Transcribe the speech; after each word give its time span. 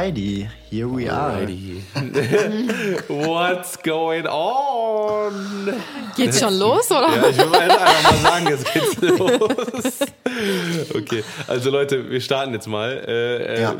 Alrighty, 0.00 0.48
here 0.70 0.88
we 0.88 1.04
Alrighty. 1.04 1.82
What's 3.08 3.76
going 3.76 4.26
on? 4.26 5.74
Geht's 6.16 6.40
schon 6.40 6.58
los, 6.58 6.90
oder? 6.90 7.14
Ja, 7.14 7.28
ich 7.28 7.36
will 7.36 7.46
mal 7.50 7.70
einfach 7.70 8.02
mal 8.04 8.18
sagen, 8.22 8.46
jetzt 8.48 8.72
geht's 8.72 8.96
los. 9.18 10.94
Okay, 10.94 11.22
also 11.46 11.68
Leute, 11.68 12.10
wir 12.10 12.20
starten 12.22 12.54
jetzt 12.54 12.66
mal. 12.66 12.92
Äh, 13.06 13.56
äh, 13.56 13.60
Ja. 13.60 13.76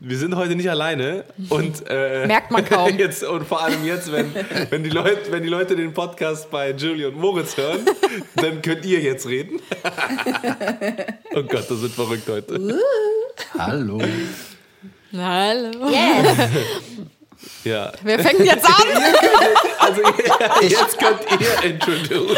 Wir 0.00 0.16
sind 0.16 0.36
heute 0.36 0.54
nicht 0.54 0.70
alleine 0.70 1.24
und 1.48 1.82
äh, 1.88 2.28
Merkt 2.28 2.52
man 2.52 2.64
kaum. 2.64 2.88
Jetzt, 2.98 3.24
und 3.24 3.44
vor 3.44 3.60
allem 3.60 3.84
jetzt, 3.84 4.10
wenn, 4.12 4.32
wenn, 4.70 4.84
die 4.84 4.90
Leute, 4.90 5.32
wenn 5.32 5.42
die 5.42 5.48
Leute 5.48 5.74
den 5.74 5.92
Podcast 5.92 6.50
bei 6.52 6.70
Julie 6.70 7.08
und 7.08 7.18
Moritz 7.18 7.56
hören, 7.56 7.80
dann 8.36 8.62
könnt 8.62 8.86
ihr 8.86 9.00
jetzt 9.00 9.26
reden. 9.26 9.60
oh 11.34 11.42
Gott, 11.42 11.68
das 11.68 11.82
wird 11.82 11.92
verrückt 11.92 12.28
heute. 12.28 12.78
Hallo. 13.58 14.00
Hallo. 15.16 15.88
Yes. 15.90 16.36
Ja. 17.64 17.92
Wer 18.02 18.18
fängt 18.18 18.40
jetzt 18.40 18.64
an? 18.66 18.72
Also 19.80 20.02
ja, 20.02 20.60
jetzt 20.62 20.98
könnt 20.98 21.40
ihr 21.40 21.64
introduce. 21.70 22.36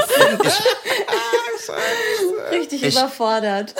Richtig 2.52 2.82
Ich- 2.84 2.94
überfordert. 2.96 3.74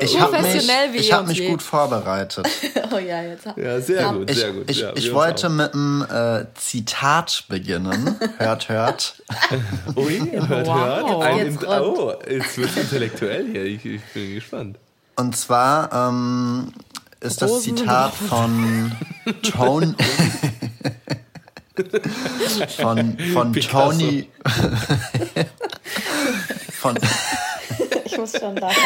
Ich 0.00 0.20
habe 0.20 0.32
mich, 0.32 0.42
Professionell 0.42 0.92
wie 0.92 0.98
ich 0.98 1.12
hab 1.12 1.26
mich 1.26 1.38
geht. 1.38 1.50
gut 1.50 1.62
vorbereitet. 1.62 2.46
Oh 2.92 2.98
ja, 2.98 3.22
jetzt. 3.22 3.46
Ja, 3.56 3.80
sehr 3.80 4.12
gut, 4.12 4.30
Ich, 4.30 4.38
sehr 4.38 4.52
gut. 4.52 4.70
ich, 4.70 4.78
ja, 4.80 4.92
ich 4.94 5.12
wollte 5.12 5.48
mit 5.48 5.72
einem 5.74 6.02
äh, 6.08 6.44
Zitat 6.54 7.44
beginnen. 7.48 8.16
Hört, 8.38 8.68
hört. 8.68 9.22
Ui, 9.96 10.20
hört, 10.46 10.66
Wow. 10.66 10.76
hört. 10.76 11.22
Ein, 11.24 11.38
Jetzt 11.52 11.66
oh, 11.66 12.12
jetzt 12.28 12.58
wird 12.58 12.76
intellektuell 12.76 13.46
hier. 13.50 13.64
Ich, 13.64 13.84
ich 13.84 14.02
bin 14.14 14.34
gespannt. 14.34 14.76
Und 15.16 15.36
zwar 15.36 15.90
ähm, 15.92 16.72
ist 17.22 17.42
das 17.42 17.50
Rosen 17.50 17.76
Zitat 17.76 18.14
von 18.14 18.92
Tone. 19.42 19.94
von 22.76 23.16
von. 23.32 23.52
Tony. 23.54 24.28
von, 26.72 26.98
Ich 28.04 28.18
muss 28.18 28.38
schon 28.38 28.56
lachen. 28.56 28.76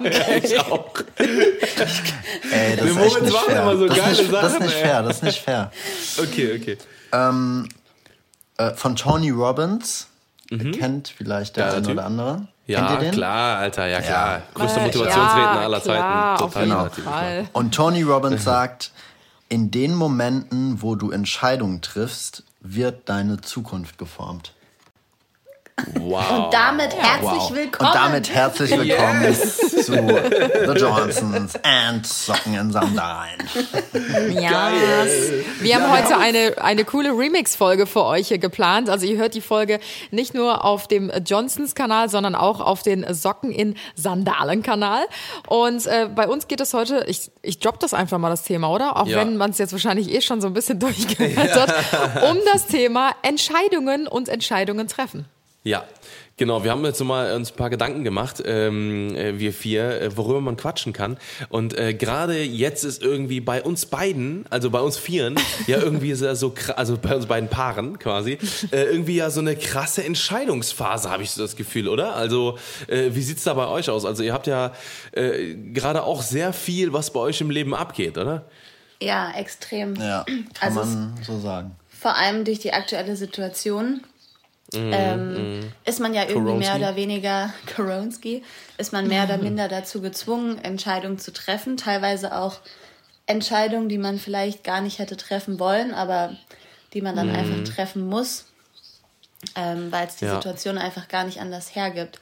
Ich 0.42 0.58
auch. 0.60 0.94
ey, 1.18 2.76
das 2.76 2.84
Wir 2.84 2.90
ist 2.90 2.96
echt 2.98 3.22
nicht 3.22 3.32
machen 3.32 3.46
fair. 3.48 3.62
immer 3.62 3.76
so 3.76 3.86
das, 3.88 3.96
ist 3.96 4.02
geile 4.04 4.16
nicht, 4.22 4.32
das 4.32 4.44
ist 4.44 4.52
Sachen, 4.52 4.64
nicht 4.66 4.76
ey. 4.76 4.82
fair, 4.82 5.02
das 5.02 5.16
ist 5.16 5.22
nicht 5.24 5.40
fair. 5.40 5.72
Okay, 6.18 6.56
okay. 6.60 6.78
Äh, 8.58 8.74
von 8.74 8.96
Tony 8.96 9.30
Robbins. 9.30 10.06
Kennt 10.48 11.08
vielleicht 11.16 11.56
der 11.56 11.66
Ja, 11.66 11.72
eine 11.74 11.88
oder 11.90 12.04
andere. 12.06 12.48
Ja, 12.68 12.96
klar, 13.10 13.58
Alter, 13.58 13.86
ja 13.86 14.00
klar. 14.02 14.42
Größter 14.52 14.82
Äh, 14.82 14.84
Motivationsredner 14.84 15.54
ja, 15.54 15.60
aller 15.60 15.80
klar, 15.80 16.36
Zeiten. 16.36 16.44
Auf 16.44 16.54
jeden 16.56 16.68
natürlich. 16.68 17.10
Fall. 17.10 17.48
Und 17.52 17.74
Tony 17.74 18.02
Robbins 18.02 18.44
sagt, 18.44 18.92
in 19.48 19.70
den 19.70 19.94
Momenten, 19.94 20.82
wo 20.82 20.94
du 20.94 21.10
Entscheidungen 21.10 21.80
triffst, 21.80 22.44
wird 22.60 23.08
deine 23.08 23.40
Zukunft 23.40 23.96
geformt. 23.96 24.52
Wow. 26.00 26.46
Und 26.46 26.54
damit 26.54 26.94
herzlich 26.96 27.22
Wow. 27.22 27.54
willkommen. 27.54 27.90
Und 27.90 27.94
damit 27.94 28.30
herzlich 28.34 28.70
willkommen 28.70 29.34
zu 29.34 29.92
The 29.92 30.72
Johnsons 30.80 31.54
and 31.62 32.06
Socken 32.06 32.54
in 32.54 32.72
Sandalen. 32.72 33.38
Ja. 34.30 34.70
Wir 35.60 35.74
haben 35.76 35.90
heute 35.90 36.16
eine, 36.18 36.54
eine 36.60 36.84
coole 36.84 37.10
Remix-Folge 37.10 37.86
für 37.86 38.04
euch 38.04 38.28
hier 38.28 38.38
geplant. 38.38 38.88
Also 38.90 39.06
ihr 39.06 39.16
hört 39.18 39.34
die 39.34 39.40
Folge 39.40 39.78
nicht 40.10 40.34
nur 40.34 40.64
auf 40.64 40.88
dem 40.88 41.10
Johnsons-Kanal, 41.24 42.08
sondern 42.08 42.34
auch 42.34 42.60
auf 42.60 42.82
den 42.82 43.06
Socken 43.14 43.50
in 43.52 43.74
Sandalen-Kanal. 43.94 45.04
Und 45.46 45.86
äh, 45.86 46.08
bei 46.14 46.26
uns 46.28 46.48
geht 46.48 46.60
es 46.60 46.74
heute, 46.74 47.04
ich, 47.06 47.30
ich 47.42 47.60
droppe 47.60 47.78
das 47.80 47.94
einfach 47.94 48.18
mal 48.18 48.30
das 48.30 48.42
Thema, 48.42 48.70
oder? 48.70 48.96
Auch 48.96 49.06
Ja. 49.06 49.18
wenn 49.18 49.36
man 49.36 49.50
es 49.50 49.58
jetzt 49.58 49.72
wahrscheinlich 49.72 50.12
eh 50.12 50.20
schon 50.22 50.40
so 50.40 50.48
ein 50.48 50.54
bisschen 50.54 50.78
durchgehört 50.80 51.54
hat, 51.54 52.22
um 52.30 52.36
das 52.52 52.66
Thema 52.66 53.12
Entscheidungen 53.22 54.06
und 54.08 54.28
Entscheidungen 54.28 54.88
treffen. 54.88 55.26
Ja, 55.64 55.84
genau. 56.36 56.62
Wir 56.64 56.70
haben 56.70 56.84
jetzt 56.84 56.98
so 56.98 57.04
mal 57.04 57.34
uns 57.34 57.50
ein 57.52 57.56
paar 57.56 57.68
Gedanken 57.68 58.04
gemacht, 58.04 58.40
ähm, 58.46 59.14
äh, 59.16 59.38
wir 59.38 59.52
vier, 59.52 60.00
äh, 60.00 60.16
worüber 60.16 60.40
man 60.40 60.56
quatschen 60.56 60.92
kann. 60.92 61.18
Und 61.50 61.76
äh, 61.76 61.92
gerade 61.94 62.40
jetzt 62.42 62.84
ist 62.84 63.02
irgendwie 63.02 63.40
bei 63.40 63.60
uns 63.62 63.84
beiden, 63.86 64.46
also 64.48 64.70
bei 64.70 64.80
uns 64.80 64.96
Vieren, 64.96 65.34
ja 65.66 65.78
irgendwie 65.82 66.14
so, 66.14 66.32
so 66.34 66.48
kra- 66.48 66.70
also 66.74 66.96
bei 66.96 67.14
uns 67.14 67.26
beiden 67.26 67.48
Paaren 67.50 67.98
quasi, 67.98 68.38
äh, 68.70 68.84
irgendwie 68.84 69.16
ja 69.16 69.30
so 69.30 69.40
eine 69.40 69.56
krasse 69.56 70.04
Entscheidungsphase, 70.04 71.10
habe 71.10 71.24
ich 71.24 71.32
so 71.32 71.42
das 71.42 71.56
Gefühl, 71.56 71.88
oder? 71.88 72.14
Also 72.14 72.56
äh, 72.86 73.10
wie 73.10 73.22
sieht's 73.22 73.42
da 73.44 73.52
bei 73.54 73.66
euch 73.66 73.90
aus? 73.90 74.04
Also 74.06 74.22
ihr 74.22 74.32
habt 74.32 74.46
ja 74.46 74.72
äh, 75.12 75.54
gerade 75.54 76.04
auch 76.04 76.22
sehr 76.22 76.52
viel, 76.52 76.92
was 76.92 77.12
bei 77.12 77.20
euch 77.20 77.40
im 77.40 77.50
Leben 77.50 77.74
abgeht, 77.74 78.16
oder? 78.16 78.44
Ja, 79.02 79.32
extrem. 79.36 79.96
Ja, 79.96 80.24
kann 80.54 80.68
Also 80.76 80.80
es- 80.80 80.86
man 80.86 81.14
so 81.26 81.38
sagen. 81.40 81.72
Vor 81.90 82.16
allem 82.16 82.44
durch 82.44 82.60
die 82.60 82.72
aktuelle 82.72 83.16
Situation. 83.16 84.02
Ähm, 84.74 85.72
ist 85.84 86.00
man 86.00 86.12
ja 86.14 86.24
irgendwie 86.24 86.54
mehr 86.54 86.72
Koronski. 86.72 86.84
oder 86.84 86.96
weniger 86.96 87.54
Koronski, 87.74 88.42
ist 88.76 88.92
man 88.92 89.08
mehr 89.08 89.24
oder 89.24 89.38
minder 89.38 89.68
dazu 89.68 90.00
gezwungen, 90.00 90.58
Entscheidungen 90.58 91.18
zu 91.18 91.32
treffen. 91.32 91.76
Teilweise 91.76 92.36
auch 92.36 92.60
Entscheidungen, 93.26 93.88
die 93.88 93.98
man 93.98 94.18
vielleicht 94.18 94.64
gar 94.64 94.80
nicht 94.80 94.98
hätte 94.98 95.16
treffen 95.16 95.58
wollen, 95.58 95.94
aber 95.94 96.36
die 96.94 97.02
man 97.02 97.16
dann 97.16 97.30
einfach 97.30 97.62
treffen 97.64 98.06
muss, 98.06 98.46
ähm, 99.54 99.92
weil 99.92 100.06
es 100.06 100.16
die 100.16 100.24
Ja. 100.24 100.34
Situation 100.36 100.78
einfach 100.78 101.08
gar 101.08 101.24
nicht 101.24 101.40
anders 101.40 101.74
hergibt. 101.74 102.20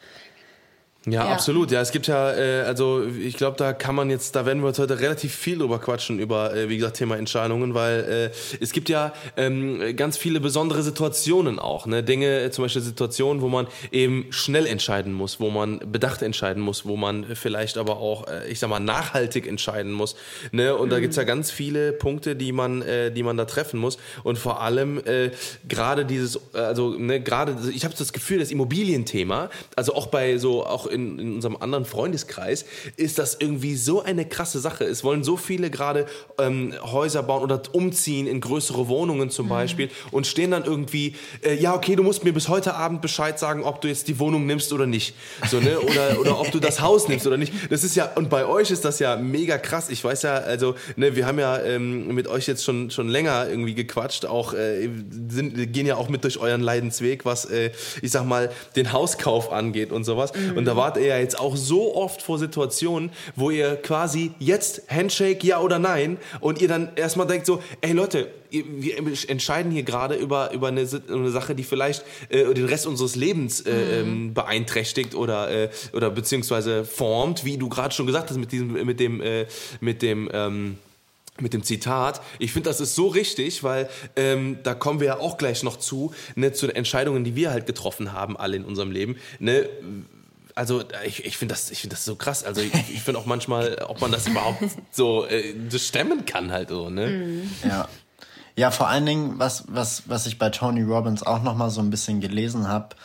Ja, 1.06 1.24
Ja. 1.24 1.32
absolut. 1.32 1.70
Ja, 1.70 1.80
es 1.80 1.92
gibt 1.92 2.08
ja, 2.08 2.32
äh, 2.32 2.62
also 2.62 3.04
ich 3.04 3.36
glaube, 3.36 3.56
da 3.56 3.72
kann 3.72 3.94
man 3.94 4.10
jetzt, 4.10 4.34
da 4.34 4.44
werden 4.44 4.60
wir 4.62 4.68
jetzt 4.68 4.80
heute 4.80 4.98
relativ 4.98 5.32
viel 5.32 5.58
drüber 5.58 5.78
quatschen, 5.78 6.18
über, 6.18 6.52
äh, 6.52 6.68
wie 6.68 6.76
gesagt, 6.76 6.96
Thema 6.96 7.16
Entscheidungen, 7.16 7.74
weil 7.74 8.32
äh, 8.32 8.56
es 8.60 8.72
gibt 8.72 8.88
ja 8.88 9.12
ähm, 9.36 9.80
ganz 9.94 10.16
viele 10.16 10.40
besondere 10.40 10.82
Situationen 10.82 11.60
auch. 11.60 11.86
Ne? 11.86 12.02
Dinge, 12.02 12.40
äh, 12.40 12.50
zum 12.50 12.64
Beispiel 12.64 12.82
Situationen, 12.82 13.40
wo 13.40 13.48
man 13.48 13.68
eben 13.92 14.26
schnell 14.30 14.66
entscheiden 14.66 15.12
muss, 15.12 15.38
wo 15.38 15.48
man 15.50 15.78
bedacht 15.78 16.22
entscheiden 16.22 16.60
muss, 16.60 16.84
wo 16.84 16.96
man 16.96 17.24
vielleicht 17.36 17.78
aber 17.78 17.98
auch, 17.98 18.26
äh, 18.26 18.48
ich 18.48 18.58
sag 18.58 18.68
mal, 18.68 18.80
nachhaltig 18.80 19.46
entscheiden 19.46 19.92
muss. 19.92 20.16
Ne? 20.50 20.74
Und 20.74 20.90
da 20.90 20.98
gibt's 20.98 21.16
ja 21.16 21.24
ganz 21.24 21.52
viele 21.52 21.92
Punkte, 21.92 22.34
die 22.34 22.50
man, 22.50 22.82
äh, 22.82 23.12
die 23.12 23.22
man 23.22 23.36
da 23.36 23.44
treffen 23.44 23.78
muss. 23.78 23.96
Und 24.24 24.38
vor 24.40 24.60
allem 24.60 24.98
äh, 25.06 25.30
gerade 25.68 26.04
dieses, 26.04 26.40
also 26.52 26.90
ne, 26.90 27.20
gerade, 27.20 27.56
ich 27.72 27.84
habe 27.84 27.94
das 27.96 28.12
Gefühl, 28.12 28.40
das 28.40 28.50
Immobilienthema, 28.50 29.50
also 29.76 29.94
auch 29.94 30.08
bei 30.08 30.38
so, 30.38 30.66
auch 30.66 30.86
in, 30.96 31.18
in 31.18 31.34
unserem 31.36 31.56
anderen 31.56 31.84
Freundeskreis, 31.84 32.64
ist 32.96 33.18
das 33.18 33.36
irgendwie 33.38 33.76
so 33.76 34.02
eine 34.02 34.24
krasse 34.24 34.58
Sache. 34.58 34.84
Es 34.84 35.04
wollen 35.04 35.22
so 35.22 35.36
viele 35.36 35.70
gerade 35.70 36.06
ähm, 36.38 36.74
Häuser 36.82 37.22
bauen 37.22 37.42
oder 37.42 37.62
umziehen 37.72 38.26
in 38.26 38.40
größere 38.40 38.88
Wohnungen 38.88 39.30
zum 39.30 39.48
Beispiel 39.48 39.90
und 40.10 40.26
stehen 40.26 40.50
dann 40.50 40.64
irgendwie, 40.64 41.14
äh, 41.42 41.54
ja, 41.54 41.74
okay, 41.74 41.94
du 41.96 42.02
musst 42.02 42.24
mir 42.24 42.32
bis 42.32 42.48
heute 42.48 42.74
Abend 42.74 43.02
Bescheid 43.02 43.38
sagen, 43.38 43.62
ob 43.62 43.80
du 43.80 43.88
jetzt 43.88 44.08
die 44.08 44.18
Wohnung 44.18 44.46
nimmst 44.46 44.72
oder 44.72 44.86
nicht. 44.86 45.14
So, 45.50 45.60
ne? 45.60 45.78
Oder, 45.78 46.20
oder 46.20 46.40
ob 46.40 46.50
du 46.50 46.58
das 46.58 46.80
Haus 46.80 47.08
nimmst 47.08 47.26
oder 47.26 47.36
nicht. 47.36 47.52
Das 47.70 47.84
ist 47.84 47.94
ja, 47.96 48.10
und 48.14 48.30
bei 48.30 48.46
euch 48.46 48.70
ist 48.70 48.84
das 48.84 48.98
ja 48.98 49.16
mega 49.16 49.58
krass. 49.58 49.88
Ich 49.90 50.02
weiß 50.02 50.22
ja, 50.22 50.34
also, 50.34 50.74
ne, 50.96 51.14
wir 51.14 51.26
haben 51.26 51.38
ja 51.38 51.60
ähm, 51.60 52.08
mit 52.14 52.26
euch 52.26 52.46
jetzt 52.46 52.64
schon, 52.64 52.90
schon 52.90 53.08
länger 53.08 53.48
irgendwie 53.48 53.74
gequatscht, 53.74 54.24
auch 54.24 54.54
äh, 54.54 54.88
sind, 55.28 55.72
gehen 55.72 55.86
ja 55.86 55.96
auch 55.96 56.08
mit 56.08 56.24
durch 56.24 56.38
euren 56.38 56.60
Leidensweg, 56.60 57.24
was, 57.24 57.44
äh, 57.44 57.70
ich 58.02 58.10
sag 58.10 58.24
mal, 58.24 58.50
den 58.74 58.92
Hauskauf 58.92 59.52
angeht 59.52 59.92
und 59.92 60.04
sowas. 60.04 60.32
Und 60.54 60.64
da 60.64 60.76
wart 60.86 60.98
ihr 60.98 61.06
ja 61.06 61.18
jetzt 61.18 61.40
auch 61.40 61.56
so 61.56 61.96
oft 61.96 62.22
vor 62.22 62.38
Situationen, 62.38 63.10
wo 63.34 63.50
ihr 63.50 63.74
quasi 63.74 64.30
jetzt 64.38 64.82
Handshake, 64.88 65.44
ja 65.44 65.60
oder 65.60 65.80
nein, 65.80 66.16
und 66.40 66.60
ihr 66.60 66.68
dann 66.68 66.90
erstmal 66.94 67.26
denkt 67.26 67.44
so, 67.44 67.60
ey 67.80 67.90
Leute, 67.90 68.30
wir 68.50 68.96
entscheiden 69.28 69.72
hier 69.72 69.82
gerade 69.82 70.14
über, 70.14 70.52
über 70.52 70.68
eine, 70.68 70.86
eine 71.08 71.30
Sache, 71.30 71.56
die 71.56 71.64
vielleicht 71.64 72.04
äh, 72.28 72.54
den 72.54 72.66
Rest 72.66 72.86
unseres 72.86 73.16
Lebens 73.16 73.62
äh, 73.62 74.00
ähm, 74.00 74.32
beeinträchtigt 74.32 75.16
oder, 75.16 75.50
äh, 75.50 75.70
oder 75.92 76.10
beziehungsweise 76.10 76.84
formt, 76.84 77.44
wie 77.44 77.58
du 77.58 77.68
gerade 77.68 77.92
schon 77.92 78.06
gesagt 78.06 78.30
hast 78.30 78.36
mit 78.36 78.52
diesem, 78.52 78.72
mit 78.86 79.00
dem, 79.00 79.20
äh, 79.20 79.46
mit 79.80 80.02
dem, 80.02 80.30
ähm, 80.32 80.78
mit 81.40 81.52
dem 81.52 81.64
Zitat. 81.64 82.22
Ich 82.38 82.52
finde, 82.52 82.70
das 82.70 82.80
ist 82.80 82.94
so 82.94 83.08
richtig, 83.08 83.64
weil 83.64 83.90
ähm, 84.14 84.58
da 84.62 84.74
kommen 84.74 85.00
wir 85.00 85.06
ja 85.08 85.18
auch 85.18 85.36
gleich 85.36 85.64
noch 85.64 85.76
zu, 85.76 86.14
ne, 86.36 86.52
zu 86.52 86.68
den 86.68 86.76
Entscheidungen, 86.76 87.24
die 87.24 87.34
wir 87.34 87.50
halt 87.50 87.66
getroffen 87.66 88.12
haben, 88.12 88.36
alle 88.36 88.56
in 88.56 88.64
unserem 88.64 88.92
Leben. 88.92 89.16
Ne, 89.40 89.68
also 90.56 90.82
ich, 91.04 91.24
ich 91.24 91.36
finde 91.36 91.54
das, 91.54 91.70
ich 91.70 91.82
finde 91.82 91.94
das 91.94 92.04
so 92.04 92.16
krass. 92.16 92.42
Also 92.42 92.62
ich, 92.62 92.72
ich 92.74 93.02
finde 93.02 93.20
auch 93.20 93.26
manchmal, 93.26 93.76
ob 93.86 94.00
man 94.00 94.10
das 94.10 94.26
überhaupt 94.26 94.62
so 94.90 95.26
äh, 95.26 95.54
stemmen 95.78 96.24
kann 96.24 96.50
halt 96.50 96.70
so, 96.70 96.90
ne? 96.90 97.42
Ja. 97.62 97.88
Ja, 98.58 98.70
vor 98.70 98.88
allen 98.88 99.04
Dingen, 99.04 99.38
was, 99.38 99.64
was, 99.68 100.04
was 100.08 100.26
ich 100.26 100.38
bei 100.38 100.48
Tony 100.48 100.82
Robbins 100.82 101.22
auch 101.22 101.42
noch 101.42 101.54
mal 101.54 101.68
so 101.68 101.82
ein 101.82 101.90
bisschen 101.90 102.20
gelesen 102.22 102.68
habe, 102.68 102.96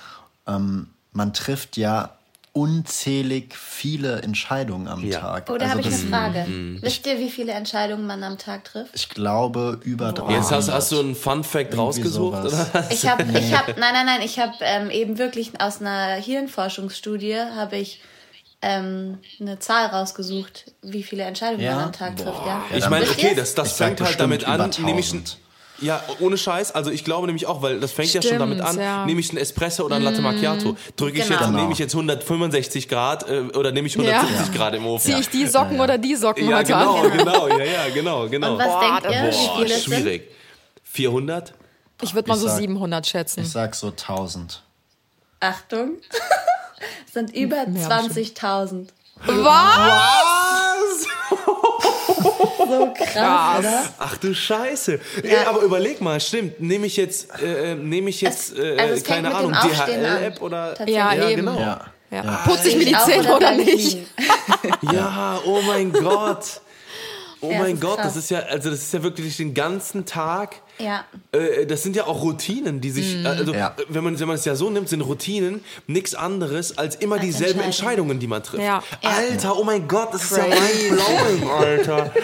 ähm, 0.47 0.87
man 1.11 1.33
trifft 1.33 1.75
ja 1.75 2.17
unzählig 2.53 3.55
viele 3.55 4.21
Entscheidungen 4.21 4.87
am 4.87 5.03
Ja. 5.05 5.19
Tag. 5.19 5.49
Oh, 5.49 5.57
da 5.57 5.65
Also 5.65 5.69
habe 5.77 5.81
ich 5.81 5.87
eine 5.87 5.95
Frage. 5.97 6.45
Wisst 6.81 7.05
ihr, 7.07 7.17
wie 7.17 7.29
viele 7.29 7.53
Entscheidungen 7.53 8.05
man 8.05 8.23
am 8.23 8.37
Tag 8.37 8.65
trifft? 8.65 8.91
Ich 8.93 9.07
glaube, 9.09 9.79
über 9.83 10.11
drei. 10.11 10.33
Jetzt 10.33 10.51
hast, 10.51 10.69
hast 10.69 10.91
du 10.91 10.99
einen 10.99 11.15
Fun 11.15 11.43
Fact 11.43 11.77
rausgesucht, 11.77 12.49
sowas. 12.51 12.69
oder? 12.73 12.91
Ich 12.91 13.07
habe, 13.07 13.23
ich 13.23 13.53
habe, 13.57 13.71
nein, 13.79 13.93
nein, 13.93 14.05
nein, 14.05 14.21
ich 14.23 14.37
habe 14.39 14.53
ähm, 14.61 14.89
eben 14.89 15.17
wirklich 15.17 15.51
aus 15.61 15.79
einer 15.79 16.15
Hirnforschungsstudie 16.15 17.37
habe 17.55 17.77
ich 17.77 18.01
ähm, 18.61 19.17
eine 19.39 19.57
Zahl 19.59 19.87
rausgesucht, 19.87 20.65
wie 20.81 21.03
viele 21.03 21.23
Entscheidungen 21.23 21.61
Ja? 21.63 21.75
man 21.75 21.83
am 21.85 21.93
Tag 21.93 22.17
trifft. 22.17 22.45
Ja? 22.45 22.63
Ich 22.75 22.87
meine, 22.89 23.05
okay, 23.09 23.33
das, 23.33 23.55
das 23.55 23.69
Ich 23.71 23.73
fängt 23.77 24.01
halt 24.01 24.19
damit 24.19 24.43
an, 24.45 24.69
ich 24.69 24.77
1000. 24.77 25.37
ja, 25.81 26.01
ohne 26.19 26.37
Scheiß, 26.37 26.71
also 26.73 26.91
ich 26.91 27.03
glaube 27.03 27.27
nämlich 27.27 27.47
auch, 27.47 27.61
weil 27.61 27.79
das 27.79 27.91
fängt 27.91 28.13
ja 28.13 28.21
schon 28.21 28.29
Stimmt, 28.29 28.41
damit 28.41 28.61
an, 28.61 28.79
ja. 28.79 29.05
nehme 29.05 29.19
ich 29.19 29.29
einen 29.29 29.37
Espresso 29.39 29.83
oder 29.83 29.95
einen 29.95 30.05
Latte 30.05 30.21
Macchiato, 30.21 30.77
drücke 30.95 31.17
ich 31.19 31.23
Genau. 31.25 31.39
jetzt, 31.39 31.47
Genau. 31.47 31.59
nehme 31.59 31.73
ich 31.73 31.79
jetzt 31.79 31.93
165 31.95 32.87
Grad 32.87 33.27
äh, 33.29 33.41
oder 33.55 33.71
nehme 33.71 33.87
ich 33.87 33.97
170 33.97 34.53
Grad 34.55 34.75
im 34.75 34.85
Ofen? 34.85 35.05
Ziehe 35.05 35.19
ich 35.19 35.29
die 35.29 35.45
Socken 35.47 35.79
oder 35.79 35.97
die 35.97 36.15
Socken 36.15 36.49
Ja, 36.49 36.57
heute 36.57 36.71
genau, 36.73 37.01
an? 37.01 37.17
genau, 37.17 37.47
ja, 37.47 37.63
ja, 37.63 37.89
genau, 37.93 38.29
genau. 38.29 38.53
Und 38.53 38.59
was 38.59 38.67
Boah, 38.67 38.79
denkt 39.01 39.05
das- 39.05 39.13
ihr, 39.13 39.23
wie 39.23 39.47
Boah, 39.63 39.67
sind? 39.67 39.83
schwierig. 39.83 40.31
400? 40.83 41.53
Ich 42.03 42.13
würde 42.15 42.27
mal 42.29 42.35
Ich 42.35 42.41
so 42.41 42.47
sag- 42.47 42.57
700 42.57 43.07
schätzen. 43.07 43.41
Ich 43.41 43.49
sag 43.49 43.75
so 43.75 43.87
1000. 43.91 44.61
Achtung, 45.39 45.93
sind 47.13 47.35
über 47.35 47.65
Mehr 47.67 47.87
20.000. 47.89 48.87
Was? 49.25 50.40
So 52.77 52.93
krass, 52.97 53.59
oder? 53.59 53.83
Ach 53.99 54.17
du 54.17 54.33
Scheiße. 54.33 54.99
Ja. 55.23 55.47
Aber 55.49 55.61
überleg 55.61 56.01
mal, 56.01 56.19
stimmt, 56.19 56.59
nehme 56.59 56.87
ich 56.87 56.97
jetzt, 56.97 57.27
äh, 57.41 57.75
nehme 57.75 58.09
ich 58.09 58.21
jetzt, 58.21 58.51
Es- 58.53 58.57
äh, 58.59 58.77
also 58.79 58.93
es 58.95 59.03
keine 59.03 59.33
Ahnung, 59.33 59.51
DHL-App 59.53 60.41
oder? 60.41 60.75
Ja, 60.89 61.13
Ja, 61.13 61.29
eben. 61.29 61.45
genau. 61.45 61.59
Ja. 61.59 61.81
Ja. 62.11 62.23
Ja. 62.25 62.41
Putze 62.45 62.69
ich 62.69 62.75
mir 62.75 62.85
die 62.85 62.97
Zähne 63.05 63.35
oder 63.35 63.51
nicht? 63.51 63.97
Ja, 64.93 65.39
oh 65.45 65.61
mein 65.65 65.91
Gott. 65.93 66.61
Oh 67.39 67.49
Ja, 67.51 67.59
mein 67.59 67.79
Gott, 67.79 67.97
krass. 67.97 68.13
das 68.13 68.23
ist 68.25 68.29
ja, 68.31 68.39
also 68.39 68.69
das 68.69 68.79
ist 68.81 68.93
ja 68.93 69.01
wirklich 69.01 69.37
den 69.37 69.53
ganzen 69.53 70.05
Tag. 70.05 70.57
Ja. 70.81 71.05
Äh, 71.31 71.65
das 71.65 71.83
sind 71.83 71.95
ja 71.95 72.05
auch 72.07 72.21
Routinen, 72.21 72.81
die 72.81 72.91
sich, 72.91 73.15
Mhm. 73.17 73.25
äh, 73.25 73.29
also 73.29 73.53
Ja. 73.53 73.75
wenn 73.89 74.03
man 74.03 74.19
wenn 74.19 74.27
man 74.27 74.35
es 74.35 74.45
ja 74.45 74.55
so 74.55 74.69
nimmt, 74.69 74.89
sind 74.89 75.01
Routinen 75.01 75.63
nichts 75.87 76.15
anderes 76.15 76.77
als 76.77 76.95
immer 76.95 77.15
Als 77.15 77.25
dieselben 77.25 77.59
Entscheidungen. 77.61 77.71
Entscheidungen, 77.81 78.19
die 78.19 78.27
man 78.27 78.43
trifft. 78.43 78.63
Ja. 78.63 78.83
Alter, 79.01 79.57
oh 79.57 79.63
mein 79.63 79.87
Gott, 79.87 80.13
das 80.13 80.29
Crazy. 80.29 80.49
ist 80.49 80.89
ja 80.89 80.93
mindblowing, 80.95 81.49
Alter. 81.49 82.11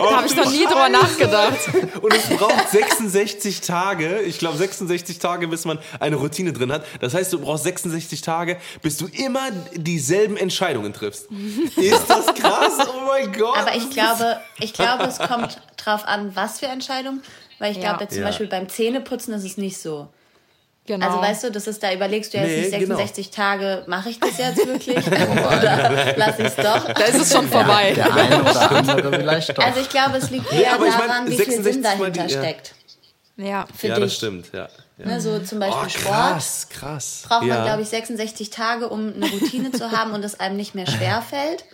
Da 0.00 0.16
habe 0.16 0.26
ich 0.26 0.36
noch 0.36 0.50
nie 0.50 0.64
drüber 0.64 0.88
nachgedacht. 0.88 1.58
Und 2.02 2.14
es 2.14 2.28
braucht 2.28 2.70
66 2.70 3.60
Tage, 3.60 4.20
ich 4.22 4.38
glaube 4.38 4.56
66 4.58 5.18
Tage, 5.18 5.48
bis 5.48 5.64
man 5.64 5.78
eine 5.98 6.16
Routine 6.16 6.52
drin 6.52 6.72
hat. 6.72 6.84
Das 7.00 7.14
heißt, 7.14 7.32
du 7.32 7.38
brauchst 7.40 7.64
66 7.64 8.20
Tage, 8.22 8.56
bis 8.82 8.96
du 8.96 9.06
immer 9.06 9.50
dieselben 9.74 10.36
Entscheidungen 10.36 10.92
triffst. 10.92 11.26
Ist 11.76 12.04
das 12.08 12.26
krass? 12.34 12.78
Oh 12.88 13.06
mein 13.06 13.32
Gott. 13.32 13.56
Aber 13.56 13.74
ich 13.76 13.90
glaube, 13.90 14.38
ich 14.58 14.72
glaube, 14.72 15.04
es 15.04 15.18
kommt 15.18 15.60
drauf 15.76 16.04
an, 16.04 16.34
was 16.34 16.60
für 16.60 16.66
Entscheidungen. 16.66 17.22
Weil 17.60 17.70
ich 17.70 17.76
Ja. 17.76 17.90
glaube, 17.90 18.02
jetzt 18.04 18.14
zum 18.14 18.22
Ja. 18.22 18.26
Beispiel 18.28 18.48
beim 18.48 18.68
Zähneputzen 18.68 19.32
ist 19.34 19.44
es 19.44 19.56
nicht 19.56 19.78
so. 19.78 20.08
Genau. 20.86 21.06
Also 21.06 21.20
weißt 21.20 21.44
du, 21.44 21.50
das 21.52 21.68
ist, 21.68 21.80
da 21.82 21.92
überlegst 21.92 22.32
du 22.34 22.38
ja 22.38 22.44
Nee, 22.44 22.62
jetzt 22.62 22.70
nicht 22.72 22.80
genau. 22.80 22.96
66 22.96 23.30
Tage, 23.30 23.84
mache 23.86 24.08
ich 24.10 24.18
das 24.18 24.36
jetzt 24.38 24.66
wirklich? 24.66 24.96
oder 25.06 26.14
lasse 26.16 26.42
ich 26.42 26.48
es 26.48 26.56
doch? 26.56 26.92
da 26.92 27.04
ist 27.04 27.20
es 27.20 27.32
schon 27.32 27.46
vorbei. 27.48 27.92
Der 27.94 28.12
eine 28.12 28.40
oder 28.42 28.70
andere 28.72 29.12
vielleicht 29.12 29.56
doch. 29.56 29.62
Also 29.64 29.80
ich 29.80 29.88
glaube, 29.88 30.16
es 30.16 30.30
liegt 30.30 30.52
eher 30.52 30.72
aber 30.74 30.86
ich 30.88 30.98
mein, 30.98 31.06
daran, 31.08 31.26
wie 31.30 31.36
viel 31.36 31.44
66 31.62 31.74
Sinn 31.74 31.82
dahinter 31.84 32.10
die- 32.26 32.32
ja. 32.34 32.40
steckt. 32.40 32.74
Ja. 33.36 33.66
Für 33.76 33.86
ja, 33.88 33.94
dich. 33.94 34.04
das 34.04 34.14
stimmt, 34.16 34.50
ja. 34.52 34.68
ja. 34.98 35.06
Ne, 35.06 35.20
so 35.20 35.38
zum 35.38 35.60
Beispiel 35.60 35.82
Oh, 35.86 35.88
Sport 35.88 36.04
krass, 36.14 36.66
krass. 36.70 37.22
braucht 37.28 37.44
ja. 37.46 37.54
man, 37.56 37.64
glaube 37.64 37.82
ich, 37.82 37.88
66 37.88 38.50
Tage, 38.50 38.88
um 38.88 39.12
eine 39.14 39.26
Routine 39.30 39.70
zu 39.72 39.92
haben 39.92 40.12
und 40.12 40.24
es 40.24 40.40
einem 40.40 40.56
nicht 40.56 40.74
mehr 40.74 40.86
schwer 40.86 41.22
fällt. 41.22 41.64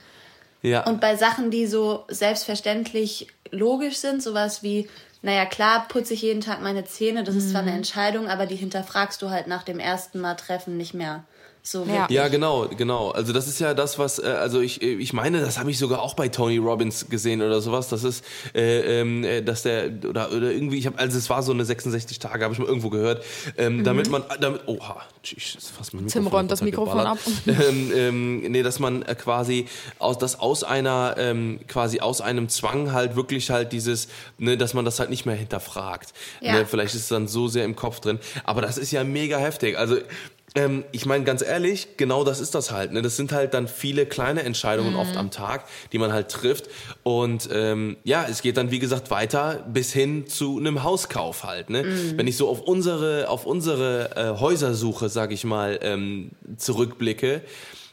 Ja. 0.62 0.84
Und 0.84 1.00
bei 1.00 1.16
Sachen, 1.16 1.50
die 1.50 1.66
so 1.66 2.04
selbstverständlich 2.50 3.28
logisch 3.50 3.96
sind, 3.98 4.22
sowas 4.22 4.62
wie, 4.62 4.88
naja, 5.26 5.44
klar, 5.44 5.88
putze 5.88 6.14
ich 6.14 6.22
jeden 6.22 6.40
Tag 6.40 6.62
meine 6.62 6.84
Zähne, 6.84 7.24
das 7.24 7.34
ist 7.34 7.50
zwar 7.50 7.62
Mhm. 7.62 7.68
eine 7.68 7.76
Entscheidung, 7.78 8.28
aber 8.28 8.46
die 8.46 8.54
hinterfragst 8.54 9.20
du 9.20 9.28
halt 9.30 9.48
nach 9.48 9.64
dem 9.64 9.80
ersten 9.80 10.20
Mal 10.20 10.36
treffen 10.36 10.76
nicht 10.76 10.94
mehr 10.94 11.24
so 11.66 11.84
Ja. 11.84 12.06
Ja, 12.10 12.28
genau, 12.28 12.68
genau. 12.68 13.10
Also 13.10 13.32
das 13.32 13.48
ist 13.48 13.58
ja 13.58 13.74
das, 13.74 13.98
was, 13.98 14.18
äh, 14.18 14.26
also 14.26 14.60
ich, 14.60 14.82
äh, 14.82 14.94
ich 14.94 15.12
meine, 15.12 15.40
das 15.40 15.58
habe 15.58 15.70
ich 15.70 15.78
sogar 15.78 16.00
auch 16.00 16.14
bei 16.14 16.28
Tony 16.28 16.58
Robbins 16.58 17.08
gesehen 17.08 17.42
oder 17.42 17.60
sowas. 17.60 17.88
Das 17.88 18.04
ist, 18.04 18.24
äh, 18.54 19.00
ähm, 19.00 19.24
äh, 19.24 19.42
dass 19.42 19.62
der 19.62 19.90
oder 20.08 20.30
oder 20.32 20.50
irgendwie, 20.50 20.78
ich 20.78 20.86
habe, 20.86 20.98
also 20.98 21.18
es 21.18 21.28
war 21.28 21.42
so 21.42 21.52
eine 21.52 21.64
66 21.64 22.18
Tage, 22.18 22.44
habe 22.44 22.54
ich 22.54 22.60
mal 22.60 22.66
irgendwo 22.68 22.90
gehört, 22.90 23.24
ähm, 23.56 23.84
damit 23.84 24.10
man, 24.10 24.22
damit, 24.40 24.62
oha, 24.66 25.02
tschüss, 25.22 25.56
ist 25.56 25.70
fast 25.70 25.94
mein 25.94 26.04
Mhm. 26.04 26.08
Tim 26.08 26.24
Mikrofon 26.24 26.38
räumt 26.38 26.50
das 26.50 26.62
Mikrofon 26.62 27.00
runtergeballert. 27.00 27.68
ähm, 27.68 27.92
ähm, 27.94 28.38
nee, 28.52 28.62
dass 28.62 28.78
man 28.78 29.02
äh, 29.02 29.14
quasi 29.14 29.66
aus 29.98 30.18
das 30.18 30.38
aus 30.38 30.62
einer 30.64 31.16
ähm, 31.18 31.60
quasi 31.66 32.00
aus 32.00 32.20
einem 32.20 32.48
Zwang 32.48 32.92
halt 32.92 33.16
wirklich 33.16 33.50
halt 33.50 33.72
dieses, 33.72 34.08
ne, 34.38 34.56
dass 34.56 34.74
man 34.74 34.84
das 34.84 35.00
halt 35.00 35.10
nicht 35.10 35.26
mehr 35.26 35.34
hinterfragt. 35.34 36.12
Ja. 36.40 36.52
Ne, 36.54 36.66
vielleicht 36.66 36.94
ist 36.94 37.02
es 37.02 37.08
dann 37.08 37.26
so 37.28 37.48
sehr 37.48 37.64
im 37.64 37.74
Kopf 37.76 38.00
drin, 38.00 38.18
aber 38.44 38.62
das 38.62 38.78
ist 38.78 38.92
ja 38.92 39.04
mega 39.04 39.38
heftig. 39.38 39.78
Also 39.78 39.96
ähm, 40.56 40.84
ich 40.90 41.06
meine 41.06 41.22
ganz 41.24 41.42
ehrlich, 41.42 41.96
genau 41.96 42.24
das 42.24 42.40
ist 42.40 42.54
das 42.54 42.72
halt. 42.72 42.92
Ne? 42.92 43.02
Das 43.02 43.16
sind 43.16 43.30
halt 43.30 43.54
dann 43.54 43.68
viele 43.68 44.06
kleine 44.06 44.42
Entscheidungen 44.42 44.94
Mhm. 44.94 44.98
oft 44.98 45.16
am 45.16 45.30
Tag, 45.30 45.66
die 45.92 45.98
man 45.98 46.12
halt 46.12 46.30
trifft. 46.30 46.68
Und 47.04 47.48
ähm, 47.52 47.96
ja, 48.02 48.26
es 48.28 48.42
geht 48.42 48.56
dann 48.56 48.70
wie 48.72 48.78
gesagt 48.80 49.10
weiter 49.10 49.64
bis 49.68 49.92
hin 49.92 50.26
zu 50.26 50.58
einem 50.58 50.82
Hauskauf 50.82 51.44
halt. 51.44 51.70
Ne? 51.70 51.84
Mhm. 51.84 52.18
Wenn 52.18 52.26
ich 52.26 52.36
so 52.36 52.48
auf 52.48 52.60
unsere 52.62 53.28
auf 53.28 53.46
unsere 53.46 54.10
äh, 54.16 54.40
Häusersuche, 54.40 55.08
sag 55.08 55.30
ich 55.30 55.44
mal, 55.44 55.78
ähm, 55.82 56.30
zurückblicke, 56.56 57.42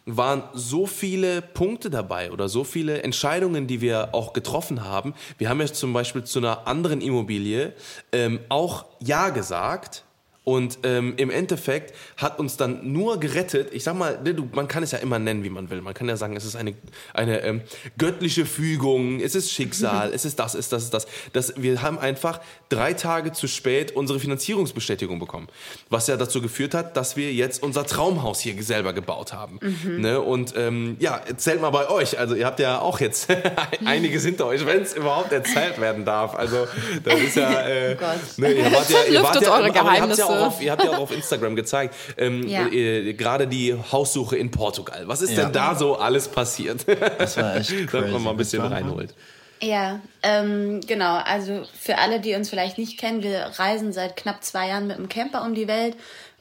waren 0.05 0.43
so 0.53 0.85
viele 0.85 1.41
Punkte 1.41 1.89
dabei 1.89 2.31
oder 2.31 2.49
so 2.49 2.63
viele 2.65 3.03
Entscheidungen, 3.03 3.67
die 3.67 3.79
wir 3.79 4.09
auch 4.13 4.33
getroffen 4.33 4.83
haben. 4.83 5.13
Wir 5.37 5.47
haben 5.49 5.61
ja 5.61 5.67
zum 5.67 5.93
Beispiel 5.93 6.23
zu 6.25 6.39
einer 6.39 6.67
anderen 6.67 6.99
Immobilie 6.99 7.73
ähm, 8.11 8.39
auch 8.49 8.85
Ja 8.99 9.29
gesagt. 9.29 10.03
Und 10.43 10.79
ähm, 10.83 11.13
im 11.17 11.29
Endeffekt 11.29 11.93
hat 12.17 12.37
uns 12.39 12.57
dann 12.57 12.91
nur 12.91 13.19
gerettet, 13.19 13.73
ich 13.73 13.83
sag 13.83 13.95
mal, 13.95 14.21
ne, 14.21 14.33
du, 14.33 14.49
man 14.51 14.67
kann 14.67 14.83
es 14.83 14.91
ja 14.91 14.97
immer 14.97 15.17
nennen, 15.17 15.43
wie 15.43 15.49
man 15.49 15.69
will. 15.69 15.81
Man 15.81 15.93
kann 15.93 16.09
ja 16.09 16.17
sagen, 16.17 16.35
es 16.35 16.43
ist 16.43 16.55
eine, 16.55 16.73
eine 17.13 17.41
ähm, 17.43 17.61
göttliche 17.97 18.45
Fügung, 18.45 19.21
es 19.21 19.35
ist 19.35 19.51
Schicksal, 19.51 20.11
es 20.13 20.25
ist 20.25 20.39
das, 20.39 20.53
es 20.53 20.65
ist 20.65 20.73
das, 20.73 20.81
es 20.81 20.85
ist 20.85 20.93
das. 20.93 21.07
das. 21.31 21.53
Wir 21.61 21.81
haben 21.81 21.97
einfach 21.97 22.41
drei 22.69 22.93
Tage 22.93 23.31
zu 23.31 23.47
spät 23.47 23.95
unsere 23.95 24.19
Finanzierungsbestätigung 24.19 25.19
bekommen. 25.19 25.47
Was 25.89 26.07
ja 26.07 26.17
dazu 26.17 26.41
geführt 26.41 26.73
hat, 26.73 26.97
dass 26.97 27.15
wir 27.15 27.31
jetzt 27.33 27.63
unser 27.63 27.85
Traumhaus 27.85 28.41
hier 28.41 28.61
selber 28.63 28.93
gebaut 28.93 29.33
haben. 29.33 29.59
Ne? 29.85 30.19
Und 30.19 30.53
ähm, 30.57 30.97
ja, 30.99 31.21
erzählt 31.25 31.61
mal 31.61 31.69
bei 31.69 31.89
euch. 31.89 32.19
Also 32.19 32.35
ihr 32.35 32.45
habt 32.45 32.59
ja 32.59 32.79
auch 32.79 32.99
jetzt 32.99 33.27
einiges 33.85 34.25
hinter 34.25 34.47
euch, 34.47 34.65
wenn 34.65 34.81
es 34.81 34.93
überhaupt 34.93 35.31
erzählt 35.31 35.79
werden 35.79 36.03
darf. 36.05 36.35
Also 36.35 36.67
das 37.03 37.19
ist 37.19 37.35
ja... 37.37 37.53
Äh, 37.63 37.95
Gott. 37.95 38.37
ne, 38.37 38.51
ihr 38.51 38.71
wart 38.71 38.89
ja, 38.89 39.03
ihr 39.09 39.23
wart 39.23 39.41
ja, 39.41 39.55
eure 39.55 39.71
Geheimnisse. 39.71 40.32
Ja 40.39 40.47
auf, 40.47 40.61
ihr 40.61 40.71
habt 40.71 40.83
ja 40.83 40.91
auch 40.91 40.99
auf 40.99 41.11
Instagram 41.15 41.55
gezeigt, 41.55 41.95
ähm, 42.17 42.47
Ja. 42.47 42.67
äh, 42.67 43.13
gerade 43.13 43.47
die 43.47 43.75
Haussuche 43.91 44.35
in 44.37 44.51
Portugal. 44.51 45.07
Was 45.07 45.21
ist 45.21 45.31
Ja. 45.31 45.43
denn 45.43 45.53
da 45.53 45.75
so 45.75 45.95
alles 45.97 46.27
passiert? 46.27 46.85
Das 47.17 47.37
war 47.37 47.55
echt 47.57 47.71
Dass 47.71 47.87
crazy. 47.91 48.11
man 48.11 48.23
mal 48.23 48.31
ein 48.31 48.37
bisschen 48.37 48.61
reinholt. 48.61 49.13
Ja, 49.61 50.01
ähm, 50.23 50.81
genau. 50.87 51.15
Also 51.23 51.63
für 51.79 51.97
alle, 51.97 52.19
die 52.19 52.33
uns 52.35 52.49
vielleicht 52.49 52.77
nicht 52.77 52.99
kennen, 52.99 53.23
wir 53.23 53.39
reisen 53.57 53.93
seit 53.93 54.17
knapp 54.17 54.43
zwei 54.43 54.67
Jahren 54.67 54.87
mit 54.87 54.97
dem 54.97 55.07
Camper 55.07 55.41
um 55.43 55.53
die 55.55 55.67
Welt 55.69 55.95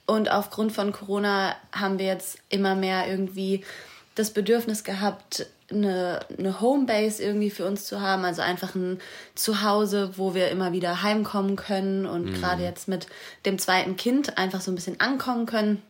und 0.07 0.29
aufgrund 0.31 0.73
von 0.73 0.91
Corona 0.91 1.55
haben 1.71 2.01
wir 2.01 2.07
jetzt 2.07 2.39
immer 2.49 2.75
mehr 2.75 3.07
irgendwie 3.09 3.65
das 4.15 4.31
Bedürfnis 4.31 4.85
gehabt, 4.85 5.47
eine, 5.71 6.21
eine 6.39 6.61
Homebase 6.61 7.23
irgendwie 7.23 7.51
für 7.51 7.65
uns 7.65 7.87
zu 7.87 8.01
haben, 8.01 8.25
also 8.25 8.43
einfach 8.43 8.75
ein 8.75 9.01
Zuhause, 9.35 10.13
wo 10.17 10.35
wir 10.35 10.51
immer 10.51 10.73
wieder 10.73 11.03
heimkommen 11.03 11.57
können 11.57 12.07
und 12.07 12.35
gerade 12.35 12.63
jetzt 12.63 12.89
mit 12.89 13.07
dem 13.47 13.59
zweiten 13.59 13.97
Kind 13.97 14.37
einfach 14.37 14.61
so 14.61 14.71
ein 14.71 14.75
bisschen 14.75 15.01
ankommen 15.01 15.47
können. 15.47 15.83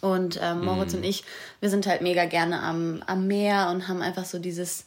Und 0.00 0.38
ähm, 0.42 0.64
Moritz 0.64 0.94
und 0.94 1.04
ich, 1.04 1.24
wir 1.60 1.70
sind 1.70 1.86
halt 1.86 2.02
mega 2.02 2.26
gerne 2.26 2.60
am, 2.60 3.02
am 3.06 3.26
Meer 3.26 3.68
und 3.70 3.88
haben 3.88 4.02
einfach 4.02 4.24
so 4.24 4.38
dieses, 4.38 4.84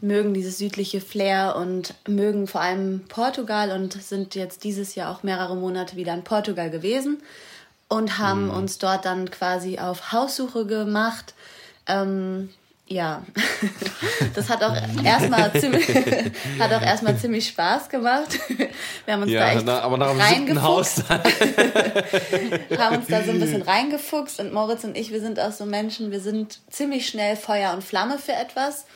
mögen 0.00 0.34
dieses 0.34 0.58
südliche 0.58 1.00
Flair 1.00 1.54
und 1.56 1.94
mögen 2.08 2.46
vor 2.46 2.62
allem 2.62 3.04
Portugal 3.08 3.70
und 3.72 3.92
sind 4.02 4.34
jetzt 4.34 4.64
dieses 4.64 4.94
Jahr 4.94 5.12
auch 5.12 5.22
mehrere 5.22 5.54
Monate 5.54 5.96
wieder 5.96 6.14
in 6.14 6.24
Portugal 6.24 6.70
gewesen 6.70 7.22
und 7.88 8.18
haben 8.18 8.50
uns 8.50 8.78
dort 8.78 9.04
dann 9.04 9.30
quasi 9.30 9.78
auf 9.78 10.12
Haussuche 10.12 10.66
gemacht. 10.66 11.34
Ähm, 11.88 12.50
ja, 12.90 13.22
das 14.34 14.48
hat 14.48 14.62
auch 14.62 14.74
erstmal 15.04 15.52
ziemlich, 15.52 15.86
hat 16.58 16.72
auch 16.72 16.80
erstmal 16.80 17.18
ziemlich 17.18 17.48
Spaß 17.48 17.90
gemacht. 17.90 18.38
Wir 19.04 19.14
haben 19.14 19.22
uns 19.22 19.32
da 19.32 19.38
Ja, 19.38 19.52
echt 19.52 19.66
na, 19.66 19.80
aber 19.80 19.98
nach 19.98 20.10
dem 20.10 20.20
reingefuchst 20.20 20.62
Haus. 20.62 21.10
haben 22.78 22.96
uns 22.96 23.06
da 23.08 23.22
so 23.24 23.32
ein 23.32 23.40
bisschen 23.40 23.60
reingefuchst 23.60 24.40
und 24.40 24.54
Moritz 24.54 24.84
und 24.84 24.96
ich, 24.96 25.12
wir 25.12 25.20
sind 25.20 25.38
auch 25.38 25.52
so 25.52 25.66
Menschen, 25.66 26.10
wir 26.10 26.20
sind 26.20 26.60
ziemlich 26.70 27.06
schnell 27.06 27.36
Feuer 27.36 27.74
und 27.74 27.84
Flamme 27.84 28.18
für 28.18 28.32
etwas. 28.32 28.86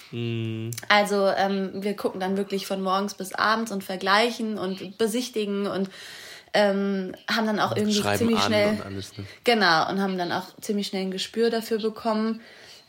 Also 0.88 1.28
ähm, 1.28 1.70
wir 1.74 1.94
gucken 1.94 2.20
dann 2.20 2.36
wirklich 2.38 2.66
von 2.66 2.80
morgens 2.82 3.14
bis 3.14 3.34
abends 3.34 3.72
und 3.72 3.84
vergleichen 3.84 4.58
und 4.58 4.96
besichtigen 4.96 5.66
und 5.66 5.90
ähm, 6.54 7.14
haben 7.30 7.46
dann 7.46 7.60
auch 7.60 7.76
irgendwie 7.76 8.00
Schreiben 8.00 8.18
ziemlich 8.18 8.40
schnell 8.40 8.78
alles, 8.84 9.16
ne? 9.16 9.24
genau 9.44 9.88
und 9.90 10.00
haben 10.00 10.18
dann 10.18 10.32
auch 10.32 10.44
ziemlich 10.60 10.88
schnell 10.88 11.02
ein 11.02 11.10
Gespür 11.10 11.50
dafür 11.50 11.78
bekommen. 11.78 12.40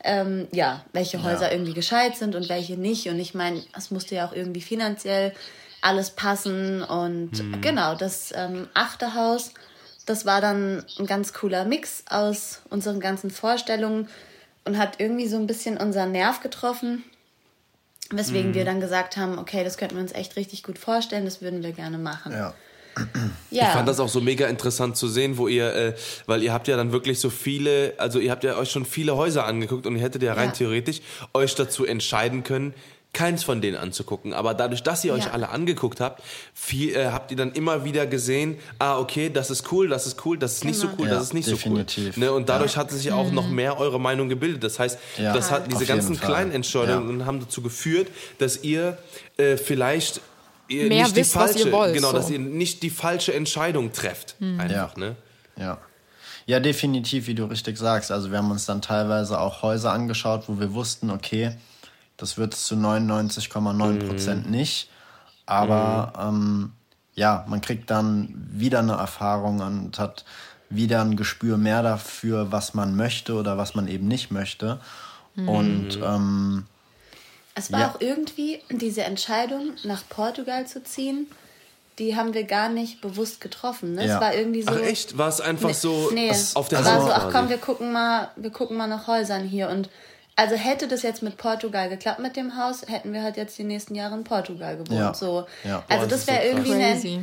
Ähm, 0.04 0.48
ja, 0.52 0.84
welche 0.92 1.24
Häuser 1.24 1.52
irgendwie 1.52 1.74
gescheit 1.74 2.18
sind 2.18 2.36
und 2.36 2.50
welche 2.50 2.78
nicht. 2.78 3.08
Und 3.08 3.20
ich 3.20 3.34
meine, 3.34 3.64
es 3.78 3.90
musste 3.90 4.16
ja 4.16 4.28
auch 4.28 4.34
irgendwie 4.34 4.62
finanziell 4.62 5.34
alles 5.82 6.12
passen. 6.12 6.84
Und 6.84 7.32
genau, 7.62 7.96
das 7.96 8.34
ähm, 8.36 8.68
achte 8.74 9.16
Haus, 9.16 9.54
das 10.06 10.26
war 10.26 10.42
dann 10.42 10.84
ein 11.00 11.06
ganz 11.06 11.32
cooler 11.34 11.64
Mix 11.66 12.04
aus 12.10 12.62
unseren 12.70 13.00
ganzen 13.00 13.32
Vorstellungen. 13.32 14.08
und 14.66 14.78
hat 14.78 15.00
irgendwie 15.00 15.28
so 15.28 15.36
ein 15.36 15.46
bisschen 15.48 15.76
unseren 15.78 16.14
Nerv 16.14 16.40
getroffen, 16.40 17.04
weswegen 18.12 18.52
Mhm. 18.52 18.56
wir 18.56 18.64
dann 18.66 18.80
gesagt 18.80 19.18
haben, 19.18 19.38
okay, 19.38 19.64
das 19.64 19.78
könnten 19.78 19.96
wir 19.96 20.02
uns 20.02 20.14
echt 20.14 20.36
richtig 20.38 20.64
gut 20.64 20.78
vorstellen, 20.78 21.26
das 21.26 21.42
würden 21.42 21.64
wir 21.64 21.74
gerne 21.74 21.98
machen. 21.98 22.32
Ja. 22.32 22.54
Ja. 23.52 23.64
Ich 23.64 23.70
fand 23.70 23.88
das 23.88 24.00
auch 24.00 24.10
so 24.10 24.22
mega 24.22 24.48
interessant 24.48 24.98
zu 24.98 25.08
sehen, 25.08 25.38
wo 25.38 25.48
ihr, 25.48 25.74
äh, 25.74 25.96
weil 26.26 26.44
ihr 26.44 26.54
habt 26.54 26.68
ja 26.68 26.78
dann 26.78 26.92
wirklich 26.92 27.20
so 27.20 27.30
viele, 27.30 27.94
also 27.98 28.20
ihr 28.20 28.32
habt 28.32 28.44
ja 28.44 28.58
euch 28.58 28.72
schon 28.72 28.86
viele 28.86 29.16
Häuser 29.16 29.46
angeguckt 29.46 29.86
und 29.88 29.96
ihr 29.96 30.02
hättet 30.02 30.24
ja 30.24 30.34
rein 30.34 30.50
Ja. 30.50 30.54
theoretisch 30.56 31.02
euch 31.34 31.56
dazu 31.56 31.86
entscheiden 31.86 32.44
können, 32.44 32.74
keins 33.14 33.44
von 33.44 33.62
denen 33.62 33.78
anzugucken. 33.78 34.34
Aber 34.34 34.56
dadurch, 34.56 34.82
dass 34.82 35.04
ihr 35.06 35.14
euch 35.14 35.26
Ja. 35.26 35.32
alle 35.34 35.50
angeguckt 35.50 36.02
habt, 36.02 36.24
viel, 36.56 36.96
äh, 36.96 37.06
habt 37.12 37.30
ihr 37.30 37.38
dann 37.38 37.52
immer 37.52 37.86
wieder 37.86 38.08
gesehen, 38.08 38.58
ah, 38.80 38.98
okay, 38.98 39.30
das 39.32 39.52
ist 39.52 39.72
cool, 39.72 39.88
das 39.88 40.08
ist 40.08 40.26
cool, 40.26 40.36
das 40.38 40.54
ist 40.54 40.64
nicht 40.66 40.80
so 40.80 40.88
Genau. 40.88 40.98
cool, 41.02 41.08
Ja, 41.10 41.14
das 41.14 41.24
ist 41.26 41.34
nicht 41.36 41.48
definitiv. 41.52 42.16
so 42.16 42.20
cool. 42.22 42.26
Ne? 42.28 42.32
Und 42.34 42.50
dadurch 42.50 42.72
Ja. 42.74 42.78
hat 42.80 42.90
sich 42.92 43.12
auch 43.12 43.32
noch 43.32 43.48
mehr 43.50 43.80
eure 43.80 44.00
Meinung 44.00 44.30
gebildet. 44.30 44.64
Das 44.64 44.80
heißt, 44.80 44.98
Ja, 45.20 45.32
das 45.34 45.52
hat 45.52 45.72
diese 45.72 45.86
ganzen 45.86 46.20
kleinen 46.20 46.52
Entscheidungen 46.52 47.28
haben 47.28 47.40
dazu 47.40 47.62
geführt, 47.62 48.08
dass 48.40 48.64
ihr 48.64 48.98
äh, 49.38 49.58
vielleicht 49.58 50.22
ihr 50.68 50.88
Mehr 50.88 51.04
nicht 51.04 51.16
die 51.16 51.22
wisst, 51.22 51.36
was 51.36 51.52
falsche, 51.52 51.68
ihr 51.68 51.72
wollt, 51.74 51.94
genau, 51.94 52.12
so. 52.12 52.18
dass 52.18 52.30
ihr 52.30 52.40
nicht 52.40 52.84
die 52.84 52.90
falsche 52.90 53.34
Entscheidung 53.34 53.92
trefft. 53.92 54.36
Einfach, 54.42 54.70
Ja. 54.70 54.92
ne? 54.98 55.16
Ja. 55.58 55.78
Ja, 56.46 56.60
definitiv, 56.60 57.28
wie 57.28 57.36
du 57.36 57.46
richtig 57.46 57.78
sagst. 57.78 58.12
Also 58.12 58.30
wir 58.32 58.38
haben 58.38 58.52
uns 58.52 58.66
dann 58.66 58.82
teilweise 58.82 59.40
auch 59.40 59.62
Häuser 59.62 59.94
angeschaut, 59.94 60.44
wo 60.48 60.60
wir 60.60 60.74
wussten, 60.74 61.10
okay, 61.10 61.56
das 62.18 62.38
wird 62.38 62.54
es 62.54 62.66
zu 62.66 62.76
99,9 62.76 64.08
Prozent 64.08 64.50
nicht. 64.52 64.90
Aber 65.46 66.14
ähm, 66.20 66.72
ja, 67.16 67.46
man 67.48 67.62
kriegt 67.62 67.90
dann 67.92 68.34
wieder 68.52 68.80
eine 68.80 68.94
Erfahrung 68.94 69.60
und 69.62 70.00
hat 70.00 70.26
wieder 70.70 71.02
ein 71.02 71.16
Gespür 71.16 71.58
mehr 71.58 71.82
dafür, 71.84 72.52
was 72.52 72.74
man 72.74 72.96
möchte 72.96 73.36
oder 73.36 73.58
was 73.58 73.76
man 73.76 73.88
eben 73.88 74.08
nicht 74.08 74.32
möchte. 74.32 74.80
Und 75.36 76.00
ähm, 76.04 76.66
Es 77.56 77.72
war 77.72 77.80
Ja. 77.82 77.90
auch 77.92 78.02
irgendwie 78.02 78.60
diese 78.72 79.04
Entscheidung, 79.04 79.74
nach 79.84 80.04
Portugal 80.10 80.66
zu 80.68 80.84
ziehen, 80.84 81.28
die 82.00 82.16
haben 82.16 82.34
wir 82.34 82.44
gar 82.46 82.70
nicht 82.70 83.02
bewusst 83.02 83.40
getroffen. 83.42 83.94
Ne? 83.94 84.08
Ja. 84.08 84.16
Es 84.16 84.22
war 84.22 84.34
irgendwie 84.34 84.64
so. 84.64 84.72
Ach 84.72 84.80
echt? 84.82 85.18
War 85.18 85.30
es 85.30 85.40
einfach 85.40 85.68
Nee, 85.70 85.74
so 85.74 86.10
nee. 86.14 86.32
auf 86.56 86.68
der 86.70 86.80
es 86.80 86.86
war 86.86 86.94
Hand 86.94 87.04
so, 87.04 87.12
ach 87.12 87.30
komm, 87.32 87.50
wir 87.50 87.58
gucken 87.60 87.92
mal, 87.92 88.32
wir 88.36 88.50
gucken 88.50 88.78
mal 88.78 88.88
nach 88.88 89.06
Häusern 89.06 89.44
hier. 89.48 89.70
Und 89.70 89.90
also 90.36 90.56
hätte 90.56 90.88
das 90.88 91.04
jetzt 91.04 91.22
mit 91.22 91.38
Portugal 91.38 91.90
geklappt 91.90 92.20
mit 92.20 92.36
dem 92.36 92.58
Haus, 92.58 92.82
hätten 92.88 93.14
wir 93.14 93.22
halt 93.22 93.38
jetzt 93.38 93.56
die 93.60 93.64
nächsten 93.64 93.94
Jahre 93.94 94.16
in 94.16 94.24
Portugal 94.24 94.76
gewohnt. 94.78 95.00
Ja. 95.00 95.14
So. 95.14 95.46
Ja. 95.64 95.84
Also 95.88 96.06
Boah, 96.06 96.10
das 96.10 96.10
das 96.10 96.22
so 96.26 96.28
wäre 96.32 96.40
krass. 96.40 96.50
irgendwie 96.50 96.74
eine, 96.74 96.94
Crazy. 96.94 97.20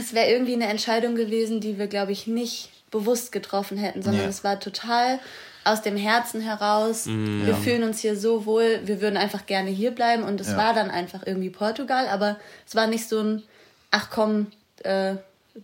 es 0.00 0.14
wäre 0.14 0.30
irgendwie 0.30 0.54
eine 0.54 0.68
Entscheidung 0.68 1.16
gewesen, 1.16 1.60
die 1.60 1.76
wir, 1.76 1.88
glaube 1.88 2.12
ich, 2.12 2.28
nicht 2.28 2.70
bewusst 2.92 3.32
getroffen 3.32 3.76
hätten, 3.76 4.02
sondern 4.02 4.28
es 4.28 4.44
war 4.44 4.60
total 4.60 5.18
aus 5.66 5.82
dem 5.82 5.96
Herzen 5.96 6.40
heraus. 6.40 7.06
Mm, 7.06 7.44
wir 7.46 7.54
fühlen 7.56 7.82
uns 7.82 7.98
hier 8.00 8.16
so 8.16 8.46
wohl, 8.46 8.80
wir 8.84 9.00
würden 9.00 9.16
einfach 9.16 9.46
gerne 9.46 9.70
hier 9.70 9.90
bleiben 9.90 10.22
und 10.22 10.40
es 10.40 10.48
Ja. 10.48 10.56
war 10.56 10.74
dann 10.74 10.90
einfach 10.90 11.20
irgendwie 11.26 11.50
Portugal, 11.50 12.06
aber 12.08 12.36
es 12.66 12.74
war 12.74 12.86
nicht 12.86 13.08
so 13.08 13.20
ein, 13.20 13.42
ach 13.90 14.08
komm, 14.10 14.46
äh, 14.84 15.16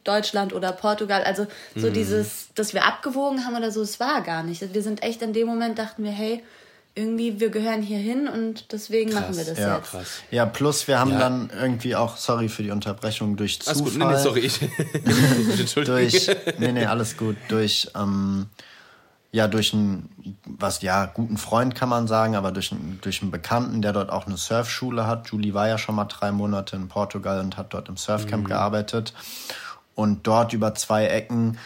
Deutschland 0.04 0.52
oder 0.54 0.72
Portugal, 0.72 1.22
also 1.22 1.46
so 1.76 1.88
Mm. 1.88 1.92
dieses, 1.92 2.48
dass 2.54 2.72
wir 2.74 2.84
abgewogen 2.86 3.44
haben 3.44 3.54
oder 3.56 3.70
so, 3.70 3.82
es 3.82 4.00
war 4.00 4.22
gar 4.22 4.42
nicht. 4.42 4.72
Wir 4.74 4.82
sind 4.82 5.02
echt 5.02 5.20
in 5.22 5.32
dem 5.34 5.46
Moment 5.46 5.78
dachten 5.78 6.02
wir, 6.02 6.10
hey, 6.12 6.42
irgendwie, 6.94 7.40
wir 7.40 7.48
gehören 7.50 7.80
hier 7.82 7.96
hin 7.98 8.28
und 8.28 8.70
deswegen 8.72 9.12
machen 9.14 9.34
wir 9.36 9.44
das 9.44 9.58
ja. 9.58 9.76
jetzt. 9.78 9.90
Krass. 9.90 10.08
ja, 10.30 10.44
plus 10.44 10.88
wir 10.88 10.98
haben 10.98 11.12
Ja. 11.12 11.18
dann 11.20 11.50
irgendwie 11.58 11.94
auch, 11.96 12.16
sorry 12.18 12.48
für 12.50 12.62
die 12.62 12.70
Unterbrechung, 12.70 13.36
durch 13.36 13.58
Alles 13.66 13.78
Zufall. 13.78 13.92
gut, 13.92 13.98
nee, 13.98 14.12
nee, 14.14 14.18
sorry, 14.22 14.40
ich. 14.46 14.60
Entschuldigung. 15.60 15.98
durch, 16.00 16.30
nee, 16.58 16.72
nee, 16.72 16.84
alles 16.86 17.16
gut, 17.16 17.36
durch, 17.48 17.88
ähm, 17.94 18.46
ja, 19.34 19.48
durch 19.48 19.72
einen, 19.72 20.10
was, 20.44 20.82
ja, 20.82 21.06
guten 21.06 21.38
Freund 21.38 21.74
kann 21.74 21.88
man 21.88 22.06
sagen, 22.06 22.36
aber 22.36 22.52
durch, 22.52 22.70
einen- 22.70 22.98
durch 23.00 23.22
einen 23.22 23.30
Bekannten, 23.30 23.80
der 23.80 23.92
dort 23.94 24.10
auch 24.10 24.26
eine 24.26 24.36
Surfschule 24.36 25.06
hat. 25.06 25.28
Julie 25.30 25.54
war 25.54 25.68
ja 25.68 25.78
schon 25.78 25.94
mal 25.94 26.04
drei 26.04 26.30
Monate 26.32 26.76
in 26.76 26.88
Portugal 26.88 27.40
und 27.40 27.56
hat 27.56 27.72
dort 27.72 27.88
im 27.88 27.96
Surfcamp 27.96 28.46
gearbeitet. 28.46 29.14
Und 29.94 30.26
dort 30.26 30.52
über 30.52 30.74
zwei 30.74 31.06
Ecken 31.06 31.58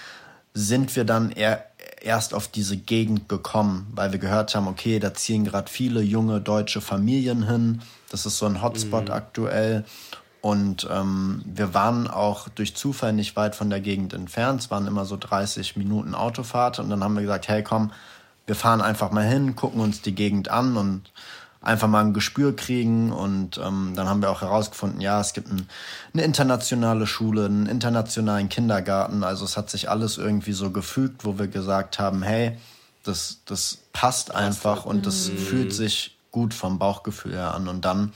sind 0.55 0.95
wir 0.97 1.05
dann 1.05 1.31
eher, 1.33 1.65
erst 2.01 2.35
auf 2.35 2.47
diese 2.49 2.77
Gegend 2.77 3.29
gekommen, 3.29 3.89
weil 3.95 4.13
wir 4.13 4.21
gehört 4.21 4.55
haben, 4.55 4.69
okay, 4.69 5.01
da 5.01 5.13
ziehen 5.13 5.45
gerade 5.45 5.69
viele 5.71 6.01
junge 6.03 6.41
deutsche 6.41 6.81
Familien 6.81 7.49
hin. 7.49 7.83
Das 8.11 8.27
ist 8.27 8.39
so 8.39 8.47
ein 8.47 8.63
Hotspot 8.63 9.11
aktuell. 9.11 9.85
Und 10.47 10.87
ähm, 10.89 11.43
wir 11.45 11.75
waren 11.75 12.07
auch 12.07 12.49
durch 12.49 12.77
Zufall 12.77 13.13
nicht 13.13 13.35
weit 13.35 13.57
von 13.57 13.69
der 13.69 13.81
Gegend 13.81 14.15
entfernt. 14.15 14.61
Es 14.61 14.71
waren 14.71 14.87
immer 14.87 15.05
so 15.05 15.17
30 15.17 15.75
Minuten 15.75 16.15
Autofahrt. 16.15 16.79
Und 16.79 16.89
dann 16.89 17.03
haben 17.03 17.15
wir 17.15 17.23
gesagt, 17.23 17.49
hey 17.49 17.65
komm, 17.65 17.91
wir 18.47 18.55
fahren 18.55 18.81
einfach 18.81 19.11
mal 19.11 19.25
hin, 19.27 19.57
gucken 19.57 19.81
uns 19.81 20.03
die 20.03 20.15
Gegend 20.15 20.49
an 20.49 20.77
und 20.77 21.11
einfach 21.63 21.89
mal 21.89 22.05
ein 22.05 22.15
Gespür 22.15 22.55
kriegen. 22.55 23.11
Und 23.11 23.59
ähm, 23.59 23.95
dann 23.97 24.09
haben 24.09 24.23
wir 24.23 24.31
auch 24.31 24.43
herausgefunden, 24.43 25.01
ja, 25.01 25.21
es 25.21 25.33
gibt 25.33 25.51
ein, 25.51 25.69
eine 26.15 26.23
internationale 26.23 27.09
Schule, 27.09 27.47
einen 27.47 27.67
internationalen 27.67 28.49
Kindergarten. 28.49 29.25
Also 29.25 29.45
es 29.45 29.57
hat 29.57 29.69
sich 29.69 29.91
alles 29.91 30.17
irgendwie 30.17 30.53
so 30.53 30.71
gefügt, 30.71 31.25
wo 31.25 31.41
wir 31.41 31.49
gesagt 31.49 31.99
haben, 31.99 32.23
hey, 32.23 32.57
das, 33.03 33.39
das 33.47 33.79
passt 33.93 34.33
einfach 34.33 34.85
und 34.87 35.07
das 35.07 35.29
fühlt 35.29 35.75
sich 35.75 36.17
gut 36.31 36.55
vom 36.55 36.79
Bauchgefühl 36.79 37.33
her 37.33 37.53
an. 37.53 37.67
Und 37.67 37.85
dann 37.85 38.13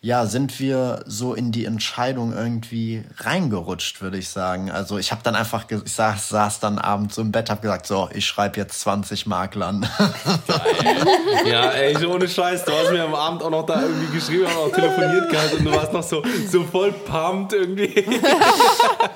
ja, 0.00 0.26
sind 0.26 0.60
wir 0.60 1.02
so 1.06 1.34
in 1.34 1.52
die 1.52 1.64
Entscheidung 1.64 2.32
irgendwie 2.32 3.02
reingerutscht, 3.18 4.02
würde 4.02 4.18
ich 4.18 4.28
sagen. 4.28 4.70
Also 4.70 4.98
ich 4.98 5.10
habe 5.10 5.22
dann 5.24 5.34
einfach, 5.34 5.64
ich 5.70 5.92
saß, 5.92 6.28
saß 6.28 6.60
dann 6.60 6.78
abends 6.78 7.18
im 7.18 7.32
Bett, 7.32 7.50
habe 7.50 7.62
gesagt, 7.62 7.86
so, 7.86 8.08
ich 8.12 8.26
schreibe 8.26 8.58
jetzt 8.58 8.80
20 8.80 9.26
Maklern. 9.26 9.88
Ja, 11.46 11.70
ey, 11.70 12.04
ohne 12.06 12.28
Scheiß, 12.28 12.64
du 12.64 12.72
hast 12.72 12.92
mir 12.92 13.04
am 13.04 13.14
Abend 13.14 13.42
auch 13.42 13.50
noch 13.50 13.66
da 13.66 13.82
irgendwie 13.82 14.14
geschrieben, 14.16 14.46
auch 14.46 14.66
noch 14.66 14.74
telefoniert 14.74 15.30
gehabt 15.30 15.54
und 15.54 15.64
du 15.64 15.72
warst 15.72 15.92
noch 15.92 16.02
so, 16.02 16.22
so 16.50 16.64
voll 16.64 16.92
pumped 16.92 17.52
irgendwie. 17.52 18.04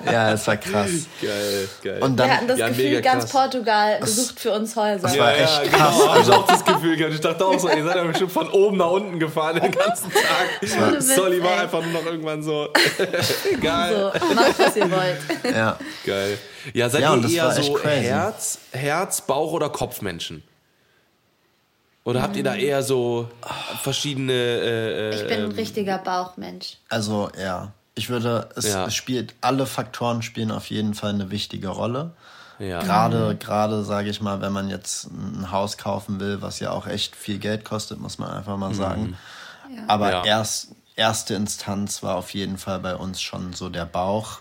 ja, 0.05 0.31
es 0.31 0.47
war 0.47 0.57
krass. 0.57 0.89
Geil, 1.21 1.69
geil. 1.83 2.01
Und 2.01 2.11
Wir 2.11 2.15
dann, 2.17 2.31
hatten 2.31 2.47
das 2.47 2.59
Ja, 2.59 2.67
Gefühl, 2.69 3.01
ganz 3.01 3.23
krass. 3.23 3.31
Portugal 3.31 3.99
besucht 3.99 4.39
für 4.39 4.51
uns 4.51 4.75
Häuser. 4.75 5.03
Das 5.03 5.15
ja, 5.15 5.23
war 5.23 5.37
ja, 5.37 5.43
echt 5.43 5.63
genau, 5.71 5.77
krass. 5.77 6.07
hab 6.07 6.21
ich 6.21 6.31
auch 6.31 6.47
das 6.47 6.65
Gefühl 6.65 6.97
gehabt. 6.97 7.13
Ich 7.13 7.21
dachte 7.21 7.45
auch 7.45 7.59
so, 7.59 7.69
ihr 7.69 7.83
seid 7.83 7.95
ja 7.95 8.03
bestimmt 8.03 8.31
von 8.31 8.49
oben 8.49 8.77
nach 8.77 8.89
unten 8.91 9.19
gefahren 9.19 9.59
den 9.61 9.71
ganzen 9.71 10.11
Tag. 10.11 10.61
Witz, 10.75 11.15
Solly 11.15 11.41
war 11.43 11.59
einfach 11.59 11.81
nur 11.83 11.91
noch 11.93 12.05
irgendwann 12.05 12.41
so, 12.43 12.69
egal. 13.51 14.13
So, 14.19 14.33
macht, 14.35 14.59
was 14.59 14.75
ihr 14.75 14.89
wollt. 14.91 15.17
ja, 15.55 15.77
Geil. 16.05 16.37
Ja, 16.73 16.89
seid 16.89 17.01
Ja, 17.01 17.15
ihr 17.15 17.21
das 17.21 17.31
eher 17.31 17.45
war 17.45 17.51
so 17.63 17.73
crazy. 17.73 18.03
Herz, 18.05 18.59
Herz, 18.71 19.21
Bauch 19.21 19.51
oder 19.53 19.69
Kopfmenschen? 19.69 20.43
Oder 22.03 22.23
habt 22.23 22.35
ihr 22.35 22.43
da 22.43 22.55
eher 22.55 22.81
so 22.81 23.29
verschiedene 23.83 24.33
äh, 24.33 25.09
äh, 25.11 25.15
Ich 25.15 25.27
bin 25.27 25.43
ein 25.45 25.51
richtiger 25.51 25.99
Bauchmensch. 25.99 26.77
also 26.89 27.29
ja, 27.39 27.73
ich 27.93 28.09
würde, 28.09 28.49
es, 28.55 28.67
Ja. 28.69 28.85
es 28.87 28.95
spielt, 28.95 29.35
alle 29.41 29.65
Faktoren 29.67 30.21
spielen 30.23 30.49
auf 30.51 30.67
jeden 30.71 30.95
Fall 30.95 31.11
eine 31.11 31.29
wichtige 31.29 31.67
Rolle. 31.67 32.11
ja. 32.57 32.81
Gerade, 32.81 33.35
gerade 33.35 33.83
sage 33.83 34.09
ich 34.09 34.19
mal, 34.21 34.41
wenn 34.41 34.51
man 34.53 34.69
jetzt 34.69 35.05
ein 35.11 35.51
Haus 35.51 35.77
kaufen 35.77 36.19
will, 36.19 36.41
was 36.41 36.59
ja 36.59 36.71
auch 36.71 36.87
echt 36.87 37.15
viel 37.15 37.37
Geld 37.37 37.65
kostet, 37.65 37.99
muss 37.99 38.17
man 38.17 38.31
einfach 38.31 38.57
mal 38.57 38.73
sagen. 38.73 39.15
Aber 39.87 40.11
Ja. 40.11 40.25
erst, 40.25 40.69
erste 40.95 41.33
Instanz 41.35 42.03
war 42.03 42.15
auf 42.15 42.33
jeden 42.33 42.57
Fall 42.57 42.79
bei 42.79 42.95
uns 42.95 43.21
schon 43.21 43.53
so 43.53 43.69
der 43.69 43.85
Bauch, 43.85 44.39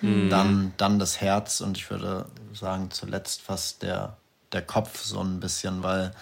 dann, 0.00 0.72
dann 0.76 0.98
das 1.00 1.20
Herz 1.20 1.60
und 1.60 1.76
ich 1.76 1.90
würde 1.90 2.26
sagen 2.54 2.90
zuletzt 2.92 3.42
fast 3.42 3.82
der, 3.82 4.16
der 4.52 4.62
Kopf 4.62 5.02
so 5.02 5.20
ein 5.20 5.40
bisschen, 5.40 5.82
weil 5.82 6.12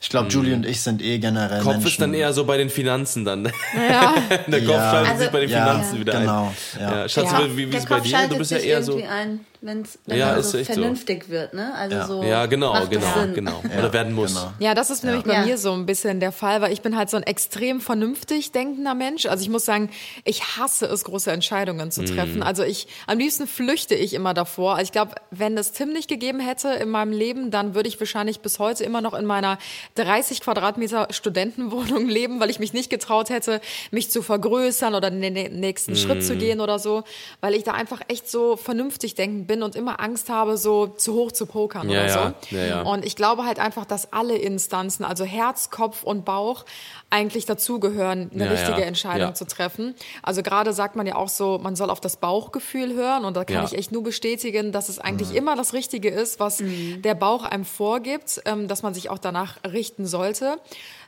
ich 0.00 0.10
glaube, 0.10 0.28
Julie 0.28 0.54
und 0.54 0.64
ich 0.66 0.80
sind 0.82 1.02
eh 1.02 1.18
generell 1.18 1.60
Kopf 1.62 1.72
Menschen. 1.72 1.88
ist 1.88 2.00
dann 2.00 2.14
eher 2.14 2.32
so 2.32 2.44
bei 2.44 2.56
den 2.56 2.70
Finanzen 2.70 3.24
dann. 3.24 3.46
Ja. 3.74 4.14
Der 4.46 4.60
Kopf 4.64 4.68
Ja. 4.76 4.90
schaltet 4.90 5.08
Also- 5.10 5.22
sich 5.24 5.30
bei 5.32 5.40
den 5.40 5.50
Ja, 5.50 5.66
Finanzen 5.66 5.98
wieder 6.00 6.20
genau, 6.20 6.44
ein. 6.76 6.80
ja. 6.80 6.96
Ja. 7.00 7.08
Schatz, 7.08 7.32
Ja. 7.32 7.44
wie, 7.56 7.56
wie 7.56 7.76
ist 7.76 7.82
es 7.82 7.86
bei 7.88 8.00
dir? 8.00 8.28
Du 8.28 8.38
bist 8.38 8.50
ja 8.52 8.58
eher 8.58 8.82
so. 8.84 8.96
ein, 9.02 9.40
wenn's, 9.60 9.98
wenn 10.06 10.18
Ja, 10.18 10.34
ist 10.36 10.50
so 10.50 10.58
echt 10.58 10.68
so. 10.68 10.74
vernünftig 10.74 11.28
wird, 11.28 11.54
ne? 11.54 11.74
Also 11.74 11.96
Ja. 11.96 12.06
so 12.06 12.22
Ja, 12.22 12.46
genau, 12.46 12.72
macht 12.72 12.90
genau, 12.90 13.06
es 13.06 13.14
Sinn. 13.14 13.34
genau. 13.34 13.62
Oder 13.78 13.92
werden 13.92 14.12
muss. 14.14 14.34
genau. 14.34 14.52
Ja, 14.60 14.74
das 14.74 14.90
ist 14.90 15.04
nämlich 15.04 15.24
bei 15.24 15.32
Ja. 15.34 15.44
mir 15.44 15.58
so 15.58 15.72
ein 15.72 15.86
bisschen 15.86 16.20
der 16.20 16.32
Fall, 16.32 16.60
weil 16.60 16.72
ich 16.72 16.80
bin 16.82 16.96
halt 16.96 17.10
so 17.10 17.16
ein 17.16 17.22
extrem 17.24 17.80
vernünftig 17.80 18.52
denkender 18.52 18.94
Mensch. 18.94 19.26
Also 19.26 19.42
ich 19.42 19.48
muss 19.50 19.64
sagen, 19.64 19.90
ich 20.24 20.56
hasse 20.56 20.86
es, 20.86 21.04
große 21.04 21.30
Entscheidungen 21.32 21.90
zu 21.90 22.04
treffen. 22.04 22.42
Also 22.42 22.62
ich, 22.62 22.86
am 23.06 23.18
liebsten 23.18 23.46
flüchte 23.46 23.94
ich 23.94 24.14
immer 24.14 24.34
davor. 24.34 24.72
Also 24.72 24.84
ich 24.84 24.92
glaube, 24.92 25.12
wenn 25.30 25.56
es 25.58 25.72
Tim 25.72 25.92
nicht 25.92 26.08
gegeben 26.08 26.40
hätte 26.40 26.68
in 26.68 26.88
meinem 26.90 27.12
Leben, 27.12 27.50
dann 27.50 27.74
würde 27.74 27.88
ich 27.88 27.98
wahrscheinlich 28.00 28.40
bis 28.40 28.58
heute 28.58 28.84
immer 28.84 29.00
noch 29.00 29.14
in 29.14 29.24
meiner 29.26 29.58
30 29.96 30.40
Quadratmeter 30.40 31.08
Studentenwohnung 31.10 32.08
leben, 32.08 32.40
weil 32.40 32.50
ich 32.50 32.58
mich 32.58 32.72
nicht 32.72 32.90
getraut 32.90 33.30
hätte, 33.30 33.60
mich 33.90 34.10
zu 34.10 34.22
vergrößern 34.22 34.94
oder 34.94 35.10
den 35.10 35.20
nächsten 35.60 35.92
mm. 35.92 35.96
Schritt 35.96 36.24
zu 36.24 36.36
gehen 36.36 36.60
oder 36.60 36.78
so, 36.78 37.04
weil 37.40 37.54
ich 37.54 37.64
da 37.64 37.72
einfach 37.72 38.00
echt 38.08 38.30
so 38.30 38.56
vernünftig 38.56 39.14
denken 39.14 39.46
bin 39.48 39.64
und 39.64 39.74
immer 39.74 39.98
Angst 39.98 40.30
habe, 40.30 40.56
so 40.56 40.86
zu 40.86 41.14
hoch 41.14 41.32
zu 41.32 41.46
pokern 41.46 41.90
ja, 41.90 42.04
oder 42.04 42.08
so. 42.08 42.56
Ja, 42.56 42.64
ja, 42.64 42.82
und 42.82 43.04
ich 43.04 43.16
glaube 43.16 43.44
halt 43.44 43.58
einfach, 43.58 43.84
dass 43.84 44.12
alle 44.12 44.36
Instanzen, 44.36 45.04
also 45.04 45.24
Herz, 45.24 45.70
Kopf 45.70 46.04
und 46.04 46.24
Bauch, 46.24 46.64
eigentlich 47.10 47.46
dazugehören, 47.46 48.30
eine 48.32 48.50
richtige 48.50 48.84
Entscheidung 48.84 49.34
zu 49.34 49.46
treffen. 49.46 49.94
Also 50.22 50.42
gerade 50.42 50.72
sagt 50.72 50.94
man 50.94 51.06
ja 51.06 51.16
auch 51.16 51.28
so, 51.28 51.58
man 51.58 51.74
soll 51.74 51.90
auf 51.90 52.00
das 52.00 52.18
Bauchgefühl 52.18 52.94
hören 52.94 53.24
und 53.24 53.36
da 53.36 53.44
kann 53.44 53.64
ich 53.64 53.74
echt 53.74 53.90
nur 53.90 54.04
bestätigen, 54.04 54.70
dass 54.70 54.88
es 54.88 55.00
eigentlich 55.00 55.30
mhm. 55.30 55.36
immer 55.36 55.56
das 55.56 55.72
Richtige 55.72 56.10
ist, 56.10 56.38
was 56.38 56.60
mhm. 56.60 57.02
der 57.02 57.14
Bauch 57.14 57.44
einem 57.44 57.64
vorgibt, 57.64 58.42
ähm, 58.44 58.68
dass 58.68 58.82
man 58.82 58.94
sich 58.94 59.10
auch 59.10 59.18
danach 59.18 59.56
richten 59.64 60.06
sollte. 60.06 60.58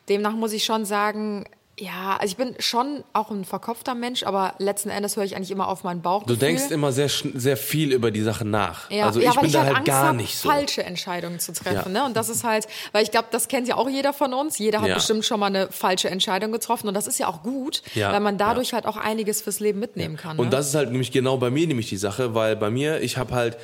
Demnach 0.08 0.32
muss 0.32 0.52
ich 0.52 0.64
schon 0.64 0.84
sagen, 0.84 1.44
ja, 1.80 2.18
also 2.20 2.30
ich 2.30 2.36
bin 2.36 2.54
schon 2.58 3.04
auch 3.14 3.30
ein 3.30 3.44
verkopfter 3.44 3.94
Mensch, 3.94 4.22
aber 4.24 4.54
letzten 4.58 4.90
Endes 4.90 5.16
höre 5.16 5.24
ich 5.24 5.34
eigentlich 5.34 5.50
immer 5.50 5.68
auf 5.68 5.82
meinen 5.82 6.02
Bauch. 6.02 6.24
Du 6.24 6.36
denkst 6.36 6.70
immer 6.70 6.92
sehr, 6.92 7.08
sehr 7.08 7.56
viel 7.56 7.92
über 7.92 8.10
die 8.10 8.20
Sache 8.20 8.44
nach. 8.44 8.90
Ja, 8.90 9.06
also 9.06 9.18
ich 9.18 9.26
ja, 9.26 9.32
bin 9.32 9.46
ich 9.46 9.52
da 9.52 9.64
halt, 9.64 9.76
Angst 9.76 9.86
gar 9.86 10.08
hab, 10.08 10.16
nicht 10.16 10.36
so. 10.36 10.48
falsche 10.48 10.82
Entscheidungen 10.82 11.40
zu 11.40 11.52
treffen. 11.52 11.94
Ja. 11.94 12.02
Ne? 12.02 12.04
Und 12.04 12.16
das 12.16 12.28
ist 12.28 12.44
halt, 12.44 12.68
weil 12.92 13.02
ich 13.02 13.10
glaube, 13.10 13.28
das 13.30 13.48
kennt 13.48 13.66
ja 13.66 13.76
auch 13.76 13.88
jeder 13.88 14.12
von 14.12 14.34
uns. 14.34 14.58
Jeder 14.58 14.82
hat 14.82 14.88
ja. 14.88 14.94
bestimmt 14.94 15.24
schon 15.24 15.40
mal 15.40 15.46
eine 15.46 15.68
falsche 15.72 16.10
Entscheidung 16.10 16.52
getroffen. 16.52 16.86
Und 16.86 16.94
das 16.94 17.06
ist 17.06 17.18
ja 17.18 17.28
auch 17.28 17.42
gut, 17.42 17.82
weil 17.94 18.20
man 18.20 18.36
dadurch 18.36 18.74
halt 18.74 18.86
auch 18.86 18.98
einiges 18.98 19.40
fürs 19.40 19.60
Leben 19.60 19.78
mitnehmen 19.78 20.16
kann. 20.16 20.38
Und 20.38 20.46
ne? 20.46 20.50
das 20.50 20.68
ist 20.68 20.74
halt 20.74 20.90
nämlich 20.90 21.12
genau 21.12 21.38
bei 21.38 21.50
mir 21.50 21.66
nämlich 21.66 21.88
die 21.88 21.96
Sache, 21.96 22.34
weil 22.34 22.56
bei 22.56 22.70
mir, 22.70 23.00
ich 23.00 23.16
habe 23.16 23.34
halt 23.34 23.56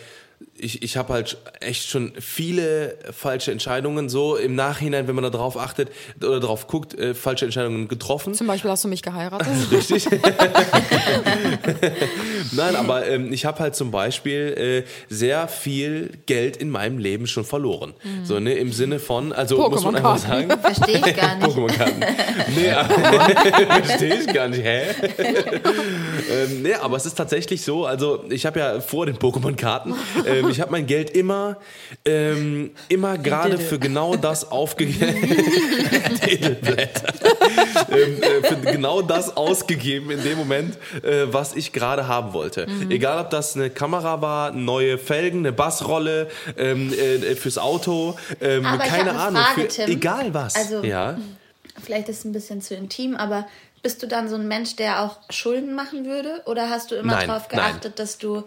ich, 0.59 0.83
ich 0.83 0.97
habe 0.97 1.13
halt 1.13 1.37
echt 1.61 1.89
schon 1.89 2.13
viele 2.19 2.97
falsche 3.13 3.53
Entscheidungen 3.53 4.09
so 4.09 4.37
im 4.37 4.55
Nachhinein, 4.55 5.07
wenn 5.09 5.15
man 5.15 5.25
da 5.25 5.31
drauf 5.31 5.59
achtet 5.59 5.91
oder 6.21 6.41
drauf 6.41 6.67
guckt, 6.67 6.99
äh, 6.99 7.15
falsche 7.15 7.45
Entscheidungen 7.45 7.89
getroffen. 7.89 8.33
Zum 8.35 8.47
Beispiel 8.47 8.71
hast 8.71 8.85
du 8.85 8.89
mich 8.89 9.03
geheiratet. 9.03 9.49
Richtig. 9.71 10.09
Nein, 12.53 12.77
aber 12.77 13.07
ähm, 13.07 13.33
ich 13.33 13.45
habe 13.45 13.59
halt 13.61 13.75
zum 13.77 13.91
Beispiel 13.91 14.85
äh, 14.89 15.15
sehr 15.15 15.49
viel 15.49 16.11
Geld 16.27 16.57
in 16.57 16.71
meinem 16.71 16.99
Leben 16.99 17.27
schon 17.27 17.45
verloren. 17.45 17.95
Mhm. 18.03 18.25
So, 18.25 18.41
ne, 18.41 18.55
im 18.55 18.73
Sinne 18.73 18.99
von, 18.99 19.33
also 19.33 19.69
muss 19.69 19.85
man 19.85 19.97
einfach 19.97 20.19
sagen. 20.19 20.51
Verstehe 20.61 21.03
ich 21.05 21.17
gar 21.17 21.35
nicht. 21.39 21.47
Pokémon-Karten. 21.47 22.01
Nee, 22.55 22.73
verstehe 23.85 24.21
ich 24.21 24.33
gar 24.33 24.49
nicht. 24.49 24.63
Hä? 24.63 24.83
ähm, 26.31 26.63
nee, 26.63 26.75
aber 26.75 26.97
es 26.97 27.05
ist 27.07 27.15
tatsächlich 27.15 27.63
so, 27.63 27.85
also 27.85 28.25
ich 28.31 28.47
habe 28.47 28.59
ja 28.61 28.81
vor 28.81 29.07
den 29.07 29.17
Pokémon-Karten 29.17 29.95
ähm, 30.27 30.49
ich 30.51 30.61
habe 30.61 30.73
mein 30.73 30.87
Geld 30.87 31.11
immer, 31.11 31.59
ähm, 32.05 32.73
immer 32.89 33.19
gerade 33.19 33.59
für 33.59 33.79
genau 33.79 34.17
das 34.17 34.51
aufgegeben. 34.57 35.01
ähm, 37.91 38.23
äh, 38.23 38.43
für 38.43 38.57
genau 38.73 39.03
das 39.03 39.37
ausgegeben 39.37 40.11
in 40.11 40.23
dem 40.23 40.39
Moment, 40.39 40.77
äh, 41.03 41.27
was 41.27 41.55
ich 41.55 41.73
gerade 41.73 42.09
haben 42.09 42.33
wollte. 42.33 42.67
Mhm. 42.67 42.91
Egal, 42.91 43.21
ob 43.21 43.31
das 43.31 43.57
eine 43.57 43.71
Kamera 43.71 44.21
war, 44.21 44.53
neue 44.53 44.99
Felgen, 44.99 45.41
eine 45.41 45.53
Bassrolle 45.53 46.29
ähm, 46.57 46.93
äh, 46.93 47.35
fürs 47.37 47.59
Auto, 47.59 48.17
ähm, 48.41 48.65
keine 48.65 49.13
Ahnung, 49.13 49.43
Frage, 49.43 49.71
für, 49.71 49.83
egal 49.85 50.35
was. 50.35 50.57
Also, 50.57 50.83
ja. 50.83 51.19
vielleicht 51.83 52.09
ist 52.09 52.21
es 52.21 52.25
ein 52.25 52.33
bisschen 52.33 52.61
zu 52.63 52.75
intim, 52.75 53.17
aber 53.17 53.47
bist 53.83 54.03
du 54.03 54.09
dann 54.09 54.29
so 54.29 54.35
ein 54.35 54.49
Mensch, 54.49 54.75
der 54.77 55.03
auch 55.03 55.19
Schulden 55.31 55.75
machen 55.75 56.07
würde? 56.07 56.43
Oder 56.47 56.71
hast 56.71 56.91
du 56.91 56.97
immer 56.97 57.25
darauf 57.25 57.47
geachtet, 57.49 57.85
nein. 57.85 57.93
dass 57.95 58.19
du 58.19 58.43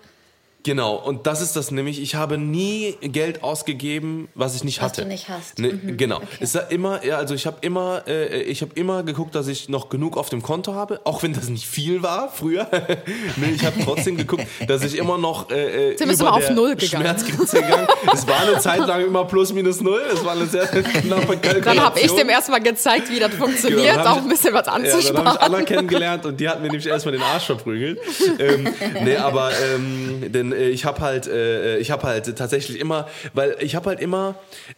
Genau, 0.63 0.95
und 0.95 1.25
das 1.25 1.41
ist 1.41 1.55
das 1.55 1.71
nämlich. 1.71 2.01
Ich 2.01 2.15
habe 2.15 2.37
nie 2.37 2.97
Geld 3.01 3.43
ausgegeben, 3.43 4.27
was 4.35 4.55
ich 4.55 4.65
nicht 4.65 4.79
was 4.79 4.89
hatte. 4.89 5.01
Was 5.01 5.05
du 5.05 5.09
nicht 5.09 5.29
hast. 5.29 5.59
Ne, 5.59 5.71
mhm. 5.71 5.95
Genau. 5.95 6.17
Okay. 6.17 6.27
Es 6.41 6.53
war 6.53 6.69
immer, 6.69 7.05
ja, 7.05 7.17
also 7.17 7.33
ich 7.33 7.45
habe 7.45 7.57
immer, 7.61 8.03
äh, 8.07 8.41
ich 8.41 8.61
habe 8.61 8.73
immer 8.75 9.03
geguckt, 9.03 9.35
dass 9.35 9.47
ich 9.47 9.69
noch 9.69 9.87
genug 9.87 10.17
auf 10.17 10.29
dem 10.29 10.41
Konto 10.41 10.73
habe, 10.73 10.99
auch 11.05 11.23
wenn 11.23 11.31
das 11.31 11.47
nicht 11.47 11.65
viel 11.65 12.03
war 12.03 12.29
früher. 12.29 12.67
ne, 13.37 13.51
ich 13.55 13.65
habe 13.65 13.81
trotzdem 13.83 14.17
geguckt, 14.17 14.45
dass 14.67 14.83
ich 14.83 14.97
immer 14.97 15.17
noch 15.17 15.49
äh, 15.49 15.91
äh 15.91 15.93
ist 15.93 16.01
immer 16.01 16.33
auf 16.33 16.49
Null 16.49 16.75
gegangen. 16.75 17.05
Schmerzgrenze 17.05 17.61
gegangen. 17.61 17.87
Es 18.13 18.27
war 18.27 18.41
eine 18.41 18.59
Zeit 18.59 18.85
lang 18.85 19.05
immer 19.05 19.23
plus 19.25 19.53
minus 19.53 19.79
null. 19.79 20.01
Es 20.13 20.25
war 20.25 20.33
eine 20.33 20.45
sehr 20.45 20.67
knappe 20.67 21.37
Kalkulation. 21.37 21.63
Dann 21.63 21.79
habe 21.79 21.99
ich 22.01 22.11
dem 22.11 22.27
erstmal 22.27 22.61
gezeigt, 22.61 23.09
wie 23.09 23.19
das 23.19 23.33
funktioniert, 23.33 23.95
genau, 23.95 24.09
auch 24.09 24.17
ein 24.17 24.27
bisschen 24.27 24.53
was 24.53 24.67
anzusparen. 24.67 25.05
Ja, 25.05 25.11
dann 25.13 25.25
habe 25.25 25.37
ich 25.37 25.41
Anna 25.41 25.61
kennengelernt 25.61 26.25
und 26.25 26.37
die 26.37 26.49
hat 26.49 26.61
mir 26.61 26.67
nämlich 26.67 26.85
erstmal 26.85 27.13
den 27.13 27.21
Arsch 27.21 27.45
verprügelt. 27.45 27.99
ähm, 28.39 28.67
nee, 29.03 29.15
aber 29.15 29.51
ähm, 29.73 30.31
äh, 30.51 30.69
ich 30.69 30.85
habe 30.85 30.99
halt, 31.01 31.27
äh, 31.27 31.77
ich 31.77 31.91
habe 31.91 32.03
halt 32.03 32.37
tatsächlich 32.37 32.79
immer, 32.79 33.07
weil 33.33 33.55
ich 33.59 33.75
habe 33.75 33.89
halt 33.89 33.99
immer 33.99 34.35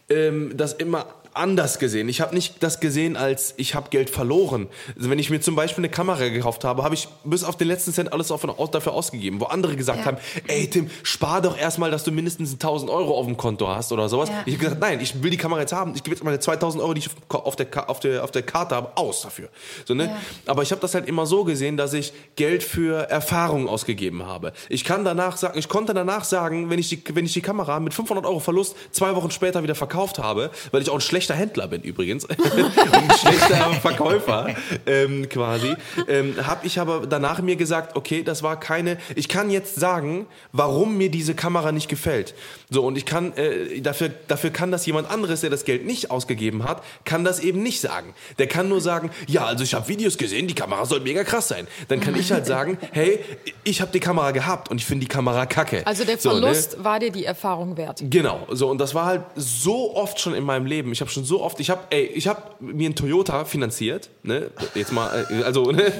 ähm, 0.08 0.52
das 0.56 0.72
immer 0.72 1.06
anders 1.34 1.78
gesehen. 1.78 2.08
Ich 2.08 2.20
habe 2.20 2.34
nicht 2.34 2.62
das 2.62 2.80
gesehen 2.80 3.16
als 3.16 3.54
ich 3.56 3.74
habe 3.74 3.90
Geld 3.90 4.10
verloren. 4.10 4.68
Also 4.96 5.10
wenn 5.10 5.18
ich 5.18 5.30
mir 5.30 5.40
zum 5.40 5.54
Beispiel 5.54 5.82
eine 5.82 5.90
Kamera 5.90 6.28
gekauft 6.28 6.64
habe, 6.64 6.82
habe 6.82 6.94
ich 6.94 7.08
bis 7.24 7.44
auf 7.44 7.56
den 7.56 7.68
letzten 7.68 7.92
Cent 7.92 8.12
alles 8.12 8.28
dafür 8.28 8.92
ausgegeben. 8.92 9.40
Wo 9.40 9.46
andere 9.46 9.76
gesagt 9.76 10.00
ja. 10.00 10.06
haben, 10.06 10.18
ey 10.46 10.68
Tim, 10.68 10.90
spar 11.02 11.40
doch 11.40 11.58
erstmal, 11.58 11.90
dass 11.90 12.04
du 12.04 12.12
mindestens 12.12 12.52
1000 12.52 12.90
Euro 12.90 13.16
auf 13.18 13.26
dem 13.26 13.36
Konto 13.36 13.68
hast 13.68 13.92
oder 13.92 14.08
sowas. 14.08 14.28
Ja. 14.28 14.42
Ich 14.46 14.54
habe 14.54 14.64
gesagt, 14.64 14.80
nein, 14.80 15.00
ich 15.00 15.22
will 15.22 15.30
die 15.30 15.36
Kamera 15.36 15.60
jetzt 15.60 15.72
haben. 15.72 15.94
Ich 15.94 16.02
gebe 16.02 16.14
jetzt 16.14 16.24
meine 16.24 16.38
2000 16.38 16.82
Euro, 16.82 16.94
die 16.94 17.00
ich 17.00 17.10
auf 17.28 17.56
der, 17.56 17.88
auf 17.88 18.00
der, 18.00 18.24
auf 18.24 18.30
der 18.30 18.42
Karte 18.42 18.74
habe, 18.74 18.96
aus 18.96 19.22
dafür. 19.22 19.48
So, 19.84 19.94
ne? 19.94 20.06
Ja. 20.06 20.16
Aber 20.46 20.62
ich 20.62 20.70
habe 20.70 20.80
das 20.80 20.94
halt 20.94 21.08
immer 21.08 21.26
so 21.26 21.44
gesehen, 21.44 21.76
dass 21.76 21.92
ich 21.92 22.12
Geld 22.36 22.62
für 22.62 23.08
Erfahrung 23.08 23.68
ausgegeben 23.68 24.26
habe. 24.26 24.52
Ich 24.68 24.84
kann 24.84 25.04
danach 25.04 25.36
sagen, 25.36 25.58
ich 25.58 25.68
konnte 25.68 25.94
danach 25.94 26.24
sagen, 26.24 26.70
wenn 26.70 26.78
ich 26.78 26.88
die, 26.88 27.02
wenn 27.14 27.24
ich 27.24 27.32
die 27.32 27.42
Kamera 27.42 27.80
mit 27.80 27.94
500 27.94 28.26
Euro 28.26 28.40
Verlust 28.40 28.76
zwei 28.90 29.14
Wochen 29.16 29.30
später 29.30 29.62
wieder 29.62 29.74
verkauft 29.74 30.18
habe, 30.18 30.50
weil 30.70 30.82
ich 30.82 30.90
auch 30.90 30.94
ein 30.94 31.00
schlechter 31.22 31.34
Händler 31.34 31.68
bin 31.68 31.82
übrigens, 31.82 32.26
ein 32.30 33.10
schlechter 33.18 33.72
Verkäufer 33.80 34.54
ähm, 34.86 35.28
quasi, 35.28 35.74
ähm, 36.08 36.34
habe 36.46 36.66
ich 36.66 36.78
aber 36.78 37.06
danach 37.06 37.40
mir 37.40 37.56
gesagt, 37.56 37.96
okay, 37.96 38.22
das 38.22 38.42
war 38.42 38.58
keine, 38.58 38.98
ich 39.14 39.28
kann 39.28 39.50
jetzt 39.50 39.76
sagen, 39.76 40.26
warum 40.52 40.96
mir 40.96 41.10
diese 41.10 41.34
Kamera 41.34 41.72
nicht 41.72 41.88
gefällt. 41.88 42.34
So, 42.70 42.84
und 42.84 42.96
ich 42.96 43.06
kann, 43.06 43.32
äh, 43.36 43.80
dafür, 43.80 44.10
dafür 44.28 44.50
kann 44.50 44.70
das 44.70 44.86
jemand 44.86 45.10
anderes, 45.10 45.42
der 45.42 45.50
das 45.50 45.64
Geld 45.64 45.86
nicht 45.86 46.10
ausgegeben 46.10 46.64
hat, 46.64 46.82
kann 47.04 47.24
das 47.24 47.40
eben 47.40 47.62
nicht 47.62 47.80
sagen. 47.80 48.14
Der 48.38 48.46
kann 48.46 48.68
nur 48.68 48.80
sagen, 48.80 49.10
ja, 49.26 49.44
also 49.44 49.64
ich 49.64 49.74
habe 49.74 49.88
Videos 49.88 50.18
gesehen, 50.18 50.48
die 50.48 50.54
Kamera 50.54 50.84
soll 50.86 51.00
mega 51.00 51.24
krass 51.24 51.48
sein. 51.48 51.66
Dann 51.88 52.00
kann 52.00 52.16
ich 52.16 52.32
halt 52.32 52.46
sagen, 52.46 52.78
hey, 52.92 53.20
ich 53.64 53.80
habe 53.80 53.92
die 53.92 54.00
Kamera 54.00 54.30
gehabt 54.30 54.70
und 54.70 54.78
ich 54.78 54.86
finde 54.86 55.06
die 55.06 55.08
Kamera 55.08 55.46
kacke. 55.46 55.86
Also 55.86 56.04
der 56.04 56.18
Verlust 56.18 56.72
so, 56.72 56.78
ne? 56.78 56.84
war 56.84 56.98
dir 56.98 57.12
die 57.12 57.24
Erfahrung 57.24 57.76
wert. 57.76 58.02
Genau, 58.02 58.46
so 58.50 58.68
und 58.68 58.78
das 58.78 58.94
war 58.94 59.06
halt 59.06 59.22
so 59.36 59.94
oft 59.94 60.20
schon 60.20 60.34
in 60.34 60.44
meinem 60.44 60.66
Leben. 60.66 60.92
Ich 60.92 61.00
habe 61.00 61.10
schon 61.12 61.24
so 61.24 61.42
oft 61.42 61.60
ich 61.60 61.70
habe, 61.70 61.82
ey, 61.90 62.04
ich 62.04 62.26
habe 62.26 62.42
mir 62.60 62.86
einen 62.86 62.94
Toyota 62.94 63.44
finanziert, 63.44 64.10
ne? 64.22 64.50
Jetzt 64.74 64.92
mal, 64.92 65.26
äh, 65.30 65.42
also, 65.42 65.70
ne? 65.72 65.92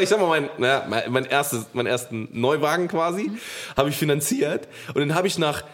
ich 0.00 0.08
sag 0.08 0.20
mal, 0.20 0.28
mein, 0.28 0.50
naja, 0.58 0.86
mein 1.08 1.24
erstes, 1.24 1.66
meinen 1.72 1.86
ersten 1.86 2.28
Neuwagen 2.32 2.88
quasi, 2.88 3.30
habe 3.76 3.88
ich 3.88 3.96
finanziert 3.96 4.68
und 4.88 5.00
den 5.00 5.14
habe 5.14 5.26
ich 5.26 5.38
nach 5.38 5.64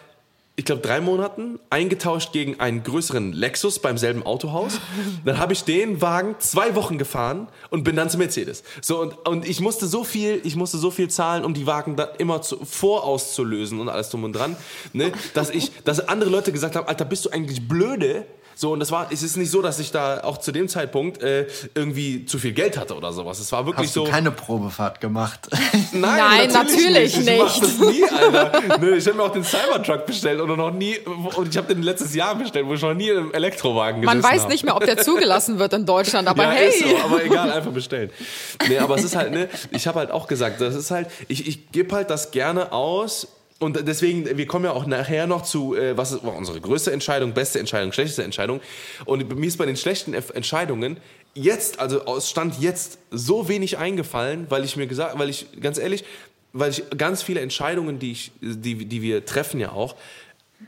ich 0.54 0.66
glaube, 0.66 0.82
drei 0.82 1.00
Monaten 1.00 1.58
eingetauscht 1.70 2.32
gegen 2.32 2.60
einen 2.60 2.82
größeren 2.82 3.32
Lexus 3.32 3.78
beim 3.78 3.96
selben 3.96 4.22
Autohaus. 4.24 4.80
Dann 5.24 5.38
habe 5.38 5.54
ich 5.54 5.64
den 5.64 6.02
Wagen 6.02 6.36
zwei 6.40 6.74
Wochen 6.74 6.98
gefahren 6.98 7.48
und 7.70 7.84
bin 7.84 7.96
dann 7.96 8.10
zu 8.10 8.18
Mercedes. 8.18 8.62
So 8.82 9.00
und, 9.00 9.26
und 9.26 9.48
ich 9.48 9.60
musste 9.60 9.86
so 9.86 10.04
viel, 10.04 10.42
ich 10.44 10.54
musste 10.54 10.76
so 10.76 10.90
viel 10.90 11.08
zahlen, 11.08 11.46
um 11.46 11.54
die 11.54 11.66
Wagen 11.66 11.96
dann 11.96 12.10
immer 12.18 12.42
zu, 12.42 12.62
vorauszulösen 12.64 13.80
und 13.80 13.88
alles 13.88 14.10
drum 14.10 14.24
und 14.24 14.34
dran, 14.34 14.56
ne, 14.92 15.12
dass 15.32 15.48
ich, 15.48 15.72
dass 15.84 16.06
andere 16.06 16.28
Leute 16.28 16.52
gesagt 16.52 16.76
haben, 16.76 16.86
Alter, 16.86 17.06
bist 17.06 17.24
du 17.24 17.30
eigentlich 17.30 17.66
blöde? 17.66 18.26
So, 18.54 18.72
und 18.72 18.80
das 18.80 18.90
war, 18.90 19.08
es 19.10 19.22
ist 19.22 19.36
nicht 19.36 19.50
so, 19.50 19.62
dass 19.62 19.78
ich 19.78 19.90
da 19.90 20.22
auch 20.24 20.38
zu 20.38 20.52
dem 20.52 20.68
Zeitpunkt 20.68 21.22
äh, 21.22 21.46
irgendwie 21.74 22.26
zu 22.26 22.38
viel 22.38 22.52
Geld 22.52 22.76
hatte 22.76 22.94
oder 22.94 23.12
sowas. 23.12 23.38
Es 23.38 23.50
war 23.52 23.66
wirklich 23.66 23.86
Hast 23.86 23.94
so. 23.94 24.04
du 24.04 24.10
keine 24.10 24.30
Probefahrt 24.30 25.00
gemacht? 25.00 25.48
Nein, 25.92 26.00
Nein 26.00 26.52
natürlich, 26.52 27.16
natürlich, 27.16 27.60
nicht. 27.60 27.62
Ich 27.62 27.80
nie, 27.80 28.04
Alter. 28.04 28.78
Nö, 28.80 28.96
ich 28.96 29.06
habe 29.06 29.16
mir 29.16 29.22
auch 29.24 29.32
den 29.32 29.44
Cybertruck 29.44 30.06
bestellt 30.06 30.40
oder 30.40 30.56
noch 30.56 30.72
nie, 30.72 30.98
und 30.98 31.48
ich 31.48 31.56
habe 31.56 31.72
den 31.74 31.82
letztes 31.82 32.14
Jahr 32.14 32.34
bestellt, 32.34 32.66
wo 32.66 32.74
ich 32.74 32.82
noch 32.82 32.94
nie 32.94 33.08
in 33.08 33.18
einem 33.18 33.32
Elektrowagen 33.32 34.00
gesessen 34.02 34.20
Man 34.20 34.32
weiß 34.32 34.42
hab. 34.42 34.48
nicht 34.50 34.64
mehr, 34.64 34.76
ob 34.76 34.84
der 34.84 34.98
zugelassen 34.98 35.58
wird 35.58 35.72
in 35.72 35.86
Deutschland, 35.86 36.28
aber 36.28 36.44
ja, 36.44 36.50
hey. 36.50 36.68
Ist 36.68 36.80
so, 36.80 36.96
aber 37.04 37.24
egal, 37.24 37.52
einfach 37.52 37.72
bestellen. 37.72 38.10
Nee, 38.68 38.78
aber 38.78 38.96
es 38.96 39.04
ist 39.04 39.16
halt, 39.16 39.32
ne, 39.32 39.48
ich 39.70 39.86
habe 39.86 39.98
halt 39.98 40.10
auch 40.10 40.26
gesagt, 40.26 40.60
das 40.60 40.74
ist 40.74 40.90
halt, 40.90 41.08
ich, 41.28 41.46
ich 41.46 41.70
gebe 41.72 41.94
halt 41.94 42.10
das 42.10 42.30
gerne 42.30 42.72
aus, 42.72 43.28
und 43.62 43.86
deswegen, 43.86 44.36
wir 44.36 44.46
kommen 44.46 44.64
ja 44.64 44.72
auch 44.72 44.86
nachher 44.86 45.26
noch 45.26 45.42
zu, 45.42 45.74
äh, 45.76 45.96
was 45.96 46.12
ist 46.12 46.24
unsere 46.24 46.60
größte 46.60 46.92
Entscheidung, 46.92 47.32
beste 47.32 47.60
Entscheidung, 47.60 47.92
schlechteste 47.92 48.24
Entscheidung. 48.24 48.60
Und 49.04 49.36
mir 49.36 49.46
ist 49.46 49.56
bei 49.56 49.66
den 49.66 49.76
schlechten 49.76 50.14
Entscheidungen 50.14 50.98
jetzt, 51.34 51.78
also 51.78 52.04
aus 52.04 52.28
Stand 52.28 52.60
jetzt, 52.60 52.98
so 53.10 53.48
wenig 53.48 53.78
eingefallen, 53.78 54.46
weil 54.48 54.64
ich 54.64 54.76
mir 54.76 54.86
gesagt, 54.86 55.18
weil 55.18 55.30
ich, 55.30 55.46
ganz 55.60 55.78
ehrlich, 55.78 56.04
weil 56.52 56.70
ich 56.70 56.82
ganz 56.96 57.22
viele 57.22 57.40
Entscheidungen, 57.40 57.98
die, 57.98 58.12
ich, 58.12 58.32
die, 58.40 58.84
die 58.84 59.00
wir 59.00 59.24
treffen 59.24 59.60
ja 59.60 59.72
auch, 59.72 59.94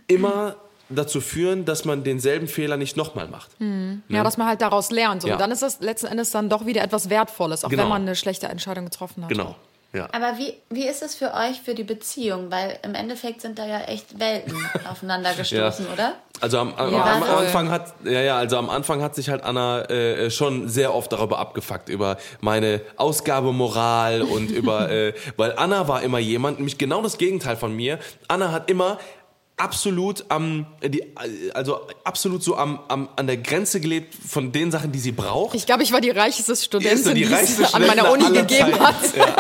immer 0.07 0.57
dazu 0.89 1.21
führen, 1.21 1.65
dass 1.65 1.85
man 1.85 2.05
denselben 2.05 2.47
Fehler 2.47 2.77
nicht 2.77 2.97
nochmal 2.97 3.27
macht. 3.29 3.61
Mhm. 3.61 4.03
Ne? 4.09 4.17
Ja, 4.17 4.23
dass 4.23 4.37
man 4.37 4.47
halt 4.47 4.61
daraus 4.61 4.91
lernt. 4.91 5.23
So. 5.23 5.29
Ja. 5.29 5.35
Und 5.35 5.41
dann 5.41 5.51
ist 5.51 5.63
das 5.63 5.81
letzten 5.81 6.07
Endes 6.07 6.31
dann 6.31 6.49
doch 6.49 6.67
wieder 6.67 6.83
etwas 6.83 7.11
Wertvolles, 7.11 7.65
auch 7.65 7.71
genau. 7.71 7.83
wenn 7.83 7.89
man 7.89 8.03
eine 8.03 8.15
schlechte 8.17 8.47
Entscheidung 8.47 8.85
getroffen 8.85 9.25
hat. 9.25 9.31
Genau. 9.31 9.57
Ja. 9.95 10.09
Aber 10.11 10.39
wie, 10.39 10.55
wie 10.71 10.89
ist 10.89 11.03
es 11.03 11.15
für 11.15 11.33
euch 11.35 11.61
für 11.65 11.75
die 11.75 11.85
Beziehung? 11.85 12.51
Weil 12.51 12.79
im 12.83 12.97
Endeffekt 12.97 13.41
sind 13.41 13.61
da 13.61 13.67
ja 13.67 13.81
echt 13.83 14.19
Welten 14.19 14.55
aufeinander 14.91 15.33
gestoßen, 15.35 15.87
ja. 15.87 15.93
oder? 15.93 16.15
Also 16.41 16.59
am, 16.59 16.75
am, 16.75 16.93
am. 16.93 17.23
Anfang 17.23 17.71
hat 17.71 17.95
ja 18.05 18.21
ja 18.21 18.37
also 18.37 18.59
am 18.59 18.69
Anfang 18.69 19.01
hat 19.03 19.15
sich 19.15 19.29
halt 19.29 19.45
Anna 19.45 19.83
äh, 19.83 20.31
schon 20.33 20.69
sehr 20.69 20.93
oft 20.93 21.13
darüber 21.13 21.39
abgefuckt 21.39 21.89
über 21.89 22.17
meine 22.41 22.81
Ausgabemoral 22.97 24.23
und 24.23 24.51
über 24.51 24.91
äh, 24.91 25.15
weil 25.37 25.55
Anna 25.57 25.87
war 25.87 26.03
immer 26.03 26.19
jemand 26.19 26.59
nämlich 26.59 26.77
genau 26.77 27.01
das 27.01 27.17
Gegenteil 27.17 27.57
von 27.57 27.75
mir. 27.75 28.01
Anna 28.27 28.51
hat 28.51 28.69
immer 28.69 28.99
absolut 29.57 30.25
am 30.31 30.67
die 30.83 31.05
also 31.55 31.81
absolut 32.03 32.43
so 32.43 32.57
am, 32.57 32.81
am 32.89 33.09
an 33.15 33.27
der 33.29 33.37
Grenze 33.37 33.81
gelebt 33.81 34.13
von 34.15 34.51
den 34.51 34.73
Sachen, 34.73 34.91
die 34.91 34.99
sie 34.99 35.13
braucht. 35.13 35.55
Ich 35.55 35.65
glaube, 35.65 35.85
ich 35.85 35.93
war 35.93 36.01
die 36.01 36.11
reichste 36.11 36.57
Studentin, 36.57 37.15
die 37.15 37.23
die, 37.23 37.33
reichste 37.33 37.63
es 37.63 37.75
an 37.75 37.87
meiner 37.87 38.11
Uni 38.11 38.31
gegeben 38.33 38.79
hat. 38.81 38.97
Ja. 39.17 39.37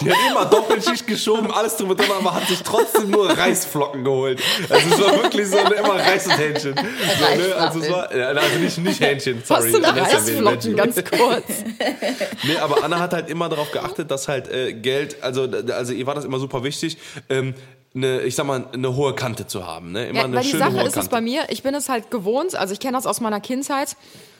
Die 0.00 0.10
hat 0.10 0.18
immer 0.30 0.46
Doppelschicht 0.46 1.06
geschoben, 1.06 1.50
alles 1.52 1.76
drum 1.76 1.90
und 1.90 1.96
dran, 2.00 2.10
aber 2.18 2.34
hat 2.34 2.48
sich 2.48 2.60
trotzdem 2.62 3.10
nur 3.10 3.30
Reisflocken 3.30 4.02
geholt. 4.02 4.42
Also 4.68 4.94
es 4.94 5.00
war 5.00 5.22
wirklich 5.22 5.46
so 5.46 5.56
eine, 5.56 5.74
immer 5.74 5.94
Reis 5.94 6.26
und 6.26 6.38
Hähnchen. 6.38 6.74
So, 6.74 7.42
ne? 7.42 7.56
Also 7.56 7.80
es 7.80 7.90
war, 7.90 8.10
also 8.10 8.58
nicht, 8.58 8.78
nicht 8.78 9.00
Hähnchen, 9.00 9.42
Was 9.46 9.64
sorry. 9.64 9.82
ja 9.82 9.90
Reisflocken, 9.90 10.76
ganz 10.76 10.96
kurz. 11.04 11.44
Nee, 12.44 12.56
aber 12.56 12.82
Anna 12.82 12.98
hat 12.98 13.12
halt 13.12 13.30
immer 13.30 13.48
darauf 13.48 13.70
geachtet, 13.70 14.10
dass 14.10 14.26
halt 14.26 14.48
äh, 14.48 14.72
Geld, 14.72 15.22
also, 15.22 15.48
also 15.72 15.92
ihr 15.92 16.06
war 16.06 16.14
das 16.14 16.24
immer 16.24 16.38
super 16.38 16.64
wichtig, 16.64 16.98
ähm, 17.28 17.54
eine, 17.94 18.22
ich 18.22 18.34
sag 18.34 18.46
mal, 18.46 18.66
eine 18.72 18.96
hohe 18.96 19.14
Kante 19.14 19.46
zu 19.46 19.66
haben. 19.66 19.92
Ne? 19.92 20.06
Immer 20.08 20.18
Ja, 20.20 20.24
eine 20.24 20.36
weil 20.36 20.42
die 20.42 20.48
schöne 20.50 20.64
Sache 20.64 20.72
hohe 20.74 20.80
ist 20.82 20.88
es 20.88 20.94
Kante. 20.94 21.10
bei 21.10 21.20
mir, 21.20 21.42
ich 21.50 21.62
bin 21.62 21.74
es 21.74 21.88
halt 21.88 22.10
gewohnt, 22.10 22.54
also 22.54 22.72
ich 22.72 22.80
kenne 22.80 22.96
das 22.96 23.06
aus 23.06 23.20
meiner 23.20 23.40
Kindheit, 23.40 23.96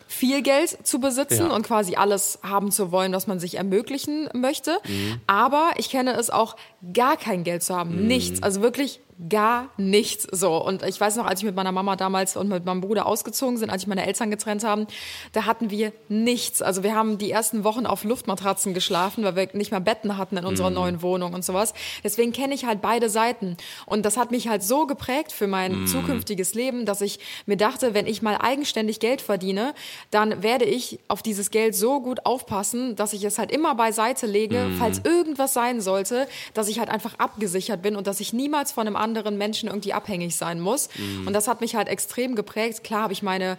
viel 0.09 0.43
Geld 0.43 0.87
zu 0.87 1.01
besitzen 1.01 1.47
Ja. 1.49 1.55
und 1.55 1.67
quasi 1.67 1.95
alles 1.97 2.38
haben 2.43 2.71
zu 2.71 2.93
wollen, 2.93 3.12
was 3.12 3.27
man 3.27 3.38
sich 3.41 3.57
ermöglichen 3.57 4.29
möchte. 4.35 4.77
Mhm. 4.87 5.21
Aber 5.27 5.71
ich 5.77 5.88
kenne 5.91 6.12
es 6.15 6.29
auch, 6.29 6.57
gar 6.93 7.17
kein 7.17 7.45
Geld 7.45 7.62
zu 7.62 7.75
haben. 7.75 8.03
Mhm. 8.03 8.07
Nichts. 8.09 8.43
Also 8.43 8.61
wirklich 8.61 9.01
gar 9.29 9.68
nichts. 9.77 10.27
So. 10.31 10.62
Und 10.62 10.83
ich 10.83 11.01
weiß 11.01 11.16
noch, 11.16 11.27
als 11.27 11.40
ich 11.40 11.46
mit 11.46 11.55
meiner 11.55 11.72
Mama 11.72 11.96
damals 11.96 12.37
und 12.37 12.48
mit 12.48 12.64
meinem 12.64 12.81
Bruder 12.81 13.07
ausgezogen 13.07 13.57
sind, 13.57 13.70
als 13.70 13.83
ich 13.83 13.88
meine 13.88 14.07
Eltern 14.07 14.31
getrennt 14.31 14.64
haben, 14.64 14.87
da 15.33 15.44
hatten 15.44 15.70
wir 15.70 15.92
nichts. 16.09 16.62
Also 16.62 16.83
wir 16.83 16.94
haben 16.94 17.18
die 17.18 17.31
ersten 17.31 17.64
Wochen 17.64 17.87
auf 17.87 18.05
Luftmatratzen 18.05 18.75
geschlafen, 18.75 19.25
weil 19.25 19.37
wir 19.37 19.48
nicht 19.53 19.70
mehr 19.70 19.81
Betten 19.81 20.16
hatten 20.16 20.37
in 20.37 20.44
unserer 20.44 20.70
neuen 20.70 21.03
Wohnung 21.03 21.35
und 21.35 21.44
sowas. 21.44 21.75
Deswegen 22.03 22.33
kenne 22.33 22.55
ich 22.55 22.64
halt 22.64 22.81
beide 22.81 23.09
Seiten. 23.09 23.57
Und 23.87 24.05
das 24.05 24.16
hat 24.16 24.31
mich 24.31 24.48
halt 24.48 24.62
so 24.62 24.87
geprägt 24.87 25.33
für 25.33 25.46
mein 25.46 25.87
zukünftiges 25.87 26.55
Leben, 26.55 26.87
dass 26.87 27.01
ich 27.01 27.18
mir 27.46 27.57
dachte, 27.57 27.94
wenn 27.94 28.07
ich 28.07 28.22
mal 28.22 28.37
eigenständig 28.37 29.01
Geld 29.01 29.20
verdiene, 29.20 29.75
dann 30.11 30.42
werde 30.42 30.64
ich 30.64 31.01
auf 31.09 31.22
dieses 31.22 31.51
Geld 31.51 31.75
so 31.75 32.01
gut 32.01 32.27
aufpassen, 32.27 32.96
dass 32.96 33.12
ich 33.12 33.25
es 33.25 33.38
halt 33.38 33.53
immer 33.53 33.75
beiseite 33.75 34.27
lege, 34.27 34.70
falls 34.79 35.01
irgendwas 35.05 35.53
sein 35.53 35.81
sollte, 35.81 36.27
dass 36.55 36.68
ich 36.68 36.79
halt 36.79 36.88
einfach 36.88 37.18
abgesichert 37.18 37.83
bin 37.83 37.96
und 37.96 38.07
dass 38.07 38.20
ich 38.20 38.33
niemals 38.33 38.72
von 38.72 38.87
einem 38.87 38.96
anderen 39.03 39.37
Menschen 39.37 39.69
irgendwie 39.69 39.93
abhängig 39.93 40.37
sein 40.37 40.61
muss. 40.61 40.88
Und 41.27 41.33
das 41.35 41.47
hat 41.49 41.61
mich 41.61 41.75
halt 41.75 41.88
extrem 41.88 42.35
geprägt. 42.37 42.83
Klar 42.85 43.03
habe 43.03 43.12
ich 43.12 43.23
meine 43.23 43.59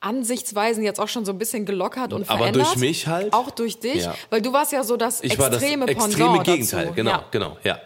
Ansichtsweisen 0.00 0.82
jetzt 0.82 0.98
auch 0.98 1.06
schon 1.08 1.24
so 1.24 1.30
ein 1.32 1.38
bisschen 1.38 1.64
gelockert 1.64 2.12
und 2.12 2.28
Aber 2.28 2.38
verändert. 2.40 2.66
durch 2.66 2.76
mich 2.76 3.06
halt? 3.06 3.32
Auch 3.32 3.50
durch 3.52 3.78
dich, 3.78 4.02
Ja. 4.04 4.14
weil 4.30 4.42
du 4.42 4.52
warst 4.52 4.72
ja 4.72 4.82
so 4.82 4.96
das 4.96 5.22
Ich 5.22 5.38
war 5.38 5.48
das 5.48 5.62
extreme 5.62 5.86
extreme 5.86 6.16
Pendant 6.16 6.44
Gegenteil, 6.44 6.82
dazu. 6.86 6.94
genau, 6.94 7.10
Ja. 7.10 7.24
genau, 7.30 7.56
ja. 7.62 7.78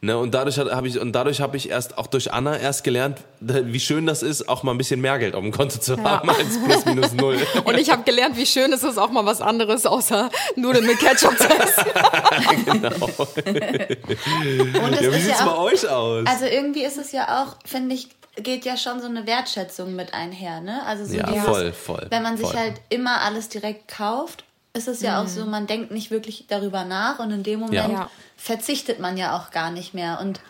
Ne, 0.00 0.16
und 0.16 0.32
dadurch 0.32 0.60
habe 0.60 0.86
ich 0.86 1.00
und 1.00 1.10
dadurch 1.12 1.40
habe 1.40 1.56
ich 1.56 1.70
erst 1.70 1.98
auch 1.98 2.06
durch 2.06 2.32
Anna 2.32 2.56
erst 2.56 2.84
gelernt, 2.84 3.18
wie 3.40 3.80
schön 3.80 4.06
das 4.06 4.22
ist, 4.22 4.48
auch 4.48 4.62
mal 4.62 4.70
ein 4.70 4.78
bisschen 4.78 5.00
mehr 5.00 5.18
Geld 5.18 5.34
auf 5.34 5.42
dem 5.42 5.50
Konto 5.50 5.80
zu 5.80 6.00
haben 6.00 6.30
als 6.30 6.56
plus 6.64 6.84
minus 6.84 7.12
null. 7.14 7.36
Und 7.64 7.76
ich 7.76 7.90
habe 7.90 8.04
gelernt, 8.04 8.36
wie 8.36 8.46
schön 8.46 8.72
es 8.72 8.84
ist, 8.84 8.96
auch 8.96 9.10
mal 9.10 9.26
was 9.26 9.40
anderes 9.40 9.86
außer 9.86 10.30
Nudeln 10.54 10.86
mit 10.86 11.00
Ketchup 11.00 11.36
zu 11.36 11.48
essen. 11.48 11.84
Und 14.84 14.92
es 14.94 15.00
Ja, 15.00 15.12
wie 15.12 15.20
sieht's 15.20 15.40
ja 15.40 15.46
bei 15.46 15.56
euch 15.56 15.88
aus? 15.88 16.26
Also 16.26 16.44
irgendwie 16.44 16.84
ist 16.84 16.98
es 16.98 17.10
ja 17.10 17.42
auch, 17.42 17.56
finde 17.64 17.96
ich, 17.96 18.08
geht 18.36 18.64
ja 18.64 18.76
schon 18.76 19.00
so 19.00 19.06
eine 19.08 19.26
Wertschätzung 19.26 19.96
mit 19.96 20.14
einher, 20.14 20.60
ne? 20.60 20.80
Also 20.86 21.06
so 21.06 21.14
Ja, 21.16 21.26
dieses, 21.26 21.44
voll, 21.44 21.72
voll, 21.72 22.06
Wenn 22.10 22.22
man 22.22 22.36
sich 22.36 22.46
voll. 22.46 22.56
halt 22.56 22.74
immer 22.88 23.22
alles 23.22 23.48
direkt 23.48 23.88
kauft, 23.88 24.44
ist 24.78 24.88
es 24.88 25.02
ja 25.02 25.22
auch 25.22 25.28
so, 25.28 25.44
man 25.44 25.66
denkt 25.66 25.90
nicht 25.90 26.10
wirklich 26.10 26.46
darüber 26.48 26.84
nach 26.84 27.18
und 27.18 27.30
in 27.30 27.42
dem 27.42 27.60
Moment 27.60 27.74
Ja. 27.74 27.90
Ja. 27.90 28.10
verzichtet 28.36 29.00
man 29.00 29.16
ja 29.16 29.36
auch 29.36 29.50
gar 29.50 29.70
nicht 29.70 29.92
mehr. 29.92 30.18
Und 30.22 30.40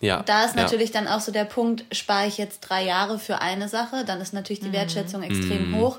ja, 0.00 0.22
da 0.22 0.44
ist 0.44 0.54
ja. 0.54 0.62
natürlich 0.62 0.92
dann 0.92 1.08
auch 1.08 1.20
so 1.20 1.32
der 1.32 1.44
Punkt, 1.44 1.84
spare 1.96 2.28
ich 2.28 2.38
jetzt 2.38 2.60
drei 2.60 2.84
Jahre 2.84 3.18
für 3.18 3.40
eine 3.40 3.68
Sache, 3.68 4.04
dann 4.04 4.20
ist 4.20 4.32
natürlich 4.32 4.60
die 4.60 4.72
Wertschätzung 4.72 5.22
extrem 5.22 5.74
hoch. 5.76 5.98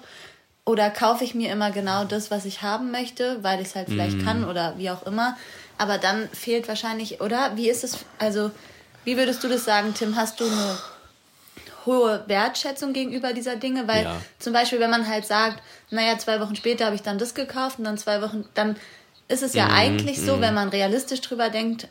Oder 0.66 0.90
kaufe 0.92 1.24
ich 1.24 1.34
mir 1.34 1.52
immer 1.52 1.72
genau 1.72 2.06
das, 2.06 2.30
was 2.30 2.46
ich 2.46 2.62
haben 2.62 2.92
möchte, 2.92 3.44
weil 3.44 3.60
ich 3.60 3.70
es 3.70 3.76
halt 3.76 3.90
vielleicht 3.90 4.24
kann 4.24 4.46
oder 4.46 4.78
wie 4.78 4.92
auch 4.92 5.04
immer. 5.04 5.36
Aber 5.80 5.98
dann 5.98 6.30
fehlt 6.30 6.68
wahrscheinlich, 6.68 7.22
oder? 7.22 7.56
Wie 7.56 7.70
ist 7.70 7.84
es, 7.84 7.98
also, 8.20 8.52
wie 9.04 9.18
würdest 9.18 9.44
du 9.44 9.48
das 9.48 9.66
sagen, 9.66 9.94
Tim? 9.96 10.16
Hast 10.16 10.40
du 10.40 10.46
eine 10.46 10.78
hohe 11.86 12.24
Wertschätzung 12.28 12.94
gegenüber 12.94 13.34
dieser 13.34 13.56
Dinge? 13.56 13.88
Weil 13.88 14.04
Ja. 14.04 14.22
zum 14.40 14.54
Beispiel, 14.54 14.80
wenn 14.80 14.90
man 14.90 15.08
halt 15.08 15.26
sagt, 15.26 15.62
naja, 15.90 16.18
zwei 16.18 16.40
Wochen 16.40 16.56
später 16.56 16.86
habe 16.86 16.96
ich 16.96 17.02
dann 17.02 17.18
das 17.18 17.34
gekauft 17.34 17.80
und 17.80 17.86
dann 17.86 17.98
zwei 17.98 18.22
Wochen, 18.22 18.46
dann 18.54 18.76
ist 19.28 19.44
es 19.44 19.54
ja 19.54 19.66
Mhm, 19.68 19.74
eigentlich 19.74 20.22
so, 20.22 20.42
wenn 20.42 20.54
man 20.54 20.70
realistisch 20.70 21.22
drüber 21.22 21.50
denkt, 21.50 21.88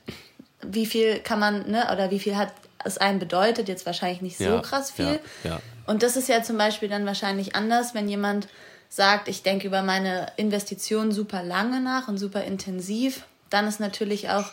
wie 0.62 0.86
viel 0.86 1.20
kann 1.20 1.38
man, 1.38 1.70
ne, 1.70 1.88
oder 1.92 2.10
wie 2.10 2.18
viel 2.18 2.36
hat 2.36 2.52
es 2.84 2.98
einem 2.98 3.18
bedeutet, 3.18 3.68
jetzt 3.68 3.86
wahrscheinlich 3.86 4.22
nicht 4.22 4.38
so 4.38 4.44
Ja, 4.44 4.58
krass 4.60 4.90
viel. 4.90 5.20
ja. 5.44 5.60
Und 5.86 6.02
das 6.02 6.16
ist 6.16 6.28
ja 6.28 6.42
zum 6.42 6.58
Beispiel 6.58 6.88
dann 6.88 7.06
wahrscheinlich 7.06 7.54
anders, 7.54 7.94
wenn 7.94 8.08
jemand 8.08 8.48
sagt, 8.88 9.28
ich 9.28 9.42
denke 9.42 9.66
über 9.66 9.82
meine 9.82 10.26
Investitionen 10.36 11.12
super 11.12 11.42
lange 11.42 11.80
nach 11.80 12.08
und 12.08 12.18
super 12.18 12.42
intensiv, 12.44 13.22
dann 13.50 13.66
ist 13.68 13.80
natürlich 13.80 14.30
auch, 14.30 14.50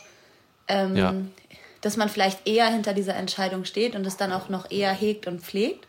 ähm. 0.68 1.32
Dass 1.86 1.98
man 1.98 2.10
vielleicht 2.10 2.48
eher 2.48 2.66
hinter 2.66 2.96
dieser 2.96 3.16
Entscheidung 3.16 3.64
steht 3.64 3.96
und 3.96 4.08
es 4.08 4.18
dann 4.18 4.32
auch 4.32 4.50
noch 4.50 4.72
eher 4.72 4.92
hegt 4.92 5.28
und 5.28 5.42
pflegt. 5.42 5.86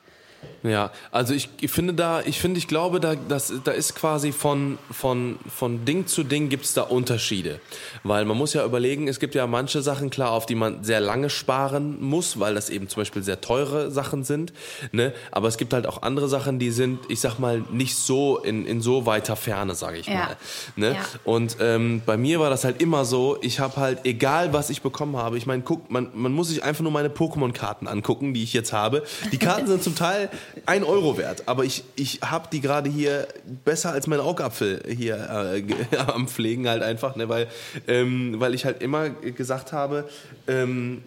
Ja, 0.63 0.91
also 1.13 1.33
ich, 1.35 1.49
ich 1.61 1.71
finde 1.71 1.95
da, 1.95 2.21
ich 2.23 2.41
finde, 2.41 2.59
ich 2.59 2.67
glaube, 2.69 2.99
da, 3.01 3.15
das, 3.15 3.53
da 3.65 3.71
ist 3.73 3.95
quasi 3.95 4.33
von, 4.33 4.79
von, 4.91 5.39
von 5.55 5.85
Ding 5.85 6.07
zu 6.07 6.25
Ding 6.25 6.49
gibt's 6.49 6.75
da 6.75 6.83
Unterschiede. 6.83 7.61
Weil 8.03 8.25
man 8.25 8.37
muss 8.37 8.53
ja 8.55 8.65
überlegen, 8.65 9.07
es 9.09 9.21
gibt 9.21 9.35
ja 9.35 9.47
manche 9.47 9.83
Sachen, 9.83 10.11
klar, 10.11 10.31
auf 10.33 10.47
die 10.47 10.55
man 10.55 10.83
sehr 10.83 11.01
lange 11.01 11.31
sparen 11.31 12.01
muss, 12.03 12.41
weil 12.41 12.55
das 12.55 12.71
eben 12.71 12.89
zum 12.89 13.01
Beispiel 13.03 13.23
sehr 13.23 13.41
teure 13.41 13.91
Sachen 13.91 14.25
sind. 14.25 14.53
Ne? 14.93 15.13
Aber 15.31 15.49
es 15.49 15.57
gibt 15.57 15.73
halt 15.73 15.87
auch 15.87 16.03
andere 16.03 16.29
Sachen, 16.29 16.59
die 16.59 16.71
sind, 16.71 16.99
ich 17.09 17.21
sag 17.21 17.39
mal, 17.39 17.63
nicht 17.71 17.95
so 17.97 18.39
in, 18.39 18.67
in 18.67 18.81
so 18.81 19.07
weiter 19.07 19.37
Ferne, 19.37 19.75
sage 19.75 19.99
ich 19.99 20.07
Ja. 20.09 20.15
mal. 20.15 20.37
Ne? 20.77 20.93
Ja. 20.95 21.01
Und 21.25 21.57
ähm, 21.61 22.03
bei 22.05 22.17
mir 22.17 22.41
war 22.41 22.51
das 22.51 22.65
halt 22.65 22.83
immer 22.83 23.05
so, 23.05 23.39
ich 23.41 23.61
habe 23.61 23.77
halt, 23.77 24.01
egal 24.05 24.53
was 24.53 24.71
ich 24.71 24.83
bekommen 24.83 25.17
habe, 25.17 25.39
ich 25.39 25.47
meine, 25.47 25.63
guck, 25.63 25.91
man, 25.91 26.09
man 26.15 26.33
muss 26.33 26.49
sich 26.49 26.63
einfach 26.65 26.83
nur 26.83 26.93
meine 26.93 27.09
Pokémon-Karten 27.09 27.87
angucken, 27.87 28.35
die 28.35 28.43
ich 28.43 28.53
jetzt 28.53 28.73
habe. 28.73 29.03
Die 29.33 29.39
Karten 29.39 29.67
sind 29.67 29.83
zum 29.83 29.95
Teil 29.95 30.29
ein 30.67 30.85
Euro 30.85 31.19
wert, 31.19 31.45
aber 31.47 31.65
ich, 31.65 31.85
ich 31.95 32.21
habe 32.23 32.49
die 32.51 32.61
gerade 32.61 32.91
hier 32.91 33.29
besser 33.65 33.93
als 33.93 34.07
mein 34.07 34.21
Augapfel 34.21 34.83
hier 34.87 35.17
äh, 35.55 35.97
am 36.07 36.29
Pflegen 36.29 36.69
halt 36.69 36.83
einfach, 36.83 37.17
ne? 37.17 37.29
weil, 37.29 37.49
ähm, 37.89 38.37
weil 38.39 38.55
ich 38.55 38.65
halt 38.65 38.83
immer 38.83 39.11
gesagt 39.11 39.73
habe, 39.73 40.09
ähm, 40.47 41.03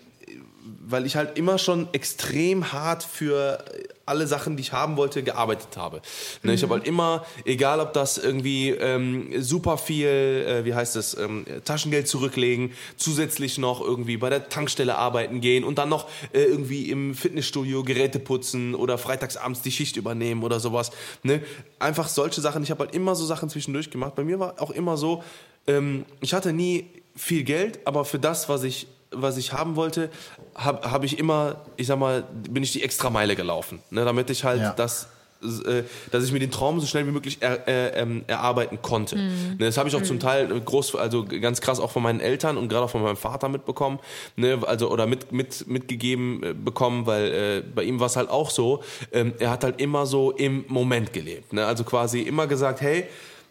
weil 0.81 1.05
ich 1.05 1.15
halt 1.15 1.37
immer 1.37 1.57
schon 1.57 1.87
extrem 1.93 2.71
hart 2.71 3.03
für 3.03 3.63
alle 4.09 4.27
Sachen, 4.27 4.57
die 4.57 4.61
ich 4.61 4.73
haben 4.73 4.97
wollte, 4.97 5.23
gearbeitet 5.23 5.77
habe. 5.77 6.01
Ne, 6.43 6.53
Ich 6.53 6.63
habe 6.63 6.73
halt 6.73 6.87
immer, 6.87 7.25
egal 7.45 7.79
ob 7.79 7.93
das 7.93 8.17
irgendwie 8.17 8.71
ähm, 8.71 9.29
super 9.41 9.77
viel, 9.77 10.07
äh, 10.07 10.65
wie 10.65 10.73
heißt 10.73 10.95
es, 10.95 11.17
ähm, 11.17 11.45
Taschengeld 11.63 12.07
zurücklegen, 12.07 12.73
zusätzlich 12.97 13.57
noch 13.57 13.81
irgendwie 13.81 14.17
bei 14.17 14.29
der 14.29 14.49
Tankstelle 14.49 14.97
arbeiten 14.97 15.41
gehen 15.41 15.63
und 15.63 15.77
dann 15.77 15.89
noch 15.89 16.09
äh, 16.33 16.41
irgendwie 16.41 16.89
im 16.89 17.15
Fitnessstudio 17.15 17.83
Geräte 17.83 18.19
putzen 18.19 18.75
oder 18.75 18.97
freitagsabends 18.97 19.61
die 19.61 19.71
Schicht 19.71 19.95
übernehmen 19.95 20.43
oder 20.43 20.59
sowas. 20.59 20.91
Ne? 21.23 21.41
Einfach 21.77 22.07
solche 22.07 22.41
Sachen. 22.41 22.63
Ich 22.63 22.71
habe 22.71 22.85
halt 22.85 22.95
immer 22.95 23.15
so 23.15 23.25
Sachen 23.25 23.49
zwischendurch 23.49 23.89
gemacht. 23.91 24.15
Bei 24.15 24.23
mir 24.23 24.39
war 24.39 24.61
auch 24.61 24.71
immer 24.71 24.97
so, 24.97 25.23
ähm, 25.67 26.05
ich 26.19 26.33
hatte 26.33 26.51
nie 26.51 26.89
viel 27.15 27.43
Geld, 27.43 27.79
aber 27.85 28.05
für 28.05 28.19
das, 28.19 28.49
was 28.49 28.63
ich 28.63 28.87
was 29.11 29.37
ich 29.37 29.53
haben 29.53 29.75
wollte, 29.75 30.09
habe 30.55 30.91
hab 30.91 31.03
ich 31.03 31.17
immer, 31.19 31.57
ich 31.77 31.87
sag 31.87 31.99
mal, 31.99 32.23
bin 32.49 32.63
ich 32.63 32.71
die 32.71 32.83
extra 32.83 33.09
Meile 33.09 33.35
gelaufen, 33.35 33.81
ne, 33.89 34.05
damit 34.05 34.29
ich 34.29 34.43
halt 34.43 34.61
Ja. 34.61 34.73
das 34.73 35.07
äh, 35.41 35.83
dass 36.11 36.25
ich 36.25 36.33
mir 36.33 36.39
den 36.39 36.51
Traum 36.51 36.81
so 36.81 36.85
schnell 36.85 37.07
wie 37.07 37.11
möglich 37.11 37.37
er, 37.39 37.65
äh, 37.65 38.01
ähm, 38.01 38.25
erarbeiten 38.27 38.81
konnte. 38.81 39.15
Ne, 39.15 39.55
das 39.59 39.77
habe 39.77 39.87
ich 39.87 39.95
auch 39.95 40.01
zum 40.03 40.19
Teil 40.19 40.47
groß, 40.59 40.95
also 40.95 41.23
ganz 41.23 41.61
krass 41.61 41.79
auch 41.79 41.91
von 41.91 42.03
meinen 42.03 42.19
Eltern 42.19 42.57
und 42.57 42.67
gerade 42.67 42.83
auch 42.85 42.89
von 42.89 43.01
meinem 43.01 43.15
Vater 43.15 43.47
mitbekommen, 43.47 43.99
ne, 44.35 44.59
also 44.65 44.91
oder 44.91 45.05
mit, 45.07 45.31
mit 45.31 45.65
mitgegeben 45.65 46.43
äh, 46.43 46.53
bekommen, 46.53 47.05
weil 47.05 47.27
äh, 47.27 47.63
bei 47.73 47.83
ihm 47.83 48.01
war 48.01 48.07
es 48.07 48.17
halt 48.17 48.29
auch 48.29 48.49
so. 48.49 48.83
Ähm, 49.13 49.33
er 49.39 49.51
hat 49.51 49.63
halt 49.63 49.79
immer 49.79 50.05
so 50.05 50.31
im 50.31 50.65
Moment 50.67 51.13
gelebt, 51.13 51.53
ne, 51.53 51.65
also 51.65 51.85
quasi 51.85 52.19
immer 52.21 52.45
gesagt, 52.45 52.81
hey 52.81 53.05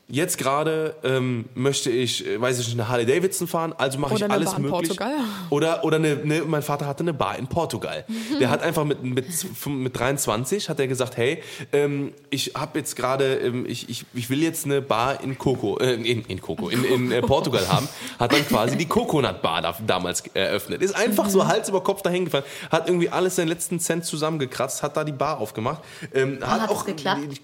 jetzt 0.08 0.38
gerade 0.38 0.94
ähm, 1.04 1.44
möchte 1.54 1.90
ich, 1.90 2.26
äh, 2.26 2.40
weiß 2.40 2.58
ich 2.58 2.66
nicht, 2.66 2.80
eine 2.80 2.88
Harley 2.88 3.06
Davidson 3.06 3.46
fahren, 3.46 3.74
also 3.76 3.98
mache 3.98 4.14
ich 4.14 4.30
alles 4.30 4.50
Bar 4.50 4.56
in 4.56 4.62
möglich. 4.62 4.88
Portugal. 4.88 5.14
Oder 5.50 5.84
oder 5.84 5.96
eine, 5.96 6.20
eine, 6.22 6.42
mein 6.42 6.62
Vater 6.62 6.86
hatte 6.86 7.02
eine 7.04 7.12
Bar 7.12 7.38
in 7.38 7.46
Portugal. 7.46 8.04
Der 8.40 8.50
hat 8.50 8.62
einfach 8.62 8.84
mit 8.84 9.02
mit, 9.02 9.26
mit 9.66 9.98
23 9.98 10.68
hat 10.68 10.80
er 10.80 10.88
gesagt, 10.88 11.16
hey, 11.16 11.42
ähm, 11.72 12.12
ich 12.30 12.52
habe 12.56 12.78
jetzt 12.78 12.96
gerade, 12.96 13.36
ähm, 13.36 13.66
ich, 13.66 13.88
ich, 13.88 14.06
ich 14.14 14.30
will 14.30 14.42
jetzt 14.42 14.64
eine 14.64 14.80
Bar 14.80 15.22
in 15.22 15.36
Coco, 15.36 15.78
äh, 15.78 15.94
in, 15.94 16.24
in 16.24 16.40
Coco, 16.40 16.68
in, 16.68 16.84
in 16.84 17.12
äh, 17.12 17.20
Portugal 17.20 17.68
haben. 17.68 17.88
Hat 18.18 18.32
dann 18.32 18.46
quasi 18.46 18.76
die 18.76 18.86
Coconut 18.86 19.42
Bar 19.42 19.62
da, 19.62 19.76
damals 19.86 20.22
eröffnet. 20.34 20.82
Ist 20.82 20.96
einfach 20.96 21.28
so 21.28 21.46
Hals 21.46 21.68
über 21.68 21.82
Kopf 21.82 22.02
dahin 22.02 22.24
gefahren, 22.24 22.44
hat 22.70 22.88
irgendwie 22.88 23.10
alles 23.10 23.36
seinen 23.36 23.48
letzten 23.48 23.78
Cent 23.78 24.04
zusammengekratzt, 24.04 24.82
hat 24.82 24.96
da 24.96 25.04
die 25.04 25.12
Bar 25.12 25.38
aufgemacht. 25.38 25.82
Ähm, 26.14 26.38
hat 26.40 26.62
hat 26.62 26.70
auch 26.70 26.84
geklappt? 26.84 27.40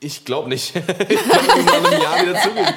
Ich 0.00 0.24
glaube 0.24 0.48
nicht. 0.48 0.74
ich 1.08 1.26
muss 1.26 1.66
nach 1.66 1.90
einem 1.90 2.02
Jahr 2.02 2.22
wieder 2.22 2.40
zugeben. 2.40 2.74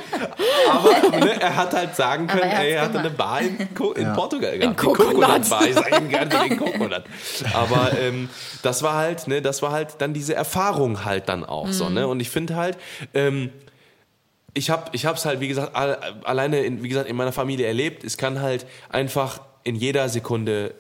Aber 0.70 1.18
ne, 1.26 1.42
er 1.42 1.56
hat 1.56 1.74
halt 1.74 1.96
sagen 1.96 2.28
können, 2.28 2.44
er 2.44 2.60
ey, 2.60 2.72
er 2.72 2.82
hatte 2.82 2.92
gemacht. 2.94 3.06
eine 3.08 3.16
Bar 3.16 3.42
in, 3.42 3.74
Co 3.74 3.92
in 3.94 4.14
Portugal 4.14 4.58
gehabt. 4.58 4.80
Die 4.80 4.86
Coconut. 4.86 5.14
Coconut 5.16 5.50
Bar. 5.50 5.68
Ich 5.68 5.76
sage 5.76 5.98
ihm 5.98 6.10
gerne 6.10 6.30
den 6.30 6.58
Coconut. 6.58 7.04
Aber 7.54 7.92
ähm, 8.00 8.30
das 8.64 8.84
war 8.84 8.96
halt, 8.96 9.28
ne, 9.28 9.42
das 9.42 9.62
war 9.62 9.72
halt 9.72 9.96
dann 10.00 10.14
diese 10.14 10.34
Erfahrung 10.36 11.06
halt 11.06 11.30
dann 11.30 11.44
auch 11.46 11.70
so. 11.70 11.90
Ne? 11.90 12.08
Und 12.08 12.20
ich 12.20 12.30
finde 12.30 12.56
halt, 12.56 12.78
ähm, 13.14 13.50
ich 14.54 14.70
habe 14.70 14.86
ich 14.92 15.06
hab's 15.06 15.26
halt, 15.26 15.40
wie 15.40 15.48
gesagt, 15.48 15.76
all, 15.76 15.98
alleine 16.24 16.62
in, 16.64 16.84
wie 16.84 16.90
gesagt, 16.90 17.10
in 17.10 17.16
meiner 17.16 17.32
Familie 17.32 17.68
erlebt. 17.68 18.04
Es 18.04 18.18
kann 18.18 18.42
halt 18.42 18.66
einfach 18.90 19.42
in 19.64 19.76
jeder 19.76 20.10
Sekunde 20.10 20.74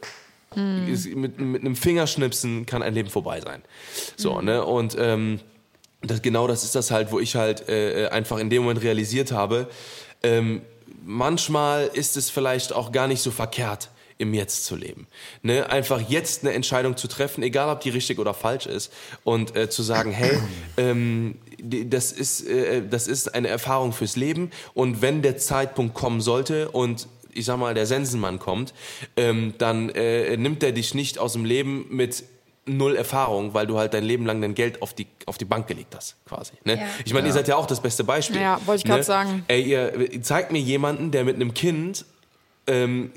es- 0.91 1.05
mit, 1.05 1.39
mit 1.39 1.61
einem 1.61 1.77
Fingerschnipsen 1.77 2.65
kann 2.65 2.83
ein 2.83 2.93
Leben 2.93 3.09
vorbei 3.09 3.39
sein. 3.39 3.61
So, 4.17 4.41
ne? 4.41 4.65
Und 4.65 4.97
ähm, 4.99 5.39
das, 6.01 6.21
genau 6.21 6.47
das 6.47 6.63
ist 6.63 6.75
das 6.75 6.91
halt, 6.91 7.11
wo 7.11 7.19
ich 7.19 7.35
halt 7.35 7.69
äh, 7.69 8.07
einfach 8.11 8.37
in 8.39 8.49
dem 8.49 8.63
Moment 8.63 8.83
realisiert 8.83 9.31
habe, 9.31 9.67
ähm, 10.23 10.61
manchmal 11.03 11.89
ist 11.93 12.17
es 12.17 12.29
vielleicht 12.29 12.73
auch 12.73 12.91
gar 12.91 13.07
nicht 13.07 13.21
so 13.21 13.31
verkehrt, 13.31 13.89
im 14.17 14.33
Jetzt 14.33 14.65
zu 14.65 14.75
leben. 14.75 15.07
Ne? 15.41 15.69
Einfach 15.69 15.99
jetzt 16.07 16.43
eine 16.43 16.53
Entscheidung 16.53 16.95
zu 16.95 17.07
treffen, 17.07 17.41
egal 17.43 17.69
ob 17.69 17.81
die 17.81 17.89
richtig 17.89 18.19
oder 18.19 18.33
falsch 18.33 18.67
ist, 18.67 18.93
und 19.23 19.55
äh, 19.55 19.69
zu 19.69 19.81
sagen, 19.83 20.11
hey, 20.11 20.37
ähm, 20.77 21.39
das 21.59 22.11
ist, 22.11 22.47
äh, 22.47 22.83
das 22.87 23.07
ist 23.07 23.33
eine 23.33 23.47
Erfahrung 23.47 23.93
fürs 23.93 24.15
Leben 24.15 24.51
und 24.73 25.01
wenn 25.01 25.21
der 25.21 25.37
Zeitpunkt 25.37 25.95
kommen 25.95 26.21
sollte 26.21 26.69
und 26.69 27.07
ich 27.33 27.45
sag 27.45 27.57
mal, 27.57 27.73
der 27.73 27.85
Sensenmann 27.85 28.39
kommt, 28.39 28.73
ähm, 29.15 29.53
dann 29.57 29.89
äh, 29.89 30.35
nimmt 30.37 30.63
er 30.63 30.73
dich 30.73 30.93
nicht 30.93 31.17
aus 31.17 31.33
dem 31.33 31.45
Leben 31.45 31.85
mit 31.89 32.25
null 32.65 32.95
Erfahrung, 32.95 33.53
weil 33.53 33.67
du 33.67 33.77
halt 33.77 33.93
dein 33.93 34.03
Leben 34.03 34.25
lang 34.25 34.41
dein 34.41 34.53
Geld 34.53 34.81
auf 34.81 34.93
die, 34.93 35.07
auf 35.25 35.37
die 35.37 35.45
Bank 35.45 35.67
gelegt 35.67 35.95
hast, 35.95 36.15
quasi. 36.25 36.53
Ne? 36.63 36.77
Ja. 36.77 36.83
Ich 37.05 37.13
meine, 37.13 37.27
ihr 37.27 37.33
seid 37.33 37.47
ja 37.47 37.55
auch 37.55 37.65
das 37.65 37.81
beste 37.81 38.03
Beispiel. 38.03 38.39
Ja, 38.39 38.59
wollte 38.65 38.81
ich 38.81 38.85
grad 38.85 38.99
ne? 38.99 39.03
sagen. 39.03 39.45
Ey, 39.47 39.61
ihr 39.63 40.21
zeigt 40.21 40.51
mir 40.51 40.59
jemanden, 40.59 41.11
der 41.11 41.23
mit 41.23 41.35
einem 41.35 41.53
Kind 41.53 42.05
ähm, 42.67 43.11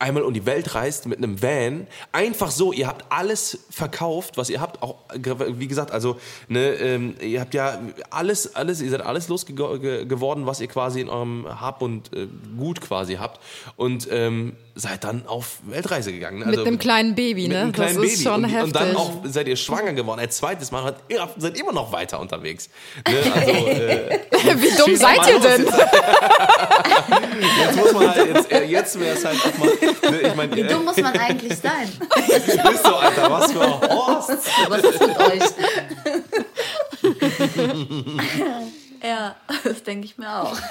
einmal 0.00 0.22
um 0.22 0.32
die 0.32 0.46
Welt 0.46 0.74
reist 0.74 1.06
mit 1.06 1.18
einem 1.18 1.42
Van. 1.42 1.86
Einfach 2.12 2.50
so, 2.50 2.72
ihr 2.72 2.86
habt 2.86 3.04
alles 3.08 3.58
verkauft, 3.70 4.36
was 4.36 4.48
ihr 4.48 4.60
habt. 4.60 4.82
Auch, 4.82 4.96
wie 5.14 5.66
gesagt, 5.66 5.90
also, 5.90 6.18
ne, 6.46 6.74
ähm, 6.74 7.14
ihr 7.20 7.40
habt 7.40 7.54
ja 7.54 7.80
alles, 8.10 8.54
alles, 8.54 8.80
ihr 8.80 8.90
seid 8.90 9.02
alles 9.02 9.28
losgeworden, 9.28 10.46
was 10.46 10.60
ihr 10.60 10.68
quasi 10.68 11.00
in 11.00 11.08
eurem 11.08 11.46
Hab 11.60 11.82
und 11.82 12.12
äh, 12.14 12.28
Gut 12.56 12.80
quasi 12.80 13.14
habt. 13.14 13.40
Und 13.76 14.08
ähm, 14.10 14.56
seid 14.78 15.02
dann 15.02 15.26
auf 15.26 15.58
Weltreise 15.66 16.12
gegangen. 16.12 16.48
Mit 16.48 16.60
einem 16.60 16.78
kleinen 16.78 17.16
Baby, 17.16 17.42
mit 17.42 17.52
ne? 17.52 17.62
einem 17.62 17.72
kleinen 17.72 17.96
das 17.96 18.04
ist 18.04 18.12
Baby. 18.12 18.22
schon 18.22 18.44
und, 18.44 18.50
heftig. 18.50 18.66
und 18.66 18.76
dann 18.76 18.96
auch 18.96 19.12
seid 19.24 19.48
ihr 19.48 19.56
schwanger 19.56 19.92
geworden. 19.92 20.20
Ein 20.20 20.30
zweites 20.30 20.70
Mal. 20.70 20.94
Ihr 21.08 21.28
seid 21.36 21.58
immer 21.58 21.72
noch 21.72 21.90
weiter 21.90 22.20
unterwegs. 22.20 22.68
Ne? 23.08 23.16
Also, 23.34 23.50
äh, 23.66 24.20
Wie 24.30 24.76
dumm 24.76 24.94
seid 24.94 25.26
ihr 25.28 25.40
denn? 25.40 25.66
Jetzt 27.58 27.76
muss 27.76 27.92
man 27.92 28.08
halt, 28.08 28.34
jetzt, 28.34 28.52
äh, 28.52 28.64
jetzt 28.64 29.00
wäre 29.00 29.16
es 29.16 29.24
halt 29.24 29.38
auch 29.44 29.58
mal, 29.58 29.68
ne, 29.68 29.87
ich 30.22 30.34
meine, 30.34 30.56
Wie 30.56 30.62
dumm 30.62 30.84
muss 30.84 30.96
man 30.96 31.16
eigentlich 31.16 31.56
sein? 31.58 31.88
bist 32.26 32.84
du, 32.84 32.94
Alter, 32.94 33.30
was 33.30 33.52
für 33.52 33.62
ein 33.62 33.80
Horst. 33.80 34.30
Was 34.68 34.82
ist 34.82 35.00
mit 35.00 35.18
euch? 35.18 35.42
ja, 39.02 39.34
das 39.64 39.82
denke 39.82 40.04
ich 40.06 40.16
mir 40.18 40.42
auch. 40.42 40.56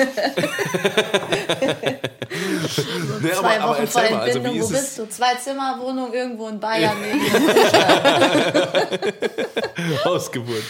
Nee, 3.22 3.32
aber, 3.32 3.40
Zwei 3.40 3.60
aber 3.60 3.78
Wochen 3.78 3.88
vor 3.88 4.02
also 4.02 4.16
Entbindung, 4.16 4.54
wie 4.56 4.62
wo 4.62 4.68
bist 4.68 4.98
du? 5.00 5.08
Zwei 5.10 5.36
Zimmer 5.36 5.78
Wohnung 5.80 6.14
irgendwo 6.14 6.48
in 6.50 6.60
Bayern. 6.60 6.96
neben 7.02 7.22
Hausgeburt. 10.06 10.64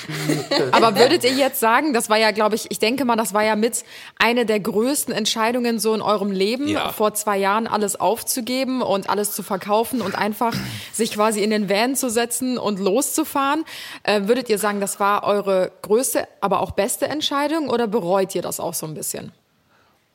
Aber 0.71 0.95
würdet 0.97 1.23
ihr 1.23 1.31
jetzt 1.33 1.59
sagen, 1.59 1.93
das 1.93 2.09
war 2.09 2.17
ja, 2.17 2.31
glaube 2.31 2.55
ich, 2.55 2.67
ich 2.69 2.79
denke 2.79 3.05
mal, 3.05 3.15
das 3.15 3.33
war 3.33 3.43
ja 3.43 3.55
mit 3.55 3.83
eine 4.17 4.45
der 4.45 4.59
größten 4.59 5.13
Entscheidungen 5.13 5.79
so 5.79 5.93
in 5.93 6.01
eurem 6.01 6.31
Leben, 6.31 6.67
Ja. 6.67 6.91
vor 6.91 7.13
zwei 7.15 7.37
Jahren 7.37 7.67
alles 7.67 7.99
aufzugeben 7.99 8.81
und 8.81 9.09
alles 9.09 9.33
zu 9.33 9.43
verkaufen 9.43 10.01
und 10.01 10.15
einfach 10.15 10.53
sich 10.93 11.11
quasi 11.11 11.43
in 11.43 11.49
den 11.49 11.69
Van 11.69 11.95
zu 11.95 12.09
setzen 12.09 12.57
und 12.57 12.79
loszufahren. 12.79 13.65
Äh, 14.03 14.21
würdet 14.27 14.49
ihr 14.49 14.59
sagen, 14.59 14.79
das 14.79 14.99
war 14.99 15.23
eure 15.23 15.71
größte, 15.81 16.27
aber 16.39 16.61
auch 16.61 16.71
beste 16.71 17.07
Entscheidung 17.07 17.46
oder 17.69 17.87
bereut 17.87 18.35
ihr 18.35 18.41
das 18.41 18.59
auch 18.59 18.73
so 18.73 18.85
ein 18.85 18.93
bisschen? 18.93 19.31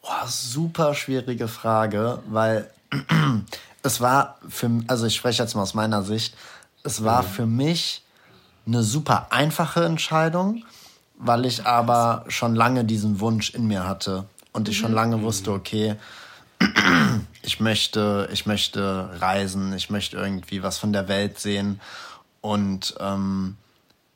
Boah, 0.03 0.27
super 0.27 0.95
schwierige 0.95 1.49
Frage, 1.49 2.19
weil 2.29 2.71
es 3.83 4.01
war 4.01 4.39
für, 4.49 4.71
also 4.89 5.07
ich 5.07 5.15
spreche 5.15 5.43
jetzt 5.43 5.55
mal 5.55 5.63
aus 5.63 5.75
meiner 5.75 6.03
Sicht, 6.03 6.35
es 6.83 7.05
war 7.05 7.23
für 7.23 7.47
mich 7.47 8.03
eine 8.67 8.83
super 8.83 9.29
einfache 9.31 9.85
Entscheidung, 9.85 10.65
weil 11.17 11.47
ich 11.47 11.67
aber 11.67 12.25
schon 12.29 12.55
lange 12.55 12.85
diesen 12.85 13.21
Wunsch 13.21 13.51
in 13.55 13.67
mir 13.67 13.87
hatte 13.87 14.25
und 14.53 14.69
ich 14.69 14.79
schon 14.79 14.93
lange 14.93 15.23
wusste, 15.23 15.53
okay, 15.53 15.97
ich 17.43 17.61
möchte, 17.61 18.29
ich 18.33 18.47
möchte 18.47 19.11
reisen, 19.21 19.73
ich 19.73 19.91
möchte 19.91 20.17
irgendwie 20.17 20.63
was 20.63 20.79
von 20.79 20.93
der 20.93 21.09
Welt 21.09 21.39
sehen 21.39 21.81
und 22.41 22.95
ähm, 23.01 23.57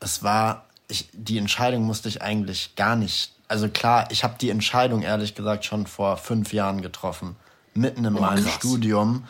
es 0.00 0.22
war, 0.22 0.65
ich, 0.88 1.08
die 1.12 1.38
Entscheidung 1.38 1.84
musste 1.84 2.08
ich 2.08 2.22
eigentlich 2.22 2.74
gar 2.76 2.96
nicht. 2.96 3.32
Also 3.48 3.68
klar, 3.68 4.08
ich 4.10 4.24
habe 4.24 4.36
die 4.40 4.50
Entscheidung 4.50 5.02
ehrlich 5.02 5.34
gesagt 5.34 5.64
schon 5.64 5.86
vor 5.86 6.16
fünf 6.16 6.52
Jahren 6.52 6.82
getroffen, 6.82 7.36
mitten 7.74 8.04
in 8.04 8.14
meinem 8.14 8.44
krass. 8.44 8.54
Studium, 8.54 9.24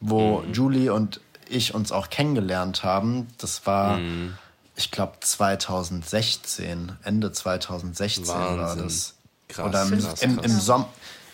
wo 0.00 0.44
Julie 0.52 0.92
und 0.92 1.20
ich 1.48 1.74
uns 1.74 1.90
auch 1.90 2.10
kennengelernt 2.10 2.84
haben. 2.84 3.26
Das 3.38 3.66
war, 3.66 3.98
ich 4.76 4.90
glaube, 4.90 5.14
2016, 5.20 6.92
Ende 7.02 7.32
2016 7.32 8.28
war 8.28 8.58
Wahnsinn. 8.58 8.84
das. 8.84 9.14
Krass, 9.48 9.66
Oder 9.68 9.82
im, 9.82 9.98
krass, 9.98 10.22
im, 10.22 10.38
im 10.38 10.60
Sommer. 10.60 10.88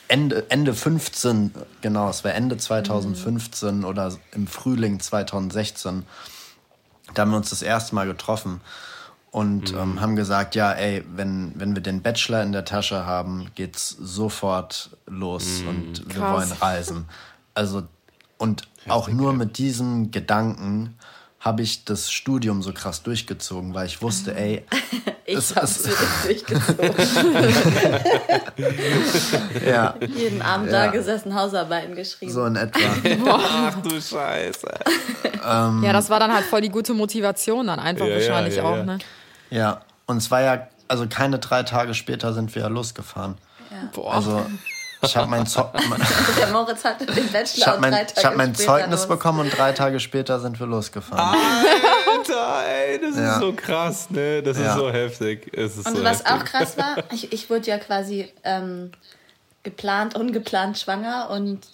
Ende, 0.08 0.48
Ende 0.50 0.72
15, 0.72 1.52
genau, 1.80 2.08
es 2.08 2.22
war 2.22 2.32
Ende 2.32 2.56
2015 2.56 3.84
oder 3.84 4.16
im 4.32 4.46
Frühling 4.46 5.00
2016. 5.00 6.06
Da 7.12 7.22
haben 7.22 7.32
wir 7.32 7.36
uns 7.36 7.50
das 7.50 7.62
erste 7.62 7.94
Mal 7.94 8.06
getroffen 8.06 8.60
und 9.36 9.72
Mhm. 9.72 9.78
ähm, 9.78 10.00
haben 10.00 10.16
gesagt, 10.16 10.54
ja, 10.54 10.72
ey, 10.72 11.04
wenn, 11.14 11.52
wenn 11.56 11.74
wir 11.74 11.82
den 11.82 12.00
Bachelor 12.00 12.42
in 12.42 12.52
der 12.52 12.64
Tasche 12.64 13.04
haben, 13.04 13.48
geht's 13.54 13.90
sofort 14.00 14.88
los 15.06 15.60
Mhm. 15.60 15.68
und 15.68 16.14
wir 16.14 16.22
Krass. 16.22 16.32
wollen 16.32 16.52
reisen. 16.58 17.04
Also, 17.52 17.82
und 18.38 18.62
auch 18.88 19.08
nur 19.08 19.34
mit 19.34 19.58
diesem 19.58 20.10
Gedanken 20.10 20.96
habe 21.38 21.60
ich 21.62 21.84
das 21.84 22.10
Studium 22.10 22.62
so 22.62 22.72
krass 22.72 23.02
durchgezogen, 23.02 23.74
weil 23.74 23.86
ich 23.86 24.00
wusste, 24.00 24.34
ey, 24.34 24.64
Ich 25.28 25.36
Es- 25.38 25.56
habe 25.56 25.66
es- 25.66 25.80
es 25.84 25.96
durchgezogen. 26.24 26.94
ja, 29.66 29.94
Jeden 30.00 30.40
Abend 30.40 30.70
Ja. 30.70 30.86
da 30.86 30.90
gesessen, 30.92 31.34
Hausarbeiten 31.34 31.94
geschrieben. 31.96 32.32
so 32.32 32.44
in 32.46 32.56
etwa. 32.56 32.78
Ach 33.28 33.74
du 33.82 34.00
Scheiße. 34.00 34.68
Ja, 35.42 35.92
das 35.92 36.10
war 36.10 36.20
dann 36.20 36.32
halt 36.32 36.44
voll 36.44 36.60
die 36.60 36.68
gute 36.68 36.94
Motivation 36.94 37.66
dann 37.66 37.78
einfach 37.80 38.06
Ja, 38.06 38.12
ja, 38.12 38.16
wahrscheinlich 38.18 38.56
ja, 38.56 38.62
auch, 38.64 38.76
ja. 38.76 38.84
ne? 38.84 38.98
Ja, 39.50 39.80
und 40.06 40.18
es 40.18 40.30
war 40.30 40.40
ja, 40.42 40.66
also 40.88 41.06
keine 41.08 41.38
drei 41.38 41.62
Tage 41.62 41.94
später 41.94 42.32
sind 42.32 42.54
wir 42.54 42.62
ja 42.62 42.68
losgefahren. 42.68 43.36
Boah. 43.92 44.14
Also, 44.14 44.46
ich 45.02 45.16
habe 45.16 45.28
mein, 45.28 45.46
Zo 45.46 45.70
Der 46.38 46.46
Moritz 46.48 46.84
hatte 46.84 47.04
den 47.06 47.26
Bachelor 47.30 47.44
ich 47.56 47.66
hab 47.66 47.74
und 47.76 47.80
mein, 47.82 47.92
drei 47.92 48.04
Tage 48.04 48.18
ich 48.20 48.24
hab 48.24 48.36
mein 48.36 48.54
Zeugnis 48.54 49.00
los. 49.00 49.08
bekommen 49.08 49.40
und 49.40 49.56
drei 49.56 49.72
Tage 49.72 50.00
später 50.00 50.40
sind 50.40 50.58
wir 50.58 50.66
losgefahren. 50.66 51.36
Alter, 52.18 52.62
ey, 52.66 53.00
das 53.00 53.16
Ja. 53.16 53.34
ist 53.34 53.40
so 53.40 53.52
krass, 53.52 54.10
ne? 54.10 54.42
Das 54.42 54.58
Ja. 54.58 54.70
ist 54.70 54.74
so 54.78 54.90
heftig. 54.90 55.50
Es 55.52 55.76
ist 55.76 55.86
Und 55.86 55.96
so 55.98 56.04
was 56.04 56.20
heftig. 56.24 56.32
auch 56.32 56.44
krass 56.44 56.76
war, 56.78 56.96
ich, 57.12 57.32
ich 57.32 57.50
wurde 57.50 57.66
ja 57.66 57.78
quasi 57.78 58.32
ähm, 58.44 58.92
geplant, 59.62 60.14
ungeplant 60.14 60.78
schwanger 60.78 61.28
und 61.30 61.66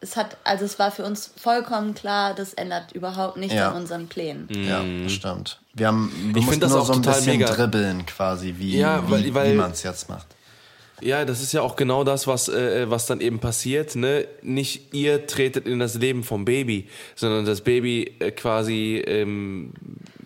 es 0.00 0.16
hat, 0.16 0.36
also 0.44 0.64
es 0.64 0.78
war 0.78 0.90
für 0.92 1.04
uns 1.04 1.32
vollkommen 1.40 1.94
klar, 1.94 2.34
das 2.34 2.52
ändert 2.54 2.92
überhaupt 2.92 3.36
nichts 3.36 3.54
Ja. 3.54 3.70
an 3.70 3.76
unseren 3.76 4.08
Plänen. 4.08 4.48
Ja, 4.50 4.82
das 5.04 5.12
stimmt. 5.12 5.60
Wir 5.78 5.86
haben 5.86 6.12
wir. 6.32 6.40
Ich 6.40 6.44
mussten 6.46 6.60
das 6.60 6.72
nur 6.72 6.80
auch 6.82 6.86
so 6.86 6.92
ein 6.92 7.02
total 7.02 7.14
bisschen 7.20 7.38
mega. 7.38 7.52
dribbeln 7.54 8.04
quasi, 8.06 8.54
wie, 8.58 8.76
Ja, 8.78 9.02
weil- 9.08 9.24
wie, 9.24 9.34
wie 9.34 9.54
man 9.54 9.70
es 9.70 9.82
jetzt 9.82 10.08
macht. 10.08 10.26
Ja, 11.00 11.24
das 11.24 11.40
ist 11.40 11.52
ja 11.52 11.62
auch 11.62 11.76
genau 11.76 12.02
das, 12.02 12.26
was, 12.26 12.48
äh, 12.48 12.90
was 12.90 13.06
dann 13.06 13.20
eben 13.20 13.38
passiert. 13.38 13.94
Ne? 13.94 14.26
Nicht 14.42 14.92
ihr 14.92 15.28
tretet 15.28 15.68
in 15.68 15.78
das 15.78 15.94
Leben 15.94 16.24
vom 16.24 16.44
Baby, 16.44 16.88
sondern 17.14 17.44
das 17.44 17.60
Baby 17.60 18.16
äh, 18.18 18.32
quasi 18.32 18.96
ähm, 19.06 19.72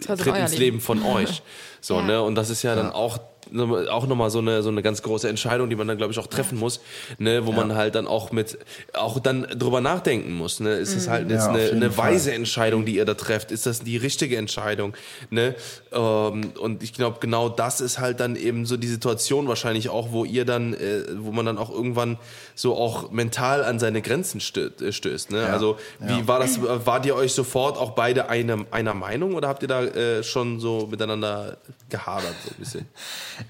Tritt 0.02 0.26
ins 0.28 0.52
Leben. 0.52 0.60
Leben 0.62 0.80
von 0.80 1.02
euch. 1.04 1.42
So, 1.82 1.96
Ja. 1.96 2.02
ne? 2.06 2.22
Und 2.22 2.36
das 2.36 2.48
ist 2.48 2.62
ja 2.62 2.74
dann 2.74 2.90
auch 2.90 3.18
auch 3.90 4.06
nochmal 4.06 4.30
so 4.30 4.38
eine, 4.38 4.62
so 4.62 4.68
eine 4.68 4.82
ganz 4.82 5.02
große 5.02 5.28
Entscheidung, 5.28 5.70
die 5.70 5.76
man 5.76 5.88
dann, 5.88 5.96
glaube 5.96 6.12
ich, 6.12 6.18
auch 6.18 6.26
treffen 6.26 6.58
muss, 6.58 6.80
ne, 7.18 7.46
wo 7.46 7.50
ja. 7.50 7.56
man 7.56 7.74
halt 7.74 7.94
dann 7.94 8.06
auch 8.06 8.32
mit, 8.32 8.58
auch 8.92 9.20
dann 9.20 9.42
drüber 9.42 9.80
nachdenken 9.80 10.32
muss. 10.32 10.60
Ne? 10.60 10.74
Ist 10.74 10.94
es 10.94 11.08
halt 11.08 11.30
jetzt 11.30 11.46
ja, 11.46 11.52
eine, 11.52 11.70
eine 11.70 11.96
weise 11.96 12.32
Entscheidung, 12.32 12.84
die 12.84 12.96
ihr 12.96 13.04
da 13.04 13.14
trefft? 13.14 13.50
Ist 13.52 13.66
das 13.66 13.80
die 13.80 13.96
richtige 13.96 14.36
Entscheidung? 14.36 14.94
Ne? 15.30 15.54
Ähm, 15.92 16.52
und 16.58 16.82
ich 16.82 16.92
glaube, 16.92 17.18
genau 17.20 17.48
das 17.48 17.80
ist 17.80 17.98
halt 17.98 18.20
dann 18.20 18.36
eben 18.36 18.66
so 18.66 18.76
die 18.76 18.88
Situation 18.88 19.48
wahrscheinlich 19.48 19.88
auch, 19.88 20.12
wo 20.12 20.24
ihr 20.24 20.44
dann, 20.44 20.74
äh, 20.74 21.04
wo 21.18 21.32
man 21.32 21.46
dann 21.46 21.58
auch 21.58 21.70
irgendwann 21.70 22.18
so 22.54 22.76
auch 22.76 23.10
mental 23.10 23.64
an 23.64 23.78
seine 23.78 24.02
Grenzen 24.02 24.40
äh, 24.40 24.92
stößt. 24.92 25.30
Ne? 25.30 25.42
Ja. 25.42 25.46
Also 25.48 25.78
wie 26.00 26.26
war 26.28 26.38
das, 26.38 26.58
wart 26.60 27.06
ihr 27.06 27.14
euch 27.14 27.34
sofort 27.34 27.78
auch 27.78 27.90
beide 27.90 28.28
eine, 28.28 28.66
einer 28.70 28.94
Meinung 28.94 29.34
oder 29.34 29.48
habt 29.48 29.62
ihr 29.62 29.68
da 29.68 29.82
äh, 29.82 30.22
schon 30.22 30.60
so 30.60 30.88
miteinander 30.90 31.56
gehadert 31.88 32.34
so 32.44 32.50
ein 32.50 32.56
bisschen? 32.58 32.88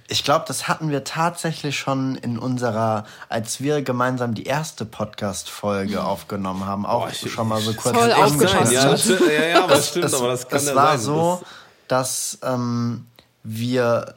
Ich 0.08 0.24
glaube, 0.24 0.44
das 0.48 0.68
hatten 0.68 0.90
wir 0.90 1.04
tatsächlich 1.04 1.78
schon 1.78 2.16
in 2.16 2.38
unserer, 2.38 3.04
als 3.28 3.60
wir 3.60 3.82
gemeinsam 3.82 4.34
die 4.34 4.44
erste 4.44 4.84
Podcast-Folge 4.84 5.96
mhm. 5.96 6.04
aufgenommen 6.04 6.66
haben, 6.66 6.86
auch 6.86 7.08
Boah, 7.08 7.28
schon 7.28 7.48
mal 7.48 7.60
so 7.60 7.74
kurz 7.74 7.96
voll 7.96 8.12
aufgepasst. 8.12 8.72
Ja, 8.72 8.94
ja, 8.94 9.48
ja, 9.48 9.64
aber 9.64 9.74
das 9.74 9.88
stimmt, 9.88 10.04
es, 10.06 10.14
aber 10.14 10.28
das 10.28 10.48
kann 10.48 10.58
es 10.58 10.66
ja 10.66 10.74
war 10.74 10.98
sein. 10.98 11.00
so, 11.00 11.42
dass 11.88 12.38
ähm, 12.42 13.06
wir 13.42 14.14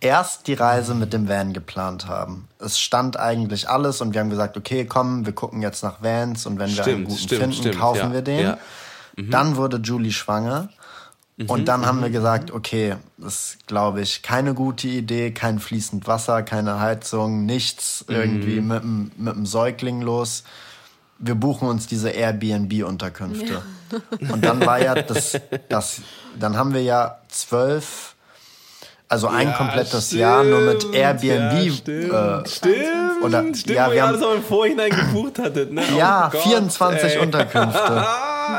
erst 0.00 0.46
die 0.46 0.54
Reise 0.54 0.94
mit 0.94 1.12
dem 1.12 1.28
Van 1.28 1.52
geplant 1.52 2.06
haben. 2.08 2.48
Es 2.58 2.78
stand 2.80 3.18
eigentlich 3.18 3.68
alles 3.68 4.00
und 4.00 4.14
wir 4.14 4.20
haben 4.20 4.30
gesagt, 4.30 4.56
okay, 4.56 4.84
komm, 4.86 5.26
wir 5.26 5.34
gucken 5.34 5.62
jetzt 5.62 5.82
nach 5.82 6.02
Vans 6.02 6.46
und 6.46 6.58
wenn 6.58 6.70
stimmt, 6.70 6.86
wir 6.86 6.94
einen 6.94 7.04
guten 7.04 7.18
stimmt, 7.18 7.40
finden, 7.40 7.56
stimmt, 7.56 7.78
kaufen 7.78 8.08
ja, 8.08 8.12
wir 8.12 8.22
den. 8.22 8.40
Ja. 8.40 8.58
Mhm. 9.16 9.30
Dann 9.30 9.56
wurde 9.56 9.78
Julie 9.78 10.12
schwanger 10.12 10.68
und 11.46 11.68
dann 11.68 11.86
haben 11.86 12.00
wir 12.00 12.08
mhm. 12.08 12.12
gesagt, 12.12 12.50
okay, 12.50 12.96
das 13.16 13.34
ist, 13.34 13.66
glaube 13.66 14.02
ich, 14.02 14.22
keine 14.22 14.52
gute 14.54 14.88
Idee, 14.88 15.30
kein 15.30 15.58
fließend 15.58 16.06
Wasser, 16.06 16.42
keine 16.42 16.80
Heizung, 16.80 17.46
nichts 17.46 18.04
irgendwie 18.08 18.60
mhm. 18.60 18.68
mit, 18.68 19.18
mit 19.18 19.34
dem 19.36 19.46
Säugling 19.46 20.02
los. 20.02 20.44
Wir 21.18 21.34
buchen 21.34 21.68
uns 21.68 21.86
diese 21.86 22.10
Airbnb-Unterkünfte. 22.10 23.62
Ja. 23.90 24.32
Und 24.32 24.44
dann 24.44 24.64
war 24.64 24.82
ja 24.82 24.94
das, 24.94 25.38
das, 25.68 26.02
dann 26.38 26.56
haben 26.56 26.74
wir 26.74 26.82
ja 26.82 27.18
zwölf, 27.28 28.09
also 29.10 29.26
ein 29.26 29.48
ja, 29.48 29.54
komplettes 29.54 30.06
stimmt, 30.06 30.20
Jahr 30.20 30.44
nur 30.44 30.60
mit 30.60 30.94
Airbnb. 30.94 31.24
Ja, 31.26 31.72
stimmt, 31.72 32.12
äh, 32.12 32.48
stimmt. 32.48 33.22
Oder, 33.24 33.40
stimmt, 33.54 33.70
ja, 33.70 33.90
wir 33.90 34.02
haben 34.02 34.08
alles 34.10 34.22
auch 34.22 34.34
im 34.36 34.44
Vorhinein 34.44 34.90
gebucht 34.90 35.40
hattet, 35.40 35.72
ne? 35.72 35.82
Ja, 35.98 36.30
oh 36.32 36.38
24 36.38 37.14
Gott, 37.14 37.22
Unterkünfte. 37.24 37.80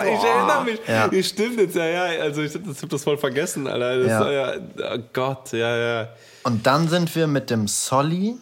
ich 0.03 0.23
erinnere 0.23 0.63
mich. 0.65 0.79
Ja. 0.85 1.23
Stimmt 1.23 1.57
jetzt, 1.57 1.75
ja, 1.77 1.85
ja. 1.85 2.21
Also 2.21 2.41
ich, 2.41 2.53
ich 2.53 2.77
habe 2.77 2.87
das 2.89 3.01
voll 3.01 3.17
vergessen, 3.17 3.65
Alter. 3.65 3.97
Das 3.97 4.07
ja. 4.09 4.31
ja. 4.31 4.53
Oh 4.93 4.99
Gott, 5.13 5.53
ja, 5.53 5.77
ja. 5.77 6.07
Und 6.43 6.67
dann 6.67 6.89
sind 6.89 7.15
wir 7.15 7.27
mit 7.27 7.49
dem 7.49 7.69
Solly 7.69 8.35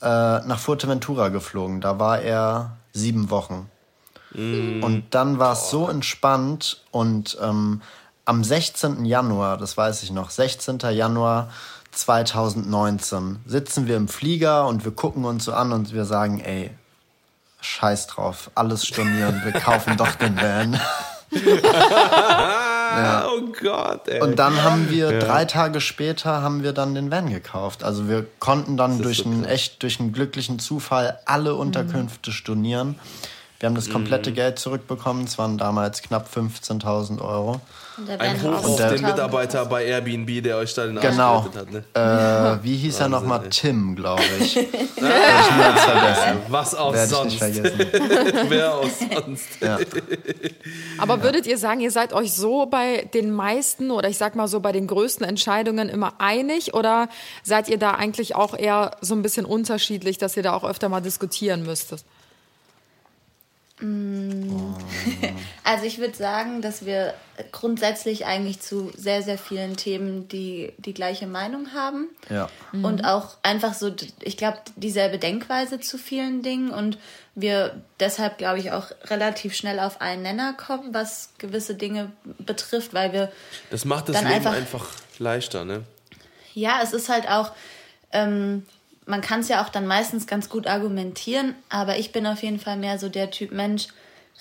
äh, 0.00 0.04
nach 0.04 0.58
Fuerteventura 0.58 1.28
geflogen. 1.28 1.80
Da 1.80 2.00
war 2.00 2.20
er 2.20 2.72
sieben 2.92 3.30
Wochen. 3.30 3.70
Mm. 4.32 4.82
Und 4.82 5.04
dann 5.10 5.38
war 5.38 5.52
es 5.52 5.70
so 5.70 5.88
entspannt 5.88 6.82
und 6.90 7.38
ähm, 7.40 7.80
am 8.24 8.44
16. 8.44 9.04
Januar, 9.04 9.56
das 9.56 9.76
weiß 9.76 10.02
ich 10.02 10.10
noch, 10.10 10.30
16. 10.30 10.78
Januar 10.90 11.50
2019 11.92 13.40
sitzen 13.46 13.86
wir 13.86 13.96
im 13.96 14.08
Flieger 14.08 14.66
und 14.66 14.84
wir 14.84 14.92
gucken 14.92 15.24
uns 15.24 15.44
so 15.44 15.52
an 15.52 15.72
und 15.72 15.92
wir 15.92 16.04
sagen, 16.04 16.40
ey, 16.40 16.70
scheiß 17.60 18.06
drauf, 18.06 18.50
alles 18.54 18.86
stornieren, 18.86 19.42
wir 19.44 19.52
kaufen 19.52 19.96
doch 19.96 20.14
den 20.14 20.36
Van. 20.36 20.80
ja. 21.30 23.26
Oh 23.34 23.40
Gott, 23.58 24.06
ey. 24.08 24.20
Und 24.20 24.38
dann 24.38 24.62
haben 24.62 24.90
wir 24.90 25.12
ja. 25.12 25.18
drei 25.18 25.46
Tage 25.46 25.80
später 25.80 26.42
haben 26.42 26.62
wir 26.62 26.74
dann 26.74 26.94
den 26.94 27.10
Van 27.10 27.30
gekauft. 27.30 27.84
Also 27.84 28.06
wir 28.06 28.26
konnten 28.38 28.76
dann 28.76 29.00
durch 29.00 29.18
so 29.18 29.24
einen 29.24 29.46
echt 29.46 29.82
durch 29.82 29.98
einen 29.98 30.12
glücklichen 30.12 30.58
Zufall 30.58 31.18
alle 31.24 31.54
Unterkünfte 31.54 32.30
mhm. 32.30 32.34
stornieren. 32.34 32.98
Wir 33.60 33.68
haben 33.68 33.74
das 33.74 33.88
komplette 33.88 34.30
mhm. 34.30 34.34
Geld 34.34 34.58
zurückbekommen. 34.58 35.24
Es 35.24 35.38
waren 35.38 35.56
damals 35.56 36.02
knapp 36.02 36.28
15.000 36.34 37.22
Euro. 37.22 37.60
Ein 38.18 38.42
Hoch 38.42 38.64
auf 38.64 38.76
den 38.76 39.02
Mitarbeiter 39.02 39.66
bei 39.66 39.84
Airbnb, 39.84 40.42
der 40.42 40.56
euch 40.58 40.74
da 40.74 40.86
den 40.86 41.00
genau. 41.00 41.44
hat. 41.44 41.70
Ne? 41.70 41.84
Äh, 41.94 42.62
wie 42.62 42.76
hieß 42.76 43.00
Wahnsinn, 43.00 43.12
er 43.12 43.20
nochmal? 43.20 43.48
Tim, 43.50 43.96
glaube 43.96 44.22
ich. 44.40 44.56
ich 44.56 44.66
vergessen. 44.66 46.42
Was 46.48 46.74
auch 46.74 46.92
Werde 46.92 47.08
sonst. 47.08 47.40
Wer 48.48 48.74
auch 48.74 48.88
sonst. 48.88 49.48
Ja. 49.60 49.78
Aber 50.98 51.22
würdet 51.22 51.46
ihr 51.46 51.58
sagen, 51.58 51.80
ihr 51.80 51.90
seid 51.90 52.12
euch 52.12 52.32
so 52.32 52.66
bei 52.66 53.08
den 53.14 53.30
meisten 53.32 53.90
oder 53.90 54.08
ich 54.08 54.18
sag 54.18 54.34
mal 54.36 54.48
so 54.48 54.60
bei 54.60 54.72
den 54.72 54.86
größten 54.86 55.26
Entscheidungen 55.26 55.88
immer 55.88 56.14
einig 56.18 56.74
oder 56.74 57.08
seid 57.42 57.68
ihr 57.68 57.78
da 57.78 57.92
eigentlich 57.92 58.34
auch 58.34 58.56
eher 58.56 58.92
so 59.00 59.14
ein 59.14 59.22
bisschen 59.22 59.44
unterschiedlich, 59.44 60.18
dass 60.18 60.36
ihr 60.36 60.42
da 60.42 60.54
auch 60.54 60.64
öfter 60.64 60.88
mal 60.88 61.00
diskutieren 61.00 61.64
müsstet? 61.64 62.04
Mm. 63.82 64.74
Also 65.64 65.84
ich 65.84 65.98
würde 65.98 66.16
sagen, 66.16 66.60
dass 66.60 66.84
wir 66.84 67.14
grundsätzlich 67.52 68.26
eigentlich 68.26 68.60
zu 68.60 68.90
sehr, 68.96 69.22
sehr 69.22 69.38
vielen 69.38 69.76
Themen 69.76 70.28
die, 70.28 70.72
die 70.76 70.92
gleiche 70.92 71.26
Meinung 71.26 71.72
haben. 71.72 72.08
Ja. 72.28 72.48
Mhm. 72.72 72.84
Und 72.84 73.04
auch 73.04 73.36
einfach 73.42 73.72
so, 73.72 73.94
ich 74.20 74.36
glaube, 74.36 74.58
dieselbe 74.76 75.18
Denkweise 75.18 75.80
zu 75.80 75.98
vielen 75.98 76.42
Dingen. 76.42 76.70
Und 76.70 76.98
wir 77.34 77.80
deshalb, 78.00 78.38
glaube 78.38 78.58
ich, 78.58 78.72
auch 78.72 78.90
relativ 79.04 79.54
schnell 79.54 79.78
auf 79.78 80.00
einen 80.00 80.22
Nenner 80.22 80.52
kommen, 80.52 80.92
was 80.92 81.30
gewisse 81.38 81.76
Dinge 81.76 82.10
betrifft, 82.38 82.92
weil 82.92 83.12
wir. 83.12 83.32
Das 83.70 83.84
macht 83.84 84.08
das 84.08 84.20
Leben 84.20 84.32
einfach, 84.32 84.52
einfach 84.52 84.86
leichter, 85.18 85.64
ne? 85.64 85.84
Ja, 86.54 86.80
es 86.82 86.92
ist 86.92 87.08
halt 87.08 87.28
auch. 87.28 87.52
Ähm, 88.10 88.66
man 89.06 89.20
kann 89.20 89.40
es 89.40 89.48
ja 89.48 89.64
auch 89.64 89.68
dann 89.68 89.86
meistens 89.86 90.26
ganz 90.26 90.48
gut 90.48 90.66
argumentieren, 90.66 91.54
aber 91.68 91.98
ich 91.98 92.12
bin 92.12 92.26
auf 92.26 92.42
jeden 92.42 92.58
Fall 92.58 92.76
mehr 92.76 92.98
so 92.98 93.08
der 93.08 93.30
Typ 93.30 93.52
Mensch 93.52 93.88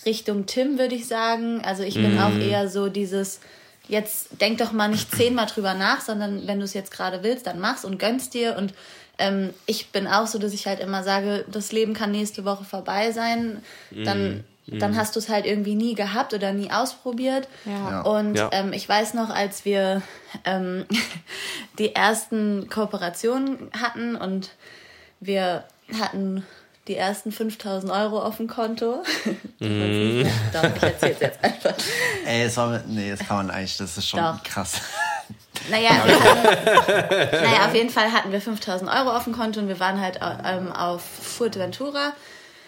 Richtung 0.06 0.46
Tim, 0.46 0.78
würde 0.78 0.96
ich 0.96 1.08
sagen. 1.08 1.62
Also 1.64 1.84
ich 1.84 1.96
bin 1.96 2.16
mm. 2.16 2.20
auch 2.20 2.34
eher 2.34 2.70
so 2.70 2.88
dieses, 2.88 3.40
jetzt 3.88 4.42
denk 4.42 4.58
doch 4.60 4.72
mal 4.72 4.88
nicht 4.88 5.14
zehnmal 5.14 5.48
drüber 5.48 5.74
nach, 5.74 6.02
sondern 6.02 6.48
wenn 6.48 6.60
du 6.60 6.66
es 6.66 6.74
jetzt 6.74 6.92
gerade 6.92 7.24
willst, 7.24 7.48
dann 7.48 7.60
mach's 7.60 7.86
und 7.86 8.00
gönnst 8.00 8.34
dir. 8.34 8.56
Und 8.56 8.74
ähm, 9.18 9.54
ich 9.66 9.90
bin 9.90 10.08
auch 10.08 10.28
so, 10.28 10.40
dass 10.40 10.54
ich 10.54 10.66
halt 10.66 10.80
immer 10.80 11.04
sage, 11.04 11.46
das 11.52 11.72
Leben 11.72 11.94
kann 11.94 12.12
nächste 12.12 12.46
Woche 12.46 12.64
vorbei 12.64 13.12
sein. 13.12 13.62
Dann 13.92 14.38
mm 14.38 14.44
dann 14.80 14.92
mhm. 14.92 14.98
hast 14.98 15.16
du 15.16 15.20
es 15.20 15.30
halt 15.30 15.46
irgendwie 15.46 15.76
nie 15.76 15.96
gehabt 15.96 16.34
oder 16.34 16.54
nie 16.54 16.72
ausprobiert. 16.72 17.48
Ja. 17.66 18.02
Und 18.02 18.36
ja. 18.36 18.50
Ähm, 18.52 18.74
ich 18.74 18.88
weiß 18.88 19.14
noch, 19.14 19.30
als 19.30 19.66
wir 19.66 20.02
ähm, 20.46 20.86
die 21.80 21.94
ersten 21.94 22.70
Kooperationen 22.70 23.70
hatten 23.80 24.16
und 24.16 24.52
wir 25.20 25.66
hatten 26.00 26.46
die 26.88 26.96
ersten 26.96 27.32
5000 27.32 27.92
Euro 27.92 28.22
auf 28.22 28.38
dem 28.38 28.48
Konto. 28.48 29.04
mm. 29.60 30.24
Doch, 30.54 30.64
ich 30.76 30.84
erzähl's 30.84 31.20
jetzt 31.20 31.44
einfach. 31.44 31.74
Ey, 32.26 32.46
das, 32.46 32.58
war, 32.58 32.82
nee, 32.88 33.12
das 33.12 33.20
kann 33.20 33.38
man 33.38 33.52
eigentlich, 33.52 33.78
das 33.78 33.98
ist 33.98 34.08
schon 34.08 34.20
Doch. 34.20 34.42
krass. 34.44 34.82
Naja, 35.70 35.90
hatten, 35.94 36.08
naja, 37.32 37.66
auf 37.68 37.76
jeden 37.76 37.90
Fall 37.90 38.12
hatten 38.12 38.32
wir 38.32 38.42
5000 38.42 38.90
Euro 38.90 39.16
auf 39.16 39.26
dem 39.26 39.34
Konto 39.34 39.60
und 39.60 39.68
wir 39.68 39.80
waren 39.80 40.02
halt 40.02 40.20
ähm, 40.44 40.72
auf 40.72 41.04
Fuerteventura 41.04 42.14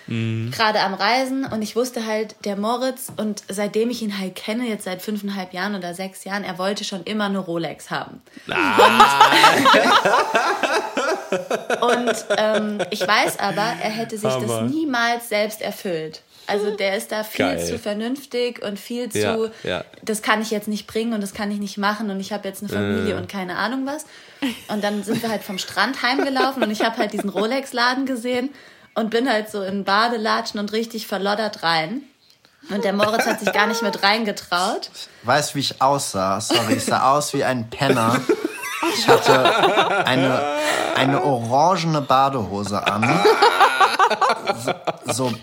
Mhm. 0.08 0.52
Gerade 0.52 0.82
am 0.82 0.94
Reisen 0.94 1.46
und 1.46 1.62
ich 1.62 1.76
wusste 1.76 2.06
halt, 2.06 2.36
der 2.46 2.56
Moritz 2.56 3.12
und 3.16 3.44
seitdem 3.50 3.90
ich 3.90 4.02
ihn 4.02 4.20
halt 4.20 4.36
kenne, 4.36 4.68
jetzt 4.68 4.84
seit 4.84 5.02
fünfeinhalb 5.02 5.54
Jahren 5.54 5.76
oder 5.76 5.94
sechs 5.94 6.24
Jahren, 6.24 6.44
er 6.44 6.58
wollte 6.58 6.84
schon 6.84 7.04
immer 7.04 7.26
eine 7.26 7.40
Rolex 7.40 7.90
haben. 7.90 8.22
Ah. 8.50 8.78
Und, 11.82 12.08
und 12.08 12.26
ähm, 12.38 12.80
ich 12.92 13.02
weiß 13.02 13.40
aber, 13.40 13.62
er 13.82 13.90
hätte 13.90 14.18
sich 14.18 14.30
Hammer. 14.30 14.62
das 14.62 14.72
niemals 14.72 15.30
selbst 15.30 15.62
erfüllt. 15.62 16.22
Also 16.46 16.76
der 16.76 16.98
ist 16.98 17.12
da 17.12 17.24
viel 17.24 17.46
Geil. 17.46 17.66
zu 17.66 17.80
vernünftig 17.80 18.62
und 18.64 18.78
viel 18.78 19.10
zu, 19.10 19.52
ja, 19.64 19.78
ja. 19.78 19.86
das 20.04 20.22
kann 20.22 20.42
ich 20.42 20.52
jetzt 20.52 20.68
nicht 20.68 20.88
bringen 20.88 21.14
und 21.14 21.22
das 21.22 21.34
kann 21.34 21.50
ich 21.52 21.60
nicht 21.60 21.78
machen 21.78 22.10
und 22.10 22.20
ich 22.20 22.34
habe 22.34 22.48
jetzt 22.48 22.62
eine 22.62 22.70
Familie 22.70 23.14
äh. 23.14 23.18
und 23.18 23.30
keine 23.30 23.56
Ahnung 23.56 23.86
was. 23.86 24.06
Und 24.68 24.84
dann 24.84 25.04
sind 25.04 25.22
wir 25.22 25.30
halt 25.30 25.42
vom 25.42 25.58
Strand 25.58 26.02
heimgelaufen 26.02 26.62
und 26.62 26.70
ich 26.70 26.84
habe 26.84 26.98
halt 26.98 27.14
diesen 27.14 27.30
Rolex-Laden 27.30 28.06
gesehen 28.06 28.50
und 28.96 29.10
bin 29.10 29.30
halt 29.30 29.50
so 29.50 29.62
in 29.62 29.84
Badelatschen 29.84 30.60
und 30.60 30.72
richtig 30.72 31.08
verloddert 31.08 31.64
rein. 31.64 32.04
Und 32.70 32.86
der 32.86 32.94
Moritz 32.94 33.26
hat 33.26 33.40
sich 33.40 33.52
gar 33.52 33.68
nicht 33.68 33.82
mit 33.82 34.04
reingetraut. 34.04 34.90
Weißt 35.24 35.52
du, 35.52 35.56
wie 35.56 35.60
ich 35.60 35.82
aussah? 35.82 36.40
Sorry, 36.40 36.76
ich 36.76 36.86
sah 36.86 37.12
aus 37.12 37.34
wie 37.34 37.44
ein 37.44 37.70
Penner. 37.70 38.22
Ich 38.96 39.08
hatte 39.08 40.06
eine, 40.06 40.42
eine 40.96 41.24
orangene 41.24 42.02
Badehose 42.02 42.86
an. 42.86 43.20
So, 44.64 44.74
so 45.12 45.34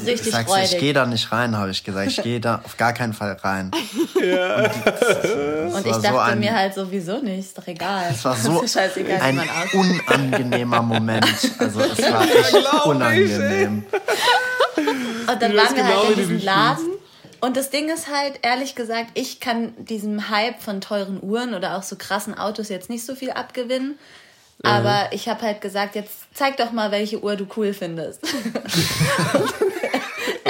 so 0.00 0.10
richtig 0.10 0.32
sagst, 0.32 0.48
freudig. 0.48 0.72
Ich 0.74 0.78
gehe 0.78 0.92
da 0.92 1.06
nicht 1.06 1.32
rein, 1.32 1.56
habe 1.56 1.70
ich 1.70 1.84
gesagt. 1.84 2.08
Ich 2.08 2.22
gehe 2.22 2.40
da 2.40 2.60
auf 2.64 2.76
gar 2.76 2.92
keinen 2.92 3.12
Fall 3.12 3.32
rein. 3.42 3.70
Ja. 4.16 4.56
Und, 4.56 5.74
und 5.74 5.86
ich 5.86 5.92
dachte 5.92 6.08
so 6.08 6.18
ein, 6.18 6.40
mir 6.40 6.54
halt 6.54 6.74
sowieso 6.74 7.20
nicht, 7.20 7.38
ist 7.40 7.58
doch 7.58 7.66
egal. 7.66 8.06
Es 8.10 8.24
war 8.24 8.34
so 8.34 8.62
ein 9.20 9.40
unangenehmer 9.72 10.82
Moment. 10.82 11.26
Also 11.58 11.80
es 11.80 11.98
war 12.10 12.22
echt 12.22 12.86
unangenehm. 12.86 13.84
Und 14.76 15.42
dann 15.42 15.56
waren 15.56 15.76
wir 15.76 15.86
halt 15.86 16.10
in 16.10 16.16
diesem 16.16 16.42
Laden 16.42 16.88
Und 17.40 17.56
das 17.56 17.70
Ding 17.70 17.88
ist 17.88 18.08
halt, 18.12 18.40
ehrlich 18.42 18.74
gesagt, 18.74 19.10
ich 19.14 19.38
kann 19.40 19.74
diesem 19.84 20.30
Hype 20.30 20.60
von 20.62 20.80
teuren 20.80 21.22
Uhren 21.22 21.54
oder 21.54 21.76
auch 21.76 21.82
so 21.82 21.96
krassen 21.96 22.36
Autos 22.36 22.68
jetzt 22.68 22.88
nicht 22.90 23.04
so 23.04 23.14
viel 23.14 23.30
abgewinnen. 23.30 23.98
Aber 24.62 25.08
ich 25.12 25.28
habe 25.28 25.42
halt 25.42 25.60
gesagt, 25.60 25.94
jetzt 25.94 26.12
zeig 26.34 26.56
doch 26.56 26.72
mal, 26.72 26.90
welche 26.90 27.22
Uhr 27.22 27.36
du 27.36 27.46
cool 27.56 27.72
findest. 27.72 28.20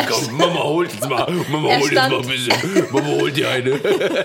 Komm, 0.08 0.36
Mama 0.36 0.62
holt 0.62 0.92
jetzt 0.92 1.08
mal, 1.08 1.30
Mama 1.50 1.70
Er 1.70 1.80
holt 1.80 1.92
jetzt 1.92 2.08
mal 2.10 2.20
ein 2.20 2.26
bisschen. 2.28 2.86
Mama 2.92 3.06
holt 3.08 3.36
dir 3.36 3.48
eine. 3.50 3.70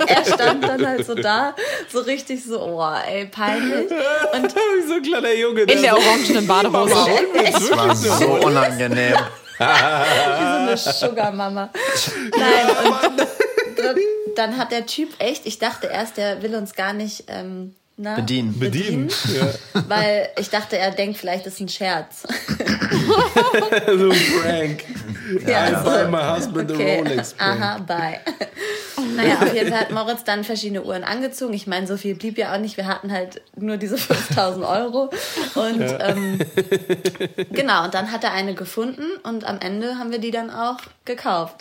er 0.08 0.26
stand 0.26 0.64
dann 0.64 0.86
halt 0.86 1.06
so 1.06 1.16
da, 1.16 1.56
so 1.90 2.00
richtig 2.02 2.44
so, 2.44 2.60
oh, 2.62 2.94
ey, 3.08 3.26
peinlich. 3.26 3.90
Und 4.34 4.54
Wie 4.56 4.88
so 4.88 4.94
ein 4.96 5.02
kleiner 5.02 5.34
Junge. 5.34 5.62
In 5.62 5.82
der 5.82 5.96
orangenen 5.98 6.46
Badehose. 6.48 6.96
Das 7.44 7.72
war 7.72 7.96
so 7.96 8.26
unangenehm. 8.46 9.16
wie 9.58 9.64
so 9.64 9.66
eine 9.66 10.78
Sugar 10.78 11.32
Mama. 11.32 11.70
Nein, 12.38 12.70
und 12.86 13.20
dann- 13.20 13.96
dann 14.36 14.58
hat 14.58 14.72
der 14.72 14.86
Typ 14.86 15.10
echt, 15.20 15.46
ich 15.46 15.60
dachte 15.60 15.88
erst, 15.88 16.16
der 16.18 16.42
will 16.42 16.56
uns 16.56 16.74
gar 16.74 16.94
nicht 16.94 17.26
ähm, 17.28 17.76
na, 18.02 18.16
Bedienen. 18.16 18.58
Bedienen. 18.58 19.10
Ja. 19.36 19.84
Weil 19.88 20.30
ich 20.40 20.50
dachte, 20.50 20.76
er 20.78 20.90
denkt, 20.90 21.18
vielleicht 21.18 21.46
ist 21.46 21.60
ein 21.60 21.70
Scherz. 21.70 22.24
so 23.86 24.10
ein 24.10 24.42
Prank. 24.42 24.84
Ja, 25.48 25.70
I 25.70 25.74
also, 25.76 25.90
buy 25.90 26.08
my 26.10 26.36
husband 26.36 26.72
a 26.72 26.74
okay. 26.74 26.98
Rolex 27.00 27.34
prank. 27.34 27.62
Aha, 27.62 27.78
bye. 27.80 28.20
Naja, 29.16 29.40
auf 29.42 29.52
jeden 29.54 29.72
Fall 29.72 29.80
hat 29.82 29.92
Moritz 29.92 30.24
dann 30.26 30.44
verschiedene 30.44 30.84
Uhren 30.84 31.04
angezogen. 31.04 31.54
Ich 31.56 31.66
meine, 31.66 31.88
so 31.88 31.98
viel 31.98 32.14
blieb 32.14 32.38
ja 32.38 32.54
auch 32.54 32.60
nicht. 32.60 32.78
Wir 32.78 32.86
hatten 32.86 33.12
halt 33.12 33.42
nur 33.56 33.78
diese 33.78 33.98
5000 33.98 34.64
Euro. 34.64 35.10
Und 35.56 35.82
ähm, 36.00 36.40
genau, 37.52 37.86
und 37.86 37.94
dann 37.96 38.12
hat 38.12 38.24
er 38.24 38.32
eine 38.34 38.54
gefunden 38.54 39.04
und 39.24 39.44
am 39.46 39.60
Ende 39.60 39.98
haben 39.98 40.12
wir 40.12 40.20
die 40.20 40.30
dann 40.30 40.52
auch 40.52 40.78
gekauft. 41.06 41.56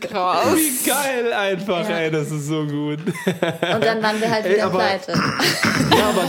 Krass. 0.00 0.46
Wie 0.56 0.88
geil 0.88 1.32
einfach, 1.34 1.86
Ja. 1.88 1.98
ey, 1.98 2.10
das 2.10 2.30
ist 2.30 2.46
so 2.46 2.64
gut. 2.64 3.00
Und 3.00 3.84
dann 3.84 4.02
waren 4.02 4.18
wir 4.20 4.30
halt 4.30 4.46
Ey, 4.46 4.54
wieder 4.54 4.64
aber- 4.64 4.78
pleite. 4.78 5.12
Ja, 5.12 6.08
aber 6.08 6.22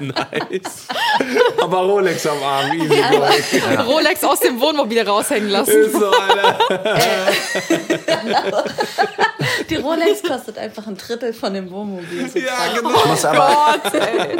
nice. 0.00 0.86
Aber 1.62 1.78
Rolex 1.78 2.26
am 2.26 2.42
Arm, 2.42 2.72
easy 2.72 2.88
boy. 2.88 3.76
Rolex 3.86 4.24
aus 4.24 4.40
dem 4.40 4.53
Wohnmobil 4.60 5.06
raushängen 5.08 5.50
lassen. 5.50 5.70
Ist 5.72 5.92
so, 5.92 6.10
Alter. 6.10 6.58
Die 9.70 9.76
Rolex 9.76 10.22
kostet 10.22 10.58
einfach 10.58 10.86
ein 10.86 10.96
Drittel 10.96 11.32
von 11.32 11.54
dem 11.54 11.70
Wohnmobil. 11.70 12.28
So 12.28 12.38
Ja, 12.38 12.72
genau. 12.74 12.90
Ich 12.94 13.04
muss 13.06 13.24
aber, 13.24 13.76
Gott, 13.82 13.94
ey. 13.94 14.36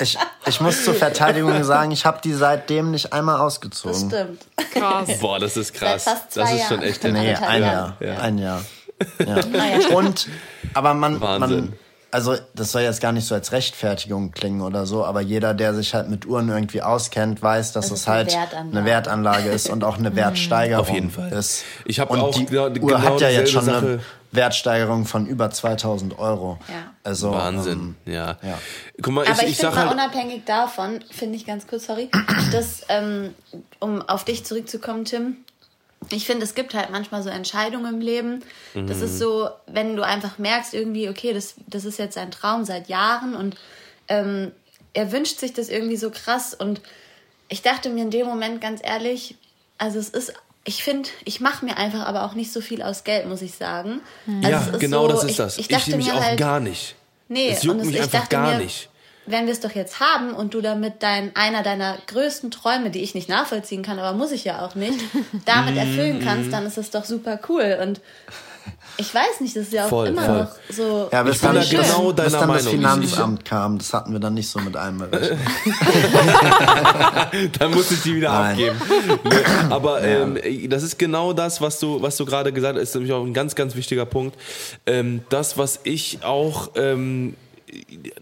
ich, 0.00 0.18
ich 0.46 0.60
muss 0.60 0.84
zur 0.84 0.94
Verteidigung 0.94 1.62
sagen, 1.64 1.90
ich 1.90 2.04
habe 2.06 2.20
die 2.22 2.32
seitdem 2.34 2.90
nicht 2.90 3.12
einmal 3.12 3.36
Das 3.36 3.42
ausgezogen. 3.44 4.10
stimmt. 4.10 4.42
Krass. 4.72 5.18
Boah, 5.20 5.38
das 5.38 5.56
ist 5.56 5.74
krass. 5.74 6.04
Seit 6.04 6.14
fast 6.14 6.32
zwei 6.32 6.40
das 6.42 6.52
ist 6.54 6.68
schon 6.68 6.82
echt 6.82 7.04
Nee, 7.04 7.34
ein. 7.34 7.62
Jahr. 7.62 7.96
Ja. 8.00 8.18
Ein 8.18 8.38
Jahr. 8.38 8.62
Ja. 9.24 9.36
Ah, 9.36 9.78
ja. 9.80 9.96
Und, 9.96 10.28
aber 10.74 10.94
man, 10.94 11.20
Wahnsinn. 11.20 11.60
man, 11.60 11.72
also 12.10 12.36
das 12.54 12.72
soll 12.72 12.82
jetzt 12.82 13.00
gar 13.00 13.12
nicht 13.12 13.26
so 13.26 13.34
als 13.34 13.52
Rechtfertigung 13.52 14.30
klingen 14.32 14.62
oder 14.62 14.86
so, 14.86 15.04
aber 15.04 15.20
jeder, 15.20 15.52
der 15.54 15.74
sich 15.74 15.94
halt 15.94 16.08
mit 16.08 16.24
Uhren 16.26 16.48
irgendwie 16.48 16.80
auskennt, 16.82 17.42
weiß, 17.42 17.72
dass 17.72 17.90
Das 17.90 18.00
es 18.00 18.06
eine 18.08 18.16
halt 18.16 18.32
Wertanlage. 18.32 18.76
eine 18.78 18.84
Wertanlage 18.86 19.48
ist 19.50 19.68
und 19.68 19.84
auch 19.84 19.98
eine 19.98 20.14
Wertsteigerung 20.16 20.80
Auf 20.86 20.90
jeden 20.90 21.10
Fall. 21.10 21.32
ist. 21.32 21.64
Ich 21.84 22.00
hab 22.00 22.10
und 22.10 22.20
auch 22.20 22.30
die 22.34 22.46
genau- 22.46 22.64
Uhr 22.64 22.70
genau 22.70 22.98
hat 22.98 23.20
ja 23.20 23.28
jetzt 23.28 23.52
schon 23.52 23.68
eine 23.68 23.72
Sache. 23.80 24.00
Wertsteigerung 24.30 25.06
von 25.06 25.26
über 25.26 25.50
2000 25.50 26.18
Euro. 26.18 26.58
Ja. 26.68 26.92
Also, 27.02 27.32
Wahnsinn, 27.32 27.96
Ähm, 28.06 28.12
ja. 28.12 28.36
ja. 28.42 28.58
Guck 29.02 29.14
mal, 29.14 29.24
Aber 29.26 29.32
ich, 29.36 29.42
ich, 29.42 29.48
ich 29.52 29.56
finde 29.56 29.74
sag 29.74 29.84
mal 29.86 29.90
halt, 29.90 29.92
unabhängig 30.12 30.44
davon, 30.44 31.00
finde 31.10 31.36
ich 31.36 31.46
ganz 31.46 31.66
kurz, 31.66 31.86
sorry, 31.86 32.10
dass, 32.52 32.82
ähm, 32.90 33.34
um 33.80 34.02
auf 34.02 34.24
dich 34.24 34.44
zurückzukommen, 34.44 35.06
Tim, 35.06 35.38
ich 36.10 36.26
finde, 36.26 36.44
es 36.44 36.54
gibt 36.54 36.74
halt 36.74 36.90
manchmal 36.90 37.22
so 37.22 37.28
Entscheidungen 37.28 37.94
im 37.94 38.00
Leben. 38.00 38.42
Das 38.74 38.98
Mhm. 38.98 39.02
ist 39.04 39.18
so, 39.18 39.48
wenn 39.66 39.96
du 39.96 40.02
einfach 40.04 40.38
merkst, 40.38 40.72
irgendwie, 40.74 41.08
okay, 41.08 41.32
das, 41.32 41.54
das 41.66 41.84
ist 41.84 41.98
jetzt 41.98 42.16
ein 42.16 42.30
Traum 42.30 42.64
seit 42.64 42.88
Jahren 42.88 43.34
und 43.34 43.56
ähm, 44.08 44.52
er 44.94 45.12
wünscht 45.12 45.38
sich 45.38 45.52
das 45.52 45.68
irgendwie 45.68 45.96
so 45.96 46.10
krass. 46.10 46.54
Und 46.54 46.80
ich 47.48 47.62
dachte 47.62 47.90
mir 47.90 48.02
in 48.02 48.10
dem 48.10 48.26
Moment 48.26 48.60
ganz 48.60 48.80
ehrlich, 48.82 49.36
also 49.76 49.98
es 49.98 50.08
ist, 50.08 50.32
ich 50.64 50.82
finde, 50.82 51.08
ich 51.24 51.40
mache 51.40 51.64
mir 51.64 51.76
einfach 51.76 52.06
aber 52.06 52.24
auch 52.24 52.34
nicht 52.34 52.52
so 52.52 52.60
viel 52.60 52.82
aus 52.82 53.04
Geld, 53.04 53.26
muss 53.26 53.42
ich 53.42 53.54
sagen. 53.54 54.00
Also 54.26 54.48
ja, 54.48 54.78
genau 54.78 55.02
so, 55.02 55.08
das 55.14 55.24
ist 55.24 55.30
ich, 55.32 55.36
das. 55.36 55.54
Ich, 55.58 55.60
Ich, 55.62 55.68
dachte 55.68 55.90
nehme 55.90 56.02
mich 56.04 56.12
mir 56.12 56.18
auch 56.18 56.24
halt, 56.24 56.38
gar 56.38 56.60
nicht. 56.60 56.94
Nee, 57.28 57.50
Es 57.50 57.62
juckt 57.62 57.84
mich 57.84 57.94
ich 57.96 58.00
einfach 58.02 58.20
dachte 58.20 58.30
gar 58.36 58.52
mir, 58.52 58.58
nicht. 58.64 58.88
Wenn 59.30 59.46
wir 59.46 59.52
es 59.52 59.60
doch 59.60 59.72
jetzt 59.72 60.00
haben 60.00 60.32
und 60.32 60.54
du 60.54 60.60
damit 60.60 61.02
dein, 61.02 61.34
einer 61.36 61.62
deiner 61.62 61.96
größten 62.06 62.50
Träume, 62.50 62.90
die 62.90 63.02
ich 63.02 63.14
nicht 63.14 63.28
nachvollziehen 63.28 63.82
kann, 63.82 63.98
aber 63.98 64.16
muss 64.16 64.32
ich 64.32 64.44
ja 64.44 64.64
auch 64.64 64.74
nicht, 64.74 64.98
damit 65.44 65.74
Mhm. 65.74 65.80
erfüllen 65.80 66.20
kannst, 66.24 66.52
dann 66.52 66.66
ist 66.66 66.78
es 66.78 66.90
doch 66.90 67.04
super 67.04 67.38
cool. 67.48 67.78
Und 67.82 68.00
ich 68.98 69.14
weiß 69.14 69.40
nicht, 69.40 69.56
das 69.56 69.64
ist 69.64 69.72
ja 69.72 69.84
auch 69.86 69.90
Voll, 69.90 70.08
immer 70.08 70.22
voll. 70.24 70.38
noch 70.40 70.50
so. 70.70 71.08
Ja, 71.12 71.22
bis 71.22 71.38
bin 71.38 71.46
dann, 71.48 71.54
da 71.54 71.60
das- 71.60 71.70
genau 71.70 72.12
bis 72.12 72.16
deiner 72.16 72.30
dann 72.46 72.54
das 72.54 72.64
Meinung. 72.64 72.70
Finanzamt 72.80 73.44
kam, 73.44 73.78
das 73.78 73.92
hatten 73.94 74.12
wir 74.12 74.20
dann 74.20 74.34
nicht 74.34 74.48
so 74.48 74.58
mit 74.60 74.76
einberechnet. 74.76 75.38
Dann 77.58 77.70
muss 77.72 77.90
ich 77.90 78.02
die 78.02 78.16
wieder 78.16 78.30
Nein. 78.32 78.52
abgeben. 78.52 78.76
Aber 79.70 80.02
ähm, 80.02 80.38
das 80.68 80.82
ist 80.82 80.98
genau 80.98 81.32
das, 81.32 81.60
was 81.60 81.78
du, 81.78 82.00
was 82.02 82.16
du 82.16 82.24
gerade 82.24 82.52
gesagt 82.52 82.76
hast, 82.76 82.82
ist 82.82 82.94
nämlich 82.94 83.12
auch 83.12 83.24
ein 83.24 83.34
ganz, 83.34 83.54
ganz 83.54 83.74
wichtiger 83.74 84.06
Punkt. 84.06 84.36
Ähm, 84.86 85.22
das, 85.28 85.58
was 85.58 85.80
ich 85.84 86.24
auch, 86.24 86.70
ähm, 86.76 87.34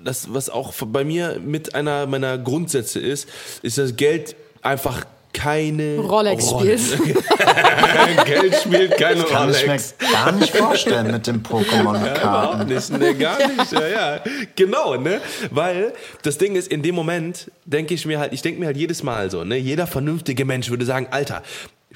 das, 0.02 0.32
was 0.32 0.50
auch 0.50 0.72
bei 0.86 1.04
mir 1.04 1.38
mit 1.44 1.74
einer 1.74 2.06
meiner 2.06 2.38
Grundsätze 2.38 3.00
ist, 3.00 3.28
ist, 3.62 3.78
dass 3.78 3.96
Geld 3.96 4.36
einfach 4.62 5.04
keine 5.32 5.98
Rolex 5.98 6.50
Rolle- 6.50 6.78
spielt. 6.78 7.16
Geld 8.24 8.54
spielt 8.56 8.96
keine 8.96 9.22
Kann 9.24 9.50
ich 9.50 9.56
mir 9.66 9.72
Rolex. 9.72 9.94
gar 10.12 10.32
nicht 10.32 10.56
vorstellen 10.56 11.10
mit 11.12 11.26
dem 11.26 11.36
Überhaupt 11.36 11.66
Pokémon-Karten. 11.70 12.68
nicht, 12.68 12.90
ne, 12.98 13.14
gar 13.14 13.36
nicht, 13.46 13.72
ja, 13.72 13.86
ja. 13.86 14.20
Genau, 14.54 14.96
ne? 14.96 15.20
Weil 15.50 15.92
das 16.22 16.38
Ding 16.38 16.56
ist, 16.56 16.68
in 16.68 16.82
dem 16.82 16.94
Moment 16.94 17.50
denke 17.66 17.92
ich 17.92 18.06
mir 18.06 18.18
halt, 18.18 18.32
ich 18.32 18.40
denke 18.42 18.60
mir 18.60 18.66
halt 18.66 18.76
jedes 18.78 19.02
Mal 19.02 19.30
so, 19.30 19.44
ne? 19.44 19.56
Jeder 19.58 19.86
vernünftige 19.86 20.44
Mensch 20.46 20.70
würde 20.70 20.86
sagen, 20.86 21.08
Alter, 21.10 21.42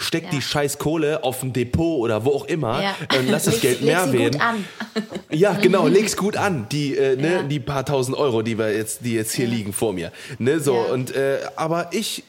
steck 0.00 0.24
Ja. 0.24 0.30
die 0.30 0.40
scheiß 0.42 0.78
Kohle 0.78 1.22
auf 1.22 1.42
ein 1.42 1.52
Depot 1.52 2.00
oder 2.00 2.24
wo 2.24 2.30
auch 2.30 2.46
immer 2.46 2.82
Ja. 2.82 2.96
und 3.18 3.28
lass 3.28 3.44
das 3.44 3.60
Geld 3.60 3.82
mehr 3.82 4.04
gut 4.06 4.14
werden. 4.18 4.40
an. 4.40 4.64
Ja, 5.30 5.52
genau, 5.52 5.86
leg's 5.88 6.16
gut 6.16 6.36
an, 6.36 6.66
die, 6.72 6.96
äh, 6.96 7.16
ne, 7.16 7.32
Ja. 7.32 7.42
die 7.42 7.60
paar 7.60 7.84
tausend 7.84 8.16
Euro, 8.16 8.42
die 8.42 8.58
wir 8.58 8.74
jetzt, 8.74 9.04
die 9.04 9.14
jetzt 9.14 9.32
hier 9.34 9.46
liegen 9.46 9.72
vor 9.72 9.92
mir. 9.92 10.10
Ne, 10.38 10.58
so, 10.58 10.74
und, 10.76 11.14
äh, 11.14 11.38
aber 11.56 11.88
ich 11.92 12.24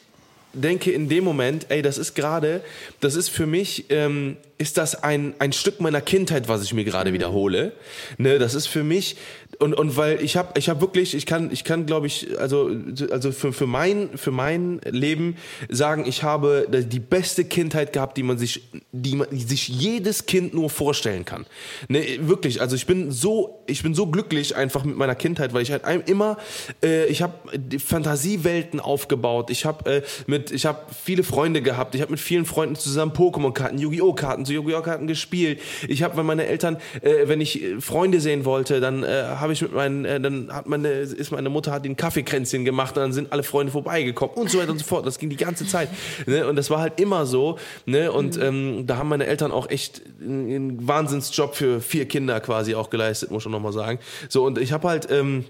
denke 0.53 0.91
in 0.91 1.07
dem 1.07 1.23
Moment, 1.23 1.67
ey, 1.69 1.81
das 1.81 1.97
ist 1.97 2.13
gerade, 2.13 2.61
das 2.99 3.15
ist 3.15 3.29
für 3.29 3.45
mich, 3.45 3.85
ähm, 3.89 4.35
ist 4.57 4.77
das 4.77 5.01
ein, 5.01 5.33
ein 5.39 5.53
Stück 5.53 5.79
meiner 5.79 6.01
Kindheit, 6.01 6.49
was 6.49 6.61
ich 6.63 6.73
mir 6.73 6.83
gerade 6.83 7.13
wiederhole. 7.13 7.71
Ne, 8.17 8.37
das 8.37 8.53
ist 8.53 8.67
für 8.67 8.83
mich, 8.83 9.15
und, 9.61 9.73
und 9.73 9.95
weil 9.97 10.21
ich 10.23 10.37
habe 10.37 10.49
ich 10.57 10.69
hab 10.69 10.81
wirklich, 10.81 11.15
ich 11.15 11.25
kann, 11.25 11.51
ich 11.51 11.63
kann 11.63 11.85
glaube 11.85 12.07
ich, 12.07 12.39
also, 12.39 12.71
also 13.11 13.31
für, 13.31 13.53
für, 13.53 13.67
mein, 13.67 14.09
für 14.15 14.31
mein 14.31 14.81
Leben 14.89 15.35
sagen, 15.69 16.05
ich 16.07 16.23
habe 16.23 16.67
die 16.69 16.99
beste 16.99 17.45
Kindheit 17.45 17.93
gehabt, 17.93 18.17
die 18.17 18.23
man 18.23 18.37
sich, 18.37 18.63
die 18.91 19.15
man, 19.15 19.27
sich 19.31 19.67
jedes 19.67 20.25
Kind 20.25 20.53
nur 20.53 20.69
vorstellen 20.69 21.25
kann. 21.25 21.45
Ne, 21.87 22.19
wirklich, 22.21 22.61
also 22.61 22.75
ich 22.75 22.85
bin 22.85 23.11
so, 23.11 23.63
ich 23.67 23.83
bin 23.83 23.93
so 23.93 24.07
glücklich 24.07 24.55
einfach 24.55 24.83
mit 24.83 24.97
meiner 24.97 25.15
Kindheit, 25.15 25.53
weil 25.53 25.61
ich 25.61 25.71
halt 25.71 25.83
immer, 26.09 26.37
äh, 26.83 27.05
ich 27.05 27.21
habe 27.21 27.33
Fantasiewelten 27.77 28.79
aufgebaut, 28.79 29.49
ich 29.49 29.65
habe 29.65 29.97
äh, 29.97 30.01
mit, 30.27 30.51
ich 30.51 30.65
habe 30.65 30.79
viele 31.03 31.23
Freunde 31.23 31.61
gehabt, 31.61 31.95
ich 31.95 32.01
habe 32.01 32.11
mit 32.11 32.19
vielen 32.19 32.45
Freunden 32.45 32.75
zusammen 32.75 33.11
Pokémon-Karten, 33.13 33.77
Yu-Gi-Oh! 33.77 34.13
Karten, 34.13 34.45
zu 34.45 34.53
Yu-Gi-Oh! 34.53 34.81
Karten 34.81 35.07
gespielt. 35.07 35.59
Ich 35.87 36.03
habe, 36.03 36.17
wenn 36.17 36.25
meine 36.25 36.47
Eltern, 36.47 36.77
äh, 37.01 37.27
wenn 37.27 37.41
ich 37.41 37.61
äh, 37.61 37.79
Freunde 37.79 38.19
sehen 38.19 38.45
wollte, 38.45 38.79
dann 38.79 39.03
äh, 39.03 39.07
habe 39.51 39.53
ich 39.53 39.61
mit 39.61 39.73
meinen, 39.73 40.05
äh, 40.05 40.19
dann 40.19 40.51
hat 40.51 40.67
meine, 40.67 40.89
ist 40.89 41.31
meine 41.31 41.49
Mutter 41.49 41.71
hat 41.71 41.83
den 41.83 41.95
Kaffeekränzchen 41.95 42.63
gemacht 42.63 42.95
und 42.95 43.03
dann 43.03 43.13
sind 43.13 43.31
alle 43.33 43.43
Freunde 43.43 43.71
vorbeigekommen 43.71 44.35
und 44.35 44.49
so 44.49 44.59
weiter 44.59 44.71
und 44.71 44.77
so 44.77 44.85
fort. 44.85 45.05
Das 45.05 45.19
ging 45.19 45.29
die 45.29 45.35
ganze 45.35 45.67
Zeit. 45.67 45.89
Ne? 46.25 46.47
Und 46.47 46.55
das 46.55 46.69
war 46.69 46.79
halt 46.79 46.99
immer 46.99 47.25
so. 47.25 47.57
Ne? 47.85 48.11
Und 48.11 48.41
ähm, 48.41 48.87
da 48.87 48.97
haben 48.97 49.09
meine 49.09 49.25
Eltern 49.25 49.51
auch 49.51 49.69
echt 49.69 50.01
einen, 50.21 50.87
Wahnsinnsjob 50.87 51.55
für 51.55 51.81
vier 51.81 52.07
Kinder 52.07 52.39
quasi 52.39 52.75
auch 52.75 52.89
geleistet, 52.89 53.31
muss 53.31 53.45
ich 53.45 53.51
noch 53.51 53.59
mal 53.59 53.73
sagen. 53.73 53.99
So, 54.29 54.45
und 54.45 54.57
ich 54.57 54.71
habe 54.71 54.87
halt 54.87 55.09
ähm, 55.11 55.45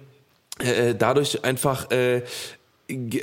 äh, 0.60 0.96
dadurch 0.96 1.44
einfach 1.44 1.92
äh, 1.92 2.24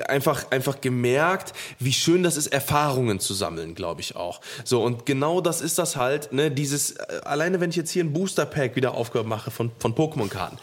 einfach 0.08 0.50
einfach 0.50 0.80
gemerkt, 0.80 1.52
wie 1.78 1.92
schön 1.92 2.22
das 2.22 2.36
ist, 2.36 2.48
Erfahrungen 2.48 3.20
zu 3.20 3.34
sammeln, 3.34 3.74
glaube 3.74 4.00
ich 4.00 4.16
auch. 4.16 4.40
So 4.64 4.82
und 4.82 5.06
genau 5.06 5.40
das 5.40 5.60
ist 5.60 5.78
das 5.78 5.96
halt, 5.96 6.32
ne, 6.32 6.50
dieses 6.50 6.92
äh, 6.92 7.20
alleine 7.24 7.60
wenn 7.60 7.70
ich 7.70 7.76
jetzt 7.76 7.90
hier 7.90 8.04
ein 8.04 8.12
Booster 8.12 8.46
Pack 8.46 8.76
wieder 8.76 8.94
aufmache 8.94 9.50
von 9.50 9.70
von 9.78 9.94
Pokémon 9.94 10.28
Karten, 10.28 10.56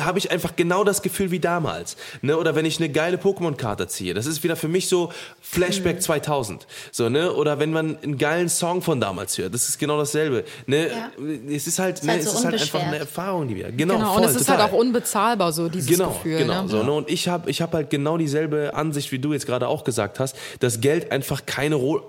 habe 0.00 0.18
ich 0.18 0.30
einfach 0.30 0.56
genau 0.56 0.84
das 0.84 1.02
Gefühl 1.02 1.30
wie 1.30 1.40
damals, 1.40 1.96
ne, 2.22 2.36
oder 2.36 2.54
wenn 2.54 2.64
ich 2.64 2.78
eine 2.78 2.88
geile 2.88 3.16
Pokémon 3.16 3.56
Karte 3.56 3.86
ziehe, 3.88 4.14
das 4.14 4.26
ist 4.26 4.42
wieder 4.42 4.56
für 4.56 4.68
mich 4.68 4.88
so 4.88 5.12
Flashback 5.40 6.02
2000, 6.02 6.66
so, 6.92 7.08
ne, 7.08 7.32
oder 7.32 7.58
wenn 7.58 7.72
man 7.72 7.98
einen 8.02 8.18
geilen 8.18 8.48
Song 8.48 8.82
von 8.82 9.00
damals 9.00 9.36
hört, 9.38 9.54
das 9.54 9.68
ist 9.68 9.78
genau 9.78 9.98
dasselbe, 9.98 10.44
ne, 10.66 10.88
Ja. 10.88 11.10
es 11.54 11.66
ist 11.66 11.78
halt, 11.78 11.96
Ist 11.98 12.04
ne, 12.04 12.12
halt 12.12 12.22
es 12.22 12.30
so 12.32 12.38
ist 12.38 12.44
halt 12.44 12.60
einfach 12.60 12.80
eine. 12.82 12.98
Erfahrung, 12.98 13.48
die 13.48 13.56
wir, 13.56 13.72
genau, 13.72 13.94
Genau, 13.94 14.12
voll, 14.14 14.22
und 14.22 14.28
es 14.28 14.36
ist 14.36 14.46
total. 14.46 14.62
halt 14.62 14.72
auch 14.72 14.76
unbezahlbar, 14.78 15.52
so 15.52 15.68
dieses 15.68 15.88
Genau, 15.88 16.10
Gefühl. 16.10 16.38
genau. 16.38 16.62
ne? 16.62 16.68
So, 16.68 16.82
ne? 16.82 16.92
Und 16.92 17.10
ich 17.10 17.28
habe 17.28 17.50
ich 17.50 17.62
hab 17.62 17.72
halt 17.72 17.90
genau 17.90 18.16
dieselbe 18.18 18.49
dieselbe 18.50 18.74
Ansicht, 18.74 19.12
wie 19.12 19.18
du 19.18 19.32
jetzt 19.32 19.46
gerade 19.46 19.68
auch 19.68 19.84
gesagt 19.84 20.20
hast, 20.20 20.36
dass 20.60 20.80
Geld 20.80 21.12
einfach 21.12 21.46
keine 21.46 21.76
Rolex, 21.76 22.04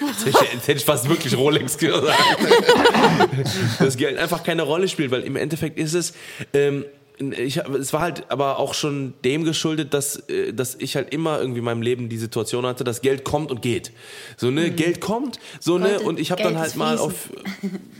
hätte 0.66 0.72
ich 0.72 0.84
fast 0.84 1.08
wirklich 1.08 1.36
Rolex 1.36 1.78
gesagt, 1.78 2.12
dass 3.78 3.96
Geld 3.96 4.18
einfach 4.18 4.42
keine 4.42 4.62
Rolle 4.62 4.88
spielt, 4.88 5.10
weil 5.10 5.22
im 5.22 5.36
Endeffekt 5.36 5.78
ist 5.78 5.94
es, 5.94 6.14
ähm, 6.52 6.84
ich, 7.18 7.58
es 7.58 7.92
war 7.92 8.00
halt 8.00 8.30
aber 8.30 8.58
auch 8.58 8.74
schon 8.74 9.14
dem 9.24 9.44
geschuldet, 9.44 9.94
dass, 9.94 10.16
äh, 10.28 10.52
dass 10.52 10.74
ich 10.74 10.96
halt 10.96 11.12
immer 11.14 11.38
irgendwie 11.38 11.60
in 11.60 11.64
meinem 11.64 11.82
Leben 11.82 12.08
die 12.08 12.18
Situation 12.18 12.66
hatte, 12.66 12.82
dass 12.82 13.02
Geld 13.02 13.24
kommt 13.24 13.52
und 13.52 13.62
geht. 13.62 13.92
So, 14.36 14.50
ne, 14.50 14.62
mhm. 14.62 14.76
Geld 14.76 15.00
kommt, 15.00 15.38
so, 15.60 15.78
ne, 15.78 16.00
und 16.00 16.18
ich 16.18 16.32
habe 16.32 16.42
dann 16.42 16.58
halt 16.58 16.74
mal 16.74 16.98
auf, 16.98 17.30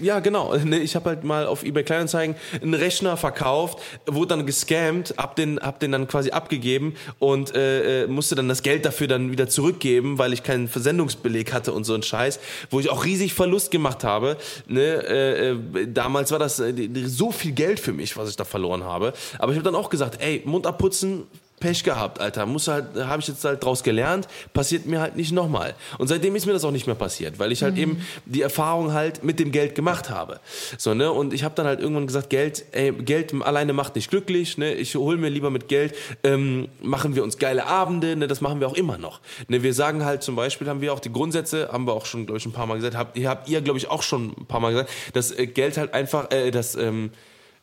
ja, 0.01 0.19
genau, 0.19 0.57
ne, 0.65 0.81
ich 0.81 0.97
habe 0.97 1.11
halt 1.11 1.23
mal 1.23 1.47
auf 1.47 1.63
eBay 1.63 1.85
Kleinanzeigen 1.85 2.35
einen 2.61 2.75
Rechner 2.75 3.17
verkauft, 3.17 3.79
wurde 4.07 4.37
dann 4.37 4.47
gescammt, 4.47 5.15
hab 5.17 5.37
den, 5.37 5.61
hab 5.61 5.79
den 5.79 5.93
dann 5.93 6.09
quasi 6.09 6.31
abgegeben 6.31 6.95
und 7.21 7.55
äh, 7.55 8.05
äh, 8.05 8.07
musste 8.09 8.35
dann 8.35 8.49
das 8.49 8.63
Geld 8.63 8.85
dafür 8.85 9.07
dann 9.07 9.31
wieder 9.31 9.49
zurückgeben, 9.49 10.19
weil 10.19 10.33
ich 10.33 10.43
keinen 10.43 10.67
Versendungsbeleg 10.67 11.53
hatte 11.53 11.73
und 11.73 11.85
so 11.85 11.95
ein 11.95 12.03
Scheiß, 12.03 12.41
wo 12.71 12.81
ich 12.81 12.91
auch 12.91 13.05
riesig 13.05 13.35
Verlust 13.35 13.71
gemacht 13.71 14.03
habe, 14.03 14.39
ne, 14.67 14.81
äh, 14.83 15.51
äh 15.51 15.57
damals 15.87 16.33
war 16.33 16.41
das 16.41 16.61
so 17.07 17.31
viel 17.31 17.53
Geld 17.53 17.79
für 17.79 17.93
mich, 17.93 18.17
was 18.17 18.29
ich 18.29 18.37
da 18.37 18.45
verloren 18.45 18.83
habe 18.83 19.04
habe. 19.07 19.17
Aber 19.39 19.53
ich 19.53 19.59
habe 19.59 19.65
dann 19.65 19.75
auch 19.75 19.91
gesagt, 19.91 20.21
ey, 20.21 20.43
Mund 20.45 20.67
abputzen, 20.67 21.25
Pech 21.65 21.83
gehabt, 21.83 22.21
Alter. 22.21 22.45
Muss 22.45 22.69
halt, 22.69 22.95
habe 22.95 23.23
ich 23.23 23.29
jetzt 23.29 23.43
halt 23.43 23.65
draus 23.65 23.83
gelernt, 23.83 24.29
passiert 24.53 24.85
mir 24.85 25.01
halt 25.01 25.17
nicht 25.17 25.33
nochmal. 25.33 25.75
Und 25.97 26.09
seitdem 26.09 26.37
ist 26.37 26.45
mir 26.45 26.53
das 26.53 26.63
auch 26.65 26.71
nicht 26.71 26.87
mehr 26.87 26.95
passiert, 26.95 27.39
weil 27.39 27.53
ich 27.53 27.63
halt 27.63 27.75
mhm. 27.75 27.81
eben 27.81 28.07
die 28.27 28.43
Erfahrung 28.43 28.93
halt 28.93 29.25
mit 29.25 29.39
dem 29.39 29.51
Geld 29.51 29.75
gemacht 29.75 30.11
habe. 30.11 30.41
So, 30.77 30.93
ne? 30.93 31.11
Und 31.11 31.33
ich 31.33 31.43
habe 31.43 31.55
dann 31.55 31.67
halt 31.67 31.81
irgendwann 31.81 32.07
gesagt, 32.07 32.29
Geld, 32.29 32.67
ey, 32.73 32.93
Geld 32.93 33.33
alleine 33.41 33.73
macht 33.73 33.95
nicht 33.95 34.11
glücklich, 34.11 34.59
ne? 34.59 34.75
Ich 34.75 34.95
hole 34.95 35.17
mir 35.17 35.31
lieber 35.31 35.49
mit 35.49 35.69
Geld, 35.69 35.95
ähm, 36.23 36.69
machen 36.83 37.15
wir 37.15 37.23
uns 37.25 37.39
geile 37.39 37.67
Abende, 37.67 38.15
ne? 38.15 38.27
Das 38.27 38.43
machen 38.43 38.61
wir 38.61 38.69
auch 38.69 38.75
immer 38.75 38.99
noch. 38.99 39.21
Ne? 39.49 39.63
Wir 39.63 39.73
sagen 39.73 40.05
halt 40.05 40.23
zum 40.23 40.37
Beispiel, 40.37 40.69
haben 40.69 40.83
wir 40.83 40.93
auch 40.93 41.01
die 41.01 41.13
Grundsätze, 41.13 41.71
haben 41.73 41.87
wir 41.87 41.95
auch 41.95 42.05
schon, 42.05 42.27
glaube 42.27 42.39
ich, 42.39 42.45
ein 42.45 42.53
paar 42.53 42.67
Mal 42.67 42.77
gesagt, 42.77 42.97
habt, 42.97 43.19
habt 43.19 43.49
ihr, 43.49 43.63
glaube 43.63 43.79
ich, 43.79 43.89
auch 43.89 44.03
schon 44.03 44.35
ein 44.39 44.47
paar 44.47 44.61
Mal 44.61 44.73
gesagt, 44.73 44.91
dass 45.15 45.31
äh, 45.31 45.47
Geld 45.47 45.79
halt 45.79 45.95
einfach, 45.95 46.31
äh, 46.31 46.51
dass, 46.51 46.75
ähm, 46.75 47.11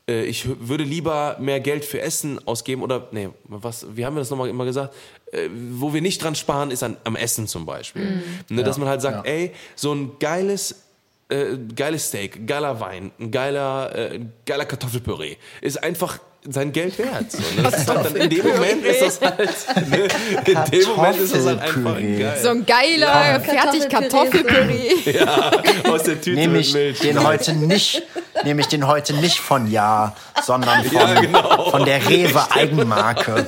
äh, 0.08 0.24
ich 0.24 0.48
würde 0.68 0.84
lieber 0.84 1.38
mehr 1.40 1.60
Geld 1.60 1.86
für 1.86 2.02
Essen 2.02 2.46
ausgeben 2.48 2.82
oder, 2.82 3.08
nee, 3.12 3.30
was, 3.46 3.86
wie 3.96 4.06
haben 4.06 4.16
wir 4.16 4.20
das 4.22 4.30
nochmal 4.30 4.50
immer 4.50 4.66
gesagt? 4.66 4.94
Äh, 5.32 5.50
wo 5.72 5.94
wir 5.94 6.02
nicht 6.02 6.24
dran 6.24 6.36
sparen, 6.36 6.72
ist 6.72 6.84
an, 6.84 6.98
am 7.04 7.16
Essen 7.16 7.48
zum 7.48 7.66
Beispiel. 7.66 8.24
Mhm. 8.50 8.56
Ne, 8.56 8.64
dass 8.64 8.78
man 8.78 8.88
halt 8.88 9.02
sagt, 9.02 9.26
ja. 9.26 9.34
ey, 9.34 9.52
so 9.76 9.94
ein 9.94 10.18
geiles 10.20 10.84
äh, 11.30 11.58
geiles 11.76 12.10
Steak, 12.10 12.46
geiler 12.46 12.80
Wein, 12.80 13.12
ein 13.20 13.32
geiler, 13.32 13.96
äh, 13.96 14.20
geiler 14.46 14.66
Kartoffelpüree 14.66 15.38
ist 15.62 15.82
einfach 15.82 16.20
sein 16.50 16.72
Geld 16.72 16.98
wert. 16.98 17.32
So, 17.32 17.38
ne? 17.38 17.64
das 17.64 17.82
ist 17.82 17.90
halt 17.90 18.06
dann 18.06 18.16
in 18.16 18.30
dem 18.30 18.48
Moment 18.48 18.86
ist 18.86 19.02
das 19.02 19.22
halt, 19.22 19.90
ne? 19.90 20.08
in 20.46 20.72
dem 20.72 20.90
Moment 20.90 21.18
ist 21.18 21.36
das 21.36 21.46
halt 21.46 21.62
einfach 21.62 21.96
geil. 21.96 22.40
So 22.42 22.50
ein 22.50 22.66
geiler 22.66 23.32
ja. 23.32 23.40
fertig 23.40 23.90
Kartoffelpüree. 23.90 25.12
ja, 25.12 25.52
aus 25.90 26.04
der 26.04 26.20
Tüte 26.20 26.40
nehme 26.40 26.60
ich 26.60 26.74
mit 26.74 26.84
Milch. 26.84 27.00
Den 27.00 27.24
heute 27.24 27.54
nicht, 27.54 28.02
nehme 28.44 28.62
ich 28.62 28.68
den 28.68 28.88
heute 28.88 29.14
nicht 29.14 29.40
von 29.40 29.70
Ja, 29.70 30.16
sondern 30.44 30.84
von, 30.84 30.98
ja, 30.98 31.22
genau. 31.22 31.70
von 31.70 31.86
der 31.86 32.10
Rewe 32.10 32.52
Eigenmarke. 32.52 33.46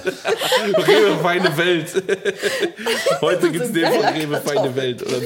Rewe 0.77 1.17
Feine 1.21 1.57
Welt. 1.57 2.03
Heute 3.21 3.51
gibt 3.51 3.65
es 3.65 3.71
den 3.71 3.91
von 3.91 4.05
Rewe 4.05 4.41
Feine 4.41 4.75
Welt. 4.75 5.01
Oder 5.01 5.17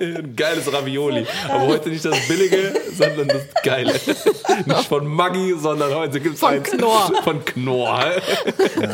ein 0.00 0.36
geiles 0.36 0.72
Ravioli. 0.72 1.26
Aber 1.48 1.66
heute 1.66 1.88
nicht 1.88 2.04
das 2.04 2.28
billige, 2.28 2.74
sondern 2.96 3.28
das 3.28 3.42
geile. 3.64 3.92
Nicht 3.92 4.88
von 4.88 5.06
Maggi, 5.06 5.54
sondern 5.58 5.94
heute 5.94 6.11
gibt's 6.20 6.40
von 6.40 6.50
eins 6.50 6.70
Knorr. 6.70 7.12
Von 7.24 7.44
Knorr. 7.44 8.12
Ja. 8.80 8.90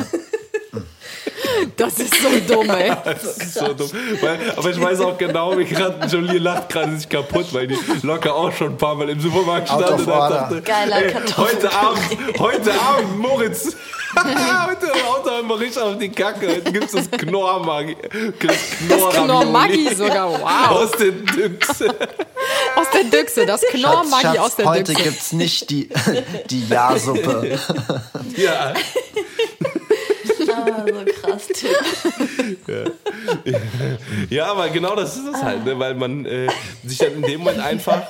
Das 1.76 1.98
ist 1.98 2.14
so 2.14 2.28
dumm, 2.46 2.70
ey. 2.70 2.92
das 3.04 3.24
ist 3.36 3.54
so 3.54 3.72
dumm. 3.72 3.90
Weil, 4.20 4.38
aber 4.56 4.70
ich 4.70 4.80
weiß 4.80 5.00
auch 5.00 5.18
genau, 5.18 5.56
wie 5.56 5.64
gerade 5.64 6.06
Jolie 6.06 6.38
lacht 6.38 6.68
gerade 6.68 6.96
sich 6.96 7.08
kaputt, 7.08 7.46
weil 7.52 7.68
die 7.68 7.78
locker 8.02 8.34
auch 8.34 8.52
schon 8.52 8.72
ein 8.72 8.76
paar 8.76 8.94
Mal 8.94 9.08
im 9.10 9.20
Supermarkt 9.20 9.68
stand 9.68 9.90
und 9.90 10.06
dachte, 10.08 10.62
Geiler 10.62 11.04
ey, 11.04 11.14
heute 11.36 11.72
Abend, 11.72 12.38
heute 12.38 12.72
Abend, 12.72 13.18
Moritz, 13.18 13.76
heute 14.16 14.86
haut 15.06 15.26
er 15.26 15.40
immer 15.40 15.58
richtig 15.58 15.82
auf 15.82 15.98
die 15.98 16.08
Kacke. 16.08 16.48
Heute 16.48 16.72
gibt 16.72 16.84
es 16.86 16.92
das 16.92 17.10
Knorr-Maggi. 17.10 17.96
Das 18.88 19.14
Knorr-Maggi 19.14 19.94
sogar, 19.94 20.30
wow. 20.30 20.70
Aus 20.70 20.90
der 20.92 21.10
Düchse. 21.12 21.94
Aus 22.76 22.86
der 22.92 23.04
Düchse, 23.04 23.46
das 23.46 23.60
Knorr-Maggi 23.62 24.38
aus 24.38 24.56
der 24.56 24.66
heute 24.66 24.84
Düchse. 24.84 24.98
Heute 24.98 25.10
gibt 25.10 25.20
es 25.20 25.32
nicht 25.32 25.70
die, 25.70 25.88
die 26.50 26.66
Ja-Suppe. 26.68 27.58
Ja. 28.36 28.74
Ah, 30.66 30.84
so 30.86 31.04
krass, 31.20 31.46
Typ. 31.48 31.76
Ja. 32.66 32.84
ja, 34.30 34.46
aber 34.46 34.70
genau 34.70 34.96
das 34.96 35.16
ist 35.16 35.26
es 35.26 35.42
halt, 35.42 35.64
ne? 35.64 35.78
weil 35.78 35.94
man 35.94 36.24
äh, 36.26 36.48
sich 36.84 36.98
dann 36.98 37.14
in 37.14 37.22
dem 37.22 37.40
Moment 37.40 37.60
einfach. 37.60 38.02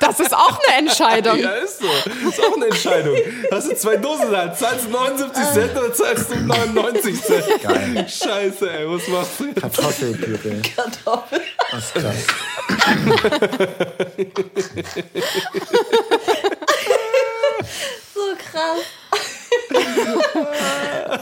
Das 0.00 0.18
ist 0.20 0.34
auch 0.34 0.58
eine 0.58 0.76
Entscheidung. 0.78 1.38
Ja, 1.38 1.52
ist 1.52 1.78
so. 1.80 1.86
Ist 2.28 2.40
auch 2.40 2.56
eine 2.56 2.66
Entscheidung. 2.66 3.16
Hast 3.50 3.70
du 3.70 3.76
zwei 3.76 3.96
Dosen 3.96 4.30
da? 4.32 4.52
Zahlst 4.52 4.86
du 4.86 4.90
79 4.90 5.44
Cent 5.52 5.76
oder 5.76 5.94
zahlst 5.94 6.30
du 6.30 6.36
99 6.40 7.22
Cent? 7.22 7.62
Geil. 7.62 8.06
Scheiße, 8.08 8.70
ey, 8.70 8.88
was 8.88 9.06
machst 9.08 9.40
du? 9.40 9.52
Kartoffelpüree. 9.54 10.60
Kartoffel. 10.74 11.40
Das 11.70 11.84
ist 11.84 11.94
krass. 11.94 12.26
so 18.14 18.34
krass 18.50 18.82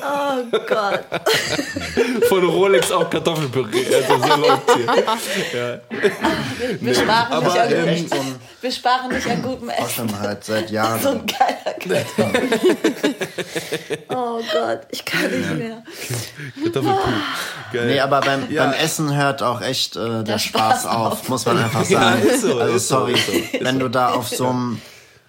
oh 0.02 0.39
Gott. 0.50 1.04
Von 2.28 2.44
Rolex 2.44 2.90
auf 2.90 3.10
Kartoffelpüree. 3.10 3.94
Also 3.94 4.18
so 4.18 4.36
läuft 4.40 4.74
hier. 4.74 4.86
Ja. 4.86 5.80
Wir, 6.58 6.80
wir, 6.80 6.94
sparen 6.94 7.32
Aber, 7.32 7.46
nicht 7.46 7.58
an, 7.58 7.72
ähm, 7.72 8.08
so 8.08 8.16
wir 8.60 8.72
sparen 8.72 9.12
nicht 9.12 9.26
an 9.26 9.42
gutem 9.42 9.68
Essen. 9.70 10.20
halt 10.20 10.44
seit 10.44 10.70
Jahren. 10.70 11.00
So 11.00 11.08
ein 11.10 11.26
geiler 11.26 12.04
Kartoffel. 12.04 12.48
oh 14.08 14.40
Gott, 14.52 14.80
ich 14.90 15.04
kann 15.04 15.30
nicht 15.30 15.54
mehr. 15.54 15.82
Kartoffelpüree. 16.62 17.12
Geil. 17.72 17.86
Nee, 17.86 18.00
aber 18.00 18.20
beim, 18.20 18.50
ja. 18.50 18.64
beim 18.64 18.74
Essen 18.74 19.14
hört 19.14 19.42
auch 19.42 19.60
echt 19.60 19.96
äh, 19.96 20.00
der, 20.00 20.22
der 20.22 20.38
Spaß, 20.38 20.82
Spaß 20.82 20.86
auf, 20.86 21.28
muss 21.28 21.46
man 21.46 21.58
einfach 21.58 21.84
sagen. 21.84 22.22
Ja, 22.26 22.36
so, 22.36 22.58
also 22.58 22.78
sorry, 22.78 23.14
so. 23.16 23.64
wenn 23.64 23.78
du 23.78 23.88
da 23.88 24.10
auf 24.10 24.28
so 24.28 24.48
einem 24.48 24.80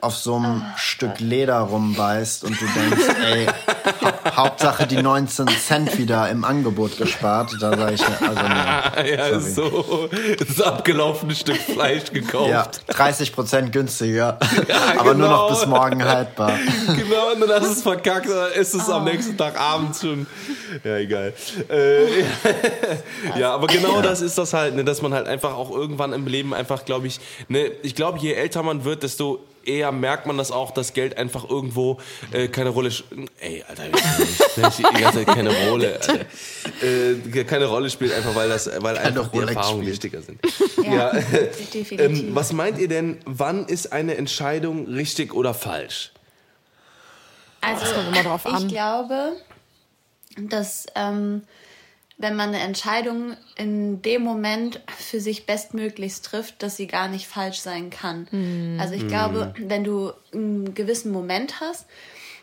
auf 0.01 0.17
so 0.17 0.35
einem 0.35 0.63
oh, 0.65 0.77
Stück 0.77 1.19
Leder 1.19 1.59
rumbeißt 1.59 2.43
und 2.43 2.59
du 2.59 2.65
denkst, 2.65 3.07
ey, 3.23 3.45
ha 3.45 4.10
Hauptsache 4.35 4.87
die 4.87 5.01
19 5.01 5.47
Cent 5.47 5.97
wieder 5.97 6.29
im 6.29 6.43
Angebot 6.43 6.97
gespart, 6.97 7.51
da 7.59 7.75
sage 7.77 7.93
ich, 7.93 8.01
also 8.03 8.41
nee, 9.03 9.11
Ja, 9.15 9.39
so, 9.39 10.09
das 10.37 10.61
abgelaufene 10.61 11.35
Stück 11.35 11.57
Fleisch 11.57 12.11
gekauft. 12.11 12.49
Ja, 12.49 12.67
30 12.87 13.33
Prozent 13.33 13.71
günstiger, 13.71 14.37
ja, 14.67 14.99
aber 14.99 15.13
genau. 15.13 15.27
nur 15.27 15.29
noch 15.29 15.49
bis 15.49 15.65
morgen 15.65 16.03
haltbar. 16.03 16.53
Genau, 16.87 17.33
und 17.33 17.41
dann 17.41 17.49
hast 17.49 17.67
du 17.67 17.71
es 17.71 17.81
verkackt, 17.81 18.29
dann 18.29 18.51
ist 18.53 18.73
es 18.73 18.89
oh. 18.89 18.93
am 18.93 19.05
nächsten 19.05 19.37
Tag 19.37 19.59
abends 19.59 20.01
schon. 20.01 20.27
Ja, 20.83 20.97
egal. 20.97 21.33
Äh, 21.69 22.05
ja, 23.39 23.53
aber 23.53 23.67
genau 23.67 23.95
ja. 23.97 24.01
das 24.01 24.21
ist 24.21 24.37
das 24.37 24.53
halt, 24.53 24.75
ne, 24.75 24.83
dass 24.83 25.01
man 25.01 25.13
halt 25.13 25.27
einfach 25.27 25.53
auch 25.53 25.71
irgendwann 25.71 26.13
im 26.13 26.27
Leben 26.27 26.53
einfach, 26.53 26.85
glaube 26.85 27.07
ich, 27.07 27.19
ne, 27.47 27.71
ich 27.83 27.95
glaube, 27.95 28.19
je 28.19 28.33
älter 28.33 28.63
man 28.63 28.83
wird, 28.83 29.03
desto 29.03 29.39
eher 29.65 29.91
merkt 29.91 30.25
man 30.25 30.37
das 30.37 30.51
auch, 30.51 30.71
dass 30.71 30.93
Geld 30.93 31.17
einfach 31.17 31.49
irgendwo 31.49 31.99
äh, 32.31 32.47
keine 32.47 32.69
Rolle 32.69 32.91
ey 33.39 33.63
Alter 33.67 33.83
ich, 33.87 34.75
die 34.77 35.01
ganze 35.01 35.25
Zeit 35.25 35.27
keine 35.27 35.69
Rolle 35.69 35.99
äh, 36.81 37.43
keine 37.43 37.65
Rolle 37.65 37.89
spielt 37.89 38.13
einfach 38.13 38.35
weil 38.35 38.49
das 38.49 38.67
weil 38.81 38.95
keine 38.95 39.07
einfach 39.07 39.33
Rolex 39.33 39.51
die 39.51 39.57
Erfahrungen 39.57 39.83
spielt. 39.83 40.03
wichtiger 40.03 40.21
sind. 40.21 40.39
Ja, 40.83 41.15
ja. 41.15 41.99
ähm, 41.99 42.29
was 42.33 42.53
meint 42.53 42.79
ihr 42.79 42.87
denn 42.87 43.19
wann 43.25 43.65
ist 43.65 43.93
eine 43.93 44.15
Entscheidung 44.17 44.87
richtig 44.87 45.33
oder 45.33 45.53
falsch? 45.53 46.11
Also 47.61 47.85
ich 48.57 48.67
glaube 48.67 49.33
dass 50.37 50.85
ähm, 50.95 51.43
wenn 52.21 52.35
man 52.35 52.49
eine 52.49 52.59
Entscheidung 52.59 53.35
in 53.55 54.01
dem 54.03 54.21
Moment 54.21 54.79
für 54.97 55.19
sich 55.19 55.45
bestmöglichst 55.47 56.23
trifft, 56.23 56.61
dass 56.61 56.77
sie 56.77 56.87
gar 56.87 57.07
nicht 57.07 57.27
falsch 57.27 57.59
sein 57.59 57.89
kann. 57.89 58.27
Mhm. 58.31 58.77
Also 58.79 58.93
ich 58.93 59.07
glaube, 59.07 59.53
hm. 59.55 59.69
wenn 59.69 59.83
du 59.83 60.11
einen 60.31 60.75
gewissen 60.75 61.11
Moment 61.11 61.59
hast 61.61 61.87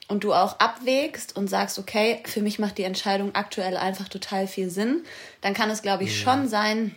und 0.08 0.24
du 0.24 0.34
auch 0.34 0.58
abwägst 0.58 1.36
und 1.36 1.48
sagst, 1.48 1.78
okay, 1.78 2.20
für 2.24 2.42
mich 2.42 2.58
macht 2.58 2.78
die 2.78 2.82
Entscheidung 2.82 3.34
aktuell 3.34 3.76
einfach 3.76 4.08
total 4.08 4.48
viel 4.48 4.68
Sinn, 4.68 5.04
dann 5.42 5.54
kann 5.54 5.70
es, 5.70 5.82
glaube 5.82 6.04
ich, 6.04 6.18
ja. 6.18 6.24
schon 6.24 6.48
sein, 6.48 6.96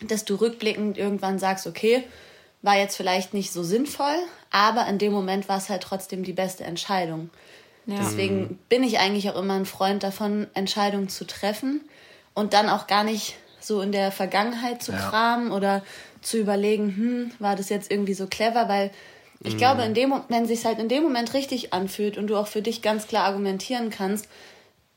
dass 0.00 0.24
du 0.24 0.36
rückblickend 0.36 0.96
irgendwann 0.96 1.38
sagst, 1.38 1.66
okay, 1.66 2.04
war 2.62 2.78
jetzt 2.78 2.96
vielleicht 2.96 3.34
nicht 3.34 3.52
so 3.52 3.62
sinnvoll, 3.62 4.16
aber 4.50 4.86
in 4.86 4.98
dem 4.98 5.12
Moment 5.12 5.48
war 5.50 5.58
es 5.58 5.68
halt 5.68 5.82
trotzdem 5.82 6.24
die 6.24 6.32
beste 6.32 6.64
Entscheidung. 6.64 7.28
Ja. 7.86 7.96
Deswegen 7.98 8.58
bin 8.70 8.82
ich 8.82 8.98
eigentlich 8.98 9.28
auch 9.28 9.38
immer 9.38 9.54
ein 9.54 9.66
Freund 9.66 10.02
davon, 10.02 10.46
Entscheidungen 10.54 11.10
zu 11.10 11.26
treffen 11.26 11.82
und 12.34 12.52
dann 12.52 12.68
auch 12.68 12.86
gar 12.86 13.04
nicht 13.04 13.36
so 13.60 13.80
in 13.80 13.92
der 13.92 14.12
Vergangenheit 14.12 14.82
zu 14.82 14.92
ja. 14.92 14.98
kramen 14.98 15.50
oder 15.52 15.82
zu 16.20 16.36
überlegen, 16.38 16.94
hm, 16.96 17.30
war 17.38 17.56
das 17.56 17.68
jetzt 17.68 17.90
irgendwie 17.90 18.14
so 18.14 18.26
clever, 18.26 18.68
weil 18.68 18.90
Ich 19.46 19.56
glaube, 19.58 19.82
in 19.82 19.92
dem, 19.94 20.14
wenn 20.28 20.46
sich 20.46 20.64
halt 20.64 20.78
in 20.78 20.88
dem 20.88 21.02
Moment 21.02 21.34
richtig 21.34 21.72
anfühlt 21.74 22.16
und 22.16 22.28
du 22.28 22.36
auch 22.36 22.46
für 22.46 22.62
dich 22.62 22.80
ganz 22.82 23.06
klar 23.06 23.24
argumentieren 23.26 23.90
kannst, 23.90 24.26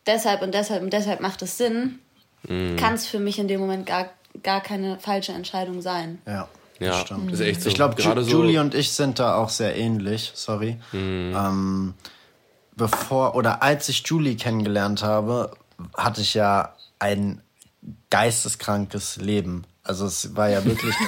deshalb 0.05 0.41
und 0.41 0.53
deshalb 0.53 0.81
und 0.83 0.93
deshalb 0.93 1.19
macht 1.19 1.41
es 1.41 1.57
Sinn, 1.57 1.99
kann 2.77 2.93
es 2.93 3.05
für 3.07 3.19
mich 3.19 3.39
in 3.39 3.47
dem 3.49 3.59
Moment 3.59 3.85
gar, 3.85 4.09
gar 4.43 4.61
keine 4.61 4.99
falsche 4.99 5.33
Entscheidung 5.33 5.81
sein. 5.81 6.21
Ja, 6.25 6.47
Ja, 6.79 6.91
das 6.91 6.99
stimmt. 7.01 7.31
ist 7.33 7.41
echt 7.41 7.61
so. 7.61 7.67
Ich 7.69 7.75
glaube, 7.75 7.95
Gerade 7.95 8.23
so- 8.23 8.31
Julie 8.31 8.61
und 8.61 8.73
ich 8.73 8.91
sind 8.93 9.19
da 9.19 9.35
auch 9.35 9.49
sehr 9.49 9.75
ähnlich, 9.75 10.31
sorry. 10.33 10.77
Ähm, 10.93 11.93
bevor 12.75 13.35
oder 13.35 13.63
als 13.63 13.89
ich 13.89 14.03
Julie 14.07 14.35
kennengelernt 14.38 15.03
habe, 15.03 15.51
hatte 15.97 16.21
ich 16.21 16.33
ja 16.35 16.73
ein 16.99 17.41
geisteskrankes 18.09 19.17
Leben. 19.17 19.65
Also 19.83 20.05
es 20.05 20.35
war 20.35 20.49
ja 20.49 20.63
wirklich. 20.65 20.93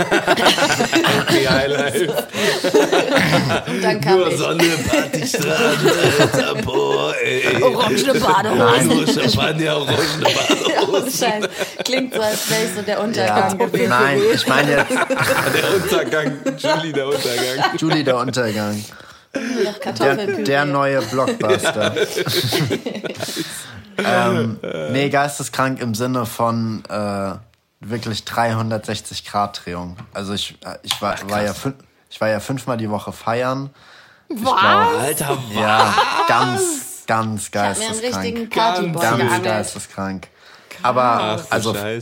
Und 3.67 3.83
dann 3.83 3.99
kam 3.99 4.21
ich. 4.29 4.37
Sonne, 4.37 4.63
Partystrand, 4.87 6.31
Tapo, 6.31 7.11
ey. 7.21 7.61
Orangene 7.61 8.13
Badehose. 8.13 9.05
So 9.05 9.21
Champagner, 9.21 9.75
orangene 9.81 10.23
Badehose. 10.23 11.49
Klingt 11.83 12.13
so, 12.13 12.21
als 12.21 12.49
wäre 12.49 12.63
ich 12.63 12.73
so 12.73 12.81
der 12.81 12.95
ja, 12.95 13.03
Untergang 13.03 13.57
gewesen. 13.57 13.89
nein, 13.89 14.21
ich 14.33 14.47
meine 14.47 14.71
jetzt 14.71 14.91
Der 15.53 15.75
Untergang, 15.75 16.37
Julie, 16.57 16.93
der 16.93 17.07
Untergang. 17.07 17.77
Julie 17.77 18.03
der 18.05 18.17
Untergang. 18.17 18.85
Der, 19.34 20.27
der 20.43 20.65
neue 20.65 21.01
Blockbuster. 21.03 21.95
ähm, 23.97 24.59
nee, 24.91 25.09
geisteskrank 25.09 25.82
im 25.82 25.93
Sinne 25.93 26.25
von 26.25 26.84
äh, 26.89 27.34
wirklich 27.80 28.25
360 28.25 29.25
Grad 29.25 29.61
Drehung. 29.63 29.97
Also 30.13 30.34
ich, 30.34 30.57
äh, 30.65 30.77
ich 30.84 31.01
war, 31.01 31.15
war 31.30 31.43
ja 31.43 31.53
ich 32.09 32.19
war 32.19 32.30
ja 32.30 32.39
fünfmal 32.39 32.77
die 32.77 32.89
Woche 32.89 33.11
feiern. 33.11 33.69
Was? 34.30 34.53
Alter, 34.53 35.38
Ja, 35.53 35.93
ganz, 36.27 37.03
ganz 37.07 37.49
Ich 37.49 37.59
hab 37.59 37.77
mir 37.77 37.86
einen 37.86 37.99
richtigen 37.99 38.49
geisteskrank. 38.49 38.51
Partyboy 38.51 39.01
Ganz 39.01 39.17
geangelt. 39.17 39.43
geisteskrank. 39.43 40.27
Aber 40.82 41.38
du 41.38 41.51
also 41.51 41.73
fe 41.73 42.01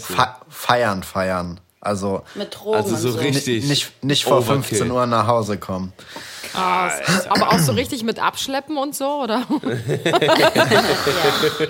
feiern, 0.50 1.04
feiern. 1.04 1.60
Also 1.80 2.24
Mit 2.36 2.56
Drogen 2.56 2.76
Also 2.76 2.96
so. 2.96 3.18
richtig. 3.18 3.66
nicht, 3.66 4.04
nicht 4.04 4.24
vor 4.24 4.38
Overkill. 4.40 4.64
15 4.64 4.92
Uhr 4.92 5.06
nach 5.06 5.28
Hause 5.28 5.58
kommen. 5.58 5.94
Krass. 6.52 7.28
Aber 7.30 7.50
auch 7.50 7.60
so 7.60 7.72
richtig 7.74 8.04
mit 8.04 8.20
Abschleppen 8.20 8.78
und 8.78 8.96
so, 8.96 9.24
oder? 9.24 9.44
Ja, 10.08 10.52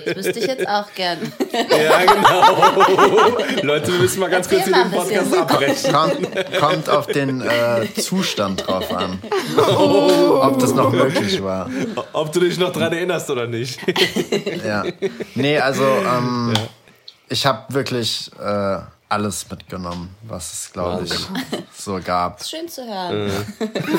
das 0.06 0.16
wüsste 0.16 0.40
ich 0.40 0.48
jetzt 0.48 0.68
auch 0.68 0.86
gern. 0.96 1.32
Ja, 1.52 2.06
genau. 2.06 3.38
Leute, 3.64 3.94
wir 3.94 4.00
müssen 4.00 4.20
mal 4.20 4.30
ganz 4.30 4.48
kurz 4.50 4.66
hier 4.66 4.76
Erzähl 4.76 4.92
den 4.92 4.92
mal 4.92 5.08
ein 5.08 5.26
Podcast 5.28 5.38
abbrechen. 5.38 5.94
Kommt, 5.94 6.60
kommt 6.60 6.90
auf 6.90 7.08
den 7.08 7.42
äh, 7.42 7.94
Zustand 7.96 8.68
drauf 8.68 8.92
an. 8.94 9.20
Ob 9.58 10.60
das 10.60 10.74
noch 10.74 10.92
möglich 10.92 11.42
war. 11.44 11.70
Ob 12.14 12.32
du 12.32 12.40
dich 12.40 12.58
noch 12.58 12.72
dran 12.72 12.94
erinnerst 12.94 13.30
oder 13.30 13.48
nicht. 13.48 13.80
Ja. 14.66 14.84
Nee, 15.36 15.60
also 15.60 15.84
ähm, 15.84 16.54
ich 17.30 17.46
habe 17.46 17.74
wirklich 17.74 18.32
äh, 18.40 18.78
alles 19.10 19.50
mitgenommen, 19.50 20.14
was 20.24 20.52
es, 20.52 20.74
glaube 20.74 21.06
ich, 21.06 21.14
so 21.78 21.98
gab. 22.04 22.44
Schön 22.44 22.68
zu 22.68 22.84
hören. 22.86 23.32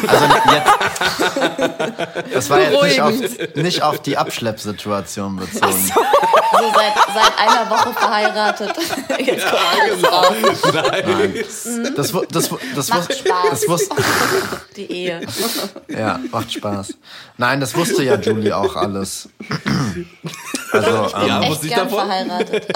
Also 0.07 0.25
jetzt, 0.53 2.35
das 2.35 2.51
war 2.51 2.61
jetzt 2.61 2.83
nicht 2.83 3.01
auf, 3.01 3.15
nicht 3.57 3.83
auf 3.83 4.01
die 4.01 4.19
Abschleppsituation 4.19 5.37
bezogen. 5.37 5.73
So 5.73 6.73
seit, 6.75 6.95
seit 7.15 7.39
einer 7.39 7.71
Woche 7.71 7.93
verheiratet. 7.95 8.73
Jetzt 9.19 9.47
alles 9.47 10.63
genau. 10.63 10.83
Nein. 10.83 11.35
Das, 11.35 11.69
das, 11.95 12.15
wu- 12.15 12.59
das, 12.75 12.89
Macht 12.89 13.11
wus- 13.11 13.19
Spaß. 13.19 13.51
das 13.51 13.69
wusste, 13.69 13.97
Die 14.77 14.91
Ehe. 14.91 15.21
ja, 15.89 16.19
macht 16.31 16.53
Spaß. 16.53 16.95
Nein, 17.37 17.61
das 17.61 17.75
wusste 17.77 18.03
ja 18.03 18.17
Julie 18.17 18.57
auch 18.57 18.75
alles. 18.77 19.29
Also, 20.73 20.89
ähm, 21.17 21.27
Ja, 21.29 21.43
ich 21.43 21.61
gern 21.63 21.89
davon? 21.89 22.07
verheiratet. 22.09 22.67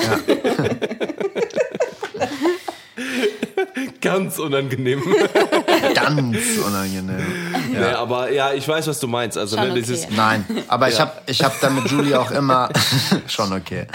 Ganz 4.01 4.39
unangenehm. 4.39 5.03
ganz 5.95 6.37
unangenehm. 6.67 7.55
Nee, 7.73 7.85
aber 7.85 8.31
ja, 8.31 8.53
ich 8.53 8.67
weiß, 8.67 8.87
was 8.87 9.01
du 9.01 9.09
meinst. 9.09 9.39
Also, 9.39 9.57
Schon 9.57 9.69
ne, 9.69 9.75
dieses, 9.75 10.05
okay. 10.05 10.15
Nein, 10.17 10.45
aber 10.69 10.89
ich 10.89 11.01
habe 11.01 11.13
ich 11.27 11.43
hab 11.43 11.59
dann 11.61 11.77
mit 11.77 11.91
Julie 11.91 12.19
auch 12.19 12.31
immer, 12.31 12.69
schon 13.27 13.53
okay, 13.53 13.87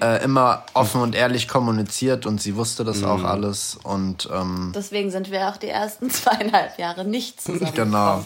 äh, 0.00 0.22
immer 0.24 0.64
offen 0.74 1.00
und 1.00 1.14
ehrlich 1.14 1.48
kommuniziert 1.48 2.26
und 2.26 2.40
sie 2.42 2.56
wusste 2.56 2.84
das 2.84 3.02
auch 3.02 3.24
alles 3.24 3.78
und 3.82 4.28
ähm, 4.32 4.72
Deswegen 4.74 5.10
sind 5.10 5.30
wir 5.30 5.48
auch 5.48 5.56
die 5.56 5.68
ersten 5.68 6.10
zweieinhalb 6.10 6.78
Jahre 6.78 7.04
nicht 7.04 7.40
zusammen. 7.40 7.72
genau. 7.74 8.24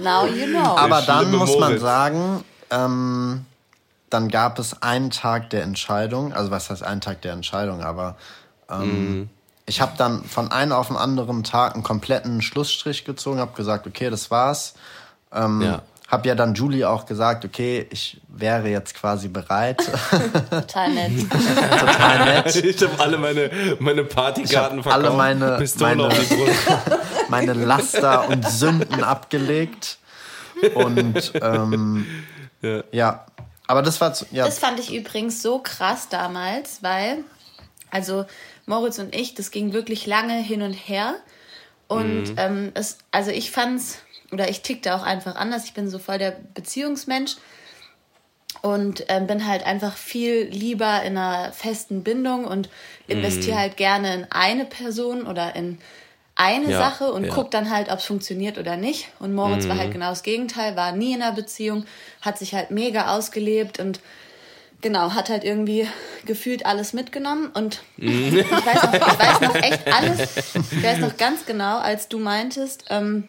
Now 0.00 0.26
you 0.26 0.46
know. 0.46 0.76
Aber 0.76 1.02
dann 1.02 1.34
muss 1.34 1.58
man 1.58 1.78
sagen, 1.78 2.44
ähm, 2.70 3.46
dann 4.10 4.28
gab 4.28 4.58
es 4.58 4.82
einen 4.82 5.10
Tag 5.10 5.50
der 5.50 5.62
Entscheidung, 5.62 6.32
also 6.32 6.50
was 6.50 6.68
heißt 6.70 6.82
einen 6.82 7.00
Tag 7.00 7.22
der 7.22 7.32
Entscheidung, 7.32 7.82
aber 7.82 8.16
ähm, 8.70 9.28
ich 9.66 9.80
habe 9.80 9.92
dann 9.96 10.24
von 10.24 10.50
einem 10.50 10.72
auf 10.72 10.88
den 10.88 10.96
anderen 10.96 11.44
Tag 11.44 11.74
einen 11.74 11.82
kompletten 11.84 12.42
Schlussstrich 12.42 13.04
gezogen, 13.04 13.38
habe 13.38 13.52
gesagt, 13.56 13.86
okay, 13.86 14.10
das 14.10 14.30
war's. 14.30 14.74
Ähm, 15.32 15.62
Ja. 15.62 15.82
Hab 16.08 16.26
ja 16.26 16.34
dann 16.34 16.54
Julie 16.54 16.88
auch 16.88 17.06
gesagt, 17.06 17.44
okay, 17.44 17.86
ich 17.90 18.20
wäre 18.26 18.66
jetzt 18.68 18.96
quasi 18.96 19.28
bereit. 19.28 19.78
Total 20.50 20.90
nett. 20.92 21.30
Total 21.30 22.24
nett. 22.24 22.56
ich 22.64 22.82
habe 22.82 22.98
alle 23.00 23.16
meine, 23.16 23.48
meine 23.78 24.02
Partykarten 24.02 24.80
hab 24.84 24.92
alle 24.92 25.02
verkauft. 25.04 25.16
meine- 25.18 25.56
Pistole 25.58 25.94
meine- 25.94 26.08
auf 26.08 26.18
die 26.18 26.34
Brust. 26.34 26.66
meine 27.28 27.52
Laster 27.52 28.28
und 28.28 28.44
Sünden 28.48 29.04
abgelegt. 29.04 29.98
Und 30.74 31.32
ähm, 31.40 32.06
Ja. 32.60 32.82
ja. 32.90 33.26
Aber 33.70 33.82
das 33.82 34.00
war 34.00 34.12
zu, 34.12 34.26
ja, 34.32 34.44
Das 34.44 34.58
fand 34.58 34.80
ich 34.80 34.92
übrigens 34.92 35.42
so 35.42 35.60
krass 35.60 36.08
damals, 36.08 36.82
weil, 36.82 37.22
also 37.92 38.24
Moritz 38.66 38.98
und 38.98 39.14
ich, 39.14 39.34
das 39.34 39.52
ging 39.52 39.72
wirklich 39.72 40.06
lange 40.06 40.34
hin 40.34 40.62
und 40.62 40.72
her. 40.72 41.14
Und 41.86 42.34
ähm, 42.36 42.72
es, 42.74 42.98
also 43.12 43.30
ich 43.30 43.52
fand's, 43.52 43.98
oder 44.32 44.50
ich 44.50 44.62
tickte 44.62 44.96
auch 44.96 45.04
einfach 45.04 45.36
anders. 45.36 45.66
Ich 45.66 45.74
bin 45.74 45.88
so 45.88 46.00
voll 46.00 46.18
der 46.18 46.32
Beziehungsmensch 46.54 47.36
und 48.60 49.04
ähm, 49.06 49.28
bin 49.28 49.46
halt 49.46 49.64
einfach 49.64 49.96
viel 49.96 50.48
lieber 50.50 51.04
in 51.04 51.16
einer 51.16 51.52
festen 51.52 52.02
Bindung 52.02 52.46
und 52.46 52.68
investiere 53.06 53.56
halt 53.56 53.76
gerne 53.76 54.14
in 54.14 54.26
eine 54.30 54.64
Person 54.64 55.28
oder 55.28 55.54
in 55.54 55.78
eine 56.40 56.70
Ja, 56.70 56.78
Sache 56.78 57.12
und 57.12 57.24
ja. 57.24 57.34
guck 57.34 57.50
dann 57.50 57.70
halt, 57.70 57.92
ob 57.92 57.98
es 57.98 58.06
funktioniert 58.06 58.56
oder 58.56 58.76
nicht. 58.76 59.08
Und 59.18 59.34
Moritz 59.34 59.68
war 59.68 59.76
halt 59.76 59.92
genau 59.92 60.08
das 60.08 60.22
Gegenteil, 60.22 60.74
war 60.74 60.92
nie 60.92 61.12
in 61.12 61.20
einer 61.20 61.32
Beziehung, 61.32 61.84
hat 62.22 62.38
sich 62.38 62.54
halt 62.54 62.70
mega 62.70 63.14
ausgelebt 63.14 63.78
und 63.78 64.00
genau, 64.80 65.12
hat 65.12 65.28
halt 65.28 65.44
irgendwie 65.44 65.86
gefühlt 66.24 66.64
alles 66.64 66.94
mitgenommen. 66.94 67.50
Und 67.52 67.82
ich, 67.98 68.34
weiß 68.34 68.82
noch, 68.84 68.94
ich 68.94 69.18
weiß 69.18 69.40
noch 69.42 69.54
echt 69.54 69.92
alles, 69.92 70.54
ich 70.72 70.82
weiß 70.82 70.98
noch 71.00 71.16
ganz 71.18 71.44
genau, 71.44 71.78
als 71.78 72.08
du 72.08 72.18
meintest, 72.18 72.84
ähm, 72.88 73.28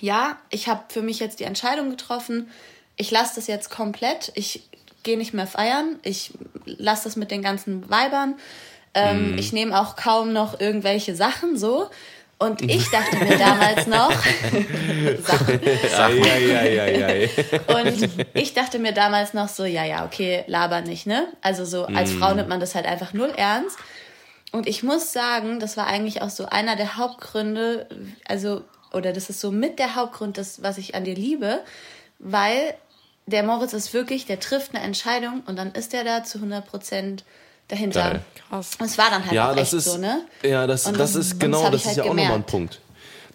ja, 0.00 0.36
ich 0.50 0.66
habe 0.66 0.82
für 0.88 1.02
mich 1.02 1.20
jetzt 1.20 1.38
die 1.38 1.44
Entscheidung 1.44 1.90
getroffen, 1.90 2.50
ich 2.96 3.12
lasse 3.12 3.36
das 3.36 3.46
jetzt 3.46 3.70
komplett, 3.70 4.32
ich 4.34 4.62
gehe 5.04 5.16
nicht 5.16 5.32
mehr 5.32 5.46
feiern, 5.46 6.00
ich 6.02 6.32
lasse 6.64 7.04
das 7.04 7.14
mit 7.14 7.30
den 7.30 7.42
ganzen 7.42 7.88
Weibern, 7.88 8.34
ähm, 8.94 9.36
ich 9.38 9.52
nehme 9.52 9.78
auch 9.78 9.94
kaum 9.94 10.32
noch 10.32 10.58
irgendwelche 10.58 11.14
Sachen 11.14 11.56
so. 11.58 11.88
Und 12.38 12.60
ich 12.60 12.90
dachte 12.90 13.16
mir 13.16 13.38
damals 13.38 13.86
noch, 13.86 14.12
Sachen, 15.22 15.60
Eieieiei. 16.28 17.30
und 17.66 18.08
ich 18.34 18.52
dachte 18.52 18.78
mir 18.78 18.92
damals 18.92 19.32
noch 19.32 19.48
so, 19.48 19.64
ja, 19.64 19.84
ja, 19.84 20.04
okay, 20.04 20.44
laber 20.46 20.82
nicht, 20.82 21.06
ne? 21.06 21.28
Also 21.40 21.64
so 21.64 21.86
als 21.86 22.12
Frau 22.12 22.34
nimmt 22.34 22.50
man 22.50 22.60
das 22.60 22.74
halt 22.74 22.84
einfach 22.84 23.14
null 23.14 23.32
ernst. 23.36 23.78
Und 24.52 24.66
ich 24.66 24.82
muss 24.82 25.14
sagen, 25.14 25.60
das 25.60 25.78
war 25.78 25.86
eigentlich 25.86 26.20
auch 26.20 26.28
so 26.28 26.44
einer 26.46 26.76
der 26.76 26.98
Hauptgründe, 26.98 27.88
also, 28.28 28.62
oder 28.92 29.14
das 29.14 29.30
ist 29.30 29.40
so 29.40 29.50
mit 29.50 29.78
der 29.78 29.96
Hauptgrund, 29.96 30.36
das, 30.36 30.62
was 30.62 30.76
ich 30.76 30.94
an 30.94 31.04
dir 31.04 31.14
liebe, 31.14 31.60
weil 32.18 32.74
der 33.24 33.42
Moritz 33.44 33.72
ist 33.72 33.94
wirklich, 33.94 34.26
der 34.26 34.40
trifft 34.40 34.74
eine 34.74 34.84
Entscheidung 34.84 35.42
und 35.46 35.58
dann 35.58 35.72
ist 35.72 35.94
er 35.94 36.04
da 36.04 36.22
zu 36.22 36.38
100 36.38 36.66
Prozent 36.66 37.24
dahinter. 37.68 38.00
Geil. 38.10 38.20
Krass. 38.48 38.70
Und 38.78 38.86
es 38.86 38.96
war 38.98 39.10
dann 39.10 39.24
halt 39.24 39.32
Ja, 39.32 39.50
auch 39.50 39.56
das 39.56 39.72
echt 39.72 39.72
ist, 39.74 39.84
so, 39.92 39.98
ne? 39.98 40.22
ja, 40.42 40.66
das, 40.66 40.86
Und 40.86 40.98
das 40.98 41.14
ist 41.14 41.40
genau, 41.40 41.62
das 41.62 41.70
das 41.72 41.80
ist 41.82 41.86
halt 41.88 41.96
ja 41.98 42.02
auch 42.04 42.08
nochmal 42.08 42.24
ein 42.24 42.28
gemerkt. 42.30 42.50
Punkt. 42.50 42.80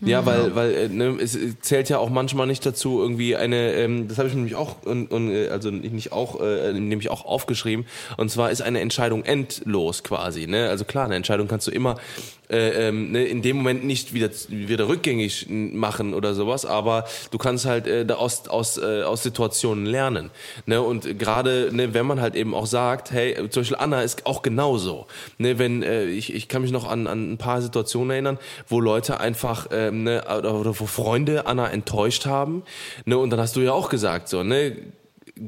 Ja, 0.04 0.26
weil, 0.26 0.56
weil 0.56 0.74
äh, 0.74 0.88
ne, 0.90 1.16
es 1.22 1.38
zählt 1.62 1.88
ja 1.90 2.00
auch 2.00 2.10
manchmal 2.10 2.48
nicht 2.48 2.66
dazu 2.66 3.00
irgendwie 3.02 3.36
eine, 3.36 3.74
ähm, 3.74 4.08
das 4.08 4.18
habe 4.18 4.28
ich 4.30 4.34
nämlich 4.34 4.56
auch 4.56 4.82
und, 4.84 5.12
und 5.12 5.30
äh, 5.30 5.50
also 5.50 5.70
nicht 5.70 6.12
auch, 6.12 6.42
äh, 6.42 6.74
nämlich 6.74 7.12
auch 7.12 7.24
aufgeschrieben. 7.24 7.86
Und 8.18 8.32
zwar 8.32 8.50
ist 8.50 8.64
eine 8.64 8.80
Entscheidung 8.80 9.24
endlos 9.24 10.04
quasi. 10.04 10.48
Ne? 10.48 10.70
Also 10.70 10.86
klar, 10.86 11.06
eine 11.06 11.16
Entscheidung 11.16 11.48
kannst 11.48 11.68
du 11.68 11.72
immer 11.72 11.98
äh, 12.52 12.90
ähm, 12.90 13.12
ne, 13.12 13.26
in 13.26 13.42
dem 13.42 13.58
Moment 13.58 13.86
nicht 13.86 14.14
wieder 14.14 14.30
wieder 14.50 14.88
rückgängig 14.88 15.48
machen 15.50 16.14
oder 16.14 16.34
sowas, 16.34 16.66
aber 16.66 17.06
du 17.32 17.38
kannst 17.38 17.66
halt 17.66 17.88
äh, 17.88 18.06
da 18.06 18.16
aus 18.16 18.48
aus 18.48 18.78
äh, 18.78 19.04
aus 19.04 19.24
Situationen 19.24 19.86
lernen. 19.86 20.32
Ne? 20.66 20.82
Und 20.82 21.18
gerade 21.18 21.70
ne, 21.72 21.94
wenn 21.94 22.06
man 22.06 22.20
halt 22.20 22.36
eben 22.36 22.54
auch 22.54 22.66
sagt, 22.66 23.12
hey, 23.12 23.36
zum 23.50 23.62
Beispiel 23.62 23.78
Anna 23.78 24.02
ist 24.02 24.26
auch 24.26 24.42
genauso. 24.42 25.08
Ne, 25.38 25.60
wenn 25.60 25.82
äh, 25.82 26.06
ich 26.06 26.34
ich 26.34 26.48
kann 26.48 26.62
mich 26.62 26.72
noch 26.72 26.90
an 26.90 27.08
an 27.08 27.34
ein 27.34 27.38
paar 27.38 27.62
Situationen 27.62 28.12
erinnern, 28.12 28.40
wo 28.68 28.80
Leute 28.80 29.20
einfach 29.20 29.68
ähm, 29.72 30.04
ne, 30.04 30.24
oder, 30.26 30.56
oder 30.56 30.80
wo 30.80 30.86
Freunde 30.86 31.46
Anna 31.46 31.70
enttäuscht 31.70 32.26
haben. 32.26 32.64
Ne, 33.06 33.18
und 33.18 33.30
dann 33.30 33.40
hast 33.40 33.56
du 33.56 33.62
ja 33.62 33.72
auch 33.72 33.90
gesagt 33.90 34.28
so, 34.28 34.44
ne 34.44 34.76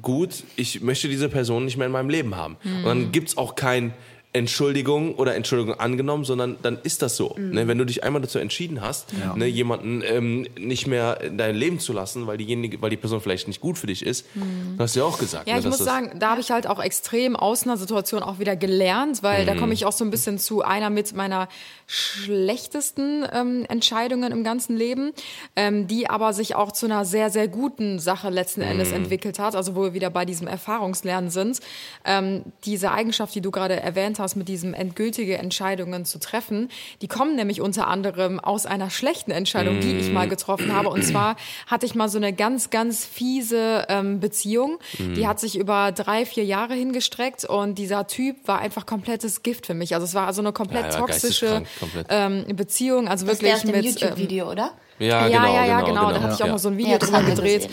gut, 0.01 0.43
ich 0.55 0.81
möchte 0.81 1.07
diese 1.07 1.29
Person 1.29 1.65
nicht 1.65 1.77
mehr 1.77 1.87
in 1.87 1.91
meinem 1.91 2.09
Leben 2.09 2.35
haben. 2.35 2.57
Mhm. 2.63 2.77
Und 2.77 2.85
dann 2.85 3.11
gibt's 3.11 3.37
auch 3.37 3.55
kein 3.55 3.93
Entschuldigung 4.33 5.15
oder 5.15 5.35
Entschuldigung 5.35 5.75
angenommen, 5.79 6.25
sondern 6.25 6.57
dann 6.63 6.79
ist 6.83 7.03
das 7.03 7.15
so. 7.15 7.35
Mhm. 7.37 7.51
Ne, 7.51 7.67
wenn 7.67 7.77
du 7.77 7.85
dich 7.85 8.03
einmal 8.03 8.21
dazu 8.21 8.39
entschieden 8.39 8.81
hast, 8.81 9.13
ja. 9.13 9.35
ne, 9.35 9.45
jemanden 9.45 10.01
ähm, 10.03 10.47
nicht 10.57 10.87
mehr 10.87 11.21
in 11.21 11.37
dein 11.37 11.55
Leben 11.55 11.79
zu 11.79 11.93
lassen, 11.93 12.25
weil 12.25 12.37
diejenige, 12.37 12.81
weil 12.81 12.89
die 12.89 12.97
Person 12.97 13.21
vielleicht 13.21 13.47
nicht 13.47 13.61
gut 13.61 13.77
für 13.77 13.87
dich 13.87 14.03
ist, 14.03 14.25
mhm. 14.35 14.75
hast 14.79 14.95
du 14.95 15.01
ja 15.01 15.05
auch 15.05 15.19
gesagt. 15.19 15.47
Ja, 15.47 15.53
ne, 15.53 15.59
ich 15.59 15.65
muss 15.67 15.77
sagen, 15.77 16.17
da 16.19 16.31
habe 16.31 16.41
ich 16.41 16.49
halt 16.49 16.67
auch 16.67 16.81
extrem 16.81 17.35
aus 17.35 17.63
einer 17.63 17.77
Situation 17.77 18.23
auch 18.23 18.39
wieder 18.39 18.55
gelernt, 18.55 19.21
weil 19.21 19.43
mhm. 19.43 19.47
da 19.47 19.55
komme 19.55 19.73
ich 19.73 19.85
auch 19.85 19.91
so 19.91 20.03
ein 20.03 20.09
bisschen 20.09 20.39
zu 20.39 20.63
einer 20.63 20.89
mit 20.89 21.15
meiner 21.15 21.47
schlechtesten 21.87 23.25
ähm, 23.31 23.65
Entscheidungen 23.67 24.31
im 24.31 24.43
ganzen 24.43 24.77
Leben, 24.77 25.11
ähm, 25.55 25.87
die 25.87 26.09
aber 26.09 26.33
sich 26.33 26.55
auch 26.55 26.71
zu 26.71 26.85
einer 26.85 27.05
sehr, 27.05 27.29
sehr 27.29 27.47
guten 27.47 27.99
Sache 27.99 28.29
letzten 28.29 28.61
Endes 28.61 28.89
mhm. 28.89 28.95
entwickelt 28.95 29.39
hat, 29.39 29.55
also 29.55 29.75
wo 29.75 29.83
wir 29.83 29.93
wieder 29.93 30.09
bei 30.09 30.25
diesem 30.25 30.47
Erfahrungslernen 30.47 31.29
sind. 31.29 31.59
Ähm, 32.05 32.43
diese 32.65 32.91
Eigenschaft, 32.91 33.35
die 33.35 33.41
du 33.41 33.51
gerade 33.51 33.79
erwähnt 33.79 34.19
hast, 34.19 34.35
mit 34.35 34.47
diesem 34.47 34.73
endgültige 34.73 35.37
Entscheidungen 35.37 36.05
zu 36.05 36.19
treffen, 36.19 36.69
die 37.01 37.07
kommen 37.07 37.35
nämlich 37.35 37.61
unter 37.61 37.87
anderem 37.87 38.39
aus 38.39 38.65
einer 38.65 38.89
schlechten 38.89 39.31
Entscheidung, 39.31 39.79
die 39.79 39.97
ich 39.97 40.11
mal 40.11 40.25
mhm. 40.25 40.31
getroffen 40.31 40.73
habe. 40.73 40.89
Und 40.89 41.03
zwar 41.03 41.35
hatte 41.67 41.85
ich 41.85 41.95
mal 41.95 42.09
so 42.09 42.17
eine 42.17 42.33
ganz, 42.33 42.69
ganz 42.69 43.05
fiese 43.05 43.85
ähm, 43.89 44.19
Beziehung, 44.19 44.79
die 44.97 45.21
mhm. 45.21 45.27
hat 45.27 45.39
sich 45.39 45.57
über 45.57 45.91
drei, 45.91 46.25
vier 46.25 46.45
Jahre 46.45 46.73
hingestreckt 46.73 47.45
und 47.45 47.77
dieser 47.77 48.07
Typ 48.07 48.47
war 48.47 48.59
einfach 48.59 48.85
komplettes 48.85 49.43
Gift 49.43 49.65
für 49.65 49.73
mich. 49.73 49.93
Also 49.95 50.05
es 50.05 50.13
war 50.13 50.27
also 50.27 50.41
eine 50.41 50.53
komplett 50.53 50.93
ja, 50.93 50.99
toxische 50.99 51.63
ähm, 52.09 52.45
Beziehung, 52.55 53.07
also 53.07 53.25
das 53.25 53.41
wirklich 53.41 53.63
mit 53.65 53.85
YouTube-Video, 53.85 54.45
ähm, 54.45 54.51
oder? 54.51 54.71
Ja, 55.03 55.27
ja, 55.27 55.39
genau, 55.39 55.55
ja, 55.55 55.65
ja, 55.65 55.81
genau. 55.81 56.07
genau. 56.07 56.11
Da 56.11 56.21
habe 56.21 56.33
ich 56.33 56.43
auch 56.43 56.47
mal 56.47 56.57
so 56.57 56.69
ein 56.69 56.77
Video 56.77 56.93
ja, 56.93 56.97
drüber 56.97 57.21
gedreht, 57.23 57.69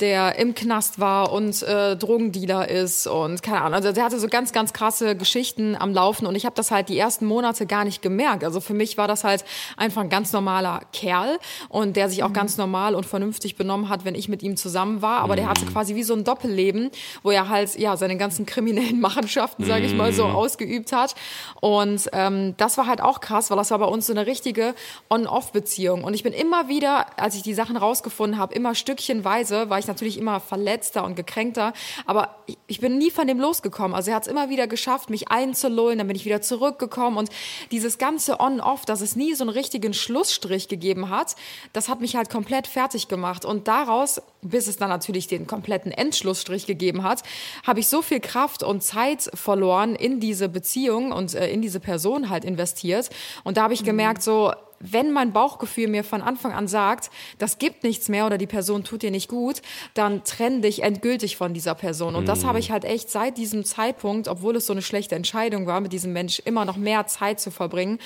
der 0.00 0.36
im 0.38 0.54
Knast 0.54 1.00
war 1.00 1.32
und 1.32 1.62
äh, 1.62 1.96
Drogendealer 1.96 2.68
ist 2.68 3.06
und 3.06 3.42
keine 3.42 3.62
Ahnung. 3.62 3.74
Also 3.74 3.92
der 3.92 4.04
hatte 4.04 4.18
so 4.18 4.28
ganz, 4.28 4.52
ganz 4.52 4.72
krasse 4.72 5.16
Geschichten 5.16 5.76
am 5.78 5.92
Laufen 5.92 6.26
und 6.26 6.34
ich 6.34 6.44
habe 6.44 6.54
das 6.54 6.70
halt 6.70 6.88
die 6.88 6.98
ersten 6.98 7.26
Monate 7.26 7.66
gar 7.66 7.84
nicht 7.84 8.02
gemerkt. 8.02 8.44
Also 8.44 8.60
für 8.60 8.74
mich 8.74 8.98
war 8.98 9.08
das 9.08 9.24
halt 9.24 9.44
einfach 9.76 10.02
ein 10.02 10.08
ganz 10.08 10.32
normaler 10.32 10.80
Kerl 10.92 11.38
und 11.68 11.96
der 11.96 12.08
sich 12.08 12.22
auch 12.22 12.28
mhm. 12.28 12.34
ganz 12.34 12.56
normal 12.56 12.94
und 12.94 13.06
vernünftig 13.06 13.56
benommen 13.56 13.88
hat, 13.88 14.04
wenn 14.04 14.14
ich 14.14 14.28
mit 14.28 14.42
ihm 14.42 14.56
zusammen 14.56 15.02
war. 15.02 15.20
Aber 15.20 15.34
mhm. 15.34 15.38
der 15.38 15.48
hatte 15.48 15.66
quasi 15.66 15.94
wie 15.94 16.02
so 16.02 16.14
ein 16.14 16.24
Doppelleben, 16.24 16.90
wo 17.22 17.30
er 17.30 17.48
halt 17.48 17.76
ja 17.78 17.96
seine 17.96 18.16
ganzen 18.16 18.46
kriminellen 18.46 19.00
Machenschaften, 19.04 19.64
sage 19.64 19.86
ich 19.86 19.94
mal, 19.94 20.12
so 20.12 20.26
mhm. 20.26 20.34
ausgeübt 20.34 20.92
hat. 20.92 21.14
Und 21.60 22.08
ähm, 22.12 22.54
das 22.56 22.78
war 22.78 22.86
halt 22.86 23.00
auch 23.00 23.20
krass, 23.20 23.50
weil 23.50 23.56
das 23.56 23.70
war 23.70 23.78
bei 23.78 23.86
uns 23.86 24.06
so 24.06 24.12
eine 24.12 24.26
richtige 24.26 24.74
On-Off-Beziehung. 25.10 26.04
Und 26.04 26.14
ich 26.14 26.22
bin 26.22 26.32
immer 26.32 26.68
wieder, 26.68 26.73
als 26.82 27.34
ich 27.34 27.42
die 27.42 27.54
Sachen 27.54 27.76
rausgefunden 27.76 28.38
habe, 28.38 28.54
immer 28.54 28.74
stückchenweise, 28.74 29.70
war 29.70 29.78
ich 29.78 29.86
natürlich 29.86 30.18
immer 30.18 30.40
verletzter 30.40 31.04
und 31.04 31.14
gekränkter, 31.14 31.72
aber 32.06 32.36
ich 32.66 32.80
bin 32.80 32.98
nie 32.98 33.10
von 33.10 33.26
dem 33.26 33.38
losgekommen. 33.38 33.94
Also 33.94 34.10
er 34.10 34.16
hat 34.16 34.24
es 34.24 34.28
immer 34.28 34.48
wieder 34.48 34.66
geschafft, 34.66 35.10
mich 35.10 35.28
einzulullen, 35.28 35.98
dann 35.98 36.06
bin 36.06 36.16
ich 36.16 36.24
wieder 36.24 36.42
zurückgekommen. 36.42 37.16
Und 37.18 37.30
dieses 37.70 37.98
ganze 37.98 38.40
On-Off, 38.40 38.84
dass 38.84 39.00
es 39.00 39.16
nie 39.16 39.34
so 39.34 39.44
einen 39.44 39.50
richtigen 39.50 39.94
Schlussstrich 39.94 40.68
gegeben 40.68 41.10
hat, 41.10 41.36
das 41.72 41.88
hat 41.88 42.00
mich 42.00 42.16
halt 42.16 42.30
komplett 42.30 42.66
fertig 42.66 43.08
gemacht. 43.08 43.44
Und 43.44 43.68
daraus, 43.68 44.20
bis 44.42 44.66
es 44.66 44.76
dann 44.76 44.88
natürlich 44.88 45.26
den 45.26 45.46
kompletten 45.46 45.92
Endschlussstrich 45.92 46.66
gegeben 46.66 47.02
hat, 47.02 47.22
habe 47.66 47.80
ich 47.80 47.88
so 47.88 48.02
viel 48.02 48.20
Kraft 48.20 48.62
und 48.62 48.82
Zeit 48.82 49.30
verloren 49.34 49.94
in 49.94 50.20
diese 50.20 50.48
Beziehung 50.48 51.12
und 51.12 51.34
äh, 51.34 51.50
in 51.50 51.62
diese 51.62 51.80
Person 51.80 52.30
halt 52.30 52.44
investiert. 52.44 53.10
Und 53.44 53.56
da 53.56 53.64
habe 53.64 53.74
ich 53.74 53.84
gemerkt, 53.84 54.22
so 54.22 54.52
wenn 54.80 55.12
mein 55.12 55.32
Bauchgefühl 55.32 55.88
mir 55.88 56.04
von 56.04 56.22
Anfang 56.22 56.52
an 56.52 56.68
sagt, 56.68 57.10
das 57.38 57.58
gibt 57.58 57.84
nichts 57.84 58.08
mehr 58.08 58.26
oder 58.26 58.38
die 58.38 58.46
Person 58.46 58.84
tut 58.84 59.02
dir 59.02 59.10
nicht 59.10 59.28
gut, 59.28 59.62
dann 59.94 60.24
trenn 60.24 60.62
dich 60.62 60.82
endgültig 60.82 61.36
von 61.36 61.54
dieser 61.54 61.74
Person. 61.74 62.14
Und 62.14 62.28
das 62.28 62.44
habe 62.44 62.58
ich 62.58 62.70
halt 62.70 62.84
echt 62.84 63.10
seit 63.10 63.38
diesem 63.38 63.64
Zeitpunkt, 63.64 64.28
obwohl 64.28 64.56
es 64.56 64.66
so 64.66 64.72
eine 64.72 64.82
schlechte 64.82 65.14
Entscheidung 65.14 65.66
war, 65.66 65.80
mit 65.80 65.92
diesem 65.92 66.12
Mensch 66.12 66.40
immer 66.44 66.64
noch 66.64 66.76
mehr 66.76 67.06
Zeit 67.06 67.40
zu 67.40 67.50
verbringen, 67.50 67.98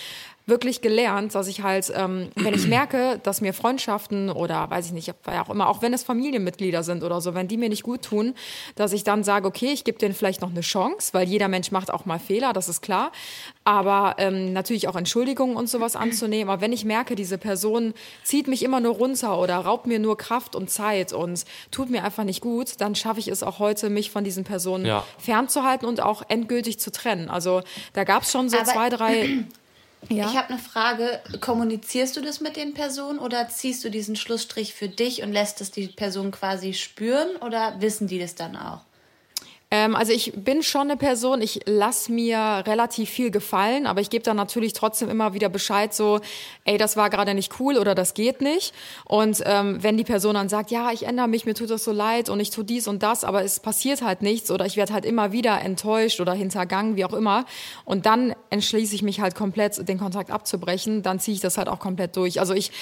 wirklich 0.49 0.81
gelernt, 0.81 1.35
dass 1.35 1.47
ich 1.47 1.63
halt, 1.63 1.93
ähm, 1.95 2.31
wenn 2.35 2.55
ich 2.55 2.67
merke, 2.67 3.21
dass 3.23 3.41
mir 3.41 3.53
Freundschaften 3.53 4.31
oder 4.31 4.71
weiß 4.71 4.87
ich 4.87 4.93
nicht, 4.93 5.15
auch 5.27 5.51
immer, 5.51 5.69
auch 5.69 5.83
wenn 5.83 5.93
es 5.93 6.03
Familienmitglieder 6.03 6.83
sind 6.83 7.03
oder 7.03 7.21
so, 7.21 7.35
wenn 7.35 7.49
die 7.49 7.57
mir 7.57 7.69
nicht 7.69 7.83
gut 7.83 8.03
tun, 8.03 8.35
dass 8.75 8.93
ich 8.93 9.05
dann 9.05 9.25
sage, 9.25 9.47
okay, 9.47 9.73
ich 9.73 9.85
gebe 9.85 9.99
denen 9.99 10.15
vielleicht 10.15 10.41
noch 10.41 10.51
eine 10.51 10.63
Chance, 10.63 11.13
weil 11.13 11.29
jeder 11.29 11.49
Mensch 11.49 11.71
macht 11.71 11.93
auch 11.93 12.07
mal 12.07 12.19
Fehler, 12.19 12.53
das 12.53 12.69
ist 12.69 12.81
klar. 12.81 13.13
Aber 13.65 14.15
ähm, 14.19 14.53
natürlich 14.53 14.89
auch 14.89 14.97
Entschuldigungen 14.97 15.57
und 15.57 15.69
sowas 15.69 15.95
anzunehmen. 15.95 16.51
Aber 16.51 16.63
wenn 16.63 16.73
ich 16.73 16.85
merke, 16.85 17.15
diese 17.15 17.37
Person 17.37 17.93
zieht 18.23 18.49
mich 18.49 18.63
immer 18.63 18.81
nur 18.81 18.95
runter 18.95 19.39
oder 19.39 19.57
raubt 19.57 19.87
mir 19.87 19.99
nur 19.99 20.17
Kraft 20.17 20.57
und 20.57 20.71
Zeit 20.71 21.13
und 21.13 21.45
tut 21.71 21.91
mir 21.91 22.03
einfach 22.03 22.25
nicht 22.25 22.41
gut, 22.41 22.81
dann 22.81 22.95
schaffe 22.95 23.21
ich 23.21 23.29
es 23.29 23.43
auch 23.43 23.59
heute, 23.59 23.91
mich 23.91 24.11
von 24.11 24.25
diesen 24.25 24.45
Personen 24.45 24.87
ja. 24.87 25.05
fernzuhalten 25.19 25.87
und 25.87 26.01
auch 26.01 26.23
endgültig 26.29 26.79
zu 26.79 26.91
trennen. 26.91 27.29
Also 27.29 27.63
da 27.93 28.05
gab 28.05 28.23
es 28.23 28.33
schon 28.33 28.49
so 28.49 28.57
Aber 28.57 28.67
zwei, 28.67 28.89
drei 28.89 29.29
ja. 30.09 30.31
Ich 30.31 30.37
habe 30.37 30.51
eine 30.51 30.59
Frage. 30.59 31.21
Kommunizierst 31.41 32.17
du 32.17 32.21
das 32.21 32.41
mit 32.41 32.57
den 32.57 32.75
Personen 32.75 33.19
oder 33.19 33.49
ziehst 33.49 33.85
du 33.85 33.91
diesen 33.91 34.17
Schlussstrich 34.17 34.75
für 34.75 34.89
dich 34.89 35.23
und 35.23 35.33
lässt 35.33 35.61
es 35.61 35.71
die 35.71 35.89
Person 35.89 36.31
quasi 36.31 36.75
spüren 36.75 37.37
oder 37.37 37.81
wissen 37.81 38.07
die 38.07 38.19
das 38.19 38.35
dann 38.35 38.57
auch? 38.57 38.81
Ähm, 39.71 39.95
also 39.95 40.13
ich 40.13 40.33
bin 40.35 40.63
schon 40.63 40.83
eine 40.83 40.97
Person, 40.97 41.43
ich 41.43 41.61
lass 41.67 42.09
mir 42.09 42.63
relativ 42.67 43.11
viel 43.11 43.31
gefallen, 43.31 43.87
aber 43.87 44.01
ich 44.01 44.09
gebe 44.09 44.25
dann 44.25 44.37
natürlich 44.37 44.73
trotzdem 44.73 45.11
immer 45.11 45.35
wieder 45.35 45.51
Bescheid, 45.51 45.93
so, 45.93 46.21
ey, 46.65 46.79
das 46.79 46.97
war 46.97 47.11
gerade 47.11 47.35
nicht 47.35 47.61
cool 47.61 47.77
oder 47.77 47.95
das 47.95 48.15
geht 48.15 48.41
nicht. 48.41 48.73
Und 49.05 49.43
ähm, 49.45 49.83
wenn 49.83 49.99
die 49.99 50.05
Person 50.05 50.35
dann 50.35 50.49
sagt, 50.49 50.71
ja, 50.71 50.91
ich 50.91 51.05
ändere 51.05 51.29
mich, 51.29 51.45
mir 51.45 51.55
tut 51.55 51.69
das 51.69 51.85
so 51.85 51.93
leid 51.93 52.31
und 52.31 52.41
ich 52.41 52.51
tue 52.51 52.65
dies 52.65 52.89
und 52.89 53.03
das, 53.03 53.25
aber 53.25 53.45
es 53.45 53.61
passiert 53.61 54.01
halt 54.03 54.23
nichts 54.23 54.51
oder 54.51 54.65
ich 54.65 54.77
werde 54.77 54.95
halt 54.95 55.05
immer 55.05 55.33
wieder 55.33 55.61
enttäuscht 55.61 56.21
oder 56.21 56.33
hintergangen, 56.33 56.97
wie 56.97 57.05
auch 57.05 57.13
immer. 57.13 57.45
Und 57.85 58.07
dann 58.07 58.35
entschließe 58.49 58.95
ich 58.95 59.03
mich 59.03 59.21
halt 59.21 59.35
komplett, 59.35 59.87
den 59.87 59.99
Kontakt 59.99 60.31
abzubrechen, 60.31 61.03
dann 61.03 61.21
ziehe 61.21 61.35
ich 61.35 61.41
das 61.41 61.59
halt 61.59 61.69
auch 61.69 61.79
komplett 61.79 62.17
durch. 62.17 62.41
Also 62.41 62.55
ich 62.55 62.73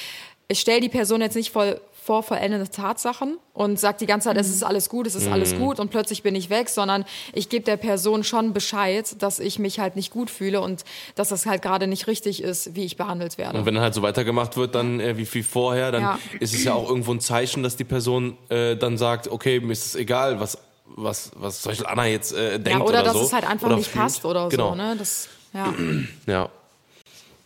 ich 0.49 0.61
stelle 0.61 0.80
die 0.80 0.89
Person 0.89 1.20
jetzt 1.20 1.34
nicht 1.34 1.51
voll 1.51 1.80
vor 2.07 2.22
vollendete 2.22 2.70
Tatsachen 2.70 3.36
und 3.52 3.80
sage 3.80 3.98
die 3.98 4.07
ganze 4.07 4.28
Zeit, 4.28 4.36
es 4.36 4.48
ist 4.48 4.62
alles 4.62 4.88
gut, 4.88 5.09
es 5.09 5.16
ist 5.16 5.26
alles 5.26 5.54
mhm. 5.54 5.59
gut 5.59 5.80
und 5.80 5.90
plötzlich 5.90 6.22
bin 6.22 6.36
ich 6.36 6.50
weg, 6.50 6.68
sondern 6.68 7.04
ich 7.32 7.48
gebe 7.48 7.64
der 7.64 7.76
Person 7.76 8.22
schon 8.22 8.52
Bescheid, 8.52 9.20
dass 9.20 9.40
ich 9.40 9.59
mich 9.59 9.80
halt 9.80 9.96
nicht 9.96 10.12
gut 10.12 10.30
fühle 10.30 10.61
und 10.61 10.84
dass 11.16 11.30
das 11.30 11.46
halt 11.46 11.62
gerade 11.62 11.88
nicht 11.88 12.07
richtig 12.07 12.44
ist, 12.44 12.76
wie 12.76 12.84
ich 12.84 12.96
behandelt 12.96 13.38
werde. 13.38 13.59
Und 13.59 13.66
wenn 13.66 13.74
dann 13.74 13.82
halt 13.82 13.94
so 13.94 14.02
weitergemacht 14.02 14.57
wird, 14.57 14.76
dann 14.76 15.00
äh, 15.00 15.18
wie, 15.18 15.34
wie 15.34 15.42
vorher, 15.42 15.90
dann 15.90 16.02
ja. 16.02 16.18
ist 16.38 16.54
es 16.54 16.62
ja 16.62 16.74
auch 16.74 16.88
irgendwo 16.88 17.12
ein 17.12 17.18
Zeichen, 17.18 17.64
dass 17.64 17.74
die 17.74 17.82
Person 17.82 18.38
äh, 18.50 18.76
dann 18.76 18.98
sagt, 18.98 19.26
okay, 19.26 19.59
mir 19.59 19.72
ist 19.72 19.86
es 19.86 19.94
egal, 19.96 20.38
was 20.38 20.59
was 20.94 21.32
was 21.34 21.62
zum 21.62 21.70
Beispiel 21.70 21.86
Anna 21.88 22.07
jetzt 22.07 22.32
äh, 22.34 22.61
denkt 22.61 22.68
ja, 22.68 22.76
oder, 22.76 22.84
oder 22.84 23.02
dass 23.02 23.14
so. 23.14 23.22
es 23.22 23.32
halt 23.32 23.50
einfach 23.50 23.74
nicht 23.74 23.90
fühlt. 23.90 24.04
passt 24.04 24.24
oder 24.24 24.48
genau. 24.48 24.70
so, 24.70 24.74
ne? 24.76 24.94
Das, 24.96 25.28
ja. 25.52 25.74
ja. 26.28 26.48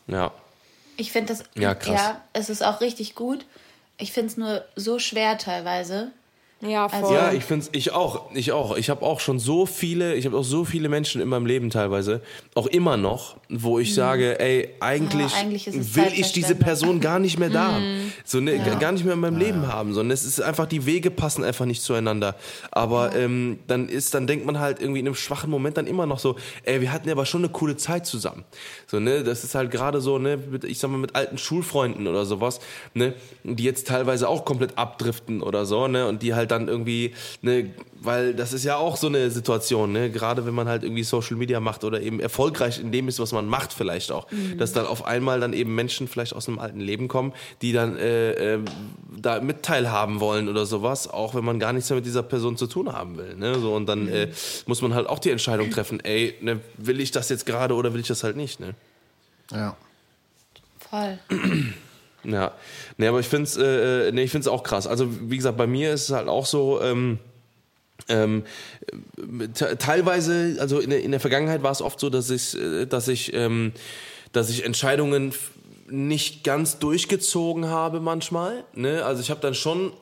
Ja. 0.06 0.32
Ich 0.98 1.12
finde 1.12 1.32
das, 1.32 1.44
ja, 1.54 1.74
krass. 1.74 1.94
ja, 1.94 2.20
es 2.34 2.50
ist 2.50 2.62
auch 2.62 2.82
richtig 2.82 3.14
gut. 3.14 3.46
Ich 4.00 4.12
finde 4.12 4.28
es 4.28 4.36
nur 4.36 4.64
so 4.76 4.98
schwer 4.98 5.36
teilweise, 5.38 6.12
ja, 6.60 6.86
also 6.86 7.06
voll. 7.06 7.14
Ja, 7.14 7.32
ich 7.32 7.44
finde 7.44 7.66
ich 7.72 7.92
auch, 7.92 8.30
ich 8.34 8.52
auch. 8.52 8.76
Ich 8.76 8.90
habe 8.90 9.02
auch 9.02 9.20
schon 9.20 9.38
so 9.38 9.64
viele, 9.64 10.14
ich 10.14 10.26
habe 10.26 10.36
auch 10.36 10.44
so 10.44 10.64
viele 10.64 10.90
Menschen 10.90 11.22
in 11.22 11.28
meinem 11.28 11.46
Leben 11.46 11.70
teilweise, 11.70 12.20
auch 12.54 12.66
immer 12.66 12.98
noch, 12.98 13.36
wo 13.48 13.78
ich 13.78 13.90
mhm. 13.90 13.94
sage, 13.94 14.40
ey, 14.40 14.68
eigentlich, 14.80 15.32
ja, 15.32 15.40
eigentlich 15.40 15.66
will 15.96 16.12
ich 16.14 16.32
diese 16.32 16.54
Person 16.54 17.00
gar 17.00 17.18
nicht 17.18 17.38
mehr 17.38 17.48
da, 17.48 17.78
mhm. 17.78 18.12
so 18.24 18.40
ne, 18.40 18.56
ja. 18.56 18.74
gar 18.74 18.92
nicht 18.92 19.04
mehr 19.04 19.14
in 19.14 19.20
meinem 19.20 19.40
ja. 19.40 19.46
Leben 19.46 19.68
haben, 19.68 19.94
sondern 19.94 20.12
es 20.12 20.24
ist 20.24 20.42
einfach 20.42 20.66
die 20.66 20.84
Wege 20.84 21.10
passen 21.10 21.44
einfach 21.44 21.64
nicht 21.64 21.82
zueinander. 21.82 22.36
Aber 22.70 23.16
ähm, 23.16 23.60
dann 23.66 23.88
ist, 23.88 24.12
dann 24.12 24.26
denkt 24.26 24.44
man 24.44 24.60
halt 24.60 24.80
irgendwie 24.80 25.00
in 25.00 25.06
einem 25.06 25.14
schwachen 25.14 25.50
Moment 25.50 25.78
dann 25.78 25.86
immer 25.86 26.04
noch 26.04 26.18
so, 26.18 26.36
ey, 26.64 26.82
wir 26.82 26.92
hatten 26.92 27.08
ja 27.08 27.14
aber 27.14 27.24
schon 27.24 27.40
eine 27.42 27.52
coole 27.52 27.78
Zeit 27.78 28.06
zusammen. 28.06 28.44
So 28.86 29.00
ne, 29.00 29.24
das 29.24 29.44
ist 29.44 29.54
halt 29.54 29.70
gerade 29.70 30.02
so 30.02 30.18
ne, 30.18 30.36
mit, 30.36 30.64
ich 30.64 30.78
sag 30.78 30.90
mal 30.90 30.98
mit 30.98 31.14
alten 31.14 31.38
Schulfreunden 31.38 32.06
oder 32.06 32.26
sowas, 32.26 32.60
ne, 32.92 33.14
die 33.44 33.64
jetzt 33.64 33.86
teilweise 33.86 34.28
auch 34.28 34.44
komplett 34.44 34.76
abdriften 34.76 35.42
oder 35.42 35.64
so, 35.64 35.88
ne, 35.88 36.06
und 36.06 36.22
die 36.22 36.34
halt 36.34 36.49
dann 36.50 36.68
irgendwie, 36.68 37.14
ne, 37.42 37.70
weil 38.00 38.34
das 38.34 38.52
ist 38.52 38.64
ja 38.64 38.76
auch 38.76 38.96
so 38.96 39.06
eine 39.06 39.30
Situation, 39.30 39.92
ne, 39.92 40.10
gerade 40.10 40.46
wenn 40.46 40.54
man 40.54 40.68
halt 40.68 40.82
irgendwie 40.82 41.02
Social 41.02 41.36
Media 41.36 41.60
macht 41.60 41.84
oder 41.84 42.00
eben 42.00 42.20
erfolgreich 42.20 42.80
in 42.80 42.92
dem 42.92 43.08
ist, 43.08 43.18
was 43.18 43.32
man 43.32 43.46
macht 43.46 43.72
vielleicht 43.72 44.12
auch, 44.12 44.30
mhm. 44.30 44.58
dass 44.58 44.72
dann 44.72 44.86
auf 44.86 45.04
einmal 45.04 45.40
dann 45.40 45.52
eben 45.52 45.74
Menschen 45.74 46.08
vielleicht 46.08 46.34
aus 46.34 46.48
einem 46.48 46.58
alten 46.58 46.80
Leben 46.80 47.08
kommen, 47.08 47.32
die 47.62 47.72
dann 47.72 47.96
äh, 47.96 48.54
äh, 48.54 48.58
da 49.16 49.40
mit 49.40 49.62
teilhaben 49.62 50.20
wollen 50.20 50.48
oder 50.48 50.66
sowas, 50.66 51.08
auch 51.08 51.34
wenn 51.34 51.44
man 51.44 51.58
gar 51.58 51.72
nichts 51.72 51.90
mehr 51.90 51.96
mit 51.96 52.06
dieser 52.06 52.22
Person 52.22 52.56
zu 52.56 52.66
tun 52.66 52.92
haben 52.92 53.16
will, 53.16 53.36
ne, 53.36 53.58
so 53.58 53.74
und 53.74 53.86
dann 53.86 54.04
mhm. 54.04 54.12
äh, 54.12 54.28
muss 54.66 54.82
man 54.82 54.94
halt 54.94 55.08
auch 55.08 55.18
die 55.18 55.30
Entscheidung 55.30 55.70
treffen, 55.70 56.00
ey, 56.00 56.34
ne, 56.40 56.60
will 56.76 57.00
ich 57.00 57.10
das 57.10 57.28
jetzt 57.28 57.46
gerade 57.46 57.74
oder 57.74 57.92
will 57.92 58.00
ich 58.00 58.08
das 58.08 58.24
halt 58.24 58.36
nicht, 58.36 58.60
ne? 58.60 58.74
Ja. 59.52 59.76
Voll. 60.78 61.18
Ja, 62.24 62.52
nee, 62.96 63.06
aber 63.06 63.20
ich 63.20 63.28
finde 63.28 63.44
es 63.44 63.56
äh, 63.56 64.08
äh, 64.08 64.12
nee, 64.12 64.24
ich 64.24 64.30
find's 64.30 64.48
auch 64.48 64.62
krass. 64.62 64.86
Also, 64.86 65.08
wie 65.30 65.36
gesagt, 65.36 65.56
bei 65.56 65.66
mir 65.66 65.92
ist 65.92 66.04
es 66.04 66.10
halt 66.10 66.28
auch 66.28 66.46
so, 66.46 66.80
ähm, 66.82 67.18
ähm, 68.08 68.44
teilweise, 69.78 70.56
also 70.60 70.80
in 70.80 70.90
der, 70.90 71.02
in 71.02 71.10
der 71.10 71.20
Vergangenheit 71.20 71.62
war 71.62 71.70
es 71.70 71.82
oft 71.82 72.00
so, 72.00 72.10
dass 72.10 72.30
ich, 72.30 72.56
äh, 72.58 72.86
dass 72.86 73.08
ich, 73.08 73.32
ähm, 73.34 73.72
dass 74.32 74.50
ich 74.50 74.64
Entscheidungen 74.64 75.32
nicht 75.88 76.44
ganz 76.44 76.78
durchgezogen 76.78 77.66
habe 77.66 78.00
manchmal. 78.00 78.64
Ne? 78.74 79.04
Also 79.04 79.22
ich 79.22 79.30
habe 79.30 79.40
dann 79.40 79.54
schon, 79.54 79.92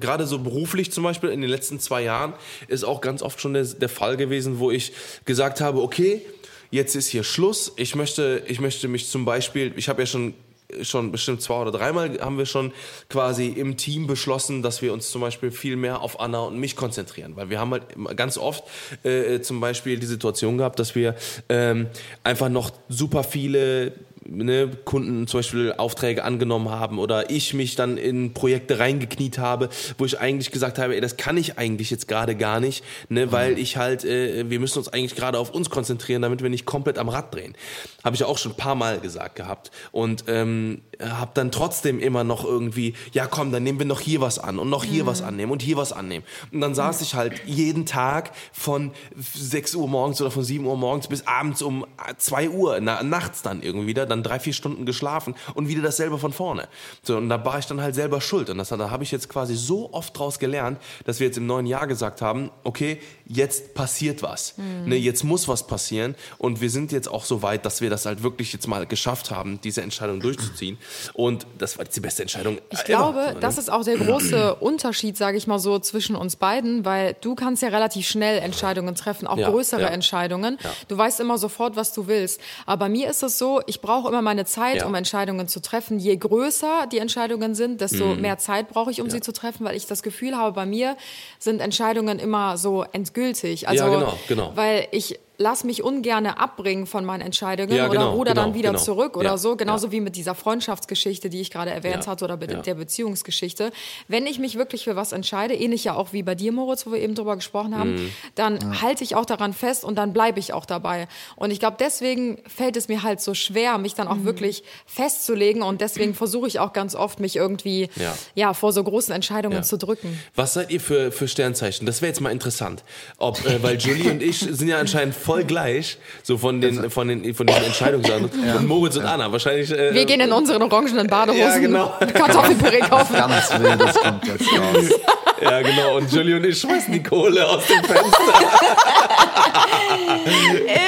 gerade 0.00 0.26
so 0.26 0.38
beruflich 0.38 0.90
zum 0.90 1.04
Beispiel 1.04 1.30
in 1.30 1.40
den 1.40 1.50
letzten 1.50 1.78
zwei 1.80 2.02
Jahren, 2.02 2.32
ist 2.68 2.84
auch 2.84 3.00
ganz 3.00 3.22
oft 3.22 3.40
schon 3.40 3.52
der, 3.52 3.64
der 3.64 3.88
Fall 3.88 4.16
gewesen, 4.16 4.58
wo 4.58 4.70
ich 4.70 4.92
gesagt 5.24 5.60
habe, 5.60 5.82
okay, 5.82 6.22
jetzt 6.70 6.96
ist 6.96 7.08
hier 7.08 7.24
Schluss. 7.24 7.72
Ich 7.76 7.94
möchte, 7.94 8.42
ich 8.46 8.60
möchte 8.60 8.88
mich 8.88 9.08
zum 9.08 9.24
Beispiel, 9.24 9.72
ich 9.76 9.88
habe 9.88 10.02
ja 10.02 10.06
schon 10.06 10.34
schon 10.82 11.12
bestimmt 11.12 11.42
zwei 11.42 11.56
oder 11.56 11.72
dreimal 11.72 12.18
haben 12.20 12.38
wir 12.38 12.46
schon 12.46 12.72
quasi 13.08 13.48
im 13.48 13.76
Team 13.76 14.06
beschlossen, 14.06 14.62
dass 14.62 14.82
wir 14.82 14.92
uns 14.92 15.10
zum 15.10 15.20
Beispiel 15.20 15.50
viel 15.50 15.76
mehr 15.76 16.00
auf 16.00 16.20
Anna 16.20 16.40
und 16.40 16.58
mich 16.58 16.76
konzentrieren, 16.76 17.36
weil 17.36 17.50
wir 17.50 17.60
haben 17.60 17.72
halt 17.72 18.16
ganz 18.16 18.38
oft 18.38 18.64
äh, 19.04 19.40
zum 19.40 19.60
Beispiel 19.60 19.98
die 19.98 20.06
Situation 20.06 20.58
gehabt, 20.58 20.78
dass 20.78 20.94
wir 20.94 21.14
ähm, 21.48 21.88
einfach 22.22 22.48
noch 22.48 22.72
super 22.88 23.24
viele 23.24 23.92
ne, 24.28 24.70
Kunden 24.84 25.26
zum 25.26 25.38
Beispiel 25.38 25.72
Aufträge 25.72 26.24
angenommen 26.24 26.70
haben 26.70 26.98
oder 26.98 27.30
ich 27.30 27.54
mich 27.54 27.76
dann 27.76 27.96
in 27.96 28.34
Projekte 28.34 28.78
reingekniet 28.78 29.38
habe, 29.38 29.68
wo 29.98 30.04
ich 30.04 30.20
eigentlich 30.20 30.50
gesagt 30.50 30.78
habe, 30.78 30.94
ey, 30.94 31.00
das 31.00 31.16
kann 31.16 31.36
ich 31.36 31.58
eigentlich 31.58 31.90
jetzt 31.90 32.08
gerade 32.08 32.36
gar 32.36 32.60
nicht, 32.60 32.84
ne, 33.08 33.32
weil 33.32 33.52
mhm. 33.52 33.58
ich 33.58 33.76
halt, 33.76 34.04
äh, 34.04 34.48
wir 34.48 34.60
müssen 34.60 34.78
uns 34.78 34.88
eigentlich 34.88 35.14
gerade 35.14 35.38
auf 35.38 35.50
uns 35.50 35.70
konzentrieren, 35.70 36.22
damit 36.22 36.42
wir 36.42 36.50
nicht 36.50 36.66
komplett 36.66 36.98
am 36.98 37.08
Rad 37.08 37.34
drehen. 37.34 37.54
Habe 38.02 38.16
ich 38.16 38.24
auch 38.24 38.38
schon 38.38 38.52
ein 38.52 38.56
paar 38.56 38.74
Mal 38.74 39.00
gesagt 39.00 39.36
gehabt 39.36 39.70
und 39.92 40.24
ähm, 40.28 40.82
habe 41.00 41.30
dann 41.34 41.50
trotzdem 41.50 42.00
immer 42.00 42.24
noch 42.24 42.44
irgendwie, 42.44 42.94
ja 43.12 43.26
komm, 43.26 43.52
dann 43.52 43.62
nehmen 43.62 43.78
wir 43.78 43.86
noch 43.86 44.00
hier 44.00 44.20
was 44.20 44.38
an 44.38 44.58
und 44.58 44.70
noch 44.70 44.84
hier 44.84 45.04
mhm. 45.04 45.08
was 45.08 45.22
annehmen 45.22 45.52
und 45.52 45.62
hier 45.62 45.76
was 45.76 45.92
annehmen. 45.92 46.24
Und 46.52 46.60
dann 46.60 46.74
saß 46.74 47.00
ich 47.00 47.14
halt 47.14 47.42
jeden 47.46 47.86
Tag 47.86 48.32
von 48.52 48.92
6 49.16 49.74
Uhr 49.74 49.88
morgens 49.88 50.20
oder 50.20 50.30
von 50.30 50.44
7 50.44 50.64
Uhr 50.66 50.76
morgens 50.76 51.08
bis 51.08 51.26
abends 51.26 51.62
um 51.62 51.86
2 52.16 52.50
Uhr, 52.50 52.78
na, 52.80 53.02
nachts 53.02 53.42
dann 53.42 53.62
irgendwie 53.62 53.88
wieder, 53.88 54.06
dann 54.14 54.22
drei, 54.22 54.38
vier 54.38 54.52
Stunden 54.52 54.86
geschlafen 54.86 55.34
und 55.54 55.68
wieder 55.68 55.82
dasselbe 55.82 56.18
von 56.18 56.32
vorne. 56.32 56.68
So, 57.02 57.16
und 57.16 57.28
da 57.28 57.44
war 57.44 57.58
ich 57.58 57.66
dann 57.66 57.80
halt 57.80 57.94
selber 57.94 58.20
schuld. 58.20 58.50
Und 58.50 58.58
das, 58.58 58.68
da 58.68 58.90
habe 58.90 59.02
ich 59.02 59.10
jetzt 59.10 59.28
quasi 59.28 59.54
so 59.56 59.92
oft 59.92 60.16
draus 60.18 60.38
gelernt, 60.38 60.78
dass 61.04 61.20
wir 61.20 61.26
jetzt 61.26 61.36
im 61.36 61.46
neuen 61.46 61.66
Jahr 61.66 61.86
gesagt 61.86 62.22
haben, 62.22 62.50
okay, 62.62 63.00
jetzt 63.26 63.74
passiert 63.74 64.22
was. 64.22 64.56
Mhm. 64.56 64.88
Ne, 64.88 64.96
jetzt 64.96 65.24
muss 65.24 65.48
was 65.48 65.66
passieren. 65.66 66.14
Und 66.38 66.60
wir 66.60 66.70
sind 66.70 66.92
jetzt 66.92 67.08
auch 67.08 67.24
so 67.24 67.42
weit, 67.42 67.66
dass 67.66 67.80
wir 67.80 67.90
das 67.90 68.06
halt 68.06 68.22
wirklich 68.22 68.52
jetzt 68.52 68.66
mal 68.68 68.86
geschafft 68.86 69.30
haben, 69.30 69.60
diese 69.62 69.82
Entscheidung 69.82 70.20
durchzuziehen. 70.20 70.78
Und 71.12 71.46
das 71.58 71.78
war 71.78 71.84
jetzt 71.84 71.96
die 71.96 72.00
beste 72.00 72.22
Entscheidung. 72.22 72.58
Ich 72.70 72.84
glaube, 72.84 73.18
ne? 73.18 73.36
das 73.40 73.58
ist 73.58 73.70
auch 73.70 73.84
der 73.84 73.96
große 73.96 74.54
Unterschied, 74.56 75.16
sage 75.16 75.36
ich 75.36 75.46
mal 75.46 75.58
so, 75.58 75.78
zwischen 75.78 76.16
uns 76.16 76.36
beiden, 76.36 76.84
weil 76.84 77.16
du 77.20 77.34
kannst 77.34 77.62
ja 77.62 77.68
relativ 77.68 78.06
schnell 78.06 78.38
Entscheidungen 78.38 78.94
treffen, 78.94 79.26
auch 79.26 79.38
ja, 79.38 79.50
größere 79.50 79.82
ja. 79.82 79.88
Entscheidungen. 79.88 80.58
Ja. 80.62 80.70
Du 80.88 80.96
weißt 80.96 81.20
immer 81.20 81.38
sofort, 81.38 81.76
was 81.76 81.92
du 81.92 82.06
willst. 82.06 82.40
Aber 82.66 82.84
bei 82.84 82.88
mir 82.88 83.08
ist 83.10 83.22
es 83.22 83.38
so, 83.38 83.62
ich 83.66 83.80
brauche 83.80 84.03
immer 84.06 84.22
meine 84.22 84.44
Zeit, 84.44 84.84
um 84.84 84.94
Entscheidungen 84.94 85.48
zu 85.48 85.60
treffen. 85.60 85.98
Je 85.98 86.16
größer 86.16 86.86
die 86.90 86.98
Entscheidungen 86.98 87.54
sind, 87.54 87.80
desto 87.80 88.14
mhm. 88.14 88.20
mehr 88.20 88.38
Zeit 88.38 88.68
brauche 88.68 88.90
ich, 88.90 89.00
um 89.00 89.10
sie 89.10 89.20
zu 89.20 89.32
treffen, 89.32 89.64
weil 89.64 89.76
ich 89.76 89.86
das 89.86 90.02
Gefühl 90.02 90.36
habe, 90.36 90.52
bei 90.52 90.66
mir 90.66 90.96
sind 91.38 91.60
Entscheidungen 91.60 92.18
immer 92.18 92.56
so 92.56 92.84
endgültig. 92.92 93.68
Also, 93.68 93.84
ja, 93.84 93.90
genau, 93.90 94.18
genau. 94.28 94.52
Weil 94.54 94.88
ich 94.90 95.18
lass 95.36 95.64
mich 95.64 95.82
ungerne 95.82 96.38
abbringen 96.38 96.86
von 96.86 97.04
meinen 97.04 97.20
Entscheidungen 97.20 97.74
ja, 97.74 97.88
genau, 97.88 98.02
oder 98.02 98.10
ruder 98.10 98.32
genau, 98.32 98.44
dann 98.46 98.54
wieder 98.54 98.70
genau. 98.70 98.82
zurück 98.82 99.16
oder 99.16 99.30
ja, 99.30 99.36
so. 99.36 99.56
Genauso 99.56 99.86
ja. 99.88 99.92
wie 99.92 100.00
mit 100.00 100.16
dieser 100.16 100.34
Freundschaftsgeschichte, 100.34 101.28
die 101.28 101.40
ich 101.40 101.50
gerade 101.50 101.70
erwähnt 101.70 102.06
hatte 102.06 102.24
oder 102.24 102.36
mit 102.36 102.66
der 102.66 102.74
Beziehungsgeschichte. 102.74 103.72
Wenn 104.08 104.26
ich 104.26 104.38
mich 104.38 104.56
wirklich 104.56 104.84
für 104.84 104.96
was 104.96 105.12
entscheide, 105.12 105.54
ähnlich 105.54 105.84
ja 105.84 105.94
auch 105.94 106.12
wie 106.12 106.22
bei 106.22 106.34
dir, 106.34 106.52
Moritz, 106.52 106.86
wo 106.86 106.92
wir 106.92 107.00
eben 107.00 107.14
drüber 107.14 107.36
gesprochen 107.36 107.76
haben, 107.76 107.94
mhm. 107.94 108.10
dann 108.34 108.82
halte 108.82 109.02
ich 109.02 109.16
auch 109.16 109.26
daran 109.26 109.52
fest 109.52 109.84
und 109.84 109.96
dann 109.96 110.12
bleibe 110.12 110.38
ich 110.38 110.52
auch 110.52 110.66
dabei. 110.66 111.08
Und 111.36 111.50
ich 111.50 111.58
glaube, 111.58 111.76
deswegen 111.80 112.38
fällt 112.46 112.76
es 112.76 112.88
mir 112.88 113.02
halt 113.02 113.20
so 113.20 113.34
schwer, 113.34 113.78
mich 113.78 113.94
dann 113.94 114.08
auch 114.08 114.16
mhm. 114.16 114.24
wirklich 114.24 114.62
festzulegen 114.86 115.62
und 115.62 115.80
deswegen 115.80 116.14
versuche 116.14 116.46
ich 116.46 116.60
auch 116.60 116.72
ganz 116.72 116.94
oft, 116.94 117.18
mich 117.18 117.36
irgendwie 117.36 117.88
ja. 118.34 118.54
vor 118.54 118.72
so 118.72 118.82
großen 118.84 119.14
Entscheidungen 119.14 119.64
zu 119.64 119.78
drücken. 119.78 120.20
Was 120.34 120.54
seid 120.54 120.70
ihr 120.70 120.80
für, 120.80 121.10
für 121.10 121.26
Sternzeichen? 121.26 121.86
Das 121.86 122.02
wäre 122.02 122.10
jetzt 122.10 122.20
mal 122.20 122.30
interessant. 122.30 122.84
Ob, 123.18 123.44
äh, 123.44 123.62
weil 123.62 123.78
Julie 123.84 124.10
und 124.10 124.22
ich 124.22 124.38
sind 124.38 124.68
ja 124.68 124.78
anscheinend 124.78 125.14
voll 125.24 125.44
gleich, 125.44 125.98
so 126.22 126.36
von 126.38 126.60
den, 126.60 126.76
also- 126.78 126.90
von 126.90 127.08
den, 127.08 127.34
von 127.34 127.46
diesen 127.46 127.64
Entscheidungssachen. 127.64 128.30
Ja. 128.46 128.56
Und 128.56 128.68
Moritz 128.68 128.96
und 128.96 129.04
Anna, 129.06 129.30
wahrscheinlich. 129.32 129.70
Äh, 129.70 129.94
Wir 129.94 130.04
gehen 130.04 130.20
in 130.20 130.32
unseren 130.32 130.62
orangenen 130.62 131.06
Badehosen 131.06 131.40
ja, 131.40 131.58
genau. 131.58 131.92
Kartoffelpüree 131.98 132.80
kaufen. 132.80 133.14
Ganz 133.14 133.50
wildes 133.58 133.94
kommt 133.96 134.26
jetzt 134.26 134.46
raus. 134.52 134.84
Ja, 135.42 135.60
genau. 135.62 135.96
Und 135.96 136.10
Julie 136.12 136.36
und 136.36 136.44
ich 136.46 136.58
schmeißen 136.60 136.92
die 136.92 137.02
Kohle 137.02 137.46
aus 137.46 137.66
dem 137.66 137.82
Fenster. 137.84 138.04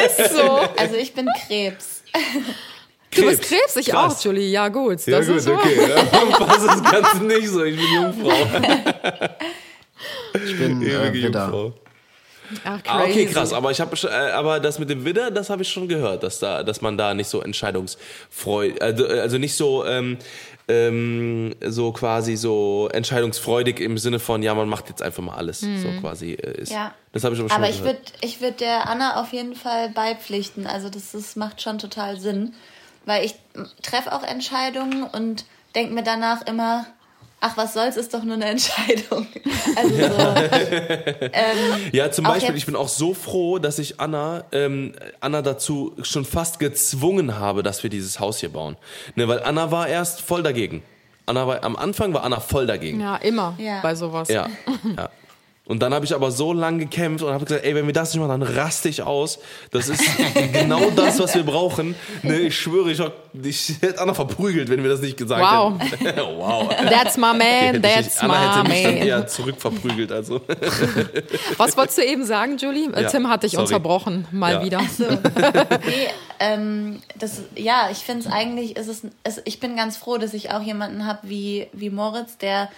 Ist 0.07 0.37
so. 0.37 0.61
Also 0.79 0.95
ich 0.97 1.13
bin 1.13 1.29
Krebs. 1.47 2.03
Du 3.15 3.23
bist 3.27 3.43
Krebs, 3.43 3.77
ich 3.77 3.87
Krass. 3.89 4.19
auch, 4.21 4.25
Julie. 4.25 4.49
Ja, 4.49 4.69
gut. 4.69 4.95
Das 4.99 5.07
ja, 5.07 5.21
gut, 5.21 5.41
so. 5.41 5.55
okay. 5.55 5.89
Ja, 5.91 5.97
was 6.39 6.63
ist 6.63 6.85
ganz 6.91 7.15
nicht 7.23 7.49
so? 7.49 7.65
Ich 7.65 7.77
bin 7.77 7.95
Jungfrau. 7.95 8.33
Ich 10.45 10.59
bin 10.59 10.83
äh, 10.83 11.13
Widder. 11.13 11.73
Ach, 12.65 12.83
crazy. 12.83 12.89
Ah, 12.89 13.05
okay, 13.05 13.27
krass. 13.27 13.53
Aber 13.53 13.71
ich 13.71 13.81
habe, 13.81 13.97
äh, 14.05 14.31
aber 14.33 14.61
das 14.61 14.79
mit 14.79 14.91
dem 14.91 15.05
Widder, 15.05 15.31
das 15.31 15.51
habe 15.51 15.63
ich 15.63 15.69
schon 15.69 15.89
gehört, 15.89 16.23
dass 16.23 16.39
da, 16.39 16.63
dass 16.63 16.81
man 16.81 16.97
da 16.97 17.15
nicht 17.15 17.29
so 17.29 17.41
entscheidungsfreudig, 17.41 18.81
also, 18.83 19.07
also 19.07 19.39
nicht 19.39 19.55
so, 19.55 19.85
ähm, 19.85 20.19
ähm, 20.69 21.55
so 21.65 21.93
quasi 21.93 22.37
so 22.37 22.89
entscheidungsfreudig 22.93 23.81
im 23.81 23.99
Sinne 23.99 24.19
von, 24.19 24.43
ja, 24.43 24.55
man 24.55 24.69
macht 24.69 24.89
jetzt 24.89 25.03
einfach 25.03 25.23
mal 25.23 25.37
alles, 25.37 25.63
mhm. 25.63 25.81
so 25.81 25.89
quasi 26.01 26.33
äh, 26.33 26.61
ist. 26.61 26.73
Ja. 26.73 26.93
Das 27.13 27.25
habe 27.25 27.35
ich 27.35 27.41
aber 27.41 27.49
schon 27.49 27.59
Aber 27.59 27.71
ich 27.71 27.83
würde, 27.83 28.01
ich 28.21 28.41
würde 28.41 28.57
der 28.59 28.89
Anna 28.89 29.21
auf 29.21 29.33
jeden 29.33 29.55
Fall 29.55 29.91
beipflichten. 29.91 30.67
Also 30.67 30.89
das, 30.89 31.13
das 31.13 31.37
macht 31.37 31.63
schon 31.63 31.79
total 31.79 32.19
Sinn, 32.19 32.55
weil 33.05 33.25
ich 33.25 33.37
treffe 33.83 34.13
auch 34.13 34.23
Entscheidungen 34.23 35.05
und 35.05 35.45
denke 35.75 35.95
mir 35.95 36.03
danach 36.03 36.47
immer, 36.47 36.87
ach, 37.41 37.57
was 37.57 37.75
soll's, 37.75 37.97
ist 37.97 38.13
doch 38.15 38.23
nur 38.23 38.35
eine 38.35 38.47
Entscheidung. 38.47 39.27
Also 39.77 39.95
so, 39.95 40.05
ähm, 41.33 41.91
ja, 41.93 42.11
zum 42.11 42.25
Beispiel, 42.25 42.57
ich 42.57 42.65
bin 42.65 42.77
auch 42.77 42.89
so 42.89 43.13
froh, 43.13 43.59
dass 43.59 43.79
ich 43.79 44.01
Anna, 44.01 44.45
ähm, 44.53 44.95
Anna 45.21 45.43
dazu 45.43 45.95
schon 46.03 46.25
fast 46.25 46.59
gezwungen 46.59 47.39
habe, 47.39 47.63
dass 47.63 47.83
wir 47.83 47.91
dieses 47.91 48.21
Haus 48.21 48.39
hier 48.39 48.49
bauen. 48.49 48.77
Ne, 49.17 49.29
weil 49.29 49.43
Anna 49.43 49.71
war 49.71 49.89
erst 49.89 50.23
voll 50.23 50.43
dagegen. 50.43 50.83
Anna 51.27 51.47
war, 51.47 51.65
am 51.65 51.77
Anfang 51.77 52.15
war 52.15 52.23
Anna 52.23 52.41
voll 52.41 52.67
dagegen. 52.67 53.01
Ja, 53.01 53.17
immer 53.17 53.55
ja. 53.59 53.81
bei 53.83 53.95
sowas. 53.95 54.29
Ja, 54.29 54.49
ja. 54.97 55.11
Und 55.69 55.83
dann 55.83 55.93
habe 55.93 56.05
ich 56.05 56.15
aber 56.15 56.31
so 56.31 56.53
lange 56.53 56.79
gekämpft 56.79 57.25
und 57.25 57.33
habe 57.33 57.45
gesagt, 57.45 57.65
ey, 57.65 57.75
wenn 57.75 57.87
wir 57.87 57.93
das 57.93 58.15
nicht 58.15 58.25
machen, 58.25 58.41
dann 58.41 58.55
raste 58.57 58.89
ich 58.89 59.03
aus. 59.03 59.41
Das 59.73 59.89
ist 59.89 60.01
genau 60.53 60.91
das, 60.95 61.19
was 61.19 61.35
wir 61.35 61.43
brauchen. 61.43 61.97
Ne, 62.23 62.39
ich 62.39 62.57
schwöre, 62.57 62.93
ich, 62.93 63.01
ich 63.43 63.83
hätte 63.83 64.01
Anna 64.01 64.15
verprügelt, 64.15 64.69
wenn 64.69 64.85
wir 64.85 64.91
das 64.91 65.01
nicht 65.01 65.17
gesagt 65.17 65.43
wow. 65.43 65.73
hätten. 65.81 66.21
wow. 66.37 66.69
That's 66.69 67.17
my 67.17 67.33
man, 67.35 67.83
that's 67.83 68.17
ich, 68.17 68.23
Anna 68.23 68.55
hätte 68.55 68.69
mich 68.69 68.83
dann 68.85 68.97
eher 68.97 69.27
zurückverprügelt. 69.27 70.13
Also. 70.13 70.41
Was 71.57 71.77
wolltest 71.77 71.99
du 71.99 72.05
eben 72.05 72.25
sagen, 72.25 72.59
Julie? 72.59 72.89
Ja, 72.93 73.11
Tim 73.11 73.29
hat 73.29 73.43
dich 73.43 73.53
sorry. 73.53 73.65
unterbrochen, 73.65 74.29
mal 74.31 74.53
ja. 74.53 74.65
wieder. 74.65 74.81
So. 74.97 75.05
nee, 75.05 76.09
ähm, 76.39 77.01
das, 77.19 77.43
ja, 77.57 77.89
ich 77.91 77.99
finde 77.99 78.21
es 78.29 78.33
eigentlich, 78.33 78.77
ist 78.77 79.05
es, 79.25 79.43
ich 79.45 79.59
bin 79.59 79.75
ganz 79.75 79.97
froh, 79.97 80.17
dass 80.17 80.33
ich 80.33 80.53
auch 80.53 80.63
jemanden 80.63 81.07
habe 81.07 81.21
wie, 81.25 81.67
wie 81.73 81.91
Moritz, 81.91 82.39
der 82.39 82.71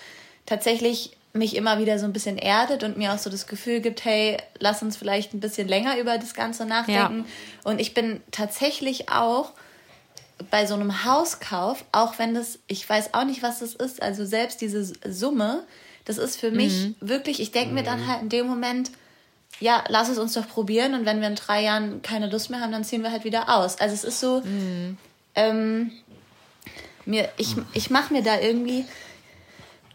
tatsächlich 0.47 1.18
mich 1.39 1.57
immer 1.57 1.79
wieder 1.79 1.99
so 1.99 2.05
ein 2.05 2.13
bisschen 2.13 2.37
erdet 2.37 2.83
und 2.85 2.97
mir 2.99 3.13
auch 3.13 3.19
so 3.19 3.31
das 3.31 3.47
Gefühl 3.47 3.81
gibt, 3.81 4.05
hey, 4.05 4.37
lass 4.59 4.83
uns 4.83 4.97
vielleicht 4.97 5.35
ein 5.35 5.41
bisschen 5.41 5.69
länger 5.69 5.99
über 5.99 6.19
das 6.19 6.35
Ganze 6.35 6.67
nachdenken. 6.67 7.25
Ja. 7.27 7.71
Und 7.71 7.81
ich 7.81 7.95
bin 7.95 8.21
tatsächlich 8.31 9.09
auch 9.09 9.53
bei 10.51 10.67
so 10.67 10.75
einem 10.75 11.05
Hauskauf, 11.05 11.85
auch 11.93 12.19
wenn 12.19 12.35
das, 12.35 12.59
ich 12.67 12.89
weiß 12.89 13.15
auch 13.15 13.25
nicht, 13.25 13.43
was 13.43 13.59
das 13.61 13.75
ist, 13.75 14.03
also 14.03 14.25
selbst 14.25 14.61
diese 14.61 14.93
Summe, 15.09 15.65
das 16.05 16.19
ist 16.19 16.39
für 16.39 16.51
mich 16.51 16.87
mhm. 16.87 16.95
wirklich, 17.01 17.41
ich 17.41 17.51
denke 17.51 17.75
mir 17.75 17.83
dann 17.83 18.07
halt 18.07 18.23
in 18.23 18.29
dem 18.29 18.47
Moment, 18.47 18.91
ja, 19.61 19.83
lass 19.89 20.09
es 20.09 20.19
uns 20.19 20.35
doch 20.35 20.47
probieren 20.47 20.95
und 20.95 21.05
wenn 21.05 21.21
wir 21.21 21.29
in 21.29 21.35
drei 21.35 21.63
Jahren 21.63 22.03
keine 22.03 22.31
Lust 22.31 22.51
mehr 22.51 22.61
haben, 22.61 22.73
dann 22.73 22.85
ziehen 22.85 23.03
wir 23.03 23.11
halt 23.11 23.25
wieder 23.25 23.49
aus. 23.49 23.81
Also 23.81 23.95
es 23.95 24.05
ist 24.05 24.21
so, 24.21 24.41
mhm. 24.41 24.97
ähm, 25.35 25.91
mir, 27.05 27.29
ich, 27.37 27.57
ich 27.73 27.91
mache 27.91 28.13
mir 28.13 28.23
da 28.23 28.39
irgendwie, 28.39 28.85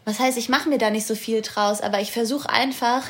was 0.04 0.18
heißt, 0.18 0.36
ich 0.38 0.48
mache 0.48 0.68
mir 0.68 0.78
da 0.78 0.90
nicht 0.90 1.06
so 1.06 1.14
viel 1.14 1.42
draus, 1.42 1.80
aber 1.80 2.00
ich 2.00 2.12
versuche 2.12 2.48
einfach 2.50 3.04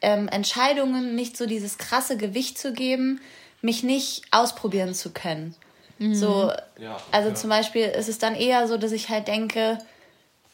ähm, 0.00 0.28
Entscheidungen 0.28 1.14
nicht 1.14 1.36
so 1.36 1.46
dieses 1.46 1.78
krasse 1.78 2.16
Gewicht 2.16 2.58
zu 2.58 2.72
geben, 2.72 3.20
mich 3.62 3.82
nicht 3.82 4.22
ausprobieren 4.30 4.94
zu 4.94 5.10
können. 5.10 5.54
Mhm. 5.98 6.14
So, 6.14 6.52
ja, 6.78 7.00
also 7.10 7.30
ja. 7.30 7.34
zum 7.34 7.50
Beispiel 7.50 7.86
ist 7.86 8.08
es 8.08 8.18
dann 8.18 8.34
eher 8.34 8.68
so, 8.68 8.76
dass 8.76 8.92
ich 8.92 9.08
halt 9.08 9.28
denke, 9.28 9.78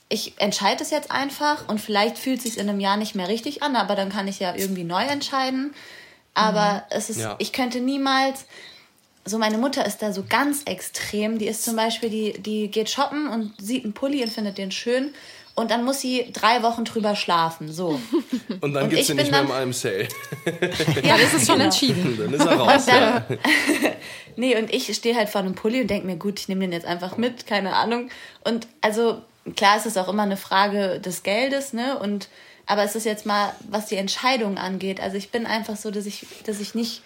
ich 0.08 0.34
entscheide 0.38 0.82
es 0.82 0.90
jetzt 0.90 1.10
einfach 1.10 1.68
und 1.68 1.80
vielleicht 1.80 2.18
fühlt 2.18 2.38
es 2.38 2.44
sich 2.44 2.58
in 2.58 2.68
einem 2.68 2.80
Jahr 2.80 2.96
nicht 2.96 3.14
mehr 3.14 3.28
richtig 3.28 3.62
an, 3.62 3.76
aber 3.76 3.96
dann 3.96 4.10
kann 4.10 4.28
ich 4.28 4.38
ja 4.38 4.54
irgendwie 4.54 4.84
neu 4.84 5.04
entscheiden. 5.04 5.74
Aber 6.34 6.74
mhm. 6.74 6.80
es 6.90 7.10
ist, 7.10 7.20
ja. 7.20 7.36
ich 7.38 7.52
könnte 7.52 7.80
niemals, 7.80 8.46
so 9.24 9.38
meine 9.38 9.58
Mutter 9.58 9.86
ist 9.86 9.98
da 9.98 10.12
so 10.12 10.24
ganz 10.28 10.62
extrem. 10.64 11.38
Die 11.38 11.46
ist 11.46 11.64
zum 11.64 11.76
Beispiel, 11.76 12.10
die, 12.10 12.32
die 12.40 12.70
geht 12.70 12.90
shoppen 12.90 13.28
und 13.28 13.52
sieht 13.60 13.84
einen 13.84 13.94
Pulli 13.94 14.22
und 14.22 14.30
findet 14.30 14.58
den 14.58 14.70
schön. 14.70 15.14
Und 15.54 15.70
dann 15.70 15.84
muss 15.84 16.00
sie 16.00 16.30
drei 16.32 16.62
Wochen 16.62 16.84
drüber 16.84 17.14
schlafen. 17.14 17.70
So. 17.70 18.00
Und 18.60 18.74
dann 18.74 18.88
gibt 18.88 19.00
es 19.02 19.06
den 19.06 19.18
nicht 19.18 19.30
mehr 19.30 19.42
im 19.42 19.52
einem 19.52 19.72
Sale. 19.72 20.08
ja, 21.02 21.16
das 21.16 21.32
ist 21.32 21.46
schon 21.46 21.58
genau. 21.58 21.66
entschieden. 21.66 22.18
Dann 22.18 22.34
ist 22.34 22.44
er 22.44 22.56
raus. 22.56 22.86
Dann, 22.86 22.96
ja. 23.00 23.26
nee, 24.36 24.58
und 24.58 24.74
ich 24.74 24.92
stehe 24.92 25.14
halt 25.14 25.28
vor 25.28 25.42
einem 25.42 25.54
Pulli 25.54 25.82
und 25.82 25.86
denke 25.88 26.06
mir, 26.06 26.16
gut, 26.16 26.40
ich 26.40 26.48
nehme 26.48 26.62
den 26.62 26.72
jetzt 26.72 26.86
einfach 26.86 27.16
mit, 27.18 27.46
keine 27.46 27.74
Ahnung. 27.74 28.10
Und 28.42 28.66
also, 28.80 29.22
klar 29.54 29.76
ist 29.76 29.86
es 29.86 29.96
auch 29.96 30.08
immer 30.08 30.24
eine 30.24 30.36
Frage 30.36 30.98
des 30.98 31.22
Geldes, 31.22 31.72
ne? 31.72 32.00
Und 32.00 32.28
aber 32.66 32.82
es 32.82 32.96
ist 32.96 33.04
jetzt 33.04 33.24
mal, 33.24 33.54
was 33.68 33.86
die 33.86 33.96
Entscheidung 33.96 34.58
angeht. 34.58 35.00
Also 35.00 35.16
ich 35.16 35.30
bin 35.30 35.46
einfach 35.46 35.76
so, 35.76 35.90
dass 35.90 36.06
ich, 36.06 36.26
dass 36.46 36.60
ich 36.60 36.74
nicht 36.74 37.02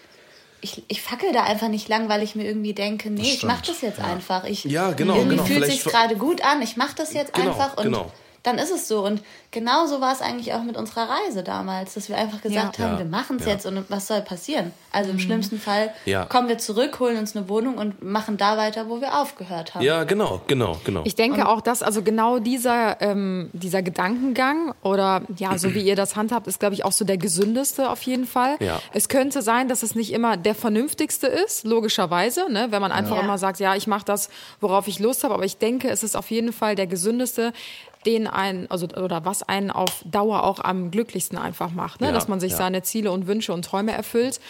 ich, 0.60 0.82
ich 0.88 1.02
fackel 1.02 1.32
da 1.32 1.44
einfach 1.44 1.68
nicht 1.68 1.88
lang, 1.88 2.08
weil 2.08 2.22
ich 2.22 2.34
mir 2.34 2.44
irgendwie 2.44 2.74
denke, 2.74 3.10
nee, 3.10 3.22
ich 3.22 3.44
mach 3.44 3.62
das 3.62 3.80
jetzt 3.80 3.98
ja. 3.98 4.04
einfach. 4.04 4.44
Ich, 4.44 4.64
ja, 4.64 4.92
genau, 4.92 5.14
irgendwie 5.14 5.36
genau. 5.36 5.46
fühlt 5.46 5.64
sich 5.66 5.84
gerade 5.84 6.16
gut 6.16 6.42
an, 6.42 6.62
ich 6.62 6.76
mach 6.76 6.94
das 6.94 7.12
jetzt 7.12 7.32
genau, 7.32 7.50
einfach 7.50 7.76
und 7.76 7.84
genau 7.84 8.12
dann 8.48 8.58
ist 8.58 8.70
es 8.70 8.88
so. 8.88 9.04
Und 9.04 9.22
genauso 9.50 10.00
war 10.00 10.12
es 10.12 10.20
eigentlich 10.20 10.52
auch 10.54 10.62
mit 10.62 10.76
unserer 10.76 11.08
Reise 11.08 11.42
damals, 11.42 11.94
dass 11.94 12.08
wir 12.08 12.16
einfach 12.16 12.40
gesagt 12.40 12.78
ja. 12.78 12.84
haben, 12.84 12.92
ja. 12.94 12.98
wir 12.98 13.06
machen 13.06 13.36
es 13.38 13.46
ja. 13.46 13.52
jetzt 13.52 13.66
und 13.66 13.84
was 13.88 14.06
soll 14.06 14.20
passieren? 14.22 14.72
Also 14.90 15.10
im 15.10 15.16
mhm. 15.16 15.20
schlimmsten 15.20 15.60
Fall 15.60 15.92
kommen 16.28 16.48
wir 16.48 16.58
zurück, 16.58 16.98
holen 16.98 17.18
uns 17.18 17.36
eine 17.36 17.48
Wohnung 17.48 17.76
und 17.76 18.02
machen 18.02 18.36
da 18.36 18.56
weiter, 18.56 18.88
wo 18.88 19.00
wir 19.00 19.18
aufgehört 19.18 19.74
haben. 19.74 19.84
Ja, 19.84 20.04
genau, 20.04 20.40
genau, 20.46 20.78
genau. 20.84 21.02
Ich 21.04 21.14
denke 21.14 21.42
und 21.42 21.46
auch, 21.46 21.60
dass 21.60 21.82
also 21.82 22.02
genau 22.02 22.38
dieser, 22.38 23.00
ähm, 23.00 23.50
dieser 23.52 23.82
Gedankengang 23.82 24.74
oder 24.82 25.22
ja, 25.36 25.58
so 25.58 25.74
wie 25.74 25.82
ihr 25.82 25.96
das 25.96 26.16
handhabt, 26.16 26.46
ist, 26.46 26.58
glaube 26.58 26.74
ich, 26.74 26.84
auch 26.84 26.92
so 26.92 27.04
der 27.04 27.18
gesündeste 27.18 27.90
auf 27.90 28.02
jeden 28.02 28.26
Fall. 28.26 28.56
Ja. 28.60 28.80
Es 28.92 29.08
könnte 29.08 29.42
sein, 29.42 29.68
dass 29.68 29.82
es 29.82 29.94
nicht 29.94 30.12
immer 30.12 30.36
der 30.36 30.54
vernünftigste 30.54 31.26
ist, 31.26 31.64
logischerweise, 31.64 32.50
ne? 32.50 32.68
wenn 32.70 32.80
man 32.80 32.92
einfach 32.92 33.22
immer 33.22 33.36
sagt, 33.38 33.60
ja, 33.60 33.74
ich 33.74 33.86
mache 33.86 34.04
das, 34.04 34.30
worauf 34.60 34.88
ich 34.88 34.98
Lust 34.98 35.24
habe, 35.24 35.34
aber 35.34 35.44
ich 35.44 35.58
denke, 35.58 35.90
es 35.90 36.02
ist 36.02 36.16
auf 36.16 36.30
jeden 36.30 36.52
Fall 36.52 36.74
der 36.74 36.86
gesündeste, 36.86 37.52
den 38.08 38.26
einen, 38.26 38.70
also 38.70 38.86
oder 38.86 39.24
was 39.24 39.42
einen 39.42 39.70
auf 39.70 40.02
Dauer 40.04 40.42
auch 40.44 40.60
am 40.60 40.90
glücklichsten 40.90 41.38
einfach 41.38 41.70
macht, 41.72 42.00
ne? 42.00 42.08
Ja, 42.08 42.12
dass 42.12 42.28
man 42.28 42.40
sich 42.40 42.52
ja. 42.52 42.58
seine 42.58 42.82
Ziele 42.82 43.12
und 43.12 43.26
Wünsche 43.26 43.52
und 43.52 43.64
Träume 43.64 43.92
erfüllt. 43.92 44.40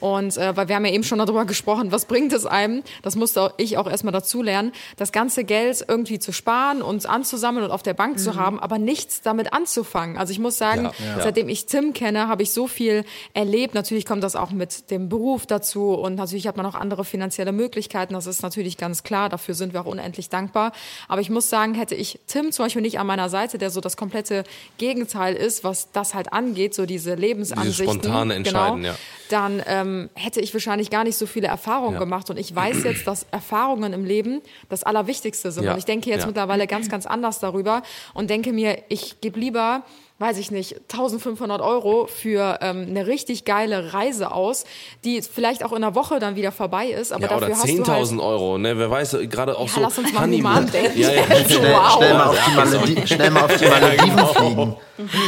Und 0.00 0.36
äh, 0.36 0.56
weil 0.56 0.68
wir 0.68 0.76
haben 0.76 0.84
ja 0.84 0.92
eben 0.92 1.04
schon 1.04 1.18
darüber 1.18 1.44
gesprochen, 1.44 1.92
was 1.92 2.04
bringt 2.04 2.32
es 2.32 2.46
einem, 2.46 2.82
das 3.02 3.16
musste 3.16 3.52
ich 3.56 3.78
auch 3.78 3.88
erstmal 3.88 4.12
dazu 4.12 4.42
lernen, 4.42 4.72
das 4.96 5.12
ganze 5.12 5.44
Geld 5.44 5.84
irgendwie 5.86 6.18
zu 6.18 6.32
sparen 6.32 6.82
und 6.82 7.06
anzusammeln 7.06 7.64
und 7.64 7.70
auf 7.70 7.82
der 7.82 7.94
Bank 7.94 8.14
mhm. 8.16 8.18
zu 8.18 8.36
haben, 8.36 8.60
aber 8.60 8.78
nichts 8.78 9.22
damit 9.22 9.52
anzufangen. 9.52 10.16
Also 10.16 10.32
ich 10.32 10.38
muss 10.38 10.58
sagen, 10.58 10.84
ja, 10.84 11.16
ja. 11.16 11.22
seitdem 11.22 11.48
ich 11.48 11.66
Tim 11.66 11.92
kenne, 11.92 12.28
habe 12.28 12.42
ich 12.42 12.52
so 12.52 12.66
viel 12.66 13.04
erlebt. 13.32 13.74
Natürlich 13.74 14.04
kommt 14.04 14.22
das 14.22 14.36
auch 14.36 14.50
mit 14.50 14.90
dem 14.90 15.08
Beruf 15.08 15.46
dazu 15.46 15.94
und 15.94 16.16
natürlich 16.16 16.46
hat 16.46 16.56
man 16.56 16.66
auch 16.66 16.74
andere 16.74 17.04
finanzielle 17.04 17.52
Möglichkeiten. 17.52 18.14
Das 18.14 18.26
ist 18.26 18.42
natürlich 18.42 18.76
ganz 18.76 19.02
klar. 19.02 19.28
Dafür 19.28 19.54
sind 19.54 19.72
wir 19.72 19.80
auch 19.80 19.86
unendlich 19.86 20.28
dankbar. 20.28 20.72
Aber 21.08 21.20
ich 21.20 21.30
muss 21.30 21.48
sagen, 21.48 21.74
hätte 21.74 21.94
ich 21.94 22.20
Tim 22.26 22.52
zum 22.52 22.66
Beispiel 22.66 22.82
nicht 22.82 22.98
an 22.98 23.06
meiner 23.06 23.28
Seite, 23.28 23.58
der 23.58 23.70
so 23.70 23.80
das 23.80 23.96
komplette 23.96 24.44
Gegenteil 24.78 25.34
ist, 25.34 25.64
was 25.64 25.90
das 25.92 26.14
halt 26.14 26.32
angeht, 26.32 26.74
so 26.74 26.86
diese 26.86 27.14
Lebensansichten. 27.14 27.84
Diese 27.84 27.84
spontane 27.84 28.34
Entscheiden, 28.34 28.82
genau, 28.82 28.92
ja. 28.92 28.98
Dann 29.30 29.62
ähm, 29.66 29.83
ähm, 29.84 30.10
hätte 30.14 30.40
ich 30.40 30.52
wahrscheinlich 30.54 30.90
gar 30.90 31.04
nicht 31.04 31.16
so 31.16 31.26
viele 31.26 31.48
Erfahrungen 31.48 31.94
ja. 31.94 32.00
gemacht. 32.00 32.30
Und 32.30 32.38
ich 32.38 32.54
weiß 32.54 32.84
jetzt, 32.84 33.06
dass 33.06 33.26
Erfahrungen 33.30 33.92
im 33.92 34.04
Leben 34.04 34.40
das 34.68 34.82
Allerwichtigste 34.82 35.52
sind. 35.52 35.64
Ja. 35.64 35.72
Und 35.72 35.78
ich 35.78 35.84
denke 35.84 36.10
jetzt 36.10 36.22
ja. 36.22 36.26
mittlerweile 36.26 36.66
ganz, 36.66 36.88
ganz 36.88 37.06
anders 37.06 37.38
darüber 37.38 37.82
und 38.14 38.30
denke 38.30 38.52
mir, 38.52 38.82
ich 38.88 39.20
gebe 39.20 39.38
lieber 39.38 39.84
weiß 40.18 40.38
ich 40.38 40.52
nicht, 40.52 40.76
1500 40.92 41.60
Euro 41.60 42.06
für 42.06 42.60
ähm, 42.62 42.86
eine 42.88 43.08
richtig 43.08 43.44
geile 43.44 43.92
Reise 43.92 44.30
aus, 44.30 44.64
die 45.02 45.20
vielleicht 45.22 45.64
auch 45.64 45.72
in 45.72 45.78
einer 45.78 45.96
Woche 45.96 46.20
dann 46.20 46.36
wieder 46.36 46.52
vorbei 46.52 46.86
ist. 46.86 47.12
Aber 47.12 47.22
ja, 47.22 47.28
dafür 47.28 47.48
oder 47.48 47.56
10.000 47.56 47.88
halt 47.88 48.20
Euro, 48.20 48.56
ne? 48.56 48.78
Wer 48.78 48.90
weiß, 48.90 49.16
gerade 49.28 49.58
auch 49.58 49.66
ja, 49.66 49.74
so. 49.74 49.80
Lass 49.80 49.98
uns 49.98 50.12
mal 50.12 50.28
denken. 50.28 51.00
Ja, 51.00 51.10
ja. 51.10 51.24
Schnell, 51.48 51.74
wow. 51.74 51.92
schnell, 51.96 52.14
mal 52.14 52.28
auf 52.28 52.38
die 52.46 52.54
Malediven, 52.56 53.06
schnell 53.08 53.30
mal 53.30 53.44
auf 53.44 53.56
die 53.56 53.66
Malediven 53.66 54.10
genau. 54.10 54.26
fliegen. 54.26 54.76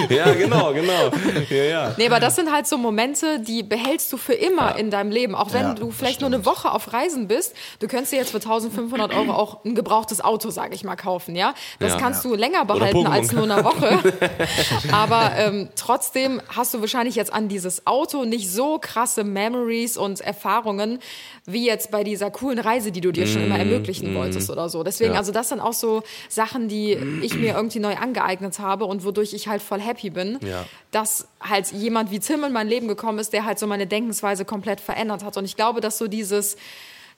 Ja, 0.09 0.33
genau, 0.33 0.73
genau. 0.73 1.11
Ja, 1.51 1.65
ja. 1.65 1.95
Nee, 1.97 2.07
aber 2.07 2.21
das 2.21 2.37
sind 2.37 2.53
halt 2.53 2.69
so 2.69 2.79
Momente, 2.79 3.41
die 3.41 3.65
behältst 3.65 4.13
du 4.13 4.17
für 4.17 4.35
immer 4.35 4.71
ja. 4.71 4.77
in 4.77 4.93
deinem 4.93 5.11
Leben. 5.11 5.35
Auch 5.35 5.53
wenn 5.53 5.75
du 5.75 5.91
vielleicht 5.91 6.21
nur 6.21 6.29
eine 6.29 6.47
Woche 6.47 6.71
auf 6.71 6.93
Reisen 6.93 7.27
bist. 7.27 7.55
Du 7.81 7.89
könntest 7.89 8.13
dir 8.13 8.19
jetzt 8.19 8.31
für 8.31 8.37
1500 8.37 9.13
Euro 9.13 9.33
auch 9.33 9.65
ein 9.65 9.75
gebrauchtes 9.75 10.21
Auto, 10.23 10.51
sage 10.51 10.77
ich 10.77 10.85
mal, 10.85 10.95
kaufen, 10.95 11.35
ja? 11.35 11.55
Das 11.81 11.99
kannst 11.99 12.25
du 12.25 12.37
länger 12.37 12.65
behalten 12.65 13.07
als 13.07 13.33
nur 13.33 13.45
eine 13.45 13.65
Woche. 13.65 13.99
Aber 14.93 15.33
ähm, 15.37 15.69
trotzdem 15.77 16.41
hast 16.49 16.75
du 16.75 16.81
wahrscheinlich 16.81 17.15
jetzt 17.15 17.33
an 17.33 17.49
dieses 17.49 17.87
Auto 17.87 18.25
nicht 18.25 18.51
so 18.51 18.79
krasse 18.79 19.25
Memories 19.25 19.97
und 19.97 20.21
Erfahrungen, 20.21 20.99
wie 21.45 21.67
jetzt 21.67 21.91
bei 21.91 22.05
dieser 22.05 22.31
coolen 22.31 22.59
Reise, 22.59 22.93
die 22.93 23.01
du 23.01 23.13
dir 23.13 23.27
schon 23.27 23.45
immer 23.45 23.57
mm, 23.57 23.61
ermöglichen 23.61 24.13
mm, 24.13 24.17
wolltest 24.17 24.51
oder 24.51 24.69
so. 24.69 24.83
Deswegen, 24.83 25.13
ja. 25.13 25.19
also 25.19 25.33
das 25.33 25.49
sind 25.49 25.61
auch 25.61 25.73
so 25.73 26.03
Sachen, 26.29 26.69
die 26.69 26.93
ich 27.23 27.35
mir 27.35 27.55
irgendwie 27.55 27.79
neu 27.79 27.95
angeeignet 27.95 28.59
habe 28.59 28.85
und 28.85 29.05
wodurch 29.05 29.33
ich 29.33 29.49
halt 29.49 29.63
voll 29.63 29.81
happy 29.81 30.11
bin, 30.11 30.39
ja. 30.43 30.65
dass 30.91 31.29
halt 31.41 31.73
jemand 31.73 32.11
wie 32.11 32.19
Tim 32.19 32.45
in 32.45 32.53
mein 32.53 32.69
Leben 32.69 32.89
gekommen 32.89 33.19
ist, 33.19 33.33
der 33.33 33.45
halt 33.45 33.59
so 33.59 33.67
meine 33.67 33.87
Denkensweise 33.87 34.45
komplett 34.45 34.81
verändert 34.81 35.25
hat. 35.25 35.37
Und 35.37 35.45
ich 35.45 35.57
glaube, 35.57 35.81
dass 35.81 35.99
so 35.99 36.09
dieses 36.09 36.57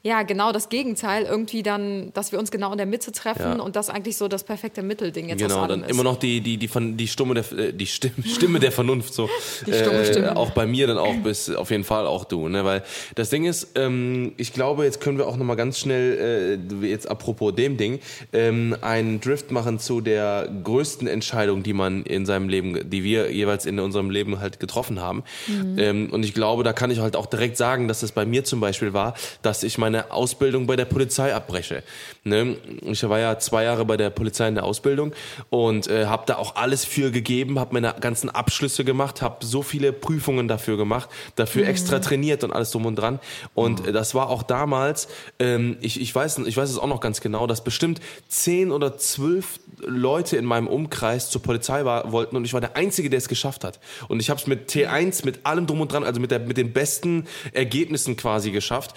ja, 0.03 0.23
genau 0.23 0.53
das 0.53 0.69
Gegenteil, 0.69 1.25
irgendwie 1.25 1.65
dann, 1.65 2.13
dass 2.15 2.31
wir 2.31 2.39
uns 2.39 2.53
genau 2.53 2.71
in 2.71 2.79
der 2.79 2.87
Mitte 2.87 3.11
treffen 3.11 3.59
ja. 3.59 3.61
und 3.61 3.75
das 3.75 3.91
eigentlich 3.91 4.17
so 4.17 4.29
das 4.29 4.45
perfekte 4.45 4.83
Mittelding 4.83 5.29
jetzt 5.29 5.41
Genau, 5.41 5.67
dann 5.67 5.83
ist. 5.83 5.91
immer 5.91 6.05
noch 6.05 6.17
die, 6.17 6.41
die, 6.41 6.57
die, 6.57 6.69
die, 6.69 6.93
die, 6.97 7.09
Stimme, 7.09 7.35
der, 7.35 7.53
äh, 7.59 7.73
die 7.73 7.87
Stimme, 7.87 8.15
Stimme 8.25 8.61
der 8.61 8.71
Vernunft, 8.71 9.13
so. 9.13 9.29
Die 9.67 9.73
stumme 9.73 10.05
Stimme. 10.05 10.29
Äh, 10.29 10.31
auch 10.31 10.53
bei 10.53 10.67
mir 10.67 10.87
dann 10.87 10.99
auch 10.99 11.17
bis, 11.17 11.51
auf 11.51 11.73
jeden 11.73 11.83
Fall 11.83 12.07
auch 12.07 12.25
du, 12.25 12.49
ne, 12.49 12.65
weil 12.65 12.85
das 13.17 13.31
Ding 13.31 13.45
ist, 13.45 13.73
ähm, 13.75 14.35
ich 14.37 14.53
glaube, 14.53 14.85
jetzt 14.85 15.01
können 15.01 15.19
wir 15.19 15.27
auch 15.27 15.37
nochmal 15.37 15.57
ganz 15.57 15.81
schnell, 15.81 16.61
äh, 16.83 16.87
jetzt 16.87 17.11
apropos 17.11 17.57
dem 17.57 17.77
Ding, 17.77 17.99
ähm, 18.33 18.77
einen 18.81 19.21
Drift 19.21 19.51
machen 19.51 19.81
zu 19.81 20.01
der 20.01 20.49
größten 20.63 21.09
Entscheidung, 21.09 21.65
die 21.65 21.73
man 21.73 22.05
in 22.05 22.25
seinem 22.25 22.49
Leben, 22.49 22.89
die 22.89 23.03
wir 23.03 23.33
jeweils 23.33 23.67
in 23.67 23.81
unserem 23.81 24.11
Leben 24.11 24.39
halt 24.39 24.61
getroffen 24.61 25.01
haben. 25.01 25.25
Mhm. 25.49 25.79
Ähm, 25.79 26.09
und 26.13 26.25
ich 26.25 26.35
glaube, 26.35 26.63
da 26.63 26.73
kann 26.73 26.93
ich 26.93 27.01
halt 27.01 27.17
auch 27.17 27.27
direkt 27.27 27.57
sagen, 27.57 27.89
dass 27.89 28.05
es 28.05 28.13
bei 28.13 28.25
mir 28.25 28.45
zum 28.45 28.61
Beispiel 28.61 28.93
war, 28.93 29.15
dass 29.43 29.65
ich 29.65 29.77
meine 29.77 29.98
meine 29.99 30.13
Ausbildung 30.13 30.67
bei 30.67 30.77
der 30.77 30.85
Polizei 30.85 31.35
abbreche. 31.35 31.83
Ne? 32.25 32.57
Ich 32.83 33.03
war 33.09 33.19
ja 33.19 33.39
zwei 33.39 33.65
Jahre 33.65 33.85
bei 33.85 33.97
der 33.97 34.11
Polizei 34.11 34.47
in 34.49 34.55
der 34.55 34.65
Ausbildung 34.65 35.13
und 35.51 35.89
äh, 35.89 36.07
habe 36.07 36.25
da 36.27 36.37
auch 36.37 36.57
alles 36.57 36.85
für 36.85 37.11
gegeben, 37.11 37.59
habe 37.59 37.75
meine 37.75 37.95
ganzen 38.01 38.31
Abschlüsse 38.31 38.85
gemacht, 38.85 39.23
habe 39.23 39.45
so 39.45 39.63
viele 39.63 39.93
Prüfungen 39.93 40.47
dafür 40.47 40.77
gemacht, 40.77 41.09
dafür 41.35 41.65
mhm. 41.65 41.71
extra 41.71 41.99
trainiert 41.99 42.45
und 42.45 42.53
alles 42.53 42.71
drum 42.71 42.87
und 42.87 42.97
dran. 42.97 43.19
Und 43.55 43.87
mhm. 43.87 43.93
das 43.93 44.15
war 44.15 44.29
auch 44.31 44.43
damals, 44.43 45.09
ähm, 45.41 45.77
ich, 45.81 46.01
ich, 46.01 46.15
weiß, 46.15 46.39
ich 46.39 46.57
weiß 46.57 46.71
es 46.71 46.79
auch 46.79 46.87
noch 46.87 47.01
ganz 47.01 47.21
genau, 47.21 47.47
dass 47.47 47.65
bestimmt 47.65 48.01
zehn 48.29 48.71
oder 48.71 48.99
zwölf 48.99 49.59
Leute 49.81 50.37
in 50.37 50.45
meinem 50.45 50.69
Umkreis 50.69 51.31
zur 51.31 51.43
Polizei 51.43 51.85
war, 51.85 52.13
wollten 52.13 52.37
und 52.37 52.45
ich 52.45 52.53
war 52.53 52.61
der 52.61 52.77
Einzige, 52.77 53.11
der 53.11 53.19
es 53.19 53.29
geschafft 53.29 53.65
hat. 53.65 53.81
Und 54.07 54.21
ich 54.21 54.31
habe 54.31 54.41
es 54.41 54.47
mit 54.47 54.71
T1, 54.71 55.25
mit 55.25 55.45
allem 55.45 55.67
drum 55.67 55.81
und 55.81 55.93
dran, 55.93 56.05
also 56.05 56.21
mit, 56.21 56.31
der, 56.31 56.41
mit 56.41 56.57
den 56.57 56.73
besten 56.73 57.27
Ergebnissen 57.53 58.17
quasi 58.17 58.51
geschafft 58.51 58.95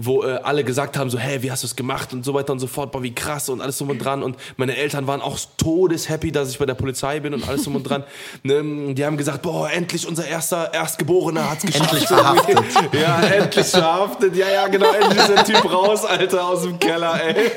wo 0.00 0.22
äh, 0.22 0.38
alle 0.42 0.62
gesagt 0.62 0.96
haben, 0.96 1.10
so, 1.10 1.18
hey, 1.18 1.42
wie 1.42 1.50
hast 1.50 1.64
du 1.64 1.66
es 1.66 1.74
gemacht 1.74 2.12
und 2.12 2.24
so 2.24 2.32
weiter 2.32 2.52
und 2.52 2.60
so 2.60 2.68
fort, 2.68 2.92
boah, 2.92 3.02
wie 3.02 3.14
krass 3.14 3.48
und 3.48 3.60
alles 3.60 3.78
drum 3.78 3.90
und 3.90 3.98
dran. 3.98 4.22
Und 4.22 4.36
meine 4.56 4.76
Eltern 4.76 5.06
waren 5.06 5.20
auch 5.20 5.38
todeshappy, 5.56 6.30
dass 6.30 6.50
ich 6.50 6.58
bei 6.58 6.66
der 6.66 6.74
Polizei 6.74 7.18
bin 7.20 7.34
und 7.34 7.46
alles 7.48 7.64
drum 7.64 7.76
und 7.76 7.82
dran. 7.82 8.04
Ne, 8.44 8.94
die 8.94 9.04
haben 9.04 9.16
gesagt, 9.16 9.42
boah, 9.42 9.68
endlich 9.70 10.06
unser 10.06 10.26
erster 10.26 10.72
Erstgeborener 10.72 11.50
hat's 11.50 11.66
geschafft. 11.66 11.92
Endlich 11.92 12.06
verhaftet. 12.06 12.58
ja, 12.92 13.20
endlich 13.20 13.66
verhaftet. 13.66 14.36
Ja, 14.36 14.48
ja, 14.48 14.68
genau, 14.68 14.92
endlich 14.92 15.18
ist 15.18 15.28
der 15.28 15.44
Typ 15.44 15.72
raus, 15.72 16.04
Alter, 16.04 16.46
aus 16.46 16.62
dem 16.62 16.78
Keller, 16.78 17.20
ey. 17.20 17.50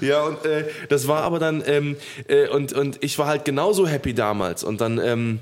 ja, 0.06 0.22
und 0.24 0.44
äh, 0.44 0.66
das 0.88 1.08
war 1.08 1.22
aber 1.22 1.38
dann, 1.38 1.62
ähm, 1.66 1.96
äh, 2.28 2.48
und, 2.48 2.72
und 2.72 3.02
ich 3.02 3.18
war 3.18 3.26
halt 3.26 3.44
genauso 3.44 3.86
happy 3.86 4.12
damals. 4.12 4.64
Und 4.64 4.80
dann, 4.80 4.98
ähm, 4.98 5.40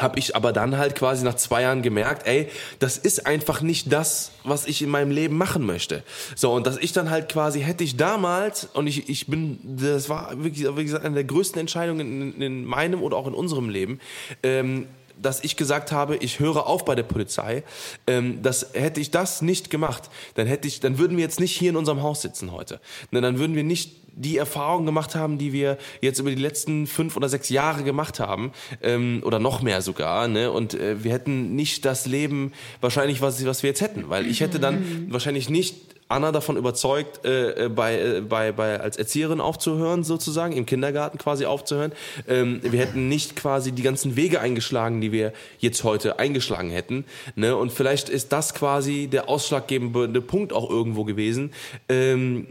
habe 0.00 0.18
ich 0.18 0.36
aber 0.36 0.52
dann 0.52 0.78
halt 0.78 0.94
quasi 0.94 1.24
nach 1.24 1.34
zwei 1.34 1.62
Jahren 1.62 1.82
gemerkt, 1.82 2.26
ey, 2.26 2.48
das 2.78 2.98
ist 2.98 3.26
einfach 3.26 3.60
nicht 3.60 3.92
das, 3.92 4.32
was 4.44 4.66
ich 4.66 4.82
in 4.82 4.88
meinem 4.88 5.10
Leben 5.10 5.36
machen 5.36 5.64
möchte. 5.64 6.02
So, 6.34 6.52
und 6.52 6.66
dass 6.66 6.76
ich 6.76 6.92
dann 6.92 7.10
halt 7.10 7.28
quasi, 7.28 7.60
hätte 7.60 7.84
ich 7.84 7.96
damals, 7.96 8.64
und 8.72 8.86
ich, 8.86 9.08
ich 9.08 9.26
bin, 9.26 9.58
das 9.62 10.08
war 10.08 10.42
wirklich, 10.42 10.66
wie 10.76 10.84
gesagt, 10.84 11.04
eine 11.04 11.14
der 11.14 11.24
größten 11.24 11.60
Entscheidungen 11.60 12.34
in, 12.34 12.42
in 12.42 12.64
meinem 12.64 13.02
oder 13.02 13.16
auch 13.16 13.26
in 13.26 13.34
unserem 13.34 13.68
Leben, 13.68 14.00
ähm, 14.42 14.86
dass 15.20 15.42
ich 15.42 15.56
gesagt 15.56 15.92
habe, 15.92 16.16
ich 16.16 16.40
höre 16.40 16.66
auf 16.66 16.84
bei 16.84 16.94
der 16.94 17.02
Polizei. 17.02 17.62
Ähm, 18.06 18.42
das 18.42 18.74
hätte 18.74 19.00
ich 19.00 19.10
das 19.10 19.42
nicht 19.42 19.70
gemacht, 19.70 20.10
dann 20.34 20.46
hätte 20.46 20.68
ich, 20.68 20.80
dann 20.80 20.98
würden 20.98 21.16
wir 21.16 21.24
jetzt 21.24 21.40
nicht 21.40 21.56
hier 21.56 21.70
in 21.70 21.76
unserem 21.76 22.02
Haus 22.02 22.22
sitzen 22.22 22.52
heute. 22.52 22.80
Dann 23.10 23.38
würden 23.38 23.56
wir 23.56 23.64
nicht 23.64 24.06
die 24.16 24.38
Erfahrungen 24.38 24.86
gemacht 24.86 25.14
haben, 25.14 25.36
die 25.36 25.52
wir 25.52 25.76
jetzt 26.00 26.18
über 26.18 26.30
die 26.30 26.40
letzten 26.40 26.86
fünf 26.86 27.16
oder 27.16 27.28
sechs 27.28 27.50
Jahre 27.50 27.84
gemacht 27.84 28.18
haben, 28.18 28.52
ähm, 28.82 29.22
oder 29.24 29.38
noch 29.38 29.62
mehr 29.62 29.82
sogar, 29.82 30.26
ne? 30.26 30.50
Und 30.50 30.72
äh, 30.74 31.04
wir 31.04 31.12
hätten 31.12 31.54
nicht 31.54 31.84
das 31.84 32.06
Leben 32.06 32.52
wahrscheinlich, 32.80 33.20
was, 33.20 33.44
was 33.44 33.62
wir 33.62 33.70
jetzt 33.70 33.82
hätten, 33.82 34.08
weil 34.08 34.26
ich 34.26 34.40
hätte 34.40 34.58
dann 34.58 34.80
mhm. 34.80 35.12
wahrscheinlich 35.12 35.50
nicht 35.50 35.95
Anna 36.08 36.30
davon 36.30 36.56
überzeugt, 36.56 37.24
äh, 37.24 37.64
äh, 37.64 37.68
bei, 37.68 37.98
äh, 37.98 38.20
bei, 38.20 38.52
bei, 38.52 38.80
als 38.80 38.96
Erzieherin 38.96 39.40
aufzuhören, 39.40 40.04
sozusagen, 40.04 40.54
im 40.54 40.64
Kindergarten 40.64 41.18
quasi 41.18 41.46
aufzuhören. 41.46 41.92
Ähm, 42.28 42.60
wir 42.62 42.78
hätten 42.78 43.08
nicht 43.08 43.34
quasi 43.34 43.72
die 43.72 43.82
ganzen 43.82 44.14
Wege 44.14 44.40
eingeschlagen, 44.40 45.00
die 45.00 45.10
wir 45.10 45.32
jetzt 45.58 45.82
heute 45.82 46.18
eingeschlagen 46.18 46.70
hätten. 46.70 47.04
Ne? 47.34 47.56
Und 47.56 47.72
vielleicht 47.72 48.08
ist 48.08 48.32
das 48.32 48.54
quasi 48.54 49.08
der 49.08 49.28
ausschlaggebende 49.28 50.20
Punkt 50.20 50.52
auch 50.52 50.70
irgendwo 50.70 51.04
gewesen. 51.04 51.52
Ähm, 51.88 52.46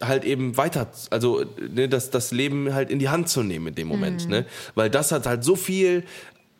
halt 0.00 0.24
eben 0.24 0.56
weiter, 0.56 0.88
also 1.10 1.44
ne, 1.74 1.88
das, 1.88 2.10
das 2.10 2.30
Leben 2.30 2.72
halt 2.72 2.88
in 2.88 2.98
die 2.98 3.08
Hand 3.08 3.28
zu 3.28 3.42
nehmen 3.42 3.68
in 3.68 3.74
dem 3.74 3.88
Moment, 3.88 4.24
mhm. 4.24 4.30
ne? 4.30 4.46
Weil 4.76 4.90
das 4.90 5.10
hat 5.10 5.26
halt 5.26 5.42
so 5.42 5.56
viel 5.56 6.04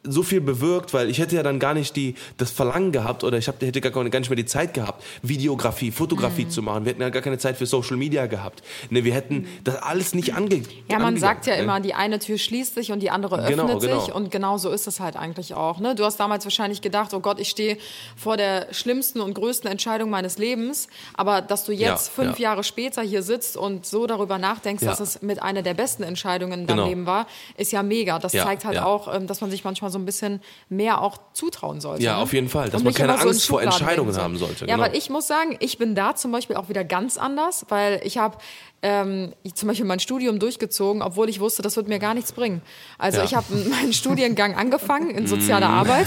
so 0.05 0.23
viel 0.23 0.41
bewirkt, 0.41 0.95
weil 0.95 1.11
ich 1.11 1.19
hätte 1.19 1.37
ja 1.37 1.43
dann 1.43 1.59
gar 1.59 1.75
nicht 1.75 1.97
die, 1.97 2.15
das 2.37 2.51
Verlangen 2.51 2.93
gehabt 2.93 3.25
oder 3.25 3.37
ich 3.37 3.49
hab, 3.49 3.61
hätte 3.61 3.81
gar, 3.81 3.93
gar 3.93 4.21
nicht 4.21 4.31
mehr 4.31 4.37
die 4.37 4.47
Zeit 4.47 4.75
gehabt, 4.75 5.03
Videografie, 5.23 5.91
Fotografie 5.91 6.45
mhm. 6.45 6.51
zu 6.51 6.63
machen. 6.63 6.85
Wir 6.85 6.91
hätten 6.91 7.03
ja 7.03 7.11
gar 7.11 7.23
keine 7.23 7.39
Zeit 7.39 7.57
für 7.57 7.67
Social 7.67 7.97
Media 7.97 8.27
gehabt. 8.27 8.63
Ne, 8.91 9.05
wir 9.05 9.13
hätten 9.13 9.47
das 9.65 9.77
alles 9.77 10.15
nicht 10.15 10.35
ange 10.35 10.63
Ja, 10.91 10.99
man 10.99 11.17
sagt 11.17 11.47
ja 11.47 11.57
ne? 11.57 11.63
immer, 11.63 11.81
die 11.81 11.95
eine 11.95 12.19
Tür 12.19 12.39
schließt 12.39 12.75
sich 12.75 12.93
und 12.93 13.01
die 13.01 13.11
andere 13.11 13.41
öffnet 13.41 13.59
genau, 13.59 13.79
genau. 13.79 14.01
sich 14.01 14.15
und 14.15 14.31
genau 14.31 14.57
so 14.57 14.71
ist 14.71 14.87
es 14.87 15.01
halt 15.01 15.17
eigentlich 15.17 15.55
auch. 15.55 15.81
Ne? 15.81 15.95
Du 15.95 16.05
hast 16.05 16.19
damals 16.19 16.45
wahrscheinlich 16.45 16.81
gedacht, 16.81 17.13
oh 17.13 17.21
Gott, 17.21 17.41
ich 17.41 17.49
stehe 17.49 17.77
vor 18.17 18.37
der 18.37 18.73
schlimmsten 18.73 19.21
und 19.21 19.35
größten 19.35 19.71
Entscheidung 19.71 20.11
meines 20.11 20.39
Lebens, 20.39 20.89
aber 21.15 21.43
dass 21.43 21.65
du 21.65 21.73
jetzt 21.73 22.07
ja, 22.07 22.13
fünf 22.25 22.39
ja. 22.39 22.51
Jahre 22.51 22.65
später 22.65 23.03
hier 23.03 23.23
sitzt 23.23 23.57
und 23.57 23.85
so 23.85 24.07
darüber 24.07 24.39
nachdenkst, 24.39 24.83
ja. 24.83 24.91
dass 24.91 25.01
es 25.01 25.23
mit 25.23 25.43
einer 25.43 25.63
der 25.63 25.75
besten 25.75 26.03
Entscheidungen 26.03 26.61
in 26.61 26.67
deinem 26.67 26.77
genau. 26.77 26.89
Leben 26.89 27.07
war, 27.07 27.27
ist 27.57 27.73
ja 27.73 27.83
mega. 27.83 28.19
Das 28.19 28.33
zeigt 28.33 28.65
halt 28.65 28.79
auch, 28.79 29.13
ähm, 29.13 29.27
dass 29.27 29.41
man 29.41 29.51
sich 29.51 29.65
manchmal 29.65 29.88
so 29.91 29.99
ein 29.99 30.05
bisschen 30.05 30.41
mehr 30.69 31.01
auch 31.01 31.19
zutrauen 31.33 31.81
sollte. 31.81 32.03
Ja, 32.03 32.17
ne? 32.17 32.23
auf 32.23 32.33
jeden 32.33 32.49
Fall, 32.49 32.71
dass 32.71 32.83
man 32.83 32.95
keine 32.95 33.19
Angst 33.19 33.43
so 33.43 33.55
vor 33.55 33.63
Entscheidungen 33.63 34.17
haben 34.17 34.37
sollte. 34.37 34.67
Ja, 34.67 34.77
genau. 34.77 34.89
weil 34.89 34.97
ich 34.97 35.11
muss 35.11 35.27
sagen, 35.27 35.57
ich 35.61 35.79
bin 35.79 35.95
da 35.95 36.15
zum 36.15 36.33
Beispiel 36.33 36.57
auch 36.57 36.69
wieder 36.69 36.85
ganz 36.85 37.19
anders, 37.19 37.67
weil 37.69 38.01
ich 38.05 38.19
habe 38.19 38.39
ähm, 38.81 39.33
zum 39.55 39.67
Beispiel 39.69 39.87
mein 39.87 39.99
Studium 39.99 40.39
durchgezogen, 40.39 41.03
obwohl 41.03 41.29
ich 41.29 41.41
wusste, 41.41 41.63
das 41.63 41.77
wird 41.77 41.89
mir 41.89 41.99
gar 41.99 42.15
nichts 42.15 42.31
bringen. 42.33 42.63
Also 42.97 43.19
ja. 43.19 43.25
ich 43.25 43.35
habe 43.35 43.47
meinen 43.71 43.93
Studiengang 43.93 44.55
angefangen 44.55 45.11
in 45.11 45.27
sozialer 45.27 45.69
mm. 45.69 45.75
Arbeit 45.75 46.07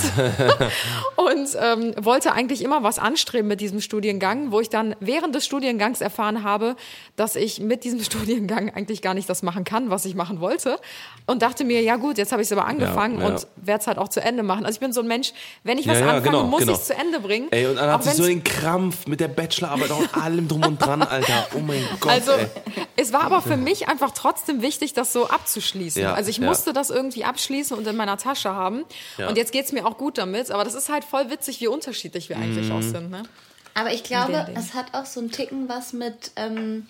und 1.18 1.50
ähm, 1.60 1.94
wollte 2.02 2.32
eigentlich 2.32 2.64
immer 2.64 2.82
was 2.82 2.98
anstreben 2.98 3.50
mit 3.50 3.60
diesem 3.60 3.82
Studiengang, 3.82 4.54
wo 4.54 4.62
ich 4.62 4.70
dann 4.70 4.96
während 5.02 5.36
des 5.36 5.46
Studiengangs 5.46 6.00
erfahren 6.00 6.44
habe, 6.44 6.78
dass 7.18 7.36
ich 7.36 7.60
mit 7.60 7.84
diesem 7.84 8.02
Studiengang 8.04 8.70
eigentlich 8.74 9.02
gar 9.02 9.16
nicht 9.16 9.30
das 9.30 9.44
machen 9.44 9.66
kann, 9.66 9.90
was 9.90 10.06
ich 10.06 10.16
machen 10.16 10.40
wollte. 10.40 10.80
Und 11.28 11.42
dachte 11.42 11.66
mir, 11.66 11.82
ja 11.82 11.98
gut, 11.98 12.18
jetzt 12.18 12.32
habe 12.32 12.42
ich 12.42 12.48
es 12.48 12.52
aber 12.54 12.66
angefangen 12.66 13.20
ja, 13.20 13.28
ja. 13.28 13.34
und 13.36 13.48
werde 13.58 13.82
es 13.82 13.88
halt 13.88 13.98
auch 13.98 14.08
zu 14.08 14.22
Ende 14.22 14.44
machen. 14.44 14.66
Also 14.66 14.78
ich 14.78 14.80
bin 14.80 14.94
so 14.94 15.02
ein 15.02 15.08
Mensch, 15.08 15.34
wenn 15.64 15.78
ich 15.78 15.88
was 15.88 15.98
anfange, 15.98 16.22
genau, 16.22 16.44
muss 16.46 16.62
genau. 16.62 16.72
ich 16.72 16.78
es 16.80 16.86
zu 16.86 16.96
Ende 16.96 17.20
bringen. 17.20 17.48
Ey, 17.52 17.66
und 17.66 17.76
dann 17.76 17.92
hat 17.92 18.04
sie 18.04 18.12
so 18.12 18.26
den 18.26 18.44
Krampf 18.44 19.08
mit 19.08 19.20
der 19.20 19.28
Bachelorarbeit 19.28 19.92
und 19.92 20.16
allem 20.16 20.48
drum 20.48 20.64
und 20.66 20.78
dran, 20.78 21.02
Alter. 21.02 21.48
Oh 21.56 21.60
mein 21.60 21.84
Gott. 22.00 22.12
Also, 22.12 22.32
ey 22.32 22.61
es 22.96 23.14
war 23.14 23.24
aber 23.24 23.42
für 23.42 23.58
mich 23.58 23.88
einfach 23.88 24.12
trotzdem 24.12 24.62
wichtig, 24.62 24.94
das 24.94 25.14
so 25.14 25.28
abzuschließen. 25.28 26.02
Ja, 26.02 26.14
also 26.14 26.30
ich 26.30 26.40
musste 26.40 26.74
das 26.74 26.90
irgendwie 26.90 27.24
abschließen 27.24 27.78
und 27.78 27.88
in 27.88 27.96
meiner 27.96 28.18
Tasche 28.18 28.54
haben. 28.54 28.86
Ja. 29.18 29.30
Und 29.30 29.38
jetzt 29.38 29.52
geht 29.52 29.66
es 29.66 29.72
mir 29.72 29.86
auch 29.86 29.98
gut 29.98 30.18
damit. 30.18 30.52
Aber 30.52 30.64
das 30.64 30.74
ist 30.74 30.90
halt 30.90 31.04
voll 31.04 31.30
witzig, 31.30 31.62
wie 31.62 31.68
unterschiedlich 31.68 32.30
wir 32.30 32.38
eigentlich 32.38 32.68
mhm. 32.68 32.76
auch 32.76 32.82
sind. 32.82 33.10
Ne? 33.10 33.24
Aber 33.74 33.94
ich 33.94 34.04
glaube, 34.04 34.48
es 34.56 34.74
hat 34.74 34.94
auch 34.94 35.06
so 35.06 35.20
ein 35.22 35.32
Ticken 35.32 35.70
was 35.70 35.94
mit... 35.94 36.32
Ähm, 36.36 36.88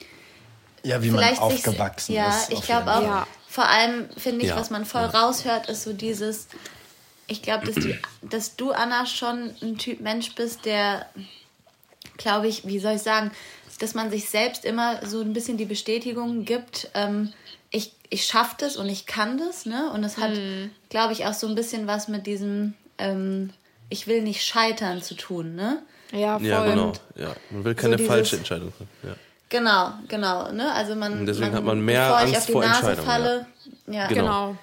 ja, 0.83 1.01
wie 1.03 1.11
man 1.11 1.37
aufgewachsen 1.37 2.07
sich, 2.07 2.15
ja, 2.15 2.29
ist. 2.29 2.51
Ja, 2.51 2.57
ich 2.57 2.63
glaube 2.63 2.91
auch, 2.91 3.03
ja. 3.03 3.27
vor 3.47 3.67
allem 3.67 4.09
finde 4.17 4.45
ich, 4.45 4.55
was 4.55 4.71
man 4.71 4.85
voll 4.85 5.03
raushört, 5.03 5.69
ist 5.69 5.83
so 5.83 5.93
dieses, 5.93 6.47
ich 7.27 7.41
glaube, 7.41 7.71
dass, 7.71 7.85
dass 8.21 8.55
du, 8.55 8.71
Anna, 8.71 9.05
schon 9.05 9.55
ein 9.61 9.77
Typ 9.77 10.01
Mensch 10.01 10.33
bist, 10.33 10.65
der, 10.65 11.05
glaube 12.17 12.47
ich, 12.47 12.65
wie 12.65 12.79
soll 12.79 12.95
ich 12.95 13.01
sagen, 13.01 13.31
dass 13.81 13.95
man 13.95 14.11
sich 14.11 14.29
selbst 14.29 14.63
immer 14.63 15.05
so 15.05 15.21
ein 15.21 15.33
bisschen 15.33 15.57
die 15.57 15.65
Bestätigung 15.65 16.45
gibt, 16.45 16.89
ähm, 16.93 17.33
ich, 17.71 17.93
ich 18.09 18.25
schaffe 18.25 18.55
das 18.59 18.77
und 18.77 18.89
ich 18.89 19.05
kann 19.05 19.37
das, 19.37 19.65
ne? 19.65 19.91
Und 19.93 20.03
es 20.03 20.17
hat, 20.17 20.31
mhm. 20.31 20.71
glaube 20.89 21.13
ich, 21.13 21.25
auch 21.25 21.33
so 21.33 21.47
ein 21.47 21.55
bisschen 21.55 21.87
was 21.87 22.07
mit 22.07 22.27
diesem, 22.27 22.73
ähm, 22.97 23.51
ich 23.89 24.07
will 24.07 24.21
nicht 24.21 24.43
scheitern 24.43 25.01
zu 25.01 25.15
tun, 25.15 25.55
ne? 25.55 25.81
Ja, 26.11 26.37
voll. 26.37 26.47
Ja, 26.47 26.65
genau. 26.65 26.93
Ja. 27.15 27.33
Man 27.49 27.63
will 27.63 27.73
keine 27.73 27.97
so 27.97 28.05
falsche 28.05 28.35
Entscheidung 28.35 28.71
treffen. 28.71 28.89
Ja. 29.03 29.15
Genau, 29.49 29.93
genau. 30.07 30.51
Ne? 30.51 30.71
Also 30.73 30.95
man, 30.95 31.19
und 31.19 31.25
deswegen 31.25 31.47
man, 31.47 31.55
hat 31.55 31.63
man 31.63 31.81
mehr 31.81 32.17
Angst 32.17 32.51
vor 32.51 32.63
Entscheidungen. 32.63 33.05
Falle, 33.05 33.45
ja. 33.87 33.93
ja. 33.93 34.07
genau. 34.07 34.21
genau. 34.21 34.57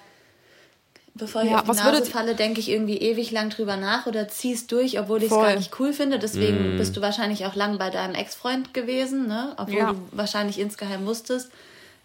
Bevor 1.18 1.42
ich 1.42 1.50
ja, 1.50 1.60
auf 1.60 1.70
die 1.70 1.76
Nase 1.76 2.04
falle, 2.06 2.34
denke 2.34 2.60
ich 2.60 2.70
irgendwie 2.70 2.96
ewig 2.96 3.30
lang 3.30 3.50
drüber 3.50 3.76
nach 3.76 4.06
oder 4.06 4.28
zieh's 4.28 4.66
durch, 4.66 4.98
obwohl 4.98 5.18
ich 5.18 5.30
es 5.30 5.36
gar 5.36 5.56
nicht 5.56 5.78
cool 5.80 5.92
finde. 5.92 6.18
Deswegen 6.18 6.76
mm. 6.76 6.78
bist 6.78 6.96
du 6.96 7.00
wahrscheinlich 7.00 7.44
auch 7.44 7.54
lang 7.54 7.78
bei 7.78 7.90
deinem 7.90 8.14
Ex-Freund 8.14 8.72
gewesen, 8.72 9.26
ne? 9.26 9.54
Obwohl 9.56 9.78
ja. 9.78 9.92
du 9.92 9.98
wahrscheinlich 10.12 10.58
insgeheim 10.58 11.06
wusstest, 11.06 11.50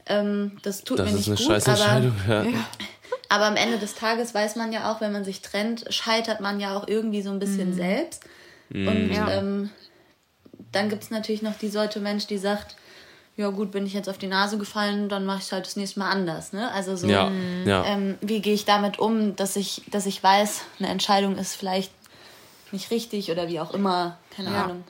ähm, 0.08 0.58
das 0.64 0.84
tut 0.84 1.00
das 1.00 1.10
mir 1.10 1.16
nicht 1.16 1.30
gut. 1.30 1.68
aber, 1.68 2.02
ja. 2.28 2.46
aber 3.30 3.46
am 3.46 3.56
Ende 3.56 3.78
des 3.78 3.96
Tages 3.96 4.34
weiß 4.34 4.56
man 4.56 4.74
ja 4.74 4.92
auch, 4.92 5.00
wenn 5.00 5.12
man 5.12 5.24
sich 5.24 5.42
trennt, 5.42 5.86
scheitert 5.90 6.42
man 6.42 6.60
ja 6.60 6.76
auch 6.76 6.88
irgendwie 6.88 7.22
so 7.22 7.30
ein 7.30 7.40
bisschen 7.40 7.72
mm. 7.72 7.76
selbst. 7.76 8.24
Mm. 8.70 8.88
Und 8.88 9.12
ähm, 9.30 9.70
dann 10.72 10.90
gibt 10.90 11.04
es 11.04 11.12
natürlich 11.12 11.42
noch 11.42 11.58
die 11.58 11.70
Sorte 11.70 12.00
Mensch, 12.00 12.26
die 12.28 12.38
sagt, 12.38 12.76
ja 13.36 13.50
gut, 13.50 13.72
bin 13.72 13.86
ich 13.86 13.94
jetzt 13.94 14.10
auf 14.10 14.18
die 14.18 14.28
Nase 14.28 14.58
gefallen, 14.58 15.10
dann 15.10 15.26
mache 15.26 15.40
ich 15.40 15.46
es 15.46 15.52
halt 15.52 15.66
das 15.66 15.76
nächste 15.76 16.00
Mal 16.00 16.10
anders. 16.10 16.54
Ne? 16.54 16.72
Also 16.72 16.96
so, 16.96 17.08
ja, 17.08 17.32
ja. 17.66 17.84
Ähm, 17.86 18.16
wie 18.22 18.42
gehe 18.42 18.54
ich 18.54 18.66
damit 18.66 19.00
um, 19.00 19.36
dass 19.36 19.56
ich, 19.56 19.82
dass 19.90 20.06
ich 20.06 20.24
weiß, 20.24 20.62
eine 20.80 20.90
Entscheidung 20.90 21.38
ist 21.38 21.56
vielleicht 21.56 21.92
nicht 22.72 22.92
richtig 22.92 23.32
oder 23.32 23.48
wie 23.48 23.60
auch 23.60 23.74
immer, 23.74 24.18
keine 24.36 24.52
ja. 24.52 24.64
Ahnung. 24.64 24.84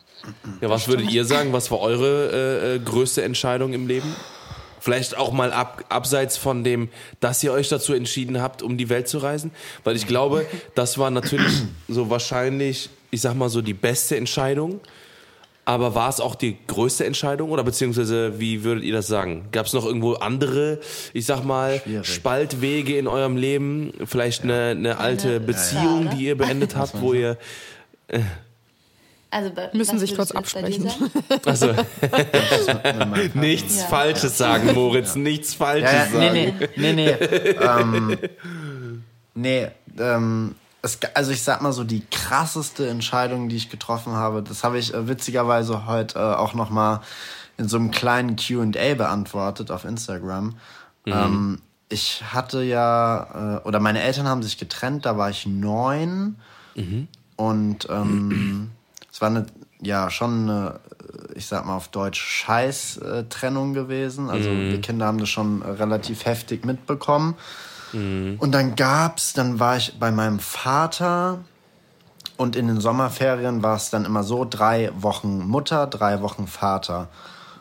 Ja, 0.62 0.70
was 0.70 0.88
würdet 0.88 1.12
ihr 1.12 1.26
sagen, 1.26 1.54
was 1.54 1.70
war 1.70 1.80
eure 1.80 2.32
äh, 2.32 2.76
äh, 2.76 2.80
größte 2.80 3.24
Entscheidung 3.24 3.74
im 3.74 3.88
Leben? 3.88 4.16
Vielleicht 4.80 5.18
auch 5.18 5.32
mal 5.32 5.54
ab, 5.54 5.86
abseits 5.90 6.36
von 6.36 6.64
dem, 6.64 6.90
dass 7.22 7.42
ihr 7.44 7.54
euch 7.54 7.70
dazu 7.70 7.94
entschieden 7.94 8.42
habt, 8.42 8.62
um 8.62 8.78
die 8.78 8.90
Welt 8.90 9.08
zu 9.08 9.20
reisen. 9.20 9.52
Weil 9.86 9.96
ich 9.96 10.08
glaube, 10.08 10.46
das 10.76 10.98
war 10.98 11.10
natürlich 11.10 11.64
so 11.88 12.10
wahrscheinlich, 12.10 12.90
ich 13.12 13.22
sag 13.22 13.36
mal 13.36 13.50
so, 13.50 13.62
die 13.62 13.74
beste 13.74 14.18
Entscheidung. 14.18 14.82
Aber 15.66 15.96
war 15.96 16.10
es 16.10 16.20
auch 16.20 16.36
die 16.36 16.58
größte 16.68 17.06
Entscheidung 17.06 17.52
oder 17.52 17.64
beziehungsweise 17.64 18.40
wie 18.40 18.64
würdet 18.64 18.84
ihr 18.84 18.94
das 18.94 19.08
sagen? 19.08 19.48
Gab 19.52 19.66
es 19.66 19.74
noch 19.74 19.86
irgendwo 19.86 20.14
andere, 20.14 20.80
ich 21.14 21.26
sag 21.26 21.46
mal, 21.46 21.80
Schwierig. 21.80 22.08
Spaltwege 22.08 22.98
in 22.98 23.08
eurem 23.08 23.38
Leben? 23.38 23.94
Vielleicht 24.06 24.44
eine, 24.44 24.72
eine 24.72 24.98
alte 24.98 25.40
Beziehung, 25.40 26.10
die 26.10 26.26
ihr 26.26 26.38
beendet 26.38 26.76
habt, 26.76 27.00
wo 27.00 27.14
ihr. 27.14 27.38
Äh, 28.08 28.20
also 29.32 29.52
müssen 29.72 29.98
sich 29.98 30.16
kurz 30.16 30.32
absprechen. 30.32 30.90
Also 31.46 31.74
nichts 33.34 33.82
ja. 33.82 33.88
Falsches 33.88 34.38
sagen, 34.38 34.74
Moritz, 34.74 35.16
nichts 35.16 35.56
Falsches 35.56 35.92
ja, 35.92 36.06
ja, 36.06 36.12
sagen. 36.12 36.34
Nee, 36.34 36.54
nee, 36.76 36.94
nee, 36.94 37.18
nee. 37.18 37.50
ähm, 37.62 38.18
nee, 39.34 39.68
ähm, 40.00 40.56
es, 40.84 41.00
also 41.14 41.32
ich 41.32 41.42
sag 41.42 41.62
mal 41.62 41.72
so, 41.72 41.84
die 41.84 42.04
krasseste 42.12 42.88
Entscheidung, 42.88 43.50
die 43.50 43.56
ich 43.56 43.70
getroffen 43.70 44.14
habe, 44.14 44.44
das 44.44 44.64
habe 44.64 44.78
ich 44.78 44.94
äh, 44.94 45.08
witzigerweise 45.08 45.88
heute 45.88 46.20
äh, 46.20 46.22
auch 46.22 46.54
noch 46.54 46.70
mal 46.70 47.02
in 47.58 47.68
so 47.68 47.78
einem 47.78 47.90
kleinen 47.90 48.36
Q&A 48.36 48.94
beantwortet 48.94 49.72
auf 49.72 49.86
Instagram. 49.86 50.56
Mhm. 51.06 51.14
Ähm, 51.14 51.62
ich 51.88 52.24
hatte 52.34 52.64
ja, 52.64 53.62
äh, 53.64 53.68
oder 53.68 53.80
meine 53.80 54.02
Eltern 54.02 54.28
haben 54.28 54.44
sich 54.44 54.58
getrennt, 54.58 55.06
da 55.06 55.18
war 55.18 55.30
ich 55.30 55.46
neun 55.46 56.36
mhm. 56.76 57.08
und 57.38 57.88
ähm, 57.90 58.72
es 59.10 59.22
war 59.22 59.30
eine, 59.30 59.46
ja, 59.82 60.10
schon 60.10 60.50
eine, 60.50 60.80
ich 61.36 61.46
sag 61.46 61.66
mal 61.66 61.78
auf 61.78 61.88
Deutsch, 61.90 62.20
Scheiß-Trennung 62.20 63.74
gewesen. 63.74 64.30
Also 64.30 64.50
mhm. 64.50 64.72
wir 64.72 64.82
Kinder 64.82 65.06
haben 65.06 65.20
das 65.20 65.30
schon 65.30 65.62
relativ 65.62 66.26
heftig 66.26 66.66
mitbekommen. 66.66 67.36
Mhm. 67.94 68.36
Und 68.40 68.52
dann 68.52 68.76
gab's, 68.76 69.34
dann 69.34 69.60
war 69.60 69.78
ich 69.78 69.98
bei 70.00 70.12
meinem 70.12 70.40
Vater 70.40 71.40
und 72.38 72.56
in 72.56 72.68
den 72.68 72.82
Sommerferien 72.82 73.64
war 73.64 73.76
es 73.76 73.90
dann 73.90 74.06
immer 74.06 74.24
so, 74.24 74.46
drei 74.50 74.92
Wochen 74.96 75.40
Mutter, 75.48 75.88
drei 75.88 76.22
Wochen 76.22 76.48
Vater. 76.48 77.10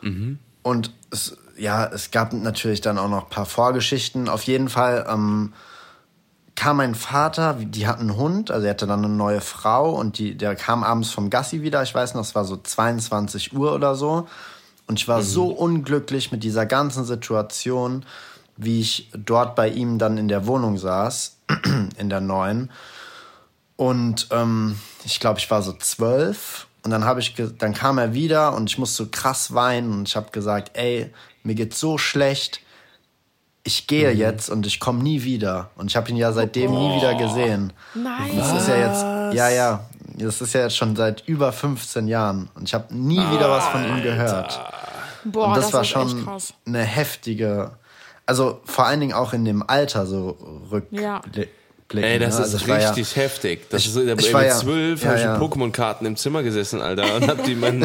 Mhm. 0.01 0.39
Und 0.63 0.91
es, 1.11 1.37
ja, 1.57 1.85
es 1.85 2.11
gab 2.11 2.33
natürlich 2.33 2.81
dann 2.81 2.97
auch 2.97 3.09
noch 3.09 3.25
ein 3.25 3.29
paar 3.29 3.45
Vorgeschichten. 3.45 4.27
Auf 4.27 4.43
jeden 4.43 4.69
Fall 4.69 5.05
ähm, 5.07 5.53
kam 6.55 6.77
mein 6.77 6.95
Vater, 6.95 7.57
die 7.59 7.87
hatten 7.87 8.09
einen 8.09 8.17
Hund, 8.17 8.51
also 8.51 8.65
er 8.65 8.71
hatte 8.71 8.87
dann 8.87 9.03
eine 9.03 9.13
neue 9.13 9.41
Frau 9.41 9.91
und 9.91 10.17
die, 10.17 10.35
der 10.35 10.55
kam 10.55 10.83
abends 10.83 11.11
vom 11.11 11.29
Gassi 11.29 11.61
wieder, 11.61 11.81
ich 11.83 11.93
weiß 11.93 12.13
noch, 12.13 12.21
es 12.21 12.35
war 12.35 12.45
so 12.45 12.57
22 12.57 13.53
Uhr 13.53 13.73
oder 13.73 13.95
so. 13.95 14.27
Und 14.85 14.99
ich 14.99 15.07
war 15.07 15.19
mhm. 15.19 15.23
so 15.23 15.47
unglücklich 15.47 16.31
mit 16.31 16.43
dieser 16.43 16.65
ganzen 16.65 17.05
Situation 17.05 18.05
wie 18.57 18.81
ich 18.81 19.09
dort 19.13 19.55
bei 19.55 19.69
ihm 19.69 19.97
dann 19.97 20.17
in 20.17 20.27
der 20.27 20.45
Wohnung 20.47 20.77
saß, 20.77 21.37
in 21.97 22.09
der 22.09 22.21
neuen. 22.21 22.69
Und 23.75 24.27
ähm, 24.31 24.77
ich 25.03 25.19
glaube, 25.19 25.39
ich 25.39 25.49
war 25.49 25.61
so 25.61 25.73
zwölf. 25.73 26.67
Und 26.83 26.91
dann 26.91 27.05
habe 27.05 27.21
ich, 27.21 27.35
dann 27.57 27.73
kam 27.73 27.97
er 27.97 28.13
wieder 28.13 28.53
und 28.53 28.69
ich 28.69 28.77
musste 28.77 29.07
krass 29.07 29.53
weinen 29.53 29.93
und 29.93 30.07
ich 30.07 30.15
habe 30.15 30.31
gesagt, 30.31 30.71
ey, 30.73 31.11
mir 31.43 31.55
geht's 31.55 31.79
so 31.79 31.97
schlecht. 31.97 32.59
Ich 33.63 33.87
gehe 33.87 34.11
mhm. 34.11 34.17
jetzt 34.17 34.49
und 34.49 34.65
ich 34.65 34.81
komme 34.81 35.01
nie 35.01 35.23
wieder. 35.23 35.69
Und 35.75 35.89
ich 35.89 35.95
habe 35.95 36.09
ihn 36.09 36.17
ja 36.17 36.33
seitdem 36.33 36.71
oh. 36.71 36.79
nie 36.79 36.97
wieder 36.97 37.15
gesehen. 37.15 37.71
Nein. 37.95 38.31
Das 38.35 38.51
ist 38.53 38.67
ja 38.67 38.75
jetzt, 38.75 39.03
ja, 39.35 39.49
ja, 39.49 39.85
das 40.17 40.41
ist 40.41 40.53
ja 40.53 40.61
jetzt 40.61 40.75
schon 40.75 40.95
seit 40.95 41.25
über 41.27 41.51
15 41.51 42.07
Jahren 42.07 42.49
und 42.55 42.63
ich 42.63 42.73
habe 42.73 42.93
nie 42.93 43.19
wieder 43.31 43.49
was 43.49 43.65
von 43.67 43.83
ihm 43.85 44.03
gehört. 44.03 44.59
Boah, 45.25 45.47
und 45.47 45.57
das, 45.57 45.65
das 45.65 45.73
war 45.73 45.83
schon 45.83 46.27
eine 46.65 46.83
heftige, 46.83 47.71
also 48.25 48.59
vor 48.65 48.85
allen 48.85 48.99
Dingen 48.99 49.13
auch 49.13 49.33
in 49.33 49.45
dem 49.45 49.63
Alter 49.67 50.05
so 50.05 50.37
Ja. 50.91 51.17
rückblicken. 51.17 51.49
Ey, 51.95 52.17
das 52.19 52.35
ne? 52.37 52.43
Also 52.43 52.55
ist 52.57 52.63
ich 52.63 52.67
war 52.69 52.79
ja- 52.79 52.89
richtig 52.89 53.15
heftig. 53.15 53.69
Das 53.69 53.81
ich- 53.81 53.87
ist 53.87 53.93
so, 53.93 54.01
ich 54.01 54.07
mit 54.07 54.33
war 54.33 54.45
ja- 54.45 54.55
zwölf 54.55 55.01
ja, 55.03 55.09
habe 55.09 55.17
ich 55.19 55.23
ja. 55.25 55.37
mit 55.37 55.41
Pokémon-Karten 55.41 56.05
im 56.07 56.15
Zimmer 56.15 56.41
gesessen, 56.41 56.81
Alter, 56.81 57.15
und 57.17 57.27
hab 57.27 57.43
die 57.43 57.53
mein, 57.55 57.79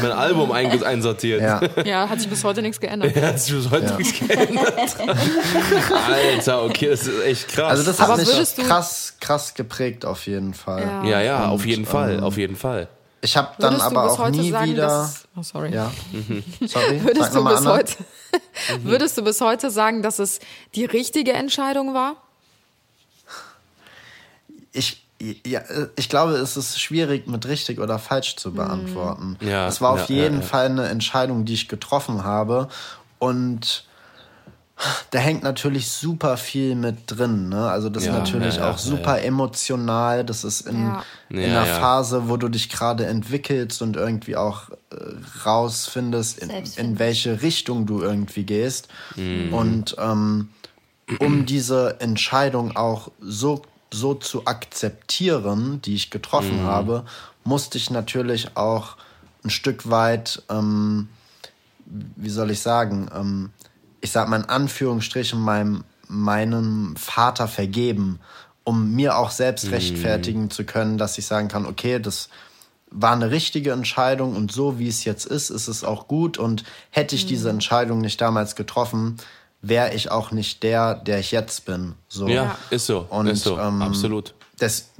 mein 0.00 0.12
Album 0.12 0.52
einsortiert. 0.52 1.42
Ja, 1.42 1.60
Ja, 1.84 2.08
hat 2.08 2.18
sich 2.20 2.30
bis 2.30 2.42
heute 2.44 2.62
nichts 2.62 2.80
geändert. 2.80 3.14
Hat 3.16 3.38
sich 3.40 3.54
bis 3.54 3.70
heute 3.70 3.86
Ja. 3.86 3.96
nichts 3.96 4.18
geändert. 4.18 4.74
Alter, 6.06 6.64
okay, 6.64 6.88
das 6.90 7.06
ist 7.06 7.22
echt 7.24 7.48
krass. 7.48 7.70
also 7.70 7.82
das 7.84 8.00
Aber 8.00 8.12
hat 8.14 8.20
mich 8.20 8.28
würdest 8.28 8.58
du- 8.58 8.62
krass, 8.62 9.14
krass 9.20 9.54
geprägt 9.54 10.04
auf 10.04 10.26
jeden 10.26 10.54
Fall. 10.54 10.82
Ja. 10.82 11.04
ja, 11.04 11.20
ja, 11.20 11.48
auf 11.48 11.62
Und, 11.62 11.66
jeden 11.68 11.86
Fall, 11.86 12.14
ähm, 12.14 12.24
auf 12.24 12.36
jeden 12.38 12.56
Fall. 12.56 12.88
Ich 13.24 13.36
habe 13.36 13.54
dann 13.58 13.74
Würdest 13.74 13.90
du 13.90 13.96
aber 13.96 14.02
bis 14.08 14.12
auch 14.12 14.18
heute 14.18 14.38
nie 14.38 14.50
sagen, 14.50 14.72
wieder. 14.72 14.86
dass, 14.86 15.28
oh, 15.36 15.42
sorry. 15.42 15.72
Ja, 15.72 15.92
sorry. 16.66 16.98
sag 16.98 17.04
Würdest 17.04 17.34
du, 17.34 17.44
bis 17.44 17.56
Anna. 17.58 17.70
heute, 17.70 17.94
würdest 18.82 19.16
du 19.16 19.22
bis 19.22 19.40
heute 19.40 19.70
sagen, 19.70 20.02
dass 20.02 20.18
es 20.18 20.40
die 20.74 20.84
richtige 20.84 21.32
Entscheidung 21.32 21.94
war? 21.94 22.16
ich, 24.72 25.04
ja, 25.46 25.62
ich 25.96 26.08
glaube, 26.08 26.32
es 26.32 26.56
ist 26.56 26.80
schwierig, 26.80 27.26
mit 27.26 27.46
richtig 27.46 27.78
oder 27.78 27.98
falsch 27.98 28.36
zu 28.36 28.52
beantworten. 28.52 29.36
Ja, 29.40 29.68
es 29.68 29.80
war 29.80 29.90
auf 29.90 30.08
ja, 30.08 30.16
ja, 30.16 30.22
jeden 30.24 30.40
ja. 30.40 30.46
Fall 30.46 30.66
eine 30.66 30.88
Entscheidung, 30.88 31.44
die 31.44 31.54
ich 31.54 31.68
getroffen 31.68 32.24
habe. 32.24 32.68
Und 33.18 33.84
da 35.10 35.18
hängt 35.18 35.42
natürlich 35.42 35.88
super 35.90 36.36
viel 36.36 36.74
mit 36.74 36.96
drin. 37.06 37.48
Ne? 37.48 37.70
Also 37.70 37.88
das 37.88 38.04
Ja, 38.04 38.12
ist 38.12 38.18
natürlich 38.18 38.56
ja, 38.56 38.62
ja, 38.66 38.70
auch 38.70 38.78
super 38.78 39.22
emotional. 39.22 40.24
Das 40.24 40.44
ist 40.44 40.62
in, 40.62 40.86
Ja. 40.86 41.04
in 41.28 41.38
einer 41.38 41.66
ja. 41.66 41.78
Phase, 41.80 42.28
wo 42.28 42.36
du 42.36 42.48
dich 42.48 42.68
gerade 42.68 43.06
entwickelst 43.06 43.82
und 43.82 43.96
irgendwie 43.96 44.36
auch 44.36 44.70
äh, 44.70 45.44
rausfindest, 45.44 46.38
in, 46.38 46.50
in 46.76 46.98
welche 46.98 47.42
Richtung 47.42 47.86
du 47.86 48.00
irgendwie 48.02 48.44
gehst. 48.44 48.88
Mhm. 49.16 49.52
Und 49.52 49.96
ähm, 49.98 50.48
um 51.18 51.46
diese 51.46 52.00
Entscheidung 52.00 52.76
auch 52.76 53.10
so, 53.20 53.62
so 53.92 54.14
zu 54.14 54.46
akzeptieren, 54.46 55.82
die 55.82 55.94
ich 55.94 56.10
getroffen 56.10 56.62
habe, 56.62 57.04
musste 57.44 57.76
ich 57.78 57.90
natürlich 57.90 58.56
auch 58.56 58.96
ein 59.44 59.50
Stück 59.50 59.90
weit, 59.90 60.42
ähm, 60.48 61.08
wie 61.84 62.30
soll 62.30 62.50
ich 62.50 62.60
sagen, 62.60 63.10
ähm, 63.14 63.50
ich 64.02 64.12
sag 64.12 64.28
mal 64.28 64.40
in 64.40 64.48
Anführungsstrichen 64.48 65.40
meinem, 65.40 65.84
meinem 66.08 66.94
Vater 66.96 67.48
vergeben, 67.48 68.20
um 68.64 68.92
mir 68.92 69.16
auch 69.16 69.30
selbst 69.30 69.70
rechtfertigen 69.70 70.50
zu 70.50 70.64
können, 70.64 70.98
dass 70.98 71.16
ich 71.16 71.26
sagen 71.26 71.48
kann, 71.48 71.64
okay, 71.64 71.98
das 71.98 72.28
war 72.90 73.12
eine 73.12 73.30
richtige 73.30 73.72
Entscheidung 73.72 74.36
und 74.36 74.52
so 74.52 74.78
wie 74.78 74.88
es 74.88 75.04
jetzt 75.04 75.24
ist, 75.24 75.50
ist 75.50 75.68
es 75.68 75.82
auch 75.82 76.08
gut 76.08 76.36
und 76.36 76.64
hätte 76.90 77.14
ich 77.14 77.26
diese 77.26 77.48
Entscheidung 77.48 78.00
nicht 78.00 78.20
damals 78.20 78.54
getroffen, 78.54 79.16
wäre 79.62 79.94
ich 79.94 80.10
auch 80.10 80.30
nicht 80.32 80.62
der, 80.62 80.96
der 80.96 81.20
ich 81.20 81.30
jetzt 81.30 81.64
bin. 81.64 81.94
So. 82.08 82.28
Ja, 82.28 82.58
ist 82.70 82.86
so, 82.86 83.06
Und, 83.08 83.28
ist 83.28 83.44
so, 83.44 83.58
ähm, 83.58 83.80
absolut. 83.80 84.34
Das, 84.58 84.90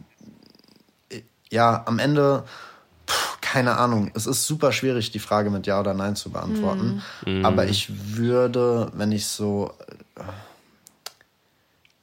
ja, 1.51 1.83
am 1.87 1.99
Ende, 1.99 2.45
keine 3.53 3.77
Ahnung, 3.77 4.11
es 4.15 4.27
ist 4.27 4.47
super 4.47 4.73
schwierig, 4.73 5.11
die 5.11 5.19
Frage 5.19 5.51
mit 5.51 5.67
Ja 5.67 5.79
oder 5.79 5.93
Nein 5.93 6.17
zu 6.17 6.31
beantworten. 6.31 7.03
Mhm. 7.27 7.45
Aber 7.45 7.67
ich 7.67 7.91
würde, 8.17 8.91
wenn 8.95 9.13
ich 9.13 9.27
so, 9.27 9.73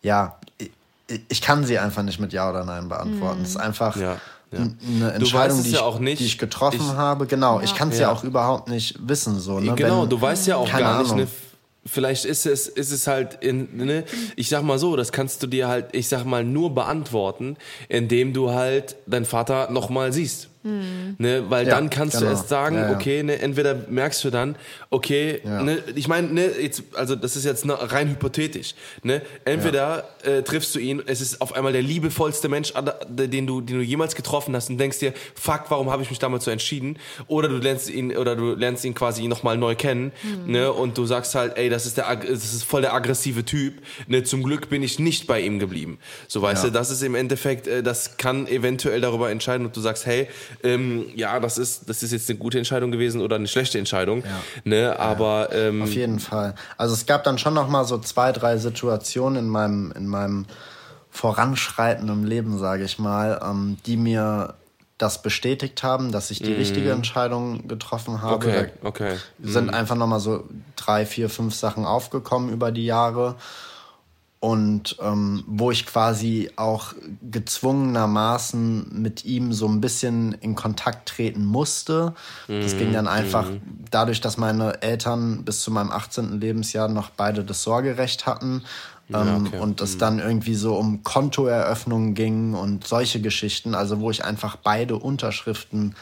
ja, 0.03 0.37
ich, 0.59 0.69
ich 1.27 1.41
kann 1.41 1.63
sie 1.65 1.79
einfach 1.79 2.03
nicht 2.03 2.19
mit 2.19 2.33
Ja 2.33 2.49
oder 2.51 2.63
Nein 2.65 2.87
beantworten. 2.87 3.41
Es 3.41 3.49
ist 3.49 3.57
einfach 3.57 3.95
Ja, 3.95 4.17
ja. 4.51 4.59
eine 4.95 5.11
Entscheidung, 5.13 5.63
die, 5.63 5.71
ja 5.71 5.79
ich, 5.79 5.83
auch 5.83 5.97
nicht. 5.97 6.19
die 6.19 6.25
ich 6.25 6.37
getroffen 6.37 6.81
Ich- 6.81 6.93
habe. 6.97 7.25
Genau, 7.25 7.59
ich 7.61 7.73
kann 7.73 7.89
es 7.89 7.95
ja. 7.97 8.03
Ja. 8.03 8.11
auch 8.11 8.23
überhaupt 8.23 8.69
nicht 8.69 8.95
wissen. 9.01 9.39
So, 9.39 9.59
ne? 9.59 9.73
Genau, 9.75 10.03
Wenn- 10.03 10.09
du 10.09 10.21
weißt 10.21 10.45
ja 10.45 10.57
auch 10.57 10.69
keine 10.69 10.83
gar 10.83 11.01
nicht, 11.01 11.15
ne? 11.15 11.27
Vielleicht 11.85 12.25
ist 12.25 12.45
es, 12.45 12.67
ist 12.67 12.91
es 12.91 13.07
halt 13.07 13.35
in, 13.41 13.77
ne, 13.77 14.03
ich 14.35 14.49
sag 14.49 14.61
mal 14.63 14.77
so, 14.77 14.95
das 14.95 15.11
kannst 15.11 15.41
du 15.41 15.47
dir 15.47 15.67
halt, 15.67 15.87
ich 15.93 16.07
sag 16.09 16.25
mal, 16.25 16.43
nur 16.43 16.75
beantworten, 16.75 17.57
indem 17.87 18.33
du 18.33 18.51
halt 18.51 18.97
deinen 19.07 19.25
Vater 19.25 19.71
nochmal 19.71 20.13
siehst. 20.13 20.48
Ne, 20.61 21.45
weil 21.49 21.65
Ja, 21.67 21.75
dann 21.75 21.89
kannst 21.89 22.15
du 22.15 22.19
genau. 22.25 22.31
erst 22.31 22.49
sagen, 22.49 22.75
Ja, 22.75 22.89
ja. 22.89 22.95
okay, 22.95 23.23
ne, 23.23 23.39
entweder 23.39 23.75
merkst 23.87 24.21
du 24.25 24.29
dann, 24.29 24.57
okay, 24.89 25.39
Ja. 25.45 25.63
ne, 25.63 25.77
ich 25.95 26.09
meine, 26.09 26.27
ne, 26.33 26.49
jetzt, 26.61 26.83
also 26.95 27.15
das 27.15 27.37
ist 27.37 27.45
jetzt 27.45 27.63
noch 27.65 27.93
rein 27.93 28.09
hypothetisch, 28.09 28.75
ne, 29.03 29.21
entweder 29.45 30.09
äh, 30.23 30.41
triffst 30.41 30.75
du 30.75 30.79
ihn, 30.79 31.01
es 31.05 31.21
ist 31.21 31.39
auf 31.39 31.53
einmal 31.55 31.71
der 31.71 31.81
liebevollste 31.81 32.49
Mensch, 32.49 32.73
den 33.09 33.47
du, 33.47 33.61
den 33.61 33.77
du 33.77 33.83
jemals 33.83 34.15
getroffen 34.15 34.53
hast 34.53 34.69
und 34.69 34.77
denkst 34.77 34.99
dir, 34.99 35.13
fuck, 35.33 35.63
warum 35.69 35.89
habe 35.91 36.03
ich 36.03 36.09
mich 36.09 36.19
damals 36.19 36.43
so 36.43 36.51
entschieden? 36.51 36.97
Oder 37.27 37.47
du 37.47 37.55
lernst 37.57 37.89
ihn, 37.89 38.15
oder 38.17 38.35
du 38.35 38.53
lernst 38.53 38.83
ihn 38.83 38.93
quasi 38.93 39.27
nochmal 39.29 39.57
neu 39.57 39.75
kennen, 39.75 40.11
ne, 40.45 40.73
und 40.73 40.97
du 40.97 41.05
sagst 41.05 41.35
halt, 41.35 41.55
ey, 41.57 41.69
das 41.69 41.85
ist 41.85 41.95
der, 41.97 42.13
das 42.17 42.53
ist 42.53 42.63
voll 42.65 42.81
der 42.81 42.93
aggressive 42.93 43.45
Typ, 43.45 43.75
ne, 44.07 44.23
zum 44.25 44.43
Glück 44.43 44.69
bin 44.69 44.83
ich 44.83 44.99
nicht 44.99 45.25
bei 45.25 45.39
ihm 45.39 45.57
geblieben. 45.59 45.99
So, 46.27 46.41
weißt 46.41 46.65
Ja. 46.65 46.69
du, 46.69 46.73
das 46.73 46.89
ist 46.91 47.01
im 47.01 47.15
Endeffekt, 47.15 47.65
äh, 47.67 47.81
das 47.81 48.17
kann 48.17 48.45
eventuell 48.47 48.99
darüber 48.99 49.31
entscheiden, 49.31 49.65
ob 49.65 49.71
du 49.71 49.79
sagst, 49.79 50.05
hey, 50.05 50.27
ähm, 50.63 51.05
ja, 51.15 51.39
das 51.39 51.57
ist, 51.57 51.89
das 51.89 52.03
ist 52.03 52.11
jetzt 52.11 52.29
eine 52.29 52.39
gute 52.39 52.57
Entscheidung 52.57 52.91
gewesen 52.91 53.21
oder 53.21 53.35
eine 53.35 53.47
schlechte 53.47 53.77
Entscheidung, 53.77 54.23
ne, 54.63 54.99
aber, 54.99 55.49
ähm, 55.53 55.81
Auf 55.81 55.93
jeden 55.93 56.19
Fall. 56.19 56.55
Also 56.77 56.93
es 56.93 57.05
gab 57.05 57.23
dann 57.23 57.37
schon 57.37 57.53
noch 57.53 57.69
mal 57.69 57.85
so 57.85 57.97
zwei, 57.97 58.31
drei 58.31 58.57
Situationen 58.57 59.45
in 59.45 59.49
meinem, 59.49 59.91
in 59.95 60.07
meinem 60.07 60.45
voranschreitenden 61.11 62.25
Leben, 62.25 62.57
sage 62.59 62.83
ich 62.83 62.99
mal, 62.99 63.39
ähm, 63.43 63.77
die 63.85 63.97
mir 63.97 64.55
das 64.97 65.21
bestätigt 65.21 65.81
haben, 65.81 66.11
dass 66.11 66.29
ich 66.29 66.39
die 66.41 66.53
richtige 66.53 66.91
Entscheidung 66.91 67.69
getroffen 67.69 68.21
habe. 68.21 68.35
Okay, 68.35 68.67
okay. 68.83 69.15
sind 69.41 69.73
einfach 69.73 69.95
noch 69.95 70.07
mal 70.07 70.19
so 70.19 70.43
drei, 70.75 71.05
vier, 71.05 71.29
fünf 71.29 71.55
Sachen 71.55 71.85
aufgekommen 71.85 72.49
über 72.49 72.71
die 72.71 72.85
Jahre 72.85 73.35
und 74.41 74.95
ähm, 75.01 75.43
wo 75.47 75.69
ich 75.69 75.85
quasi 75.85 76.49
auch 76.55 76.93
gezwungenermaßen 77.29 78.87
mit 79.01 79.25
ihm 79.25 79.51
so 79.51 79.67
ein 79.67 79.81
bisschen 79.81 80.31
in 80.33 80.55
Kontakt 80.55 81.09
treten 81.09 81.43
musste. 81.43 82.13
Das 82.47 82.77
ging 82.77 82.93
dann 82.93 83.07
einfach 83.07 83.47
dadurch, 83.91 84.21
dass 84.21 84.37
meine 84.37 84.81
Eltern 84.81 85.43
bis 85.43 85.61
zu 85.61 85.71
meinem 85.71 85.91
18. 85.91 86.39
Lebensjahr 86.39 86.87
noch 86.87 87.09
beide 87.09 87.43
das 87.43 87.63
Sorgerecht 87.63 88.25
hatten. 88.25 88.63
Ähm, 89.11 89.47
okay. 89.47 89.59
Und 89.59 89.81
es 89.81 89.97
dann 89.97 90.19
irgendwie 90.19 90.55
so 90.55 90.75
um 90.75 91.03
Kontoeröffnungen 91.03 92.13
ging 92.13 92.53
und 92.53 92.87
solche 92.87 93.19
Geschichten, 93.19 93.75
also 93.75 93.99
wo 93.99 94.11
ich 94.11 94.23
einfach 94.23 94.55
beide 94.55 94.97
Unterschriften 94.97 95.95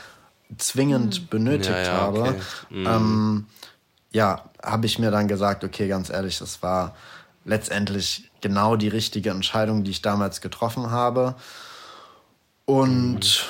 zwingend 0.57 1.29
benötigt 1.29 1.69
Ja, 1.69 1.83
ja, 1.83 1.93
habe 1.93 2.19
okay. 2.19 2.35
ähm, 2.71 3.45
ja, 4.11 4.43
habe 4.63 4.85
ich 4.85 4.99
mir 4.99 5.09
dann 5.09 5.27
gesagt, 5.27 5.63
okay, 5.63 5.87
ganz 5.87 6.09
ehrlich, 6.09 6.37
das 6.37 6.61
war 6.61 6.95
letztendlich 7.45 8.26
genau 8.41 8.75
die 8.75 8.87
richtige 8.87 9.29
Entscheidung, 9.31 9.83
die 9.83 9.91
ich 9.91 10.01
damals 10.01 10.41
getroffen 10.41 10.91
habe. 10.91 11.35
Und 12.65 13.45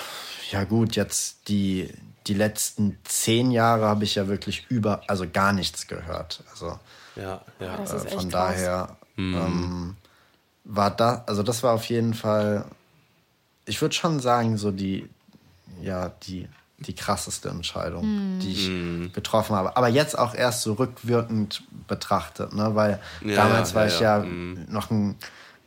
ja 0.51 0.63
gut, 0.63 0.95
jetzt 0.95 1.49
die, 1.49 1.93
die 2.27 2.33
letzten 2.33 2.97
zehn 3.03 3.51
Jahre 3.51 3.85
habe 3.85 4.03
ich 4.03 4.15
ja 4.15 4.27
wirklich 4.27 4.65
über, 4.69 5.01
also 5.07 5.25
gar 5.31 5.53
nichts 5.53 5.87
gehört. 5.87 6.43
Also 6.51 6.79
Ja, 7.15 7.41
ja. 7.59 7.77
Das 7.77 7.93
ist 7.93 8.03
äh, 8.03 8.07
echt 8.07 8.15
von 8.15 8.29
krass. 8.29 8.55
daher 8.55 8.97
ähm, 9.17 9.97
war 10.63 10.91
da, 10.91 11.23
also 11.27 11.43
das 11.43 11.63
war 11.63 11.73
auf 11.73 11.85
jeden 11.85 12.13
Fall, 12.13 12.65
ich 13.65 13.81
würde 13.81 13.95
schon 13.95 14.19
sagen, 14.19 14.57
so 14.57 14.71
die, 14.71 15.09
ja, 15.81 16.11
die, 16.23 16.47
die 16.79 16.93
krasseste 16.95 17.49
Entscheidung, 17.49 18.03
Hm. 18.03 18.39
die 18.41 18.51
ich 18.51 19.13
getroffen 19.13 19.55
habe. 19.55 19.75
Aber 19.77 19.87
jetzt 19.87 20.17
auch 20.17 20.35
erst 20.35 20.61
so 20.61 20.73
rückwirkend 20.73 21.63
betrachtet, 21.87 22.53
ne? 22.53 22.75
weil 22.75 22.99
Ja, 23.23 23.35
damals 23.35 23.71
ja, 23.71 23.75
war 23.75 23.81
ja, 23.83 23.87
ich 23.87 23.99
ja. 23.99 24.17
ja 24.19 24.25
noch 24.69 24.91
ein, 24.91 25.15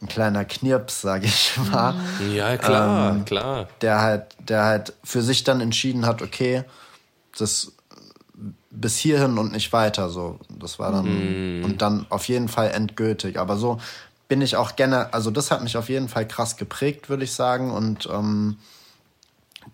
ein 0.01 0.09
kleiner 0.09 0.45
Knirps, 0.45 1.01
sage 1.01 1.27
ich 1.27 1.57
mal, 1.73 1.95
Ja, 2.32 2.57
klar, 2.57 3.16
Ähm, 3.16 3.24
klar. 3.24 3.69
der 3.81 4.01
halt, 4.01 4.37
der 4.39 4.65
halt 4.65 4.93
für 5.03 5.23
sich 5.23 5.43
dann 5.45 5.61
entschieden 5.61 6.07
hat, 6.07 6.23
okay, 6.23 6.65
das 7.37 7.73
bis 8.70 8.97
hierhin 8.97 9.37
und 9.37 9.53
nicht 9.53 9.73
weiter 9.73 10.09
so. 10.11 10.39
Das 10.49 10.78
war 10.78 10.93
dann 10.93 11.61
und 11.65 11.82
dann 11.82 12.07
auf 12.09 12.28
jeden 12.28 12.49
Fall 12.49 12.70
endgültig. 12.70 13.39
Aber 13.39 13.57
so 13.57 13.78
bin 14.28 14.41
ich 14.43 14.55
auch 14.57 14.77
gerne, 14.77 15.12
also 15.12 15.31
das 15.32 15.51
hat 15.51 15.62
mich 15.62 15.77
auf 15.77 15.89
jeden 15.89 16.09
Fall 16.09 16.27
krass 16.27 16.57
geprägt, 16.57 17.09
würde 17.09 17.24
ich 17.24 17.32
sagen. 17.32 17.73
Und 17.73 18.09
ähm, 18.11 18.59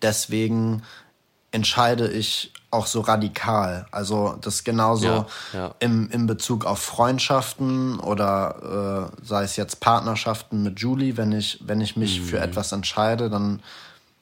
deswegen 0.01 0.81
entscheide 1.51 2.09
ich 2.09 2.53
auch 2.69 2.85
so 2.85 2.99
radikal. 3.01 3.85
Also 3.91 4.37
das 4.41 4.63
genauso 4.63 5.07
Ja, 5.07 5.25
ja. 5.53 5.75
Im, 5.79 6.09
in 6.09 6.27
Bezug 6.27 6.65
auf 6.65 6.79
Freundschaften 6.79 7.99
oder 7.99 9.11
äh, 9.21 9.25
sei 9.25 9.43
es 9.43 9.55
jetzt 9.55 9.79
Partnerschaften 9.79 10.63
mit 10.63 10.79
Julie, 10.79 11.15
wenn 11.17 11.31
ich, 11.31 11.59
wenn 11.65 11.79
ich 11.81 11.95
mich 11.95 12.19
Mhm. 12.19 12.25
für 12.25 12.39
etwas 12.39 12.71
entscheide, 12.73 13.29
dann 13.29 13.61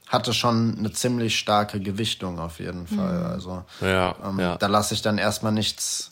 hatte 0.07 0.33
schon 0.33 0.75
eine 0.77 0.91
ziemlich 0.91 1.37
starke 1.39 1.79
Gewichtung 1.79 2.39
auf 2.39 2.59
jeden 2.59 2.85
Fall. 2.85 3.25
Also 3.25 3.63
Ja, 3.81 4.15
ähm, 4.23 4.37
da 4.59 4.67
lasse 4.67 4.93
ich 4.93 5.01
dann 5.01 5.17
erstmal 5.17 5.51
nichts 5.51 6.11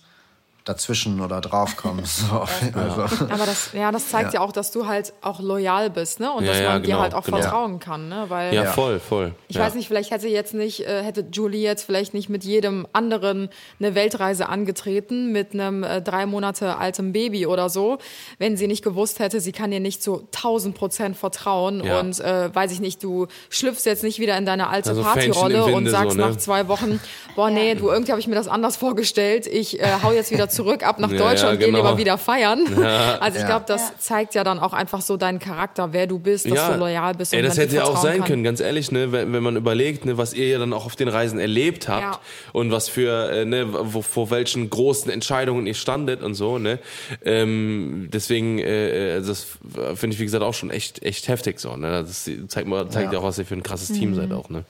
dazwischen 0.65 1.21
oder 1.21 1.41
draufkommst. 1.41 2.23
So. 2.33 2.45
Also, 2.73 3.25
Aber 3.25 3.45
das, 3.45 3.71
ja, 3.73 3.91
das 3.91 4.09
zeigt 4.09 4.33
ja. 4.33 4.39
ja. 4.39 4.45
auch, 4.45 4.51
dass 4.51 4.71
du 4.71 4.87
halt 4.87 5.13
auch 5.21 5.39
loyal 5.39 5.89
bist, 5.89 6.19
ne? 6.19 6.31
Und 6.31 6.45
dass 6.45 6.61
man 6.61 6.81
genau, 6.81 6.97
dir 6.97 7.01
halt 7.01 7.13
auch 7.13 7.23
genau. 7.23 7.37
vertrauen 7.37 7.79
kann, 7.79 8.07
ne? 8.07 8.25
Weil, 8.29 8.53
ja, 8.53 8.65
voll, 8.65 8.99
voll. 8.99 9.35
Ich 9.47 9.57
weiß 9.57 9.75
nicht, 9.75 9.87
vielleicht 9.87 10.11
hätte 10.11 10.27
jetzt 10.27 10.53
nicht, 10.53 10.81
äh, 10.81 11.03
hätte 11.03 11.25
Julie 11.31 11.61
jetzt 11.61 11.83
vielleicht 11.83 12.13
nicht 12.13 12.29
mit 12.29 12.43
jedem 12.43 12.87
anderen 12.93 13.49
eine 13.79 13.95
Weltreise 13.95 14.49
angetreten, 14.49 15.31
mit 15.31 15.53
einem 15.53 15.83
äh, 15.83 16.01
drei 16.01 16.25
Monate 16.25 16.77
altem 16.77 17.13
Baby 17.13 17.45
oder 17.45 17.69
so, 17.69 17.97
wenn 18.37 18.57
sie 18.57 18.67
nicht 18.67 18.83
gewusst 18.83 19.19
hätte, 19.19 19.39
sie 19.39 19.51
kann 19.51 19.71
dir 19.71 19.79
nicht 19.79 20.01
zu 20.01 20.27
1000 20.33 20.75
Prozent 20.75 21.17
vertrauen 21.17 21.81
und 21.81 22.19
äh, 22.19 22.53
weiß 22.53 22.71
ich 22.71 22.79
nicht, 22.79 23.03
du 23.03 23.27
schlüpfst 23.49 23.85
jetzt 23.85 24.03
nicht 24.03 24.19
wieder 24.19 24.37
in 24.37 24.45
deine 24.45 24.69
alte 24.69 24.89
also 24.89 25.03
Partyrolle 25.03 25.65
und 25.65 25.87
sagst 25.87 26.11
so, 26.11 26.17
ne? 26.17 26.29
nach 26.29 26.37
zwei 26.37 26.67
Wochen, 26.67 26.99
boah, 27.35 27.49
nee, 27.49 27.75
du, 27.75 27.89
irgendwie 27.89 28.11
habe 28.11 28.21
ich 28.21 28.27
mir 28.27 28.35
das 28.35 28.47
anders 28.47 28.77
vorgestellt, 28.77 29.47
ich 29.47 29.79
äh, 29.79 29.87
hau 30.01 30.11
jetzt 30.11 30.31
wieder 30.31 30.49
zurück 30.53 30.85
ab 30.85 30.99
nach 30.99 31.11
ja, 31.11 31.17
Deutschland, 31.17 31.59
ja, 31.59 31.65
genau. 31.65 31.79
gehe 31.79 31.87
lieber 31.89 31.97
wieder 31.97 32.17
feiern. 32.17 32.65
Ja. 32.79 33.03
Also 33.23 33.39
ich 33.39 33.45
glaube, 33.45 33.65
das 33.67 33.97
zeigt 33.99 34.35
ja 34.35 34.43
dann 34.43 34.59
auch 34.59 34.73
einfach 34.73 35.01
so 35.01 35.17
deinen 35.17 35.39
Charakter, 35.39 35.93
wer 35.93 36.07
du 36.07 36.19
bist, 36.19 36.49
dass 36.49 36.71
du 36.71 36.77
loyal 36.77 37.13
bist. 37.13 37.33
Ey, 37.33 37.41
das 37.41 37.57
hätte 37.57 37.75
ja 37.75 37.83
auch 37.85 38.01
sein 38.01 38.19
kann. 38.19 38.27
können, 38.27 38.43
ganz 38.43 38.59
ehrlich, 38.59 38.91
ne, 38.91 39.11
wenn, 39.11 39.31
wenn 39.31 39.43
man 39.43 39.55
überlegt, 39.55 40.05
ne, 40.05 40.17
was 40.17 40.33
ihr 40.33 40.47
ja 40.47 40.59
dann 40.59 40.73
auch 40.73 40.85
auf 40.85 40.95
den 40.95 41.07
Reisen 41.07 41.39
erlebt 41.39 41.87
habt 41.87 42.19
und 42.51 42.71
was 42.71 42.89
für, 42.89 43.31
äh, 43.31 43.45
ne, 43.45 43.67
wo, 43.71 44.01
vor 44.01 44.29
welchen 44.29 44.69
großen 44.69 45.11
Entscheidungen 45.11 45.67
ihr 45.67 45.73
standet 45.73 46.21
und 46.21 46.35
so, 46.35 46.57
ne. 46.57 46.79
Ähm, 47.23 48.09
deswegen, 48.11 48.59
äh, 48.59 49.17
äh 49.17 49.21
das 49.21 49.47
finde 49.95 50.15
ich, 50.15 50.19
wie 50.19 50.25
gesagt, 50.25 50.43
auch 50.43 50.53
schon 50.53 50.69
echt, 50.69 51.03
echt 51.03 51.27
heftig 51.27 51.59
so, 51.59 51.75
ne. 51.75 52.03
Das 52.03 52.29
zeigt, 52.47 52.67
mal, 52.67 52.89
zeigt 52.89 53.13
ja 53.13 53.19
auch, 53.19 53.23
was 53.23 53.37
ihr 53.37 53.45
für 53.45 53.55
ein 53.55 53.63
krasses 53.63 53.89
Team 53.89 54.11
mhm. 54.11 54.15
seid 54.15 54.31
auch, 54.31 54.49
ne. 54.49 54.65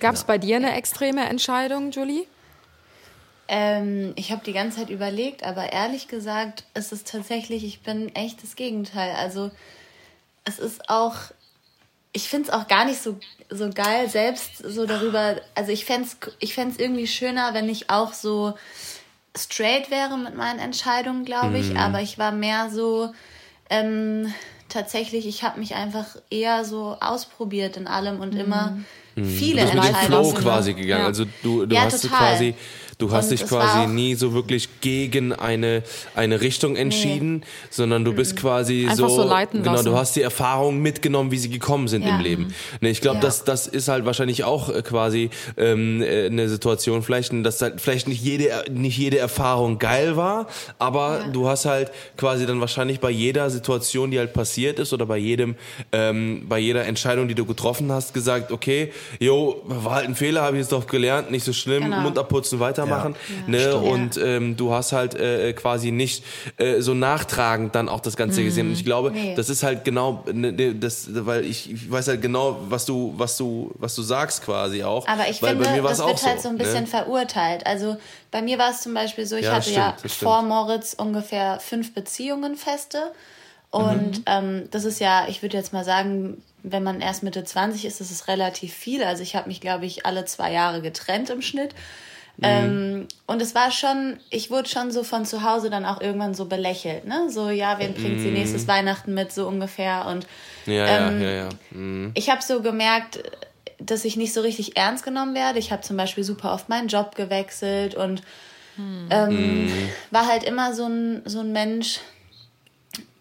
Gab 0.00 0.14
es 0.14 0.24
bei 0.24 0.38
dir 0.38 0.56
eine 0.56 0.76
extreme 0.76 1.28
Entscheidung, 1.28 1.90
Julie? 1.90 2.24
Ähm, 3.52 4.12
ich 4.14 4.30
habe 4.30 4.44
die 4.44 4.52
ganze 4.52 4.78
Zeit 4.78 4.90
überlegt, 4.90 5.42
aber 5.42 5.72
ehrlich 5.72 6.06
gesagt 6.06 6.62
ist 6.74 6.92
es 6.92 7.02
tatsächlich, 7.02 7.64
ich 7.64 7.80
bin 7.80 8.14
echt 8.14 8.44
das 8.44 8.54
Gegenteil. 8.54 9.12
Also 9.16 9.50
es 10.44 10.60
ist 10.60 10.88
auch, 10.88 11.16
ich 12.12 12.28
finde 12.28 12.48
es 12.48 12.54
auch 12.54 12.68
gar 12.68 12.84
nicht 12.84 13.02
so, 13.02 13.18
so 13.48 13.68
geil, 13.70 14.08
selbst 14.08 14.58
so 14.58 14.86
darüber, 14.86 15.34
also 15.56 15.72
ich 15.72 15.84
fände 15.84 16.06
es 16.06 16.16
ich 16.38 16.54
fänd's 16.54 16.78
irgendwie 16.78 17.08
schöner, 17.08 17.52
wenn 17.52 17.68
ich 17.68 17.90
auch 17.90 18.12
so 18.12 18.54
straight 19.36 19.90
wäre 19.90 20.16
mit 20.16 20.36
meinen 20.36 20.60
Entscheidungen, 20.60 21.24
glaube 21.24 21.58
ich, 21.58 21.70
mhm. 21.70 21.76
aber 21.76 22.00
ich 22.02 22.18
war 22.18 22.30
mehr 22.30 22.70
so, 22.70 23.12
ähm, 23.68 24.32
tatsächlich, 24.68 25.26
ich 25.26 25.42
habe 25.42 25.58
mich 25.58 25.74
einfach 25.74 26.06
eher 26.30 26.64
so 26.64 26.96
ausprobiert 27.00 27.76
in 27.76 27.88
allem 27.88 28.20
und 28.20 28.34
mhm. 28.34 28.40
immer 28.40 28.76
mhm. 29.16 29.24
viele 29.24 29.62
du 29.62 29.72
bist 29.72 29.74
Entscheidungen. 29.74 30.22
Mit 30.22 30.30
dem 30.30 30.36
Flow 30.36 30.40
quasi 30.40 30.74
gegangen. 30.74 31.00
Ja. 31.00 31.06
Also 31.06 31.24
du, 31.42 31.66
du 31.66 31.74
ja, 31.74 31.82
hast 31.82 32.02
total. 32.02 32.18
quasi 32.18 32.54
Du 33.00 33.10
hast 33.10 33.30
dich 33.30 33.46
quasi 33.46 33.86
nie 33.86 34.14
so 34.14 34.34
wirklich 34.34 34.68
gegen 34.82 35.32
eine, 35.32 35.82
eine 36.14 36.42
Richtung 36.42 36.76
entschieden, 36.76 37.38
nee. 37.38 37.46
sondern 37.70 38.04
du 38.04 38.12
bist 38.12 38.36
quasi 38.36 38.86
Einfach 38.86 39.08
so, 39.08 39.22
so 39.22 39.28
leiten 39.28 39.62
genau, 39.62 39.76
lassen. 39.76 39.86
du 39.86 39.96
hast 39.96 40.16
die 40.16 40.22
Erfahrungen 40.22 40.82
mitgenommen, 40.82 41.30
wie 41.30 41.38
sie 41.38 41.48
gekommen 41.48 41.88
sind 41.88 42.04
ja. 42.04 42.16
im 42.16 42.20
Leben. 42.20 42.54
Ne, 42.82 42.90
ich 42.90 43.00
glaube, 43.00 43.16
ja. 43.16 43.22
das, 43.22 43.44
das 43.44 43.66
ist 43.66 43.88
halt 43.88 44.04
wahrscheinlich 44.04 44.44
auch 44.44 44.68
äh, 44.68 44.82
quasi 44.82 45.30
ähm, 45.56 46.02
äh, 46.02 46.26
eine 46.26 46.48
Situation, 46.50 47.02
vielleicht, 47.02 47.32
dass 47.44 47.62
halt 47.62 47.80
vielleicht 47.80 48.06
nicht 48.06 48.22
jede, 48.22 48.64
nicht 48.70 48.98
jede 48.98 49.18
Erfahrung 49.18 49.78
geil 49.78 50.16
war, 50.16 50.46
aber 50.78 51.20
ja. 51.20 51.28
du 51.28 51.48
hast 51.48 51.64
halt 51.64 51.90
quasi 52.18 52.44
dann 52.44 52.60
wahrscheinlich 52.60 53.00
bei 53.00 53.10
jeder 53.10 53.48
Situation, 53.48 54.10
die 54.10 54.18
halt 54.18 54.34
passiert 54.34 54.78
ist 54.78 54.92
oder 54.92 55.06
bei 55.06 55.16
jedem, 55.16 55.54
ähm, 55.92 56.44
bei 56.48 56.58
jeder 56.58 56.84
Entscheidung, 56.84 57.28
die 57.28 57.34
du 57.34 57.46
getroffen 57.46 57.90
hast, 57.90 58.12
gesagt, 58.12 58.52
okay, 58.52 58.92
jo, 59.18 59.62
war 59.64 59.94
halt 59.94 60.08
ein 60.08 60.14
Fehler, 60.14 60.42
habe 60.42 60.56
ich 60.56 60.62
jetzt 60.64 60.72
doch 60.72 60.86
gelernt, 60.86 61.30
nicht 61.30 61.44
so 61.44 61.54
schlimm, 61.54 61.84
genau. 61.84 62.00
Mund 62.00 62.18
abputzen, 62.18 62.60
weitermachen 62.60 62.89
machen. 62.90 63.16
Ja. 63.46 63.50
Ne? 63.50 63.76
Und 63.76 64.16
ähm, 64.22 64.56
du 64.56 64.72
hast 64.72 64.92
halt 64.92 65.14
äh, 65.14 65.52
quasi 65.52 65.90
nicht 65.90 66.24
äh, 66.58 66.80
so 66.80 66.94
nachtragend 66.94 67.74
dann 67.74 67.88
auch 67.88 68.00
das 68.00 68.16
Ganze 68.16 68.40
mhm. 68.40 68.44
gesehen. 68.44 68.66
Und 68.68 68.74
ich 68.74 68.84
glaube, 68.84 69.10
nee. 69.10 69.34
das 69.34 69.48
ist 69.48 69.62
halt 69.62 69.84
genau, 69.84 70.24
ne, 70.32 70.52
ne, 70.52 70.74
das, 70.74 71.08
weil 71.10 71.44
ich, 71.44 71.72
ich 71.72 71.90
weiß 71.90 72.08
halt 72.08 72.22
genau, 72.22 72.58
was 72.68 72.84
du, 72.84 73.14
was 73.16 73.36
du, 73.36 73.72
was 73.74 73.94
du 73.94 74.02
sagst 74.02 74.44
quasi 74.44 74.82
auch. 74.82 75.06
Aber 75.08 75.28
ich 75.28 75.40
weil 75.42 75.56
finde, 75.56 75.82
das 75.82 75.98
wird 75.98 76.26
halt 76.26 76.40
so 76.40 76.48
ein 76.48 76.58
bisschen 76.58 76.82
ne? 76.82 76.86
verurteilt. 76.86 77.66
Also 77.66 77.96
bei 78.30 78.42
mir 78.42 78.58
war 78.58 78.70
es 78.70 78.82
zum 78.82 78.94
Beispiel 78.94 79.26
so, 79.26 79.36
ich 79.36 79.46
ja, 79.46 79.52
hatte 79.54 79.70
stimmt, 79.70 79.76
ja 79.76 80.08
vor 80.08 80.42
Moritz 80.42 80.94
ungefähr 80.94 81.58
fünf 81.60 81.94
Beziehungen 81.94 82.56
feste. 82.56 83.12
Und 83.70 84.18
mhm. 84.18 84.24
ähm, 84.26 84.68
das 84.70 84.84
ist 84.84 85.00
ja, 85.00 85.26
ich 85.28 85.42
würde 85.42 85.56
jetzt 85.56 85.72
mal 85.72 85.84
sagen, 85.84 86.42
wenn 86.62 86.82
man 86.82 87.00
erst 87.00 87.22
Mitte 87.22 87.44
20 87.44 87.84
ist, 87.84 88.00
ist 88.00 88.10
es 88.10 88.28
relativ 88.28 88.74
viel. 88.74 89.02
Also 89.04 89.22
ich 89.22 89.36
habe 89.36 89.48
mich, 89.48 89.60
glaube 89.60 89.86
ich, 89.86 90.06
alle 90.06 90.24
zwei 90.24 90.52
Jahre 90.52 90.82
getrennt 90.82 91.30
im 91.30 91.42
Schnitt. 91.42 91.74
Mhm. 92.40 92.46
Ähm, 92.46 93.08
und 93.26 93.42
es 93.42 93.54
war 93.54 93.70
schon, 93.70 94.18
ich 94.30 94.50
wurde 94.50 94.68
schon 94.68 94.90
so 94.90 95.04
von 95.04 95.26
zu 95.26 95.42
Hause 95.42 95.68
dann 95.68 95.84
auch 95.84 96.00
irgendwann 96.00 96.34
so 96.34 96.46
belächelt, 96.46 97.04
ne? 97.04 97.28
So, 97.28 97.50
ja, 97.50 97.78
wen 97.78 97.92
bringt 97.92 98.16
mhm. 98.16 98.22
sie 98.22 98.30
nächstes 98.30 98.66
Weihnachten 98.66 99.12
mit, 99.12 99.30
so 99.30 99.46
ungefähr. 99.46 100.06
Und 100.06 100.26
ja, 100.64 100.86
ähm, 100.86 101.20
ja, 101.20 101.28
ja, 101.28 101.36
ja. 101.36 101.48
Mhm. 101.70 102.12
ich 102.14 102.30
habe 102.30 102.42
so 102.42 102.62
gemerkt, 102.62 103.22
dass 103.78 104.06
ich 104.06 104.16
nicht 104.16 104.32
so 104.32 104.40
richtig 104.40 104.76
ernst 104.78 105.04
genommen 105.04 105.34
werde. 105.34 105.58
Ich 105.58 105.70
habe 105.70 105.82
zum 105.82 105.98
Beispiel 105.98 106.24
super 106.24 106.54
oft 106.54 106.70
meinen 106.70 106.88
Job 106.88 107.14
gewechselt 107.14 107.94
und 107.94 108.22
mhm. 108.76 109.08
ähm, 109.10 109.66
mhm. 109.66 109.90
war 110.10 110.26
halt 110.26 110.42
immer 110.44 110.74
so 110.74 110.86
ein, 110.86 111.22
so 111.26 111.40
ein 111.40 111.52
Mensch. 111.52 112.00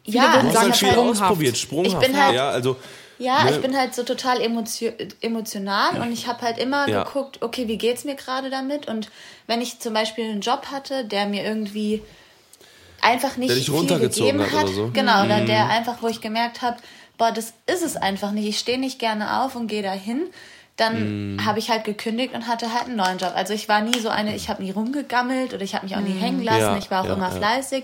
Viele 0.05 0.17
ja, 0.17 0.41
du 0.41 0.47
hast 0.47 0.61
halt 0.61 0.75
viel 0.77 0.89
ausprobiert, 0.89 1.57
sprunghaft. 1.57 2.01
Ich 2.01 2.07
bin 2.07 2.21
halt, 2.21 2.35
ja, 2.35 2.49
also 2.49 2.77
ja, 3.19 3.43
ne? 3.43 3.51
ich 3.51 3.61
bin 3.61 3.77
halt 3.77 3.93
so 3.93 4.03
total 4.03 4.41
emotio 4.41 4.91
emotional 5.21 6.01
und 6.01 6.11
ich 6.11 6.27
habe 6.27 6.41
halt 6.41 6.57
immer 6.57 6.87
ja. 6.87 7.03
geguckt, 7.03 7.41
okay, 7.41 7.67
wie 7.67 7.77
geht's 7.77 8.05
mir 8.05 8.15
gerade 8.15 8.49
damit? 8.49 8.87
Und 8.87 9.09
wenn 9.45 9.61
ich 9.61 9.79
zum 9.79 9.93
Beispiel 9.93 10.25
einen 10.25 10.41
Job 10.41 10.67
hatte, 10.71 11.05
der 11.05 11.27
mir 11.27 11.43
irgendwie 11.43 12.01
einfach 13.01 13.37
nicht 13.37 13.53
viel 13.53 13.99
gegeben 13.99 14.41
hat, 14.41 14.51
hat 14.51 14.67
so. 14.69 14.89
genau, 14.91 15.19
mhm. 15.19 15.25
oder 15.25 15.41
der 15.41 15.69
einfach, 15.69 16.01
wo 16.01 16.07
ich 16.07 16.21
gemerkt 16.21 16.61
habe, 16.61 16.77
boah, 17.17 17.31
das 17.31 17.53
ist 17.67 17.83
es 17.83 17.97
einfach 17.97 18.31
nicht. 18.31 18.47
Ich 18.47 18.57
stehe 18.57 18.79
nicht 18.79 18.97
gerne 18.97 19.41
auf 19.41 19.55
und 19.55 19.67
gehe 19.67 19.83
dahin. 19.83 20.23
Dann 20.77 21.35
mm. 21.35 21.45
habe 21.45 21.59
ich 21.59 21.69
halt 21.69 21.83
gekündigt 21.83 22.33
und 22.33 22.47
hatte 22.47 22.73
halt 22.73 22.85
einen 22.85 22.95
neuen 22.95 23.17
Job. 23.17 23.33
Also 23.35 23.53
ich 23.53 23.67
war 23.67 23.81
nie 23.81 23.99
so 23.99 24.07
eine, 24.07 24.33
ich 24.33 24.47
habe 24.47 24.63
nie 24.63 24.71
rumgegammelt 24.71 25.53
oder 25.53 25.61
ich 25.61 25.75
habe 25.75 25.85
mich 25.85 25.97
auch 25.97 26.01
nie 26.01 26.13
mm. 26.13 26.19
hängen 26.19 26.43
lassen. 26.43 26.59
Ja, 26.61 26.77
ich 26.77 26.89
war 26.89 27.01
auch 27.01 27.07
ja, 27.07 27.15
immer 27.15 27.27
ja. 27.27 27.35
fleißig. 27.35 27.83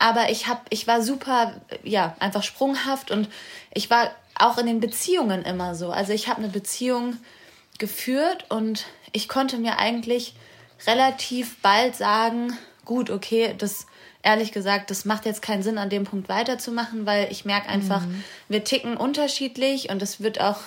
Aber 0.00 0.28
ich 0.28 0.48
habe, 0.48 0.60
ich 0.70 0.88
war 0.88 1.00
super, 1.00 1.54
ja, 1.84 2.16
einfach 2.18 2.42
sprunghaft 2.42 3.12
und 3.12 3.28
ich 3.72 3.88
war 3.88 4.10
auch 4.38 4.58
in 4.58 4.66
den 4.66 4.80
Beziehungen 4.80 5.42
immer 5.42 5.74
so. 5.74 5.90
Also 5.90 6.12
ich 6.12 6.28
habe 6.28 6.38
eine 6.38 6.48
Beziehung 6.48 7.16
geführt 7.78 8.46
und 8.48 8.86
ich 9.12 9.28
konnte 9.28 9.58
mir 9.58 9.78
eigentlich 9.78 10.34
relativ 10.86 11.60
bald 11.62 11.96
sagen, 11.96 12.56
gut, 12.84 13.10
okay, 13.10 13.54
das 13.56 13.86
ehrlich 14.22 14.52
gesagt, 14.52 14.90
das 14.90 15.04
macht 15.04 15.24
jetzt 15.24 15.40
keinen 15.40 15.62
Sinn, 15.62 15.78
an 15.78 15.88
dem 15.88 16.04
Punkt 16.04 16.28
weiterzumachen, 16.28 17.06
weil 17.06 17.28
ich 17.30 17.44
merke 17.44 17.68
einfach, 17.68 18.04
mhm. 18.04 18.24
wir 18.48 18.64
ticken 18.64 18.96
unterschiedlich 18.96 19.88
und 19.88 20.02
es 20.02 20.20
wird 20.20 20.40
auch 20.40 20.58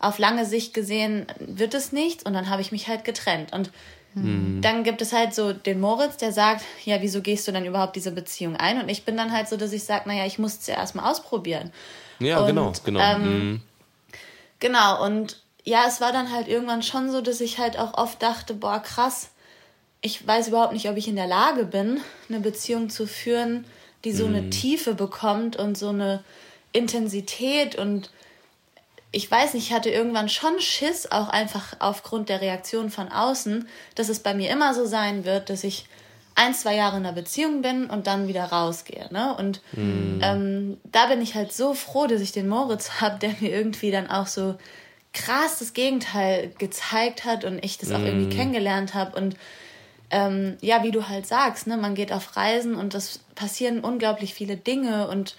auf 0.00 0.18
lange 0.18 0.44
Sicht 0.44 0.74
gesehen, 0.74 1.26
wird 1.38 1.74
es 1.74 1.92
nichts 1.92 2.24
und 2.24 2.34
dann 2.34 2.50
habe 2.50 2.60
ich 2.60 2.72
mich 2.72 2.88
halt 2.88 3.04
getrennt. 3.04 3.52
Und 3.52 3.70
mhm. 4.14 4.60
dann 4.60 4.82
gibt 4.82 5.00
es 5.00 5.12
halt 5.12 5.32
so 5.32 5.52
den 5.52 5.80
Moritz, 5.80 6.16
der 6.16 6.32
sagt, 6.32 6.64
ja, 6.84 7.00
wieso 7.00 7.22
gehst 7.22 7.46
du 7.46 7.52
denn 7.52 7.64
überhaupt 7.64 7.94
diese 7.94 8.10
Beziehung 8.10 8.56
ein? 8.56 8.82
Und 8.82 8.88
ich 8.88 9.04
bin 9.04 9.16
dann 9.16 9.32
halt 9.32 9.48
so, 9.48 9.56
dass 9.56 9.72
ich 9.72 9.84
sage, 9.84 10.08
naja, 10.08 10.26
ich 10.26 10.40
muss 10.40 10.58
es 10.58 10.66
ja 10.66 10.74
erstmal 10.74 11.10
ausprobieren. 11.10 11.70
Ja, 12.24 12.40
und, 12.40 12.46
genau, 12.46 12.72
genau. 12.84 13.00
Ähm, 13.00 13.22
mhm. 13.22 13.60
Genau, 14.60 15.04
und 15.04 15.40
ja, 15.64 15.84
es 15.86 16.00
war 16.00 16.12
dann 16.12 16.32
halt 16.32 16.48
irgendwann 16.48 16.82
schon 16.82 17.10
so, 17.10 17.20
dass 17.20 17.40
ich 17.40 17.58
halt 17.58 17.78
auch 17.78 17.94
oft 17.94 18.22
dachte, 18.22 18.54
boah, 18.54 18.80
krass, 18.80 19.30
ich 20.00 20.26
weiß 20.26 20.48
überhaupt 20.48 20.74
nicht, 20.74 20.88
ob 20.88 20.96
ich 20.96 21.08
in 21.08 21.16
der 21.16 21.26
Lage 21.26 21.64
bin, 21.64 22.00
eine 22.28 22.40
Beziehung 22.40 22.90
zu 22.90 23.06
führen, 23.06 23.64
die 24.04 24.12
so 24.12 24.26
mhm. 24.26 24.34
eine 24.34 24.50
Tiefe 24.50 24.94
bekommt 24.94 25.56
und 25.56 25.78
so 25.78 25.88
eine 25.88 26.22
Intensität 26.72 27.76
und 27.76 28.10
ich 29.12 29.30
weiß 29.30 29.54
nicht, 29.54 29.68
ich 29.68 29.72
hatte 29.72 29.90
irgendwann 29.90 30.28
schon 30.28 30.60
Schiss, 30.60 31.10
auch 31.10 31.28
einfach 31.28 31.76
aufgrund 31.78 32.28
der 32.28 32.40
Reaktion 32.40 32.90
von 32.90 33.08
außen, 33.08 33.68
dass 33.94 34.08
es 34.08 34.18
bei 34.18 34.34
mir 34.34 34.50
immer 34.50 34.74
so 34.74 34.86
sein 34.86 35.24
wird, 35.24 35.50
dass 35.50 35.62
ich 35.62 35.86
ein, 36.34 36.54
zwei 36.54 36.74
Jahre 36.74 36.96
in 36.96 37.06
einer 37.06 37.14
Beziehung 37.14 37.62
bin 37.62 37.86
und 37.86 38.06
dann 38.06 38.28
wieder 38.28 38.44
rausgehe. 38.44 39.08
Ne? 39.10 39.36
Und 39.36 39.60
mm. 39.72 40.20
ähm, 40.20 40.76
da 40.84 41.06
bin 41.06 41.22
ich 41.22 41.34
halt 41.34 41.52
so 41.52 41.74
froh, 41.74 42.06
dass 42.06 42.20
ich 42.20 42.32
den 42.32 42.48
Moritz 42.48 42.90
habe, 43.00 43.18
der 43.18 43.34
mir 43.40 43.50
irgendwie 43.50 43.90
dann 43.90 44.08
auch 44.10 44.26
so 44.26 44.56
krass 45.12 45.60
das 45.60 45.74
Gegenteil 45.74 46.52
gezeigt 46.58 47.24
hat 47.24 47.44
und 47.44 47.64
ich 47.64 47.78
das 47.78 47.92
auch 47.92 48.00
irgendwie 48.00 48.34
mm. 48.34 48.36
kennengelernt 48.36 48.94
habe. 48.94 49.16
Und 49.16 49.36
ähm, 50.10 50.56
ja, 50.60 50.82
wie 50.82 50.90
du 50.90 51.08
halt 51.08 51.26
sagst, 51.26 51.66
ne, 51.66 51.76
man 51.76 51.94
geht 51.94 52.12
auf 52.12 52.36
Reisen 52.36 52.74
und 52.74 52.94
es 52.94 53.20
passieren 53.34 53.80
unglaublich 53.80 54.34
viele 54.34 54.56
Dinge 54.56 55.08
und 55.08 55.36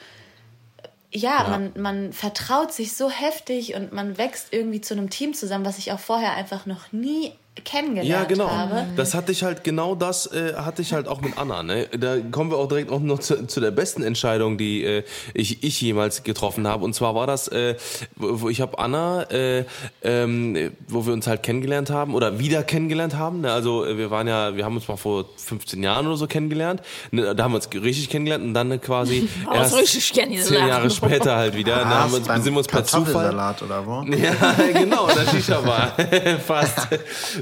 ja, 1.15 1.43
ja, 1.43 1.47
Man, 1.47 1.71
man 1.77 2.13
vertraut 2.13 2.73
sich 2.73 2.93
so 2.93 3.09
heftig 3.09 3.73
und 3.75 3.93
man 3.93 4.17
wächst 4.17 4.51
irgendwie 4.51 4.81
zu 4.81 4.93
einem 4.93 5.09
Team 5.09 5.33
zusammen, 5.33 5.63
was 5.63 5.77
ich 5.77 5.93
auch 5.93 5.99
vorher 5.99 6.33
einfach 6.33 6.65
noch 6.65 6.91
nie 6.91 7.31
kennengelernt 7.63 8.09
Ja, 8.09 8.23
genau. 8.25 8.49
habe. 8.49 8.85
Das 8.95 9.13
hatte 9.13 9.31
ich 9.31 9.43
halt, 9.43 9.63
genau 9.63 9.95
das 9.95 10.27
äh, 10.27 10.53
hatte 10.55 10.81
ich 10.81 10.93
halt 10.93 11.07
auch 11.07 11.21
mit 11.21 11.37
Anna. 11.37 11.63
Ne? 11.63 11.87
Da 11.97 12.17
kommen 12.31 12.51
wir 12.51 12.57
auch 12.57 12.67
direkt 12.67 12.91
auch 12.91 12.99
noch 12.99 13.19
zu, 13.19 13.47
zu 13.47 13.59
der 13.61 13.71
besten 13.71 14.03
Entscheidung, 14.03 14.57
die 14.57 14.83
äh, 14.83 15.03
ich, 15.33 15.63
ich 15.63 15.79
jemals 15.81 16.23
getroffen 16.23 16.67
habe. 16.67 16.83
Und 16.83 16.93
zwar 16.93 17.15
war 17.15 17.27
das, 17.27 17.47
äh, 17.47 17.75
wo, 18.15 18.41
wo 18.41 18.49
ich 18.49 18.61
habe 18.61 18.77
Anna, 18.79 19.23
äh, 19.31 19.65
ähm, 20.03 20.71
wo 20.87 21.05
wir 21.05 21.13
uns 21.13 21.27
halt 21.27 21.43
kennengelernt 21.43 21.89
haben 21.89 22.13
oder 22.13 22.39
wieder 22.39 22.63
kennengelernt 22.63 23.15
haben. 23.15 23.41
Ne? 23.41 23.51
Also 23.51 23.85
äh, 23.85 23.97
wir 23.97 24.11
waren 24.11 24.27
ja, 24.27 24.55
wir 24.55 24.65
haben 24.65 24.75
uns 24.75 24.87
mal 24.87 24.97
vor 24.97 25.25
15 25.37 25.81
Jahren 25.81 26.07
oder 26.07 26.17
so 26.17 26.27
kennengelernt. 26.27 26.81
Ne? 27.11 27.35
Da 27.35 27.43
haben 27.43 27.51
wir 27.53 27.57
uns 27.57 27.69
richtig 27.73 28.09
kennengelernt 28.09 28.43
und 28.43 28.53
dann 28.53 28.81
quasi 28.81 29.29
Aber 29.45 29.57
erst 29.57 30.01
zehn 30.11 30.67
Jahre 30.67 30.89
später 30.89 31.35
halt 31.35 31.55
wieder. 31.55 31.77
da 31.77 31.85
haben 32.01 32.11
wir 32.11 32.17
uns, 32.17 32.27
sind 32.27 32.53
wir 32.53 32.57
uns 32.57 32.67
per 32.67 32.83
Zufall 32.83 33.33
oder 33.33 33.85
wo? 33.85 34.03
ja, 34.15 34.33
genau, 34.73 35.07
der 35.07 35.29
Shisha-Bar. 35.31 35.95
Fast. 36.45 36.87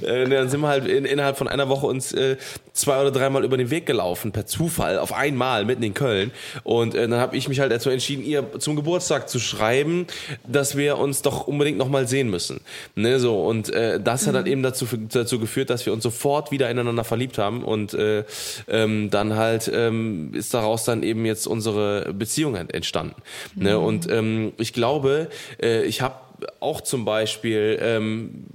Äh, 0.03 0.27
dann 0.30 0.49
sind 0.49 0.61
wir 0.61 0.67
halt 0.67 0.88
in, 0.88 1.05
innerhalb 1.05 1.38
von 1.38 1.47
einer 1.47 1.69
Woche 1.69 1.85
uns 1.85 2.13
äh, 2.13 2.38
zwei 2.73 3.01
oder 3.01 3.11
dreimal 3.11 3.43
über 3.43 3.57
den 3.57 3.69
Weg 3.69 3.85
gelaufen, 3.85 4.31
per 4.31 4.45
Zufall, 4.45 4.97
auf 4.97 5.13
einmal, 5.13 5.65
mitten 5.65 5.84
in 5.84 5.93
Köln. 5.93 6.31
Und 6.63 6.95
äh, 6.95 7.07
dann 7.07 7.19
habe 7.19 7.38
ich 7.38 7.47
mich 7.47 7.59
halt 7.59 7.71
dazu 7.71 7.89
entschieden, 7.89 8.23
ihr 8.23 8.59
zum 8.59 8.75
Geburtstag 8.75 9.30
zu 9.30 9.39
schreiben, 9.39 10.07
dass 10.47 10.75
wir 10.75 10.97
uns 10.97 11.21
doch 11.21 11.47
unbedingt 11.47 11.77
nochmal 11.77 12.07
sehen 12.07 12.30
müssen. 12.30 12.61
Ne, 12.95 13.19
so, 13.19 13.43
und 13.43 13.73
äh, 13.73 13.99
das 13.99 14.27
hat 14.27 14.35
dann 14.35 14.45
eben 14.45 14.63
dazu, 14.63 14.88
dazu 15.09 15.39
geführt, 15.39 15.69
dass 15.69 15.85
wir 15.85 15.93
uns 15.93 16.03
sofort 16.03 16.51
wieder 16.51 16.69
ineinander 16.69 17.03
verliebt 17.03 17.38
haben. 17.38 17.63
Und 17.63 17.93
äh, 17.93 18.23
ähm, 18.67 19.09
dann 19.09 19.35
halt 19.35 19.71
ähm, 19.73 20.31
ist 20.34 20.53
daraus 20.53 20.84
dann 20.84 21.03
eben 21.03 21.25
jetzt 21.25 21.47
unsere 21.47 22.13
Beziehung 22.13 22.55
ent- 22.55 22.73
entstanden. 22.73 23.15
Ne, 23.55 23.77
und 23.80 24.09
ähm, 24.11 24.53
ich 24.57 24.73
glaube, 24.73 25.30
äh, 25.61 25.84
ich 25.84 26.01
habe 26.01 26.15
auch 26.59 26.81
zum 26.81 27.05
Beispiel 27.05 27.77
ähm, 27.81 28.45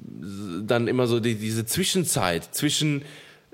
dann 0.66 0.88
immer 0.88 1.06
so 1.06 1.20
die, 1.20 1.36
diese 1.36 1.66
Zwischenzeit 1.66 2.54
zwischen 2.54 3.02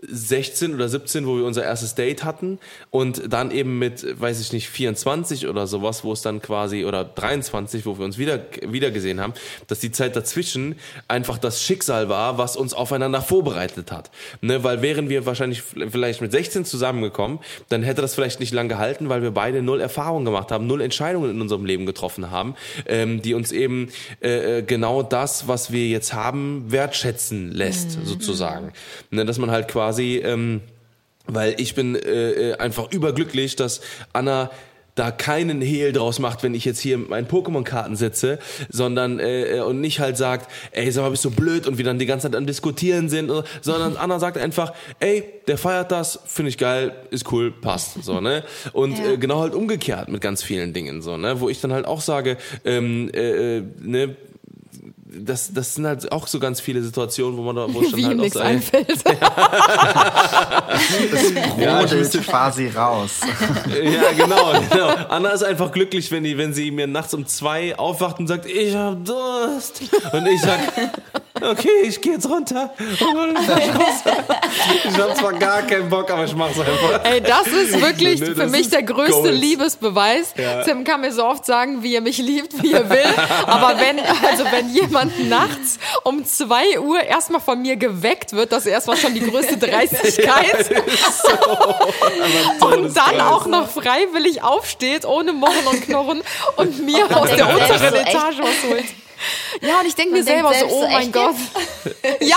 16 0.09 0.75
oder 0.75 0.89
17, 0.89 1.27
wo 1.27 1.37
wir 1.37 1.45
unser 1.45 1.65
erstes 1.65 1.95
Date 1.95 2.25
hatten 2.25 2.59
und 2.91 3.33
dann 3.33 3.51
eben 3.51 3.79
mit, 3.79 4.21
weiß 4.21 4.41
ich 4.41 4.53
nicht, 4.53 4.69
24 4.69 5.47
oder 5.49 5.67
sowas, 5.67 6.05
wo 6.05 6.13
es 6.13 6.23
dann 6.23 6.41
quasi, 6.41 6.85
oder 6.85 7.05
23, 7.05 7.87
wo 7.87 7.99
wir 7.99 8.05
uns 8.05 8.19
wieder, 8.19 8.41
wieder 8.67 8.91
gesehen 8.91 9.21
haben, 9.21 9.35
dass 9.67 9.81
die 9.81 9.91
Zeit 9.91 10.17
dazwischen 10.17 10.77
einfach 11.09 11.39
das 11.39 11.63
Schicksal 11.63 12.09
war, 12.09 12.39
was 12.39 12.57
uns 12.57 12.75
aufeinander 12.75 13.23
vorbereitet 13.23 13.93
hat. 13.93 14.11
Ne, 14.41 14.65
weil 14.65 14.83
wären 14.83 15.09
wir 15.09 15.27
wahrscheinlich 15.27 15.63
vielleicht 15.63 16.21
mit 16.21 16.33
16 16.33 16.65
zusammengekommen, 16.65 17.39
dann 17.69 17.83
hätte 17.83 18.03
das 18.03 18.15
vielleicht 18.15 18.41
nicht 18.41 18.53
lang 18.53 18.69
gehalten, 18.69 19.09
weil 19.09 19.23
wir 19.23 19.31
beide 19.31 19.63
null 19.63 19.81
Erfahrung 19.81 20.25
gemacht 20.25 20.51
haben, 20.53 20.67
null 20.67 20.81
Entscheidungen 20.81 21.31
in 21.31 21.41
unserem 21.41 21.65
Leben 21.65 21.87
getroffen 21.87 22.31
haben, 22.31 22.55
ähm, 22.87 23.23
die 23.23 23.35
uns 23.35 23.53
eben 23.53 23.89
äh, 24.21 24.59
äh, 24.59 24.63
genau 24.63 25.03
das, 25.03 25.49
was 25.49 25.73
wir 25.73 25.87
jetzt 25.89 26.13
haben, 26.13 26.65
wertschätzen 26.69 27.51
lässt, 27.53 27.99
sozusagen. 28.05 28.73
Ne, 29.11 29.25
dass 29.25 29.39
man 29.39 29.51
halt 29.51 29.69
quasi, 29.69 29.94
ähm, 29.99 30.61
weil 31.27 31.55
ich 31.59 31.75
bin 31.75 31.95
äh, 31.97 32.01
äh, 32.51 32.55
einfach 32.59 32.91
überglücklich, 32.93 33.57
dass 33.57 33.81
Anna 34.13 34.51
da 34.97 35.11
keinen 35.11 35.61
Hehl 35.61 35.91
draus 35.93 36.21
macht, 36.21 36.45
wenn 36.45 36.55
ich 36.55 36.65
jetzt 36.65 36.79
hier 36.79 36.99
mit 36.99 37.09
meinen 37.11 37.27
Pokémon-Karten 37.27 37.97
sitze, 37.97 38.39
sondern 38.69 39.19
äh, 39.19 39.57
äh, 39.57 39.61
und 39.63 39.81
nicht 39.81 39.99
halt 39.99 40.17
sagt, 40.17 40.49
ey, 40.71 40.89
sag 40.93 41.03
mal, 41.03 41.11
bist 41.11 41.25
du 41.25 41.33
blöd 41.33 41.67
und 41.67 41.79
wir 41.79 41.85
dann 41.85 41.99
die 41.99 42.07
ganze 42.07 42.29
Zeit 42.31 42.37
am 42.37 42.47
Diskutieren 42.47 43.09
sind, 43.09 43.29
oder- 43.29 43.43
sondern 43.61 43.97
Anna 43.97 44.21
sagt 44.21 44.39
einfach, 44.39 44.73
ey, 45.01 45.25
der 45.49 45.59
feiert 45.59 45.91
das, 45.91 46.21
finde 46.27 46.51
ich 46.51 46.59
geil, 46.59 46.95
ist 47.11 47.33
cool, 47.33 47.51
passt, 47.51 48.05
so 48.05 48.21
ne 48.21 48.45
und 48.73 48.97
Ja. 48.97 49.13
äh, 49.15 49.17
genau 49.17 49.41
halt 49.41 49.55
umgekehrt 49.55 50.09
mit 50.11 50.21
ganz 50.21 50.45
vielen 50.45 50.73
Dingen 50.73 51.03
so 51.03 51.17
ne, 51.17 51.41
wo 51.41 51.49
ich 51.49 51.61
dann 51.61 51.73
halt 51.73 51.87
auch 51.87 52.01
sage, 52.01 52.37
ähm, 52.65 53.11
äh, 53.13 53.57
äh, 53.57 53.63
ne 53.81 54.15
das, 55.19 55.53
das 55.53 55.75
sind 55.75 55.87
halt 55.87 56.11
auch 56.13 56.27
so 56.27 56.39
ganz 56.39 56.61
viele 56.61 56.83
Situationen, 56.83 57.37
wo 57.37 57.43
man 57.43 57.57
da, 57.57 57.67
wo 57.73 57.81
dann 57.83 57.97
Wie 57.97 58.07
halt 58.07 58.19
auch 58.19 58.23
nichts 58.23 58.37
einfällt. 58.37 59.05
Brodelt 61.57 62.27
quasi 62.27 62.69
raus. 62.69 63.21
Ja, 63.83 64.13
genau, 64.13 64.53
genau. 64.71 64.89
Anna 65.09 65.31
ist 65.31 65.43
einfach 65.43 65.73
glücklich, 65.73 66.11
wenn, 66.11 66.25
die, 66.25 66.39
wenn 66.39 66.55
sie 66.55 66.71
mir 66.71 66.87
nachts 66.87 67.15
um 67.15 67.27
zwei 67.27 67.77
aufwacht 67.77 68.19
und 68.19 68.27
sagt, 68.27 68.47
ich 68.47 68.75
hab 68.75 69.05
Durst. 69.05 69.83
Und 70.13 70.27
ich 70.27 70.41
sag, 70.41 70.61
okay, 71.41 71.83
ich 71.83 72.01
gehe 72.01 72.13
jetzt 72.13 72.29
runter. 72.29 72.73
Ich 72.79 73.01
hab 74.99 75.17
zwar 75.17 75.33
gar 75.33 75.63
keinen 75.63 75.89
Bock, 75.89 76.11
aber 76.11 76.25
ich 76.25 76.35
mach's 76.35 76.59
einfach. 76.59 77.05
Ey, 77.05 77.21
das 77.21 77.47
ist 77.49 77.81
wirklich 77.81 78.21
Ne, 78.21 78.35
für 78.35 78.47
mich 78.47 78.63
ist 78.63 78.73
der 78.73 78.83
größte 78.83 79.13
Gold. 79.13 79.35
Liebesbeweis. 79.35 80.35
Ja. 80.37 80.63
Tim 80.63 80.85
kann 80.85 81.01
mir 81.01 81.13
so 81.13 81.25
oft 81.25 81.45
sagen, 81.45 81.83
wie 81.83 81.95
er 81.95 82.01
mich 82.01 82.19
liebt, 82.19 82.63
wie 82.63 82.73
er 82.73 82.89
will. 82.89 83.05
Aber 83.47 83.79
wenn, 83.81 83.99
also 84.01 84.45
wenn 84.51 84.69
jemand 84.71 85.29
nachts 85.29 85.79
um 86.05 86.25
2 86.25 86.81
Uhr 86.81 87.03
erstmal 87.03 87.41
von 87.41 87.61
mir 87.61 87.77
geweckt 87.77 88.33
wird, 88.33 88.53
das 88.53 88.67
ist 88.67 88.73
erstmal 88.73 88.97
schon 88.97 89.15
die 89.15 89.29
größte 89.29 89.57
Dreistigkeit. 89.59 90.71
und 92.61 92.97
dann 92.97 93.21
auch 93.21 93.47
noch 93.47 93.69
freiwillig 93.69 94.43
aufsteht, 94.43 95.05
ohne 95.05 95.33
Murren 95.33 95.67
und 95.71 95.83
Knurren 95.83 96.23
und 96.57 96.85
mir 96.85 97.05
aus 97.17 97.31
der 97.31 97.49
unteren 97.49 97.91
so? 97.91 97.97
Etage 97.97 98.39
was 98.39 98.71
holt. 98.71 98.85
Ja, 99.61 99.81
und 99.81 99.87
ich 99.87 99.95
denke 99.95 100.13
mir 100.13 100.23
selber 100.25 100.53
so, 100.55 100.67
oh 100.67 100.83
so, 100.83 100.89
mein 100.89 101.11
Gott. 101.13 101.35
Ja, 102.21 102.37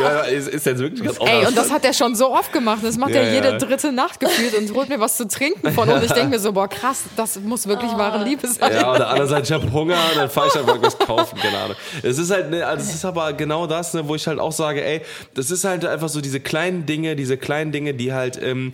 Ja, 0.00 0.20
ist, 0.22 0.48
ist 0.48 0.66
jetzt 0.66 0.78
wirklich 0.78 1.02
ganz 1.04 1.18
Ey, 1.20 1.46
und 1.46 1.56
das 1.56 1.70
hat 1.70 1.84
er 1.84 1.92
schon 1.92 2.14
so 2.14 2.32
oft 2.32 2.52
gemacht. 2.52 2.80
Das 2.82 2.96
macht 2.96 3.10
Ja, 3.10 3.22
er 3.22 3.32
jede 3.32 3.48
ja. 3.52 3.58
dritte 3.58 3.92
Nacht 3.92 4.20
gefühlt 4.20 4.54
und 4.54 4.74
holt 4.74 4.88
mir 4.88 5.00
was 5.00 5.16
zu 5.16 5.28
trinken 5.28 5.72
von. 5.72 5.88
Und 5.88 6.02
ich 6.02 6.12
denke 6.12 6.30
mir 6.30 6.38
so, 6.38 6.52
boah, 6.52 6.68
krass, 6.68 7.02
das 7.16 7.38
muss 7.40 7.66
wirklich 7.66 7.92
wahre 7.92 8.24
Liebe 8.24 8.46
sein. 8.46 8.72
Ja, 8.72 8.92
oder 8.92 9.08
andererseits, 9.08 9.48
ich 9.50 9.54
habe 9.54 9.70
Hunger, 9.72 9.98
dann 10.14 10.30
fahre 10.30 10.48
ich 10.48 10.58
einfach 10.58 10.80
was 10.80 10.98
kaufen, 10.98 11.38
keine 11.38 11.58
Ahnung. 11.58 11.76
Es 12.02 12.18
ist 12.18 12.30
halt, 12.30 12.50
ne, 12.50 12.66
also 12.66 12.82
es 12.84 12.94
ist 12.94 13.04
aber 13.04 13.32
genau 13.32 13.66
das, 13.66 13.94
ne, 13.94 14.06
wo 14.06 14.14
ich 14.14 14.26
halt 14.26 14.38
auch 14.38 14.52
sage, 14.52 14.84
ey, 14.84 15.02
das 15.34 15.50
ist 15.50 15.64
halt 15.64 15.84
einfach 15.84 16.08
so 16.08 16.20
diese 16.20 16.40
kleinen 16.40 16.86
Dinge, 16.86 17.16
diese 17.16 17.36
kleinen 17.36 17.72
Dinge, 17.72 17.94
die 17.94 18.12
halt, 18.12 18.40
ähm, 18.42 18.72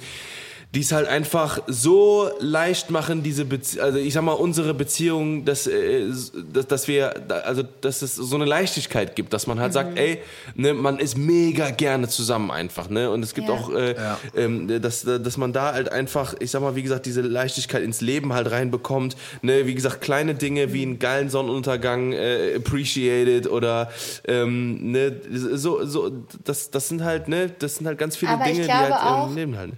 die 0.72 0.80
es 0.82 0.92
halt 0.92 1.08
einfach 1.08 1.58
so 1.66 2.30
leicht 2.38 2.90
machen, 2.92 3.24
diese 3.24 3.44
Bezie 3.44 3.80
also 3.80 3.98
ich 3.98 4.14
sag 4.14 4.22
mal, 4.22 4.34
unsere 4.34 4.72
Beziehung, 4.72 5.44
dass, 5.44 5.66
äh, 5.66 6.04
dass, 6.52 6.68
dass 6.68 6.86
wir, 6.86 7.12
also 7.44 7.64
dass 7.80 8.02
es 8.02 8.14
so 8.14 8.36
eine 8.36 8.44
Leichtigkeit 8.44 9.16
gibt, 9.16 9.32
dass 9.32 9.48
man 9.48 9.58
halt 9.58 9.72
sagt, 9.72 9.98
ey, 9.98 10.20
ne, 10.54 10.72
man 10.72 11.00
ist 11.00 11.18
mega 11.18 11.70
gerne 11.70 12.06
zusammen 12.06 12.52
einfach, 12.52 12.88
ne? 12.88 13.10
Und 13.10 13.24
es 13.24 13.34
gibt 13.34 13.48
Ja. 13.48 13.54
auch, 13.54 13.70
äh, 13.74 13.94
Ja. 13.96 14.18
ähm, 14.36 14.80
dass, 14.80 15.02
dass 15.02 15.36
man 15.36 15.52
da 15.52 15.72
halt 15.74 15.90
einfach, 15.90 16.34
ich 16.38 16.52
sag 16.52 16.62
mal, 16.62 16.76
wie 16.76 16.82
gesagt, 16.84 17.04
diese 17.04 17.22
Leichtigkeit 17.22 17.82
ins 17.82 18.00
Leben 18.00 18.32
halt 18.32 18.48
reinbekommt. 18.52 19.16
Ne? 19.42 19.66
Wie 19.66 19.74
gesagt, 19.74 20.00
kleine 20.00 20.36
Dinge 20.36 20.72
wie 20.72 20.82
einen 20.82 21.00
geilen 21.00 21.30
Sonnenuntergang 21.30 22.12
äh, 22.12 22.54
appreciated 22.56 23.48
oder 23.50 23.90
ähm, 24.28 24.92
ne, 24.92 25.16
so, 25.32 25.84
so, 25.84 26.12
das, 26.44 26.70
das 26.70 26.88
sind 26.88 27.02
halt, 27.02 27.26
ne, 27.26 27.50
das 27.58 27.74
sind 27.76 27.88
halt 27.88 27.98
ganz 27.98 28.14
viele 28.16 28.30
Aber 28.32 28.44
Dinge, 28.44 28.66
die 28.66 28.72
halt 28.72 28.92
auch- 28.92 29.28
im 29.30 29.34
Leben 29.34 29.56
halten. 29.58 29.76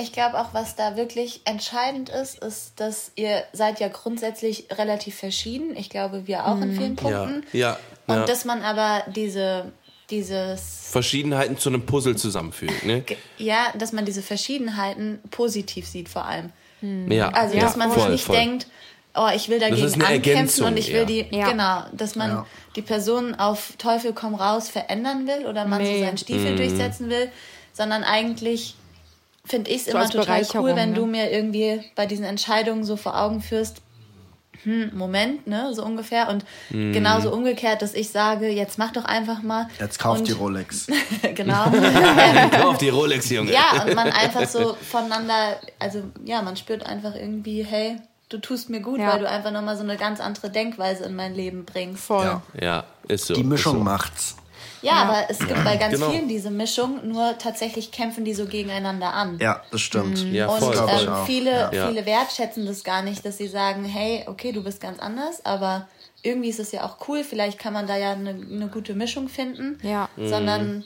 Ich 0.00 0.12
glaube 0.12 0.38
auch, 0.40 0.54
was 0.54 0.76
da 0.76 0.96
wirklich 0.96 1.40
entscheidend 1.44 2.08
ist, 2.08 2.38
ist, 2.38 2.72
dass 2.76 3.10
ihr 3.16 3.42
seid 3.52 3.80
ja 3.80 3.88
grundsätzlich 3.88 4.66
relativ 4.70 5.16
verschieden. 5.16 5.76
Ich 5.76 5.90
glaube, 5.90 6.26
wir 6.26 6.46
auch 6.46 6.60
in 6.60 6.72
vielen 6.76 6.94
Punkten. 6.96 7.44
Ja, 7.52 7.78
Und 8.06 8.16
ja. 8.16 8.24
dass 8.24 8.44
man 8.44 8.62
aber 8.62 9.02
diese, 9.14 9.72
dieses, 10.10 10.88
Verschiedenheiten 10.90 11.58
zu 11.58 11.68
einem 11.68 11.84
Puzzle 11.84 12.16
zusammenfügt, 12.16 12.86
ne? 12.86 13.04
ja, 13.38 13.66
dass 13.76 13.92
man 13.92 14.04
diese 14.04 14.22
Verschiedenheiten 14.22 15.18
positiv 15.30 15.86
sieht 15.86 16.08
vor 16.08 16.24
allem. 16.26 16.52
Ja, 17.10 17.30
Also, 17.30 17.56
ja, 17.56 17.62
dass 17.62 17.76
man 17.76 17.90
voll, 17.90 18.02
sich 18.02 18.10
nicht 18.12 18.24
voll. 18.24 18.36
denkt, 18.36 18.66
oh, 19.16 19.28
ich 19.34 19.48
will 19.48 19.58
dagegen 19.58 19.84
ist 19.84 19.94
eine 19.94 20.06
ankämpfen 20.06 20.30
Ergänzung 20.30 20.66
und 20.68 20.76
ich 20.76 20.92
will 20.92 21.06
die, 21.06 21.26
Ja. 21.30 21.50
genau, 21.50 21.82
dass 21.92 22.14
man 22.14 22.30
Ja. 22.30 22.46
die 22.76 22.82
Person 22.82 23.34
auf 23.34 23.72
Teufel 23.78 24.12
komm 24.12 24.36
raus 24.36 24.68
verändern 24.68 25.26
will 25.26 25.44
oder 25.46 25.64
man 25.66 25.82
Nee. 25.82 25.98
so 25.98 26.04
seinen 26.04 26.18
Stiefel 26.18 26.52
Mhm. 26.52 26.56
durchsetzen 26.56 27.10
will, 27.10 27.30
sondern 27.72 28.04
eigentlich 28.04 28.76
finde 29.48 29.70
ich 29.70 29.78
es 29.78 29.84
So 29.86 29.90
immer 29.92 30.08
total 30.08 30.46
cool, 30.54 30.76
wenn 30.76 30.90
ne? 30.90 30.94
du 30.96 31.06
mir 31.06 31.30
irgendwie 31.30 31.80
bei 31.96 32.06
diesen 32.06 32.24
Entscheidungen 32.24 32.84
so 32.84 32.96
vor 32.96 33.20
Augen 33.20 33.40
führst, 33.40 33.82
hm, 34.64 34.90
Moment, 34.94 35.46
ne, 35.46 35.72
so 35.72 35.84
ungefähr. 35.84 36.28
Und 36.28 36.44
Mhm. 36.70 36.92
genauso 36.92 37.32
umgekehrt, 37.32 37.80
dass 37.80 37.94
ich 37.94 38.10
sage, 38.10 38.48
jetzt 38.48 38.76
mach 38.78 38.90
doch 38.92 39.04
einfach 39.04 39.40
mal. 39.42 39.68
Jetzt 39.78 39.98
kauft 40.00 40.20
und, 40.20 40.28
die 40.28 40.32
Rolex. 40.32 40.88
genau. 41.34 41.64
Kauf 42.60 42.78
die 42.78 42.88
Rolex, 42.88 43.30
Junge. 43.30 43.52
ja, 43.52 43.84
und 43.84 43.94
man 43.94 44.10
einfach 44.10 44.46
so 44.48 44.74
voneinander, 44.74 45.56
also 45.78 46.02
ja, 46.24 46.42
man 46.42 46.56
spürt 46.56 46.84
einfach 46.84 47.14
irgendwie, 47.14 47.62
hey, 47.64 47.96
du 48.30 48.38
tust 48.38 48.68
mir 48.68 48.80
gut, 48.80 48.98
Ja. 48.98 49.12
weil 49.12 49.20
du 49.20 49.28
einfach 49.28 49.52
nochmal 49.52 49.76
so 49.76 49.84
eine 49.84 49.96
ganz 49.96 50.20
andere 50.20 50.50
Denkweise 50.50 51.04
in 51.04 51.14
mein 51.14 51.34
Leben 51.34 51.64
bringst. 51.64 52.02
Voll. 52.02 52.24
Ja. 52.24 52.42
Ja, 52.60 52.84
ist 53.06 53.26
so. 53.26 53.34
Die 53.34 53.44
Mischung 53.44 53.74
ist 53.74 53.78
so. 53.78 53.84
macht's. 53.84 54.36
Ja, 54.82 54.92
aber 55.04 55.26
es 55.28 55.38
gibt 55.38 55.64
bei 55.64 55.76
ganz 55.76 55.94
genau. 55.94 56.10
vielen 56.10 56.28
diese 56.28 56.50
Mischung, 56.50 57.06
nur 57.08 57.36
tatsächlich 57.38 57.90
kämpfen 57.90 58.24
die 58.24 58.34
so 58.34 58.46
gegeneinander 58.46 59.12
an. 59.12 59.38
Ja, 59.40 59.62
das 59.70 59.80
stimmt. 59.80 60.18
Ja, 60.32 60.48
Und 60.48 60.58
voll, 60.58 60.74
ich 60.74 61.02
ähm, 61.06 61.14
viele, 61.26 61.70
Ja. 61.72 61.88
viele 61.88 62.06
wertschätzen 62.06 62.66
das 62.66 62.84
gar 62.84 63.02
nicht, 63.02 63.24
dass 63.24 63.38
sie 63.38 63.48
sagen, 63.48 63.84
hey, 63.84 64.24
okay, 64.26 64.52
du 64.52 64.62
bist 64.62 64.80
ganz 64.80 64.98
anders, 64.98 65.44
aber 65.44 65.88
irgendwie 66.22 66.48
ist 66.48 66.60
es 66.60 66.72
ja 66.72 66.84
auch 66.84 67.08
cool, 67.08 67.24
vielleicht 67.24 67.58
kann 67.58 67.72
man 67.72 67.86
da 67.86 67.96
ja 67.96 68.12
eine, 68.12 68.30
eine 68.30 68.68
gute 68.68 68.94
Mischung 68.94 69.28
finden. 69.28 69.78
Ja. 69.82 70.08
Mhm. 70.16 70.28
Sondern 70.28 70.84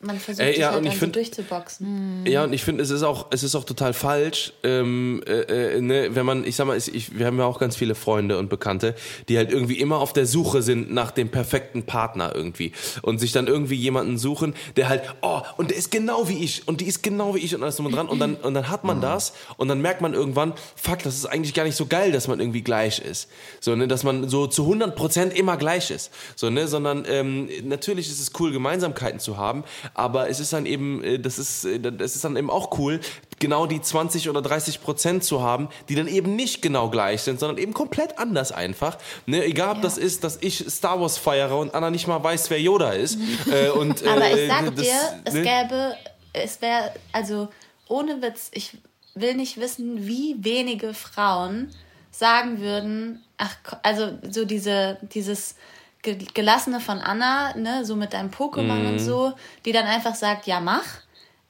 man 0.00 0.18
versucht 0.20 0.46
Ey, 0.46 0.52
sich 0.52 0.60
ja, 0.60 0.68
halt 0.70 0.78
und 0.78 0.86
ich 0.86 0.92
so 0.94 0.98
find- 1.00 1.16
durchzuboxen. 1.16 2.24
Ja, 2.26 2.44
und 2.44 2.52
ich 2.52 2.62
finde, 2.62 2.82
es 2.84 2.90
ist 2.90 3.02
auch, 3.02 3.26
es 3.30 3.42
ist 3.42 3.54
auch 3.56 3.64
total 3.64 3.92
falsch, 3.92 4.52
ähm, 4.62 5.22
äh, 5.26 5.76
äh, 5.76 5.80
ne, 5.80 6.14
wenn 6.14 6.24
man, 6.24 6.44
ich 6.44 6.54
sag 6.56 6.66
mal, 6.66 6.76
ich, 6.76 6.94
ich, 6.94 7.18
wir 7.18 7.26
haben 7.26 7.36
ja 7.38 7.44
auch 7.44 7.58
ganz 7.58 7.74
viele 7.76 7.94
Freunde 7.96 8.38
und 8.38 8.48
Bekannte, 8.48 8.94
die 9.28 9.36
halt 9.36 9.50
irgendwie 9.50 9.78
immer 9.78 9.98
auf 9.98 10.12
der 10.12 10.26
Suche 10.26 10.62
sind 10.62 10.92
nach 10.92 11.10
dem 11.10 11.30
perfekten 11.30 11.82
Partner 11.82 12.32
irgendwie 12.34 12.72
und 13.02 13.18
sich 13.18 13.32
dann 13.32 13.48
irgendwie 13.48 13.74
jemanden 13.74 14.18
suchen, 14.18 14.54
der 14.76 14.88
halt, 14.88 15.02
oh, 15.22 15.40
und 15.56 15.70
der 15.70 15.76
ist 15.78 15.90
genau 15.90 16.28
wie 16.28 16.44
ich 16.44 16.68
und 16.68 16.80
die 16.80 16.86
ist 16.86 17.02
genau 17.02 17.34
wie 17.34 17.40
ich 17.40 17.54
und 17.54 17.62
alles 17.62 17.76
drum 17.76 17.86
und 17.86 17.92
dran. 17.96 18.06
Und 18.08 18.20
dann, 18.20 18.36
und 18.36 18.54
dann 18.54 18.68
hat 18.68 18.84
man 18.84 19.00
das 19.00 19.32
und 19.56 19.66
dann 19.68 19.80
merkt 19.82 20.00
man 20.00 20.14
irgendwann, 20.14 20.52
fuck, 20.76 21.02
das 21.02 21.16
ist 21.16 21.26
eigentlich 21.26 21.54
gar 21.54 21.64
nicht 21.64 21.76
so 21.76 21.86
geil, 21.86 22.12
dass 22.12 22.28
man 22.28 22.38
irgendwie 22.38 22.62
gleich 22.62 23.00
ist, 23.00 23.28
so, 23.60 23.74
ne, 23.74 23.88
dass 23.88 24.04
man 24.04 24.28
so 24.28 24.46
zu 24.46 24.62
100 24.62 24.94
Prozent 24.94 25.36
immer 25.36 25.56
gleich 25.56 25.90
ist, 25.90 26.12
so, 26.36 26.50
ne, 26.50 26.68
sondern 26.68 27.04
ähm, 27.08 27.48
natürlich 27.64 28.08
ist 28.08 28.20
es 28.20 28.30
cool, 28.38 28.52
Gemeinsamkeiten 28.52 29.18
zu 29.18 29.36
haben, 29.36 29.64
aber 29.94 30.28
es 30.28 30.40
ist 30.40 30.52
dann 30.52 30.66
eben, 30.66 31.02
äh, 31.02 31.18
das 31.18 31.38
ist, 31.38 31.64
äh, 31.64 31.78
das 31.80 32.14
ist 32.14 32.24
dann 32.24 32.36
eben 32.36 32.50
auch 32.50 32.78
cool, 32.78 33.00
genau 33.38 33.66
die 33.66 33.80
20 33.80 34.28
oder 34.28 34.42
30 34.42 34.80
Prozent 34.82 35.24
zu 35.24 35.42
haben, 35.42 35.68
die 35.88 35.94
dann 35.94 36.08
eben 36.08 36.34
nicht 36.36 36.62
genau 36.62 36.90
gleich 36.90 37.22
sind, 37.22 37.38
sondern 37.40 37.58
eben 37.58 37.72
komplett 37.74 38.18
anders 38.18 38.52
einfach. 38.52 38.98
Ne? 39.26 39.44
Egal, 39.44 39.70
ob 39.70 39.76
Ja. 39.76 39.82
das 39.82 39.98
ist, 39.98 40.24
dass 40.24 40.38
ich 40.40 40.64
Star 40.68 41.00
Wars 41.00 41.18
feiere 41.18 41.56
und 41.56 41.74
Anna 41.74 41.90
nicht 41.90 42.06
mal 42.06 42.22
weiß, 42.22 42.50
wer 42.50 42.60
Yoda 42.60 42.90
ist. 42.92 43.18
äh, 43.50 43.70
und, 43.70 44.04
Aber 44.06 44.24
äh, 44.24 44.44
ich 44.44 44.50
sag 44.50 44.74
das, 44.74 44.84
dir, 44.84 45.00
es 45.24 45.34
ne? 45.34 45.42
gäbe, 45.42 45.94
es 46.32 46.60
wäre, 46.60 46.92
also 47.12 47.48
ohne 47.88 48.20
Witz, 48.22 48.50
ich 48.52 48.76
will 49.14 49.34
nicht 49.34 49.58
wissen, 49.60 50.06
wie 50.06 50.36
wenige 50.38 50.94
Frauen 50.94 51.70
sagen 52.10 52.60
würden, 52.60 53.22
ach, 53.36 53.56
also 53.82 54.10
so 54.28 54.44
diese, 54.44 54.98
dieses 55.12 55.54
Gelassene 56.02 56.80
von 56.80 56.98
Anna, 57.00 57.54
ne, 57.56 57.84
so 57.84 57.96
mit 57.96 58.12
deinem 58.12 58.30
Pokémon 58.30 58.80
Mhm. 58.82 58.86
und 58.86 58.98
so, 59.00 59.32
die 59.64 59.72
dann 59.72 59.86
einfach 59.86 60.14
sagt, 60.14 60.46
ja, 60.46 60.60
mach. 60.60 60.84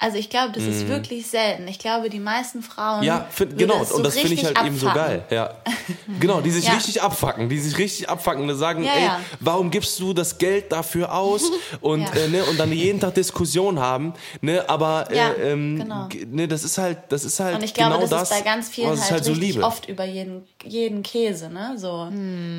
Also 0.00 0.16
ich 0.16 0.30
glaube, 0.30 0.52
das 0.52 0.62
ist 0.62 0.86
wirklich 0.86 1.26
selten. 1.26 1.66
Ich 1.66 1.80
glaube, 1.80 2.08
die 2.08 2.20
meisten 2.20 2.62
Frauen. 2.62 2.98
Mhm. 3.00 3.04
Ja, 3.06 3.26
find, 3.30 3.58
genau, 3.58 3.82
so 3.82 3.96
und 3.96 4.04
das 4.04 4.16
finde 4.16 4.34
ich 4.34 4.44
halt 4.44 4.56
eben 4.64 4.78
so 4.78 4.86
geil. 4.86 5.24
Ja. 5.30 5.54
Genau, 6.20 6.40
die 6.40 6.50
sich 6.50 6.66
Ja. 6.66 6.74
richtig 6.74 7.00
abfacken, 7.02 7.48
die 7.48 7.58
sich 7.58 7.76
richtig 7.78 8.08
abfacken 8.08 8.48
und 8.48 8.56
sagen, 8.56 8.84
Ja, 8.84 8.92
ey, 8.92 9.04
ja. 9.04 9.20
warum 9.40 9.70
gibst 9.70 9.98
du 9.98 10.12
das 10.12 10.36
Geld 10.38 10.70
dafür 10.70 11.12
aus? 11.14 11.42
Und, 11.80 12.02
Ja. 12.02 12.12
äh, 12.12 12.28
ne, 12.28 12.44
und 12.44 12.58
dann 12.60 12.70
jeden 12.72 13.00
Tag 13.00 13.14
Diskussion 13.14 13.78
haben, 13.80 14.12
ne, 14.40 14.68
aber 14.68 15.08
Ja, 15.14 15.30
äh, 15.30 15.52
ähm, 15.52 15.78
genau. 15.78 16.08
ne, 16.28 16.46
das 16.46 16.62
ist 16.64 16.78
halt, 16.78 16.98
das 17.08 17.24
ist 17.24 17.40
halt 17.40 17.56
Und 17.56 17.62
ich 17.64 17.72
glaube, 17.74 17.90
genau 17.94 18.00
das, 18.02 18.10
das, 18.10 18.30
ist 18.30 18.36
bei 18.38 18.42
ganz 18.44 18.68
vielen 18.68 18.90
halt, 19.00 19.10
halt 19.10 19.24
so 19.24 19.32
liebe. 19.32 19.62
oft 19.64 19.88
über 19.88 20.04
jeden, 20.04 20.46
jeden 20.64 21.02
Käse, 21.02 21.48
ne? 21.50 21.74
So. 21.76 22.08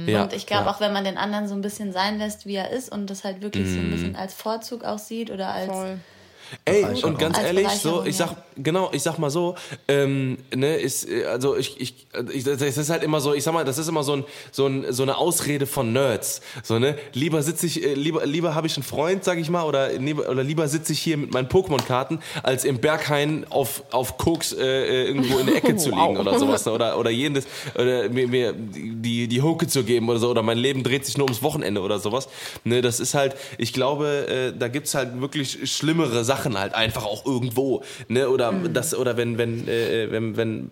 Ja, 0.07 0.23
Und 0.23 0.33
ich 0.33 0.45
glaube 0.47 0.65
ja. 0.65 0.71
auch, 0.71 0.79
wenn 0.79 0.91
man 0.93 1.03
den 1.05 1.17
anderen 1.17 1.47
so 1.47 1.53
ein 1.55 1.61
bisschen 1.61 1.93
sein 1.93 2.17
lässt, 2.19 2.45
wie 2.45 2.55
er 2.55 2.71
ist 2.71 2.91
und 2.91 3.09
das 3.09 3.23
halt 3.23 3.41
wirklich 3.41 3.67
so 3.67 3.73
Mhm. 3.77 3.79
ein 3.87 3.91
bisschen 3.91 4.15
als 4.15 4.33
Vorzug 4.33 4.83
auch 4.83 4.99
sieht 4.99 5.31
oder 5.31 5.49
als. 5.53 5.71
Voll. 5.71 5.97
Ey, 6.65 7.03
und 7.03 7.19
ganz 7.19 7.37
ehrlich, 7.37 7.69
so, 7.69 8.03
ich 8.03 8.17
sag. 8.17 8.35
Genau, 8.63 8.89
ich 8.93 9.01
sag 9.03 9.17
mal 9.19 9.29
so, 9.29 9.55
ähm, 9.87 10.37
ne, 10.55 10.75
ist, 10.77 11.09
äh, 11.09 11.25
also 11.25 11.55
ich, 11.57 11.79
ich, 11.79 12.07
ich, 12.33 12.43
das 12.43 12.61
ist 12.61 12.89
halt 12.89 13.03
immer 13.03 13.21
so, 13.21 13.33
ich 13.33 13.43
sag 13.43 13.53
mal, 13.53 13.65
das 13.65 13.77
ist 13.77 13.87
immer 13.87 14.03
so 14.03 14.13
ein, 14.13 14.23
so 14.51 14.67
ein, 14.67 14.85
so 14.91 15.03
eine 15.03 15.17
Ausrede 15.17 15.65
von 15.65 15.93
Nerds, 15.93 16.41
so, 16.63 16.79
ne, 16.79 16.95
lieber 17.13 17.41
sitze 17.43 17.65
ich, 17.65 17.83
äh, 17.83 17.93
lieber, 17.93 18.25
lieber 18.25 18.55
habe 18.55 18.67
ich 18.67 18.75
einen 18.77 18.83
Freund, 18.83 19.23
sag 19.23 19.37
ich 19.39 19.49
mal, 19.49 19.63
oder, 19.63 19.91
lieber- 19.93 20.29
oder 20.29 20.43
lieber 20.43 20.67
sitze 20.67 20.93
ich 20.93 20.99
hier 20.99 21.17
mit 21.17 21.33
meinen 21.33 21.47
Pokémon-Karten, 21.47 22.19
als 22.43 22.65
im 22.65 22.79
Berghain 22.79 23.45
auf, 23.49 23.83
auf 23.91 24.17
Koks, 24.17 24.53
äh, 24.53 24.59
äh, 24.65 25.05
irgendwo 25.07 25.37
in 25.39 25.47
der 25.47 25.55
Ecke 25.57 25.75
zu 25.77 25.89
liegen 25.89 25.99
Wow. 25.99 26.19
oder 26.19 26.39
sowas, 26.39 26.65
ne, 26.65 26.71
oder, 26.73 26.97
oder 26.99 27.09
jenes, 27.09 27.45
oder 27.75 28.09
mir, 28.09 28.27
mir 28.27 28.53
die, 28.53 29.27
die 29.27 29.41
Hoke 29.41 29.67
zu 29.67 29.83
geben 29.83 30.09
oder 30.09 30.19
so, 30.19 30.29
oder 30.29 30.43
mein 30.43 30.57
Leben 30.57 30.83
dreht 30.83 31.05
sich 31.05 31.17
nur 31.17 31.25
ums 31.25 31.41
Wochenende 31.43 31.81
oder 31.81 31.99
sowas, 31.99 32.27
ne, 32.63 32.81
das 32.81 32.99
ist 32.99 33.13
halt, 33.13 33.35
ich 33.57 33.73
glaube, 33.73 34.27
äh, 34.27 34.57
da 34.57 34.67
gibt's 34.67 34.95
halt 34.95 35.19
wirklich 35.21 35.71
schlimmere 35.71 36.23
Sachen 36.23 36.57
halt 36.59 36.73
einfach 36.73 37.05
auch 37.05 37.25
irgendwo, 37.25 37.83
ne, 38.07 38.29
oder 38.29 38.48
das, 38.73 38.95
oder 38.95 39.17
wenn, 39.17 39.37
wenn, 39.37 39.67
äh, 39.67 40.07
wenn, 40.11 40.37
wenn, 40.37 40.71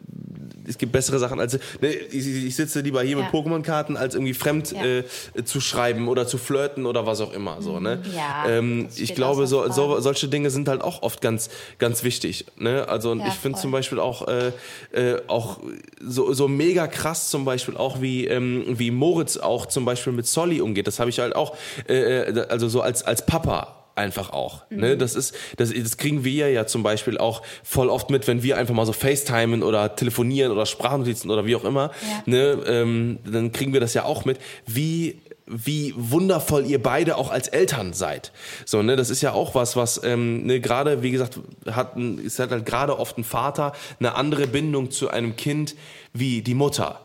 es 0.67 0.77
gibt 0.77 0.91
bessere 0.91 1.17
Sachen 1.17 1.39
als, 1.39 1.53
ne, 1.81 1.89
ich, 1.93 2.27
ich 2.27 2.55
sitze 2.55 2.81
lieber 2.81 3.01
hier 3.01 3.15
mit 3.15 3.25
Ja. 3.25 3.31
Pokémon-Karten, 3.31 3.95
als 3.95 4.15
irgendwie 4.15 4.33
fremd 4.33 4.71
Ja. 4.73 4.83
äh, 4.83 5.03
zu 5.45 5.61
schreiben 5.61 6.07
oder 6.09 6.27
zu 6.27 6.37
flirten 6.37 6.85
oder 6.85 7.05
was 7.05 7.21
auch 7.21 7.31
immer, 7.33 7.61
so, 7.61 7.79
ne. 7.79 7.99
Ja, 8.15 8.49
ähm, 8.49 8.89
ich 8.95 9.15
glaube, 9.15 9.47
so, 9.47 9.69
so, 9.71 9.99
solche 10.01 10.27
Dinge 10.27 10.49
sind 10.49 10.67
halt 10.67 10.81
auch 10.81 11.03
oft 11.03 11.21
ganz, 11.21 11.49
ganz 11.79 12.03
wichtig, 12.03 12.45
ne, 12.57 12.87
also, 12.89 13.11
und 13.11 13.25
ich 13.25 13.33
finde 13.33 13.59
zum 13.59 13.71
Beispiel 13.71 13.99
auch, 13.99 14.27
äh, 14.27 14.51
äh, 14.91 15.21
auch 15.27 15.59
so, 16.01 16.33
so 16.33 16.47
mega 16.49 16.87
krass 16.87 17.29
zum 17.29 17.45
Beispiel 17.45 17.77
auch 17.77 18.01
wie, 18.01 18.25
ähm, 18.27 18.65
wie 18.67 18.91
Moritz 18.91 19.37
auch 19.37 19.67
zum 19.67 19.85
Beispiel 19.85 20.11
mit 20.13 20.27
Solly 20.27 20.59
umgeht, 20.61 20.87
das 20.87 20.99
habe 20.99 21.09
ich 21.09 21.19
halt 21.19 21.35
auch, 21.35 21.55
äh, 21.87 21.93
äh, 22.29 22.45
also 22.49 22.67
so 22.67 22.81
als, 22.81 23.03
als 23.03 23.25
Papa 23.25 23.76
einfach 23.97 24.31
auch. 24.31 24.63
Ne? 24.69 24.97
Das 24.97 25.15
ist, 25.15 25.35
das, 25.57 25.73
das 25.73 25.97
kriegen 25.97 26.23
wir 26.23 26.51
ja 26.51 26.65
zum 26.65 26.83
Beispiel 26.83 27.17
auch 27.17 27.41
voll 27.63 27.89
oft 27.89 28.09
mit, 28.09 28.27
wenn 28.27 28.43
wir 28.43 28.57
einfach 28.57 28.73
mal 28.73 28.85
so 28.85 28.93
FaceTimen 28.93 29.63
oder 29.63 29.95
telefonieren 29.95 30.51
oder 30.51 30.65
Sprachnotizen 30.65 31.29
oder 31.31 31.45
wie 31.45 31.55
auch 31.55 31.63
immer. 31.63 31.91
Ja. 32.01 32.23
Ne? 32.25 32.63
Ähm, 32.67 33.19
dann 33.29 33.51
kriegen 33.51 33.73
wir 33.73 33.79
das 33.79 33.93
ja 33.93 34.05
auch 34.05 34.25
mit, 34.25 34.39
wie 34.65 35.19
wie 35.47 35.93
wundervoll 35.95 36.65
ihr 36.65 36.81
beide 36.83 37.15
auch 37.15 37.31
als 37.31 37.47
Eltern 37.47 37.93
seid. 37.93 38.33
So, 38.65 38.83
ne, 38.83 38.97
das 38.97 39.09
ist 39.09 39.21
ja 39.21 39.31
auch 39.31 39.55
was, 39.55 39.77
was 39.77 40.01
ähm, 40.03 40.45
ne, 40.45 40.59
gerade, 40.59 41.03
wie 41.03 41.11
gesagt, 41.11 41.39
hat 41.71 41.95
ein, 41.95 42.19
ist 42.19 42.39
halt, 42.39 42.51
halt 42.51 42.65
gerade 42.65 42.99
oft 42.99 43.17
ein 43.17 43.23
Vater 43.23 43.71
eine 43.99 44.15
andere 44.15 44.47
Bindung 44.47 44.91
zu 44.91 45.09
einem 45.09 45.37
Kind 45.37 45.75
wie 46.13 46.41
die 46.41 46.53
Mutter. 46.53 46.99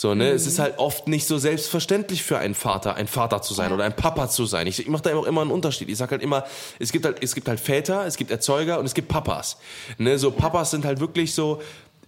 So, 0.00 0.14
ne, 0.14 0.30
es 0.30 0.46
ist 0.46 0.58
halt 0.58 0.78
oft 0.78 1.08
nicht 1.08 1.26
so 1.26 1.36
selbstverständlich 1.36 2.22
für 2.22 2.38
einen 2.38 2.54
Vater, 2.54 2.94
ein 2.94 3.06
Vater 3.06 3.42
zu 3.42 3.52
sein 3.52 3.70
oder 3.70 3.84
ein 3.84 3.94
Papa 3.94 4.30
zu 4.30 4.46
sein. 4.46 4.66
Ich, 4.66 4.80
ich 4.80 4.88
mache 4.88 5.02
da 5.02 5.14
auch 5.14 5.26
immer 5.26 5.42
einen 5.42 5.50
Unterschied. 5.50 5.90
Ich 5.90 5.98
sag 5.98 6.10
halt 6.10 6.22
immer, 6.22 6.46
es 6.78 6.90
gibt 6.90 7.04
halt, 7.04 7.22
es 7.22 7.34
gibt 7.34 7.48
halt 7.48 7.60
Väter, 7.60 8.06
es 8.06 8.16
gibt 8.16 8.30
Erzeuger 8.30 8.78
und 8.78 8.86
es 8.86 8.94
gibt 8.94 9.08
Papas. 9.08 9.58
Ne, 9.98 10.18
so 10.18 10.30
Papas 10.30 10.70
sind 10.70 10.86
halt 10.86 11.00
wirklich 11.00 11.34
so, 11.34 11.60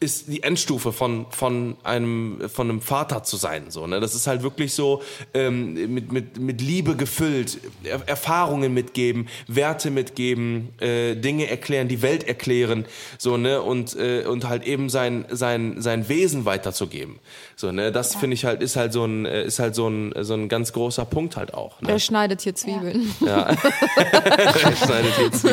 ist 0.02 0.28
die 0.28 0.42
Endstufe 0.42 0.92
von 0.92 1.26
von 1.30 1.76
einem 1.84 2.48
von 2.48 2.68
einem 2.68 2.80
Vater 2.80 3.22
zu 3.22 3.36
sein 3.36 3.70
so 3.70 3.86
ne? 3.86 4.00
Das 4.00 4.14
ist 4.14 4.26
halt 4.26 4.42
wirklich 4.42 4.74
so 4.74 5.02
ähm, 5.32 5.94
mit 5.94 6.12
mit 6.12 6.38
mit 6.38 6.60
Liebe 6.60 6.96
gefüllt 6.96 7.58
er 7.84 8.02
Erfahrungen 8.06 8.74
mitgeben 8.74 9.28
Werte 9.46 9.90
mitgeben 9.90 10.70
äh, 10.80 11.14
Dinge 11.14 11.48
erklären 11.48 11.86
die 11.86 12.02
Welt 12.02 12.24
erklären 12.24 12.84
so 13.16 13.36
ne? 13.36 13.62
Und 13.62 13.94
äh, 13.94 14.24
und 14.26 14.48
halt 14.48 14.64
eben 14.64 14.90
sein 14.90 15.24
sein 15.30 15.80
sein 15.80 16.08
Wesen 16.08 16.44
weiterzugeben 16.44 17.20
so 17.62 17.72
ne 17.72 17.90
das 17.90 18.14
finde 18.14 18.34
ich 18.34 18.44
halt 18.44 18.60
ist 18.60 18.76
halt 18.76 18.92
so 18.92 19.06
ein 19.06 19.24
äh, 19.24 19.44
ist 19.44 19.58
halt 19.58 19.74
so 19.74 19.88
ein 19.88 20.12
so 20.20 20.34
ein 20.34 20.50
ganz 20.50 20.72
großer 20.74 21.06
Punkt 21.06 21.36
halt 21.36 21.54
auch 21.54 21.80
ne? 21.80 21.88
Wer 21.88 21.98
schneidet 21.98 22.42
hier 22.42 22.54
Zwiebeln? 22.54 23.14
ja 23.20 23.56
schneidet 24.84 25.18
jetzt 25.18 25.46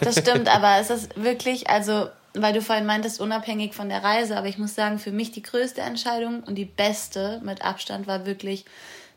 Das 0.00 0.18
stimmt, 0.18 0.54
aber 0.54 0.78
es 0.80 0.90
ist 0.90 1.22
wirklich, 1.22 1.68
also, 1.68 2.08
weil 2.34 2.52
du 2.52 2.60
vorhin 2.60 2.86
meintest, 2.86 3.20
unabhängig 3.20 3.74
von 3.74 3.88
der 3.88 4.02
Reise, 4.02 4.36
aber 4.36 4.48
ich 4.48 4.58
muss 4.58 4.74
sagen, 4.74 4.98
für 4.98 5.12
mich 5.12 5.32
die 5.32 5.42
größte 5.42 5.80
Entscheidung 5.80 6.42
und 6.44 6.56
die 6.56 6.64
beste 6.64 7.40
mit 7.44 7.64
Abstand 7.64 8.06
war 8.06 8.26
wirklich, 8.26 8.64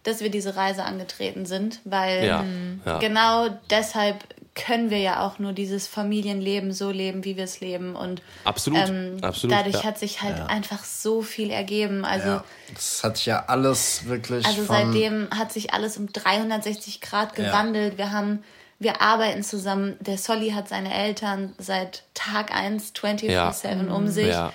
dass 0.03 0.21
wir 0.21 0.29
diese 0.29 0.55
Reise 0.55 0.83
angetreten 0.83 1.45
sind, 1.45 1.79
weil 1.83 2.25
Ja, 2.25 2.45
ja. 2.85 2.99
genau 2.99 3.47
deshalb 3.69 4.23
können 4.57 4.89
wir 4.89 4.97
ja 4.97 5.25
auch 5.25 5.39
nur 5.39 5.53
dieses 5.53 5.87
Familienleben 5.87 6.73
so 6.73 6.89
leben, 6.89 7.23
wie 7.23 7.37
wir 7.37 7.43
es 7.43 7.59
leben 7.59 7.95
und 7.95 8.21
Absolut, 8.43 8.89
ähm, 8.89 9.17
absolut, 9.21 9.55
dadurch 9.55 9.75
ja. 9.75 9.83
hat 9.83 9.99
sich 9.99 10.21
halt 10.21 10.39
einfach 10.49 10.83
so 10.83 11.21
viel 11.21 11.51
ergeben. 11.51 12.03
Also 12.03 12.27
Ja, 12.27 12.43
das 12.73 13.03
hat 13.03 13.17
sich 13.17 13.27
ja 13.27 13.45
alles 13.47 14.05
wirklich 14.05 14.45
also 14.45 14.63
von... 14.63 14.75
seitdem 14.75 15.29
hat 15.29 15.53
sich 15.53 15.73
alles 15.73 15.97
um 15.97 16.11
360 16.11 17.01
Grad 17.01 17.35
gewandelt. 17.35 17.97
Wir 17.97 18.11
haben, 18.11 18.43
wir 18.79 19.01
arbeiten 19.01 19.43
zusammen. 19.43 19.95
Der 19.99 20.17
Solly 20.17 20.49
hat 20.49 20.67
seine 20.67 20.93
Eltern 20.93 21.53
seit 21.59 22.03
Tag 22.15 22.51
1 22.53 22.93
24-7 22.95 23.87
um 23.89 24.07
sich. 24.07 24.27
ja 24.27 24.51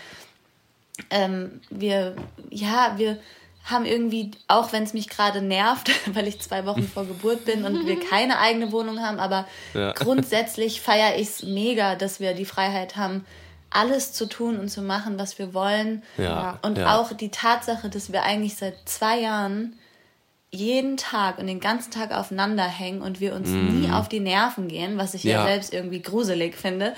Ähm, 1.11 1.61
wir, 1.70 2.16
ja, 2.51 2.95
wir 2.97 3.19
haben 3.65 3.85
irgendwie, 3.85 4.33
auch 4.49 4.73
wenn 4.73 4.83
es 4.83 4.93
mich 4.93 5.09
gerade 5.09 5.41
nervt, 5.41 5.91
weil 6.15 6.27
ich 6.27 6.41
zwei 6.41 6.67
Wochen 6.67 6.87
vor 6.89 7.05
Geburt 7.07 7.45
bin 7.45 7.65
und 7.65 7.87
wir 7.87 7.99
keine 8.11 8.39
eigene 8.39 8.73
Wohnung 8.73 9.01
haben, 9.01 9.19
aber 9.21 9.47
Ja. 9.75 9.93
grundsätzlich 9.97 10.81
feiere 10.81 11.17
ich 11.17 11.29
es 11.29 11.43
mega, 11.43 11.95
dass 11.95 12.21
wir 12.21 12.35
die 12.35 12.45
Freiheit 12.45 12.97
haben, 12.97 13.25
alles 13.71 14.13
zu 14.13 14.27
tun 14.27 14.59
und 14.59 14.69
zu 14.69 14.83
machen, 14.83 15.19
was 15.19 15.39
wir 15.39 15.55
wollen. 15.55 16.03
Ja, 16.19 16.59
Und 16.63 16.77
ja. 16.79 16.99
auch 16.99 17.13
die 17.15 17.31
Tatsache, 17.31 17.89
dass 17.89 18.13
wir 18.13 18.23
eigentlich 18.23 18.57
seit 18.57 18.75
zwei 18.87 19.21
Jahren 19.21 19.79
jeden 20.55 20.99
Tag 20.99 21.39
und 21.39 21.47
den 21.47 21.61
ganzen 21.61 21.91
Tag 21.91 22.12
aufeinander 22.12 22.65
hängen 22.65 23.01
und 23.01 23.20
wir 23.20 23.35
uns 23.35 23.49
nie 23.49 23.91
auf 23.91 24.11
die 24.11 24.20
Nerven 24.20 24.69
gehen, 24.69 24.99
was 24.99 25.15
ich 25.15 25.24
ja, 25.24 25.41
Mhm. 25.41 25.47
Ja. 25.47 25.53
selbst 25.53 25.73
irgendwie 25.73 26.03
gruselig 26.03 26.57
finde. 26.57 26.93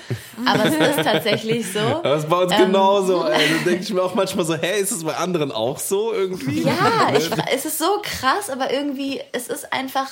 Aber 0.44 0.64
es 0.64 0.74
ist 0.97 1.05
tatsächlich 1.05 1.72
so. 1.72 1.78
Das 2.02 2.24
ist 2.24 2.28
bei 2.28 2.43
uns 2.43 2.52
Ähm, 2.52 2.66
genauso. 2.66 3.24
Ey. 3.24 3.48
Da 3.64 3.70
denke 3.70 3.82
ich 3.85 3.93
mir 3.93 4.02
auch 4.02 4.14
manchmal 4.16 4.44
so, 4.44 4.56
hey, 4.56 4.81
ist 4.81 4.90
es 4.90 5.05
bei 5.05 5.14
anderen 5.16 5.52
auch 5.52 5.78
so 5.78 6.12
irgendwie? 6.12 6.62
Ja, 6.62 7.12
ich, 7.16 7.31
es 7.55 7.64
ist 7.64 7.78
so 7.78 8.01
krass, 8.02 8.51
aber 8.51 8.72
irgendwie, 8.72 9.20
es 9.31 9.47
ist 9.47 9.72
einfach, 9.72 10.09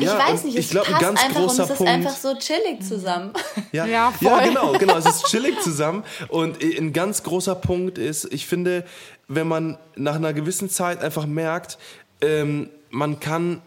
ich 0.00 0.06
Ja, 0.06 0.18
weiß 0.18 0.40
und 0.40 0.46
nicht, 0.46 0.58
ich 0.58 0.64
es 0.64 0.70
glaub, 0.70 0.86
ein 0.86 0.92
passt 0.94 1.04
ganz 1.04 1.22
einfach 1.24 1.40
und 1.42 1.46
großer 1.48 1.64
es 1.64 1.70
ist 1.72 1.76
Punkt- 1.76 1.92
einfach 1.92 2.16
so 2.16 2.34
chillig 2.38 2.82
zusammen. 2.88 3.32
Ja, 3.72 3.84
Ja, 3.84 4.12
ja, 4.20 4.38
genau, 4.46 4.72
genau. 4.72 4.96
Es 4.96 5.04
ist 5.06 5.26
chillig 5.26 5.60
zusammen. 5.60 6.04
Und 6.28 6.62
ein 6.62 6.92
ganz 6.94 7.22
großer 7.22 7.54
Punkt 7.54 7.98
ist, 7.98 8.32
ich 8.32 8.46
finde, 8.46 8.84
wenn 9.28 9.46
man 9.48 9.78
nach 9.94 10.16
einer 10.16 10.32
gewissen 10.34 10.68
Zeit 10.68 11.02
einfach 11.02 11.24
merkt, 11.26 11.78
ähm, 12.22 12.70
man 12.90 13.20
kann 13.20 13.60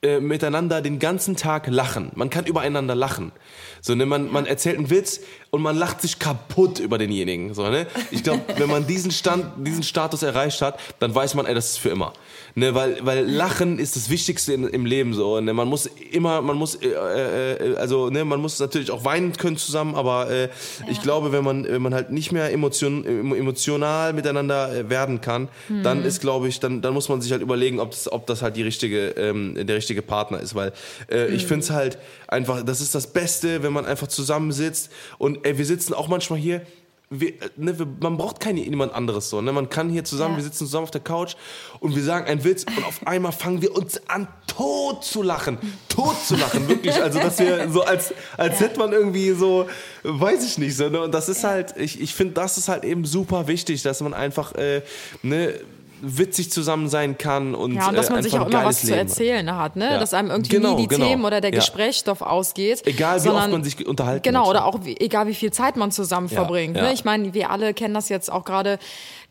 äh, 0.00 0.20
miteinander 0.20 0.80
den 0.80 1.00
ganzen 1.00 1.34
Tag 1.34 1.66
lachen. 1.66 2.12
Man 2.14 2.30
kann 2.30 2.46
übereinander 2.46 2.94
lachen. 2.94 3.32
So, 3.80 3.96
ne, 3.96 4.06
man, 4.06 4.30
man 4.30 4.46
erzählt 4.46 4.76
einen 4.76 4.90
Witz 4.90 5.22
und 5.50 5.62
man 5.62 5.76
lacht 5.76 6.02
sich 6.02 6.18
kaputt 6.18 6.78
über 6.78 6.98
denjenigen. 6.98 7.54
So, 7.54 7.68
ne? 7.68 7.86
Ich 8.10 8.22
glaube, 8.22 8.42
wenn 8.56 8.68
man 8.68 8.86
diesen 8.86 9.10
Stand, 9.10 9.66
diesen 9.66 9.82
Status 9.82 10.22
erreicht 10.22 10.60
hat, 10.60 10.78
dann 10.98 11.14
weiß 11.14 11.34
man, 11.34 11.46
ey, 11.46 11.54
das 11.54 11.70
ist 11.70 11.78
für 11.78 11.90
immer. 11.90 12.12
Ne, 12.54 12.74
weil, 12.74 12.98
weil 13.02 13.24
Lachen 13.24 13.78
ist 13.78 13.94
das 13.94 14.10
Wichtigste 14.10 14.52
in, 14.52 14.66
im 14.66 14.84
Leben 14.84 15.14
so. 15.14 15.40
Ne? 15.40 15.54
Man 15.54 15.68
muss 15.68 15.86
immer, 15.86 16.42
man 16.42 16.56
muss, 16.56 16.74
äh, 16.74 16.88
äh, 16.88 17.76
also 17.76 18.10
ne, 18.10 18.24
man 18.24 18.40
muss 18.40 18.58
natürlich 18.58 18.90
auch 18.90 19.04
weinen 19.04 19.32
können 19.34 19.56
zusammen, 19.56 19.94
aber 19.94 20.28
äh, 20.28 20.42
ja. 20.42 20.48
ich 20.90 21.00
glaube, 21.00 21.30
wenn 21.30 21.44
man, 21.44 21.64
wenn 21.64 21.80
man 21.80 21.94
halt 21.94 22.10
nicht 22.10 22.32
mehr 22.32 22.50
emotion, 22.50 23.04
emotional 23.06 24.12
miteinander 24.12 24.74
äh, 24.74 24.90
werden 24.90 25.20
kann, 25.20 25.48
mhm. 25.68 25.82
dann 25.84 26.04
ist, 26.04 26.20
glaube 26.20 26.48
ich, 26.48 26.58
dann, 26.58 26.82
dann 26.82 26.94
muss 26.94 27.08
man 27.08 27.20
sich 27.20 27.30
halt 27.30 27.42
überlegen, 27.42 27.78
ob 27.78 27.92
das, 27.92 28.10
ob 28.10 28.26
das 28.26 28.42
halt 28.42 28.56
die 28.56 28.62
richtige, 28.62 29.10
ähm, 29.10 29.54
der 29.54 29.76
richtige 29.76 30.02
Partner 30.02 30.40
ist. 30.40 30.54
Weil 30.54 30.72
äh, 31.08 31.28
mhm. 31.28 31.36
ich 31.36 31.46
finde 31.46 31.64
es 31.64 31.70
halt 31.70 31.98
einfach, 32.26 32.62
das 32.64 32.80
ist 32.80 32.94
das 32.94 33.06
Beste, 33.06 33.62
wenn 33.62 33.72
man 33.72 33.86
einfach 33.86 34.08
zusammensitzt 34.08 34.90
und 35.18 35.37
ey, 35.42 35.58
wir 35.58 35.66
sitzen 35.66 35.94
auch 35.94 36.08
manchmal 36.08 36.38
hier 36.38 36.62
wir, 37.10 37.32
ne, 37.56 37.78
wir, 37.78 37.86
man 38.00 38.16
braucht 38.18 38.38
keine 38.38 38.60
jemand 38.60 38.92
anderes 38.92 39.30
so. 39.30 39.40
Ne? 39.40 39.52
Man 39.52 39.70
kann 39.70 39.88
hier 39.88 40.04
zusammen, 40.04 40.32
ja. 40.32 40.38
wir 40.38 40.44
sitzen 40.44 40.66
zusammen 40.66 40.84
auf 40.84 40.90
der 40.90 41.00
Couch 41.00 41.36
und 41.80 41.96
wir 41.96 42.02
sagen 42.02 42.26
einen 42.26 42.44
Witz 42.44 42.64
und 42.64 42.84
auf 42.84 43.06
einmal 43.06 43.32
fangen 43.32 43.62
wir 43.62 43.74
uns 43.74 44.00
an, 44.08 44.28
tot 44.46 45.04
zu 45.04 45.22
lachen. 45.22 45.58
Tot 45.88 46.16
zu 46.26 46.36
lachen, 46.36 46.68
wirklich. 46.68 46.94
Also, 47.02 47.18
dass 47.18 47.38
wir 47.38 47.70
so, 47.70 47.82
als, 47.82 48.12
als 48.36 48.60
ja. 48.60 48.66
hätte 48.66 48.78
man 48.78 48.92
irgendwie 48.92 49.32
so, 49.32 49.68
weiß 50.02 50.44
ich 50.44 50.58
nicht 50.58 50.76
so. 50.76 50.88
Ne? 50.88 51.00
Und 51.00 51.14
das 51.14 51.28
ist 51.28 51.42
ja. 51.42 51.50
halt, 51.50 51.76
ich, 51.78 52.00
ich 52.00 52.14
finde, 52.14 52.34
das 52.34 52.58
ist 52.58 52.68
halt 52.68 52.84
eben 52.84 53.04
super 53.06 53.48
wichtig, 53.48 53.82
dass 53.82 54.00
man 54.02 54.12
einfach, 54.12 54.54
äh, 54.54 54.82
ne, 55.22 55.54
witzig 56.00 56.50
zusammen 56.50 56.88
sein 56.88 57.18
kann 57.18 57.54
und 57.54 57.74
ja 57.74 57.88
und 57.88 57.96
dass 57.96 58.10
man 58.10 58.20
äh, 58.20 58.22
sich 58.22 58.38
auch 58.38 58.48
immer 58.48 58.64
was 58.64 58.82
Leben 58.82 58.94
zu 58.94 58.98
erzählen 58.98 59.56
hat, 59.56 59.76
ne? 59.76 59.92
Ja. 59.92 59.98
Dass 59.98 60.14
einem 60.14 60.30
irgendwie 60.30 60.56
genau, 60.56 60.76
nie 60.76 60.82
die 60.82 60.88
genau. 60.88 61.06
Themen 61.06 61.24
oder 61.24 61.40
der 61.40 61.50
ja. 61.50 61.58
Gesprächsstoff 61.58 62.22
ausgeht. 62.22 62.86
Egal 62.86 63.16
wie 63.16 63.20
sondern, 63.24 63.44
oft 63.44 63.52
man 63.52 63.64
sich 63.64 63.86
unterhalten 63.86 64.22
Genau 64.22 64.48
oder 64.48 64.64
auch 64.64 64.84
wie, 64.84 64.96
egal 64.98 65.26
wie 65.26 65.34
viel 65.34 65.52
Zeit 65.52 65.76
man 65.76 65.90
zusammen 65.90 66.28
verbringt. 66.28 66.74
Ne? 66.74 66.92
Ich 66.92 67.04
meine, 67.04 67.34
wir 67.34 67.50
alle 67.50 67.74
kennen 67.74 67.94
das 67.94 68.08
jetzt 68.08 68.30
auch 68.30 68.44
gerade 68.44 68.78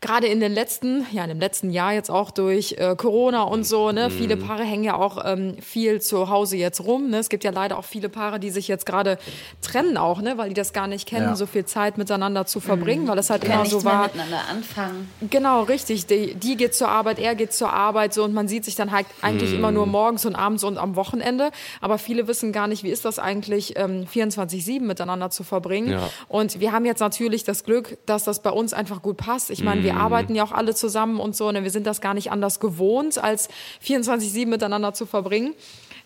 gerade 0.00 0.28
in 0.28 0.38
den 0.38 0.54
letzten, 0.54 1.06
ja, 1.10 1.24
in 1.24 1.28
dem 1.28 1.40
letzten 1.40 1.70
Jahr 1.70 1.92
jetzt 1.92 2.08
auch 2.08 2.30
durch 2.30 2.76
äh, 2.78 2.94
Corona 2.96 3.42
und 3.42 3.64
so, 3.64 3.90
ne, 3.90 4.08
mhm. 4.08 4.12
viele 4.12 4.36
Paare 4.36 4.62
hängen 4.62 4.84
ja 4.84 4.94
auch 4.94 5.24
ähm, 5.24 5.56
viel 5.60 6.00
zu 6.00 6.28
Hause 6.30 6.56
jetzt 6.56 6.84
rum. 6.84 7.10
Ne? 7.10 7.18
Es 7.18 7.28
gibt 7.28 7.42
ja 7.42 7.50
leider 7.50 7.76
auch 7.76 7.84
viele 7.84 8.08
Paare, 8.08 8.38
die 8.38 8.50
sich 8.50 8.68
jetzt 8.68 8.86
gerade 8.86 9.18
trennen 9.60 9.96
auch, 9.96 10.20
ne, 10.20 10.38
weil 10.38 10.50
die 10.50 10.54
das 10.54 10.72
gar 10.72 10.86
nicht 10.86 11.08
kennen, 11.08 11.26
ja. 11.26 11.36
so 11.36 11.46
viel 11.46 11.64
Zeit 11.64 11.98
miteinander 11.98 12.46
zu 12.46 12.60
verbringen, 12.60 13.04
mhm. 13.04 13.08
weil 13.08 13.16
das 13.16 13.28
halt 13.28 13.42
immer 13.42 13.66
so 13.66 13.82
war. 13.84 14.04
miteinander 14.04 14.40
anfangen. 14.48 15.10
Genau, 15.30 15.62
richtig. 15.62 16.06
Die, 16.06 16.34
die 16.34 16.56
geht 16.56 16.74
zur 16.74 16.88
Arbeit, 16.88 17.18
er 17.18 17.34
geht 17.34 17.52
zur 17.52 17.72
Arbeit, 17.72 18.14
so 18.14 18.22
und 18.22 18.32
man 18.32 18.46
sieht 18.46 18.64
sich 18.64 18.76
dann 18.76 18.92
halt 18.92 19.06
eigentlich 19.20 19.50
mhm. 19.50 19.58
immer 19.58 19.72
nur 19.72 19.86
morgens 19.86 20.24
und 20.24 20.36
abends 20.36 20.62
und 20.62 20.78
am 20.78 20.94
Wochenende. 20.94 21.50
Aber 21.80 21.98
viele 21.98 22.28
wissen 22.28 22.52
gar 22.52 22.68
nicht, 22.68 22.84
wie 22.84 22.90
ist 22.90 23.04
das 23.04 23.18
eigentlich, 23.18 23.76
ähm, 23.76 24.06
24-7 24.06 24.80
miteinander 24.80 25.30
zu 25.30 25.42
verbringen. 25.42 25.90
Ja. 25.90 26.08
Und 26.28 26.60
wir 26.60 26.70
haben 26.70 26.84
jetzt 26.84 27.00
natürlich 27.00 27.42
das 27.42 27.64
Glück, 27.64 27.98
dass 28.06 28.22
das 28.22 28.42
bei 28.42 28.50
uns 28.50 28.72
einfach 28.72 29.02
gut 29.02 29.16
passt. 29.16 29.50
Ich 29.50 29.64
meine, 29.64 29.87
wir 29.88 29.94
mhm. 29.94 30.00
arbeiten 30.00 30.34
ja 30.34 30.44
auch 30.44 30.52
alle 30.52 30.74
zusammen 30.74 31.18
und 31.18 31.34
so. 31.34 31.50
Ne? 31.50 31.62
Wir 31.62 31.70
sind 31.70 31.86
das 31.86 32.02
gar 32.02 32.12
nicht 32.12 32.30
anders 32.30 32.60
gewohnt, 32.60 33.16
als 33.16 33.48
24-7 33.82 34.46
miteinander 34.46 34.92
zu 34.92 35.06
verbringen. 35.06 35.54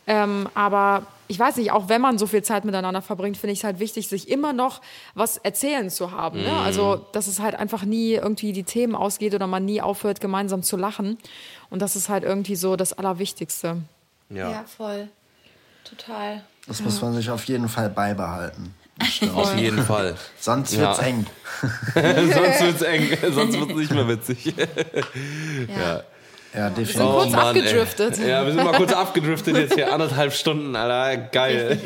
Ähm, 0.07 0.49
aber 0.55 1.07
ich 1.27 1.39
weiß 1.39 1.57
nicht, 1.57 1.73
auch 1.73 1.89
wenn 1.89 2.01
man 2.01 2.17
so 2.19 2.27
viel 2.27 2.43
Zeit 2.43 2.65
miteinander 2.65 3.03
verbringt, 3.03 3.37
finde 3.37 3.53
ich 3.53 3.61
es 3.61 3.65
halt 3.65 3.81
wichtig, 3.81 4.09
sich 4.09 4.29
immer 4.29 4.53
noch 4.53 4.81
was 5.15 5.37
erzählen 5.37 5.91
zu 5.91 6.13
haben. 6.13 6.43
Ne? 6.43 6.53
Also, 6.53 7.07
dass 7.13 7.27
es 7.27 7.41
halt 7.41 7.57
einfach 7.57 7.85
nie 7.85 8.13
irgendwie 8.13 8.53
die 8.53 8.65
Themen 8.65 8.95
ausgeht 8.95 9.35
oder 9.35 9.49
man 9.49 9.65
nie 9.65 9.81
aufhört, 9.81 10.21
gemeinsam 10.21 10.63
zu 10.63 10.77
lachen. 10.77 11.19
Und 11.71 11.83
das 11.83 11.97
ist 11.97 12.09
halt 12.09 12.23
irgendwie 12.23 12.57
so 12.57 12.77
das 12.77 12.93
Allerwichtigste. 12.93 13.79
Ja, 14.31 14.51
ja 14.51 14.65
voll. 14.65 15.09
Total. 15.85 16.45
Das 16.69 16.81
muss 16.83 17.01
man 17.03 17.15
sich 17.15 17.31
auf 17.31 17.45
jeden 17.45 17.69
Fall 17.69 17.91
beibehalten. 17.91 18.75
Auf 19.35 19.57
jeden 19.57 19.83
Fall. 19.83 20.15
Sonst 20.39 20.79
wird's 20.79 20.99
ja. 20.99 21.07
eng. 21.07 21.27
sonst 21.95 22.61
wird's 22.61 22.83
eng. 22.83 23.09
Sonst 23.33 23.59
wird's 23.59 23.75
nicht 23.75 23.93
mehr 23.93 24.09
witzig. 24.09 24.55
ja. 25.69 26.03
Ja, 26.55 26.69
definitiv. 26.69 26.77
Wir 26.77 26.87
sind 26.87 27.07
kurz 27.07 27.27
oh 27.27 27.31
Mann, 27.31 27.47
abgedriftet. 27.47 28.19
Ey. 28.19 28.29
Ja, 28.29 28.45
wir 28.45 28.53
sind 28.53 28.65
mal 28.65 28.75
kurz 28.75 28.93
abgedriftet 28.93 29.57
jetzt 29.57 29.75
hier 29.75 29.93
anderthalb 29.93 30.35
Stunden, 30.35 30.77
Alter. 30.77 31.17
Geil. 31.33 31.79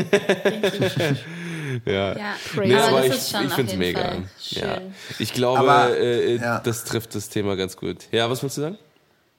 ja. 1.84 2.16
ja. 2.16 2.34
Nee, 2.56 2.74
aber, 2.74 2.88
aber 2.88 3.06
ich, 3.06 3.12
ich 3.14 3.52
finde 3.52 3.72
es 3.72 3.78
mega. 3.78 4.12
Ja. 4.50 4.78
Ich 5.20 5.32
glaube, 5.32 5.60
aber, 5.60 5.96
äh, 5.96 6.36
ja. 6.36 6.58
das 6.58 6.84
trifft 6.84 7.14
das 7.14 7.28
Thema 7.28 7.54
ganz 7.54 7.76
gut. 7.76 8.08
Ja, 8.10 8.28
was 8.28 8.42
willst 8.42 8.56
du 8.56 8.62
sagen? 8.62 8.78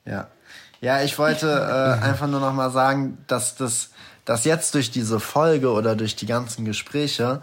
Ja. 0.05 0.27
Ja, 0.79 1.01
ich 1.01 1.17
wollte 1.17 1.47
äh, 1.47 2.05
einfach 2.05 2.27
nur 2.27 2.39
noch 2.39 2.53
mal 2.53 2.69
sagen, 2.69 3.17
dass 3.27 3.55
das 3.55 3.89
dass 4.27 4.43
jetzt 4.43 4.75
durch 4.75 4.91
diese 4.91 5.21
Folge 5.21 5.71
oder 5.71 5.95
durch 5.95 6.17
die 6.17 6.25
ganzen 6.25 6.65
Gespräche 6.65 7.41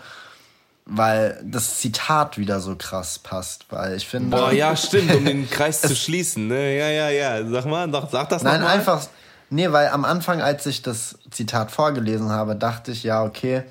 weil 0.86 1.42
das 1.44 1.78
Zitat 1.80 2.36
wieder 2.36 2.60
so 2.60 2.76
krass 2.76 3.18
passt, 3.18 3.66
weil 3.70 3.96
ich 3.96 4.06
finde. 4.06 4.36
Boah, 4.36 4.52
ja, 4.52 4.76
stimmt, 4.76 5.14
um 5.14 5.24
den 5.24 5.48
Kreis 5.48 5.80
zu 5.80 5.96
schließen, 5.96 6.48
ne? 6.48 6.76
Ja, 6.76 6.88
ja, 6.88 7.08
ja. 7.10 7.48
Sag 7.48 7.66
mal, 7.66 7.90
doch, 7.90 8.10
sag 8.10 8.28
das 8.28 8.42
Nein, 8.42 8.60
noch 8.60 8.68
mal. 8.68 8.74
einfach. 8.74 9.06
Nee, 9.50 9.72
weil 9.72 9.88
am 9.88 10.04
Anfang, 10.04 10.42
als 10.42 10.66
ich 10.66 10.82
das 10.82 11.18
Zitat 11.30 11.70
vorgelesen 11.70 12.30
habe, 12.30 12.56
dachte 12.56 12.92
ich, 12.92 13.02
ja, 13.02 13.22
okay, 13.22 13.62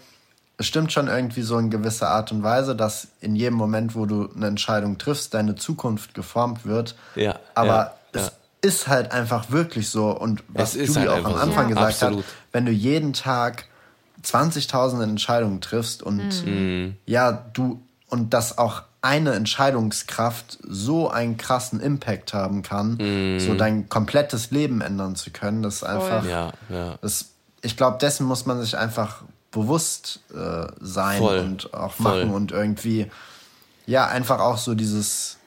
es 0.58 0.68
stimmt 0.68 0.94
schon 0.94 1.08
irgendwie 1.08 1.42
so 1.42 1.58
in 1.58 1.70
gewisser 1.70 2.10
Art 2.10 2.32
und 2.32 2.44
Weise, 2.44 2.76
dass 2.76 3.10
in 3.22 3.36
jedem 3.36 3.56
Moment, 3.56 3.96
wo 3.96 4.06
du 4.06 4.30
eine 4.36 4.48
Entscheidung 4.48 4.98
triffst, 4.98 5.34
deine 5.34 5.56
Zukunft 5.56 6.14
geformt 6.14 6.66
wird. 6.66 6.96
Ja. 7.16 7.40
Aber 7.54 7.74
ja, 7.76 7.96
es 8.14 8.22
ja 8.22 8.32
ist 8.64 8.88
halt 8.88 9.12
einfach 9.12 9.52
wirklich 9.52 9.90
so. 9.90 10.10
Und 10.10 10.44
was 10.48 10.74
Julie 10.74 10.96
halt 10.96 11.10
auch 11.10 11.26
am 11.26 11.36
Anfang 11.36 11.68
so. 11.68 11.76
gesagt 11.76 12.04
Absolut. 12.04 12.24
hat, 12.24 12.34
wenn 12.54 12.66
du 12.66 12.72
jeden 12.72 13.14
Tag 13.14 13.66
20.000 14.24 15.04
Entscheidungen 15.04 15.62
triffst 15.62 16.04
und 16.04 16.46
mhm. 16.46 16.96
ja, 17.06 17.32
du 17.32 17.82
und 18.08 18.34
das 18.34 18.58
auch 18.58 18.84
eine 19.02 19.34
Entscheidungskraft 19.34 20.60
so 20.64 21.10
einen 21.10 21.36
krassen 21.38 21.82
Impact 21.82 22.34
haben 22.34 22.62
kann, 22.62 22.96
mhm. 22.96 23.40
so 23.40 23.54
dein 23.54 23.90
komplettes 23.90 24.52
Leben 24.52 24.82
ändern 24.82 25.16
zu 25.16 25.32
können, 25.32 25.62
das 25.62 25.78
ist 25.78 25.84
einfach, 25.84 26.26
ja, 26.26 26.54
ja. 26.70 26.98
Das, 27.02 27.32
ich 27.62 27.76
glaube, 27.76 27.98
dessen 27.98 28.26
muss 28.26 28.46
man 28.46 28.62
sich 28.62 28.78
einfach 28.78 29.24
bewusst 29.52 30.22
äh, 30.34 30.68
sein 30.80 31.20
Voll. 31.20 31.40
und 31.40 31.74
auch 31.74 32.00
machen 32.00 32.30
Voll. 32.30 32.36
und 32.36 32.52
irgendwie, 32.52 33.12
ja, 33.86 34.08
einfach 34.08 34.40
auch 34.40 34.58
so 34.58 34.74
dieses, 34.74 35.38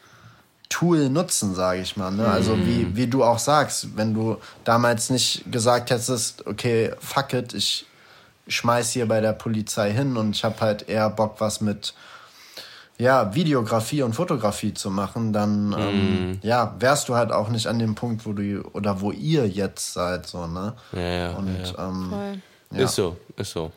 Tool 0.68 1.08
nutzen, 1.08 1.54
sage 1.54 1.80
ich 1.80 1.96
mal. 1.96 2.10
Ne? 2.10 2.26
Also 2.26 2.58
wie, 2.58 2.84
mhm. 2.84 2.96
wie 2.96 3.06
du 3.06 3.22
auch 3.22 3.38
sagst, 3.38 3.96
wenn 3.96 4.14
du 4.14 4.38
damals 4.64 5.10
nicht 5.10 5.50
gesagt 5.50 5.90
hättest, 5.90 6.46
okay, 6.46 6.92
fuck 6.98 7.32
it, 7.32 7.54
ich 7.54 7.86
schmeiß 8.48 8.92
hier 8.92 9.06
bei 9.06 9.20
der 9.20 9.32
Polizei 9.32 9.92
hin 9.92 10.16
und 10.16 10.36
ich 10.36 10.44
habe 10.44 10.60
halt 10.60 10.88
eher 10.88 11.10
Bock, 11.10 11.36
was 11.38 11.60
mit 11.60 11.94
ja, 12.98 13.34
Videografie 13.34 14.02
und 14.02 14.14
Fotografie 14.14 14.72
zu 14.72 14.90
machen, 14.90 15.32
dann 15.32 15.68
mm. 15.68 15.76
ähm, 15.78 16.38
ja, 16.42 16.74
wärst 16.78 17.08
du 17.08 17.14
halt 17.14 17.30
auch 17.30 17.48
nicht 17.48 17.66
an 17.66 17.78
dem 17.78 17.94
Punkt, 17.94 18.24
wo 18.24 18.32
du 18.32 18.62
oder 18.72 19.00
wo 19.00 19.12
ihr 19.12 19.46
jetzt 19.46 19.92
seid, 19.92 20.26
so, 20.26 20.46
ne? 20.46 20.74
Ja, 20.92 21.00
ja, 21.00 21.30
und, 21.32 21.74
ja. 21.76 21.88
Ähm, 21.88 22.42
ja. 22.70 22.84
Ist 22.84 22.94
so, 22.94 23.16
ist 23.36 23.52
so. 23.52 23.70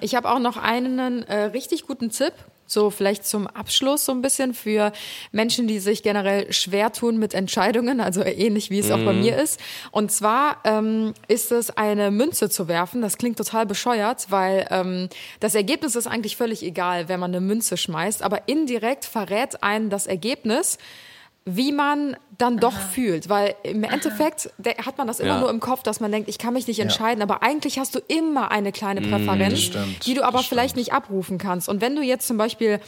Ich 0.00 0.14
habe 0.14 0.30
auch 0.30 0.38
noch 0.38 0.56
einen 0.56 1.22
äh, 1.24 1.44
richtig 1.44 1.86
guten 1.86 2.10
Tipp 2.10 2.32
so 2.68 2.90
vielleicht 2.90 3.26
zum 3.26 3.46
Abschluss 3.46 4.04
so 4.04 4.12
ein 4.12 4.22
bisschen 4.22 4.54
für 4.54 4.92
Menschen, 5.32 5.66
die 5.66 5.78
sich 5.80 6.02
generell 6.02 6.52
schwer 6.52 6.92
tun 6.92 7.18
mit 7.18 7.34
Entscheidungen, 7.34 8.00
also 8.00 8.22
ähnlich 8.22 8.70
wie 8.70 8.78
es 8.78 8.88
mhm. 8.88 8.92
auch 8.92 9.04
bei 9.04 9.12
mhm. 9.12 9.20
mir 9.20 9.36
ist. 9.36 9.58
Und 9.90 10.12
zwar 10.12 10.58
ähm, 10.64 11.14
ist 11.26 11.50
es 11.50 11.70
eine 11.76 12.10
Münze 12.10 12.50
zu 12.50 12.68
werfen. 12.68 13.02
Das 13.02 13.18
klingt 13.18 13.38
total 13.38 13.66
bescheuert, 13.66 14.26
weil 14.30 14.66
ähm, 14.70 15.08
das 15.40 15.54
Ergebnis 15.54 15.96
ist 15.96 16.06
eigentlich 16.06 16.36
völlig 16.36 16.62
egal, 16.62 17.08
wenn 17.08 17.18
man 17.18 17.30
eine 17.30 17.40
Münze 17.40 17.76
schmeißt, 17.76 18.22
aber 18.22 18.46
indirekt 18.46 19.04
verrät 19.04 19.62
einen 19.62 19.90
das 19.90 20.06
Ergebnis 20.06 20.78
wie 21.56 21.72
man 21.72 22.16
dann 22.36 22.58
doch 22.58 22.74
Aha. 22.74 22.88
fühlt. 22.92 23.28
Weil 23.28 23.54
im 23.62 23.82
Endeffekt 23.84 24.50
hat 24.84 24.98
man 24.98 25.06
das 25.06 25.20
immer 25.20 25.34
ja. 25.34 25.40
nur 25.40 25.50
im 25.50 25.60
Kopf, 25.60 25.82
dass 25.82 26.00
man 26.00 26.12
denkt, 26.12 26.28
ich 26.28 26.38
kann 26.38 26.54
mich 26.54 26.66
nicht 26.66 26.78
entscheiden, 26.78 27.20
ja. 27.20 27.24
aber 27.24 27.42
eigentlich 27.42 27.78
hast 27.78 27.94
du 27.94 28.00
immer 28.06 28.50
eine 28.50 28.72
kleine 28.72 29.00
mm, 29.00 29.10
Präferenz, 29.10 29.60
stimmt, 29.60 30.06
die 30.06 30.14
du 30.14 30.24
aber 30.24 30.40
vielleicht 30.40 30.76
nicht 30.76 30.92
abrufen 30.92 31.38
kannst. 31.38 31.68
Und 31.68 31.80
wenn 31.80 31.96
du 31.96 32.02
jetzt 32.02 32.26
zum 32.26 32.36
Beispiel 32.36 32.80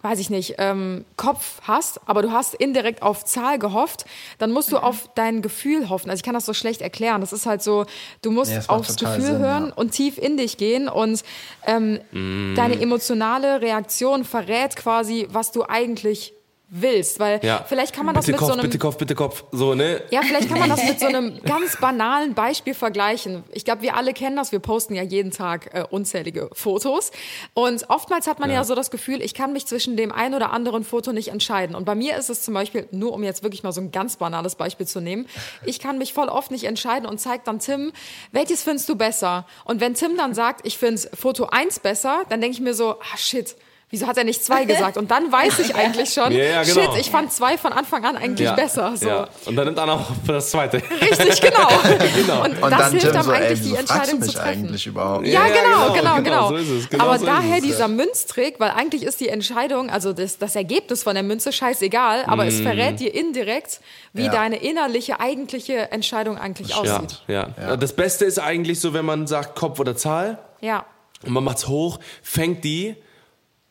weiß 0.00 0.20
ich 0.20 0.30
nicht, 0.30 0.54
ähm, 0.58 1.04
Kopf 1.16 1.60
hast, 1.62 2.00
aber 2.06 2.22
du 2.22 2.30
hast 2.30 2.54
indirekt 2.54 3.02
auf 3.02 3.24
Zahl 3.24 3.58
gehofft, 3.58 4.04
dann 4.38 4.52
musst 4.52 4.70
du 4.70 4.76
mhm. 4.76 4.82
auf 4.82 5.10
dein 5.16 5.42
Gefühl 5.42 5.88
hoffen. 5.88 6.08
Also 6.08 6.20
ich 6.20 6.24
kann 6.24 6.34
das 6.34 6.46
so 6.46 6.54
schlecht 6.54 6.82
erklären. 6.82 7.20
Das 7.20 7.32
ist 7.32 7.46
halt 7.46 7.62
so, 7.62 7.84
du 8.22 8.30
musst 8.30 8.52
ja, 8.52 8.62
aufs 8.68 8.96
Gefühl 8.96 9.22
Sinn, 9.22 9.38
hören 9.38 9.66
ja. 9.68 9.74
und 9.74 9.90
tief 9.90 10.16
in 10.16 10.36
dich 10.36 10.56
gehen 10.56 10.88
und 10.88 11.24
ähm, 11.66 11.98
mm. 12.12 12.54
deine 12.54 12.80
emotionale 12.80 13.60
Reaktion 13.60 14.24
verrät 14.24 14.76
quasi, 14.76 15.26
was 15.30 15.50
du 15.50 15.64
eigentlich 15.64 16.32
willst, 16.70 17.18
weil 17.18 17.40
Ja. 17.42 17.64
vielleicht 17.66 17.94
kann 17.94 18.04
man 18.04 18.14
das 18.14 18.26
bitte 18.26 18.32
mit 18.32 18.38
Kopf, 18.40 18.48
so 18.48 18.52
einem 18.52 18.62
bitte 18.62 18.78
Kopf, 18.78 18.96
bitte 18.98 19.14
Kopf. 19.14 19.44
So, 19.52 19.74
ne? 19.74 20.02
ja, 20.10 20.20
vielleicht 20.22 20.48
kann 20.48 20.58
man 20.58 20.68
das 20.68 20.84
mit 20.84 21.00
so 21.00 21.06
einem 21.08 21.42
ganz 21.42 21.76
banalen 21.80 22.34
Beispiel 22.34 22.74
vergleichen. 22.74 23.42
Ich 23.52 23.64
glaube, 23.64 23.82
wir 23.82 23.96
alle 23.96 24.12
kennen 24.12 24.36
das. 24.36 24.52
Wir 24.52 24.58
posten 24.58 24.94
ja 24.94 25.02
jeden 25.02 25.30
Tag 25.30 25.70
äh, 25.74 25.84
unzählige 25.88 26.50
Fotos. 26.52 27.10
Und 27.54 27.88
oftmals 27.88 28.26
hat 28.26 28.38
man 28.38 28.50
ja. 28.50 28.56
Ja. 28.56 28.64
so 28.64 28.74
das 28.74 28.90
Gefühl, 28.90 29.22
ich 29.22 29.32
kann 29.34 29.52
mich 29.52 29.66
zwischen 29.66 29.96
dem 29.96 30.12
einen 30.12 30.34
oder 30.34 30.50
anderen 30.52 30.84
Foto 30.84 31.12
nicht 31.12 31.28
entscheiden. 31.28 31.74
Und 31.74 31.84
bei 31.84 31.94
mir 31.94 32.16
ist 32.16 32.28
es 32.28 32.42
zum 32.42 32.52
Beispiel, 32.54 32.86
nur 32.90 33.12
um 33.14 33.22
jetzt 33.22 33.42
wirklich 33.42 33.62
mal 33.62 33.72
so 33.72 33.80
ein 33.80 33.90
ganz 33.90 34.16
banales 34.16 34.54
Beispiel 34.56 34.86
zu 34.86 35.00
nehmen, 35.00 35.26
ich 35.64 35.78
kann 35.80 35.96
mich 35.98 36.12
voll 36.12 36.28
oft 36.28 36.50
nicht 36.50 36.64
entscheiden 36.64 37.08
und 37.08 37.18
zeigt 37.18 37.48
dann 37.48 37.60
Tim, 37.60 37.92
welches 38.32 38.62
findest 38.62 38.88
du 38.88 38.96
besser? 38.96 39.46
Und 39.64 39.80
wenn 39.80 39.94
Tim 39.94 40.16
dann 40.16 40.34
sagt, 40.34 40.66
ich 40.66 40.76
finde 40.76 41.00
Foto 41.14 41.46
1 41.46 41.80
besser, 41.80 42.24
dann 42.28 42.40
denke 42.40 42.54
ich 42.54 42.60
mir 42.60 42.74
so, 42.74 42.96
ah 43.00 43.16
shit. 43.16 43.56
Wieso 43.90 44.06
hat 44.06 44.18
er 44.18 44.24
nicht 44.24 44.44
zwei 44.44 44.66
gesagt? 44.66 44.98
Und 44.98 45.10
dann 45.10 45.32
weiß 45.32 45.60
ich 45.60 45.74
eigentlich 45.74 46.12
schon, 46.12 46.30
Ja, 46.32 46.44
ja, 46.44 46.62
genau. 46.62 46.92
shit, 46.92 47.00
ich 47.00 47.10
fand 47.10 47.32
zwei 47.32 47.56
von 47.56 47.72
Anfang 47.72 48.04
an 48.04 48.16
eigentlich 48.18 48.50
besser. 48.50 48.94
So. 48.98 49.08
ja. 49.08 49.28
Und 49.46 49.56
dann 49.56 49.64
nimmt 49.64 49.78
einer 49.78 49.94
auch 49.94 50.06
für 50.26 50.32
das 50.32 50.50
zweite. 50.50 50.82
Richtig, 51.00 51.40
genau. 51.40 51.66
Genau. 52.18 52.44
Und, 52.44 52.62
Und 52.62 52.70
das 52.70 52.78
dann 52.80 52.90
hilft 52.92 53.06
einem 53.14 53.22
so, 53.22 53.32
ey, 53.32 53.42
eigentlich, 53.46 53.60
die 53.60 53.64
wieso 53.64 53.76
fragst 53.76 53.90
Entscheidung 53.90 54.20
du 54.20 54.26
zu 54.26 54.32
treffen. 54.34 54.48
eigentlich 54.48 54.86
überhaupt? 54.86 55.26
Ja, 55.26 55.46
Ja, 55.46 55.54
genau, 55.54 55.92
genau, 55.94 55.94
genau, 55.94 56.16
genau, 56.16 56.22
genau. 56.22 56.48
so 56.48 56.56
ist 56.56 56.68
es, 56.84 56.88
genau 56.90 57.04
Aber 57.04 57.18
so 57.18 57.24
ist 57.24 57.32
daher 57.32 57.56
es, 57.56 57.62
dieser 57.62 57.78
ja. 57.80 57.88
Münztrick, 57.88 58.60
weil 58.60 58.70
eigentlich 58.72 59.02
ist 59.04 59.20
die 59.20 59.28
Entscheidung, 59.28 59.88
also 59.88 60.12
das, 60.12 60.36
das 60.36 60.54
Ergebnis 60.54 61.02
von 61.04 61.14
der 61.14 61.22
Münze 61.22 61.50
scheißegal, 61.52 62.24
aber 62.26 62.44
Mm. 62.44 62.48
es 62.48 62.60
verrät 62.60 63.00
dir 63.00 63.14
indirekt, 63.14 63.80
wie 64.12 64.24
Ja. 64.24 64.28
deine 64.32 64.56
innerliche, 64.56 65.18
eigentliche 65.18 65.90
Entscheidung 65.92 66.36
eigentlich 66.36 66.68
Ja, 66.70 66.76
aussieht. 66.76 67.22
ja, 67.26 67.76
Das 67.76 67.94
Beste 67.94 68.26
ist 68.26 68.38
eigentlich 68.38 68.80
so, 68.80 68.92
wenn 68.92 69.06
man 69.06 69.26
sagt 69.26 69.56
Kopf 69.58 69.80
oder 69.80 69.96
Zahl 69.96 70.38
Ja. 70.60 70.84
und 71.24 71.32
man 71.32 71.42
macht's 71.44 71.68
hoch, 71.68 71.98
fängt 72.22 72.64
die 72.64 72.96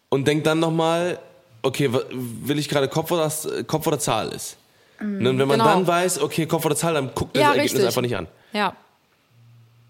und 0.10 0.28
denkt 0.28 0.46
dann 0.48 0.60
nochmal, 0.60 1.20
okay, 1.62 1.90
will 1.92 2.60
ich 2.60 2.70
gerade 2.70 2.88
Kopf 2.88 3.12
oder, 3.12 3.32
Kopf 3.66 3.88
oder 3.88 4.00
Zahl 4.00 4.30
ist. 4.30 4.58
Und 5.00 5.24
wenn 5.24 5.38
man 5.38 5.50
Genau. 5.60 5.66
dann 5.66 5.86
weiß, 5.86 6.22
okay, 6.22 6.46
Kopf 6.48 6.66
oder 6.66 6.76
Zahl, 6.76 6.94
dann 6.96 7.12
guckt 7.14 7.36
das 7.36 7.42
Ja, 7.42 7.50
Ergebnis 7.50 7.74
richtig. 7.74 7.88
einfach 7.88 8.02
nicht 8.02 8.16
an. 8.16 8.28
Ja. 8.54 8.76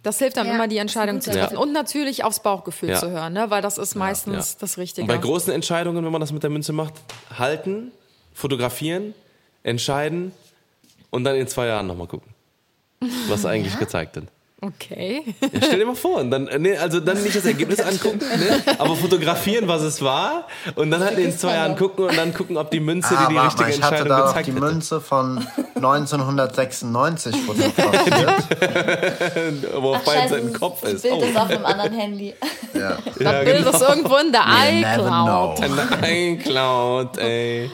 Das 0.04 0.20
hilft 0.20 0.38
dann 0.38 0.48
Ja, 0.48 0.54
immer, 0.56 0.68
die 0.68 0.78
Entscheidung 0.78 1.22
zu 1.22 1.32
treffen. 1.32 1.50
Tipp. 1.52 1.60
Und 1.60 1.74
natürlich 1.74 2.24
aufs 2.24 2.40
Bauchgefühl 2.42 2.90
Ja. 2.90 3.00
zu 3.00 3.10
hören, 3.10 3.34
ne? 3.34 3.50
weil 3.50 3.62
das 3.62 3.78
ist 3.78 3.96
meistens 3.96 4.54
Ja. 4.54 4.58
das 4.62 4.78
Richtige. 4.78 5.02
Und 5.04 5.08
bei 5.08 5.18
großen 5.18 5.52
Entscheidungen, 5.54 6.04
wenn 6.06 6.12
man 6.12 6.22
das 6.22 6.32
mit 6.32 6.44
der 6.44 6.50
Münze 6.50 6.72
macht, 6.74 6.94
halten, 7.38 7.92
fotografieren, 8.34 9.14
entscheiden 9.64 10.32
und 11.10 11.24
dann 11.24 11.36
in 11.36 11.48
zwei 11.48 11.68
Jahren 11.68 11.88
nochmal 11.88 12.08
gucken, 12.08 12.34
was 13.28 13.46
eigentlich 13.46 13.78
gezeigt 13.80 14.18
hat. 14.18 14.24
Okay. 14.62 15.24
Ja, 15.42 15.48
stell 15.66 15.80
dir 15.80 15.86
mal 15.86 15.96
vor, 15.96 16.18
und 16.22 16.32
dann, 16.32 16.48
äh, 16.48 16.58
nee, 16.60 16.76
also 16.78 17.00
dann 17.00 17.22
nicht 17.24 17.36
das 17.36 17.46
Ergebnis 17.46 17.80
angucken, 17.82 18.20
ne, 18.20 18.62
aber 18.80 18.96
fotografieren, 18.96 19.68
was 19.68 19.82
es 19.84 20.02
war, 20.02 20.48
und 20.76 20.92
dann 20.92 21.04
halt 21.04 21.18
in 21.20 21.38
zwei 21.38 21.54
Jahren 21.56 21.76
gucken 21.76 22.06
und 22.06 22.18
dann 22.18 22.34
gucken, 22.34 22.58
ob 22.58 22.72
die 22.72 22.80
Münze, 22.80 23.16
Ah, 23.18 23.28
die 23.28 23.34
die 23.34 23.40
richtige 23.40 23.64
mal, 23.64 23.70
ich 23.70 23.82
hatte 23.82 23.96
Entscheidung 23.98 24.10
da 24.10 24.24
auch 24.24 24.28
gezeigt 24.30 24.48
die 24.48 24.52
hätte. 24.54 24.62
Münze 24.66 25.02
von 25.02 25.48
1996 25.76 27.36
fotografiert. 27.36 28.34
wo 29.82 29.92
auf 29.94 29.98
Ach, 30.02 30.06
beiden 30.06 30.30
Seiten 30.30 30.54
Kopf 30.54 30.82
das 30.82 30.94
ist. 30.94 31.02
Bild 31.04 31.14
Oh. 31.18 31.24
ist 31.24 31.38
auf 31.38 31.50
einem 31.50 31.66
anderen 31.66 31.94
Handy. 31.94 32.34
ja. 32.74 32.98
Das 33.06 33.18
Ja, 33.24 33.44
Bild 33.44 33.58
genau. 33.58 33.70
ist 33.72 33.82
irgendwo 33.82 34.16
in 34.18 34.32
der 34.32 34.42
iCloud. 34.70 35.58
know. 35.58 35.78
Nein, 36.02 36.40
Cloud, 36.40 37.18
ey. 37.18 37.70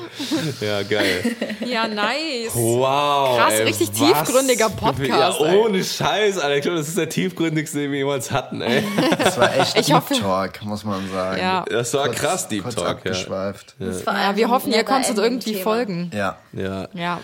Ja, 0.61 0.81
geil. 0.83 1.35
Ja, 1.65 1.87
nice. 1.87 2.53
Wow. 2.53 3.37
Krass, 3.39 3.53
ey, 3.53 3.63
richtig 3.63 3.89
was 3.89 3.97
tiefgründiger 4.25 4.69
Podcast, 4.69 5.39
Ja, 5.39 5.45
ey. 5.45 5.57
ohne 5.57 5.83
Scheiß, 5.83 6.37
Alter. 6.39 6.72
Glaube, 6.73 6.79
das 6.79 6.87
ist 6.89 6.97
der 6.97 7.09
tiefgründigste, 7.09 7.77
den 7.79 7.91
wir 7.91 7.99
jemals 7.99 8.31
hatten, 8.31 8.61
ey. 8.61 8.83
Das 9.17 9.37
war 9.37 9.55
echt 9.55 9.77
Ich 9.79 9.85
Deep 9.87 9.95
hoffe- 9.95 10.15
Talk, 10.15 10.63
muss 10.63 10.83
man 10.83 11.09
sagen. 11.11 11.39
Ja. 11.39 11.65
Das 11.69 11.93
war 11.93 12.09
krass, 12.09 12.47
Deep 12.47 12.63
kurz 12.63 12.75
Talk, 12.75 12.85
ja. 12.85 12.91
abgeschweift. 12.91 13.75
Ja. 13.79 13.85
Das 13.87 14.05
Ja, 14.05 14.35
wir 14.35 14.49
hoffen, 14.49 14.71
ihr 14.73 14.83
konntet 14.83 15.17
irgendwie 15.17 15.51
Thema. 15.53 15.63
folgen. 15.63 16.11
ja. 16.13 16.37
Ja. 16.53 16.87
Ja. 16.93 17.19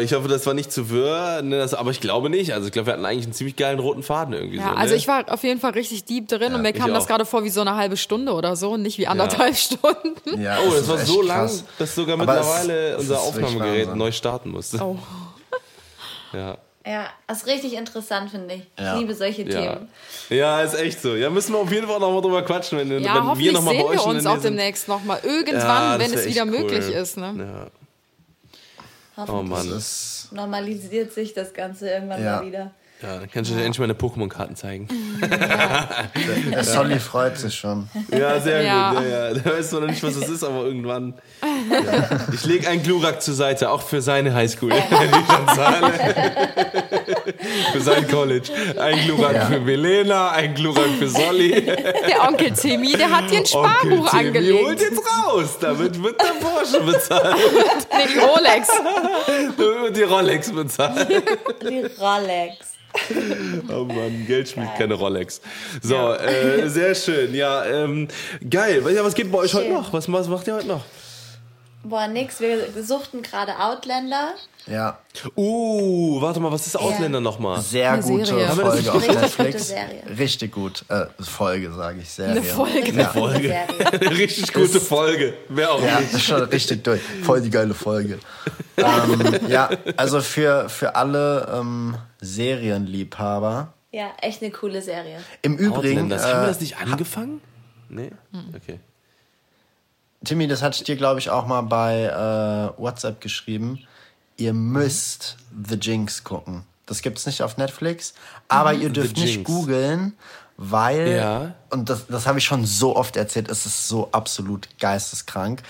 Ich 0.00 0.12
hoffe, 0.14 0.28
das 0.28 0.46
war 0.46 0.54
nicht 0.54 0.70
zu 0.70 0.88
wirr, 0.90 1.42
ne, 1.42 1.58
das, 1.58 1.74
aber 1.74 1.90
ich 1.90 2.00
glaube 2.00 2.30
nicht. 2.30 2.54
Also 2.54 2.68
ich 2.68 2.72
glaube, 2.72 2.86
wir 2.86 2.92
hatten 2.92 3.04
eigentlich 3.04 3.24
einen 3.24 3.32
ziemlich 3.32 3.56
geilen 3.56 3.80
roten 3.80 4.04
Faden 4.04 4.32
irgendwie. 4.32 4.58
Ja, 4.58 4.68
so, 4.70 4.76
also 4.76 4.92
ne? 4.92 4.98
ich 4.98 5.08
war 5.08 5.24
auf 5.32 5.42
jeden 5.42 5.58
Fall 5.58 5.72
richtig 5.72 6.04
deep 6.04 6.28
drin 6.28 6.54
und 6.54 6.62
mir 6.62 6.72
kam 6.72 6.94
das 6.94 7.08
gerade 7.08 7.24
vor 7.26 7.42
wie 7.42 7.50
so 7.50 7.60
eine 7.60 7.74
halbe 7.74 7.96
Stunde 7.96 8.34
oder 8.34 8.54
so 8.54 8.70
und 8.70 8.82
nicht 8.82 8.98
wie 8.98 9.08
anderthalb 9.08 9.56
Stunden. 9.56 10.40
Ja, 10.40 10.58
Oh, 10.64 10.70
das 10.70 10.82
ist 10.82 10.88
war 10.88 10.98
so 10.98 11.22
lang, 11.22 11.38
krass. 11.48 11.64
dass 11.80 11.92
sogar 11.96 12.14
Aber 12.20 12.24
mittlerweile 12.34 12.88
es 12.90 13.00
unser 13.00 13.18
Aufnahmegerät 13.20 13.96
neu 13.96 14.12
starten 14.12 14.50
musste. 14.50 14.78
Oh. 14.80 14.96
Ja. 16.32 16.56
Ja, 16.86 17.08
das 17.26 17.38
ist 17.38 17.46
richtig 17.46 17.74
interessant, 17.74 18.30
finde 18.30 18.54
ich. 18.56 18.62
Ja. 18.78 18.94
Ich 18.94 19.00
liebe 19.00 19.14
solche 19.14 19.42
Ja. 19.42 19.60
Themen. 19.60 19.88
ja, 20.28 20.60
ist 20.62 20.74
echt 20.74 21.00
so. 21.00 21.14
Ja, 21.14 21.30
müssen 21.30 21.52
wir 21.54 21.58
auf 21.60 21.72
jeden 21.72 21.86
Fall 21.86 21.98
noch 21.98 22.12
mal 22.12 22.20
drüber 22.20 22.42
quatschen, 22.42 22.78
wenn, 22.78 22.88
Ja, 22.90 22.96
wenn 22.96 23.02
wir 23.04 23.24
hoffentlich 23.24 23.52
noch 23.52 23.62
mal 23.62 23.70
bei 23.72 23.76
sehen 23.78 23.86
euch 23.86 23.90
wir 23.90 24.04
in 24.12 24.22
der 24.22 24.32
uns 24.32 24.38
auch 24.38 24.42
demnächst 24.42 24.88
nochmal. 24.88 25.20
Irgendwann, 25.22 25.98
wenn 25.98 26.12
es 26.12 26.26
wieder 26.26 26.42
cool. 26.42 26.50
möglich 26.50 26.88
ist. 26.94 27.16
Ne? 27.16 27.34
Ja. 27.38 27.66
Oh 29.16 29.20
Hoffentlich 29.28 29.48
Mann. 29.48 29.70
Das 29.70 30.28
normalisiert 30.32 31.12
sich 31.12 31.32
das 31.32 31.54
Ganze 31.54 31.88
irgendwann 31.88 32.22
Ja. 32.22 32.36
mal 32.40 32.46
wieder. 32.46 32.70
Ja, 33.04 33.18
dann 33.18 33.30
kannst 33.30 33.50
du 33.50 33.54
dir 33.54 33.60
endlich 33.64 33.78
meine 33.80 33.92
Pokémon-Karten 33.94 34.56
zeigen. 34.56 34.88
der 35.20 36.64
Solly 36.64 36.98
freut 36.98 37.36
sich 37.36 37.54
schon. 37.54 37.88
Ja, 38.10 38.40
sehr 38.40 38.62
Ja. 38.62 38.92
gut. 38.94 39.02
Ja, 39.02 39.08
ja. 39.28 39.34
Der 39.34 39.58
weiß 39.58 39.70
zwar 39.70 39.80
noch 39.80 39.88
nicht, 39.88 40.02
was 40.02 40.18
das 40.18 40.28
ist, 40.30 40.42
aber 40.42 40.64
irgendwann. 40.64 41.12
Ja. 41.70 42.08
Ich 42.32 42.44
lege 42.46 42.66
einen 42.68 42.82
Glurak 42.82 43.20
zur 43.20 43.34
Seite, 43.34 43.70
auch 43.70 43.82
für 43.82 44.00
seine 44.00 44.32
Highschool, 44.34 44.72
für 47.72 47.80
sein 47.80 48.08
College. 48.08 48.48
Ein 48.78 48.98
Glurak 49.04 49.34
Ja. 49.34 49.46
für 49.46 49.60
Milena, 49.60 50.30
ein 50.30 50.54
Glurak 50.54 50.88
für 50.98 51.08
Solly. 51.08 51.60
Der 51.62 52.22
Onkel 52.26 52.52
Timmy, 52.52 52.92
der 52.92 53.10
hat 53.10 53.30
dir 53.30 53.38
ein 53.38 53.46
Sparbuch 53.46 54.12
Onkel 54.12 54.32
Timmy 54.32 54.50
holt 54.52 54.68
angelegt. 54.68 54.80
jetzt 54.80 55.00
raus. 55.26 55.58
Damit 55.60 56.02
wird 56.02 56.20
der 56.20 56.34
Porsche 56.46 56.80
bezahlt. 56.80 57.36
Nee, 57.92 58.06
die 58.14 58.18
Rolex. 58.18 58.68
Damit 59.56 59.58
wird 59.58 59.96
die 59.96 60.02
Rolex 60.02 60.50
bezahlt. 60.52 61.08
Die 61.62 61.84
Rolex. 62.00 62.73
Oh 63.68 63.84
Mann, 63.84 64.24
Geld 64.26 64.48
spielt 64.48 64.74
keine 64.76 64.94
Rolex. 64.94 65.40
So, 65.82 66.12
äh, 66.12 66.68
sehr 66.68 66.94
schön. 66.94 67.34
Ja, 67.34 67.64
ähm, 67.64 68.08
geil. 68.48 68.82
Ja, 68.94 69.04
was 69.04 69.14
geht 69.14 69.30
bei 69.32 69.38
euch 69.38 69.54
heute 69.54 69.66
Schön. 69.66 69.74
noch? 69.74 69.92
Was, 69.92 70.10
was 70.10 70.28
macht 70.28 70.46
ihr 70.46 70.54
heute 70.54 70.68
noch? 70.68 70.84
Boah, 71.84 72.08
nix. 72.08 72.40
Wir 72.40 72.66
suchten 72.82 73.22
gerade 73.22 73.58
Outlander. 73.58 74.32
Ja, 74.66 74.98
Uh, 75.36 76.20
warte 76.22 76.40
mal, 76.40 76.50
was 76.50 76.66
ist 76.66 76.74
Ausländer 76.76 77.20
nochmal? 77.20 77.60
sehr 77.60 77.92
Eine 77.92 78.02
gute 78.02 78.24
Serie. 78.26 78.48
Folge 78.48 78.90
auf 78.92 78.96
richtig 79.02 79.14
Netflix. 79.20 79.36
gute 79.52 79.58
Serie? 79.58 80.02
Richtig 80.18 80.52
gut. 80.52 80.84
Äh, 80.88 81.04
Folge, 81.22 81.70
sage 81.72 82.00
ich. 82.00 82.08
Serie. 82.10 82.32
Eine 82.32 82.42
Folge. 82.42 82.92
Ja. 82.92 83.08
Folge. 83.10 83.48
Serie. 83.48 83.92
Eine 83.92 84.10
richtig 84.18 84.52
gute 84.54 84.80
Folge. 84.80 85.34
Wer 85.50 85.70
auch 85.72 85.82
Ja, 85.82 86.00
nicht. 86.00 86.18
schon 86.24 86.42
richtig 86.44 86.82
durch. 86.82 87.02
Voll 87.22 87.42
die 87.42 87.50
geile 87.50 87.74
Folge. 87.74 88.18
ähm, 88.78 89.38
ja, 89.48 89.68
also 89.98 90.20
für, 90.22 90.68
für 90.70 90.96
alle 90.96 91.46
ähm, 91.60 91.96
Serienliebhaber. 92.22 93.74
Ja, 93.92 94.12
echt 94.22 94.42
eine 94.42 94.50
coole 94.50 94.80
Serie. 94.82 95.18
Im 95.42 95.56
Übrigen, 95.56 96.10
Ausländer. 96.12 96.22
Haben 96.22 96.40
wir 96.40 96.44
äh, 96.44 96.48
das 96.48 96.60
nicht 96.60 96.78
angefangen? 96.78 97.40
Nee? 97.90 98.10
Okay. 98.56 98.80
Timmy, 100.24 100.46
das 100.48 100.62
hatte 100.62 100.76
ich 100.78 100.84
dir, 100.84 100.96
glaube 100.96 101.20
ich, 101.20 101.30
auch 101.30 101.46
mal 101.46 101.62
bei 101.62 102.04
äh, 102.76 102.80
WhatsApp 102.80 103.20
geschrieben. 103.20 103.80
Ihr 104.36 104.52
müsst 104.52 105.36
The 105.68 105.76
Jinx 105.76 106.24
gucken. 106.24 106.64
Das 106.86 107.00
gibt's 107.02 107.24
nicht 107.26 107.42
auf 107.42 107.56
Netflix, 107.56 108.14
aber 108.48 108.74
ihr 108.74 108.90
dürft 108.90 109.16
nicht 109.16 109.44
googeln, 109.44 110.14
weil, 110.56 111.08
Ja. 111.16 111.54
und 111.70 111.88
das, 111.88 112.06
das 112.08 112.26
habe 112.26 112.38
ich 112.38 112.44
schon 112.44 112.66
so 112.66 112.94
oft 112.96 113.16
erzählt, 113.16 113.48
es 113.48 113.64
ist 113.66 113.88
so 113.88 114.08
absolut 114.12 114.68
geisteskrank. 114.78 115.62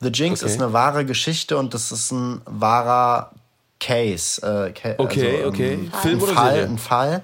The 0.00 0.08
Jinx 0.08 0.42
Okay. 0.42 0.52
ist 0.52 0.60
eine 0.60 0.72
wahre 0.72 1.04
Geschichte 1.04 1.56
und 1.58 1.74
das 1.74 1.92
ist 1.92 2.10
ein 2.12 2.40
wahrer 2.46 3.30
Case. 3.80 4.40
Äh, 4.42 4.72
Ca- 4.72 4.94
Okay, 4.98 5.36
also, 5.38 5.48
okay. 5.48 5.72
ähm, 5.74 5.92
Film 6.02 6.18
ein 6.18 6.22
oder 6.22 6.32
Fall, 6.32 6.52
Serie? 6.54 6.64
Ein 6.68 6.78
Fall. 6.78 7.22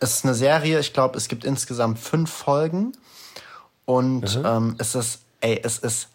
Es 0.00 0.14
ist 0.14 0.24
eine 0.24 0.34
Serie, 0.34 0.78
ich 0.80 0.92
glaube, 0.92 1.16
es 1.18 1.28
gibt 1.28 1.44
insgesamt 1.44 1.98
fünf 1.98 2.30
Folgen. 2.30 2.92
Und 3.84 4.40
ähm, 4.44 4.76
es 4.78 4.94
ist, 4.94 5.20
ey, 5.40 5.60
es 5.62 5.78
ist 5.78 6.08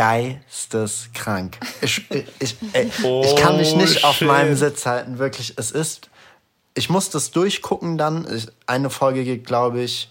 geisteskrank. 0.00 1.58
Ich, 1.82 2.10
ich, 2.38 2.56
ey, 2.72 2.86
ich 3.22 3.36
kann 3.36 3.56
mich 3.58 3.72
Oh, 3.72 3.76
nicht 3.76 4.02
auf 4.04 4.16
shit. 4.16 4.28
meinem 4.28 4.56
Sitz 4.56 4.86
halten, 4.86 5.18
wirklich. 5.18 5.54
Es 5.58 5.70
ist, 5.70 6.08
ich 6.74 6.88
muss 6.88 7.10
das 7.10 7.30
durchgucken 7.32 7.98
dann. 7.98 8.26
Ich, 8.34 8.46
eine 8.66 8.88
Folge 8.88 9.24
geht, 9.24 9.44
glaube 9.46 9.82
ich, 9.82 10.08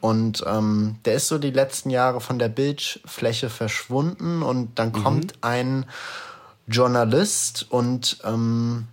Und 0.01 0.43
ähm, 0.47 0.95
der 1.05 1.13
ist 1.13 1.27
so 1.27 1.37
die 1.37 1.51
letzten 1.51 1.91
Jahre 1.91 2.21
von 2.21 2.39
der 2.39 2.49
Bildfläche 2.49 3.51
verschwunden 3.51 4.41
und 4.41 4.79
dann 4.79 4.87
Mhm. 4.89 4.93
kommt 5.03 5.33
ein 5.41 5.85
Journalist 6.67 7.67
und 7.69 8.17
ähm, 8.23 8.87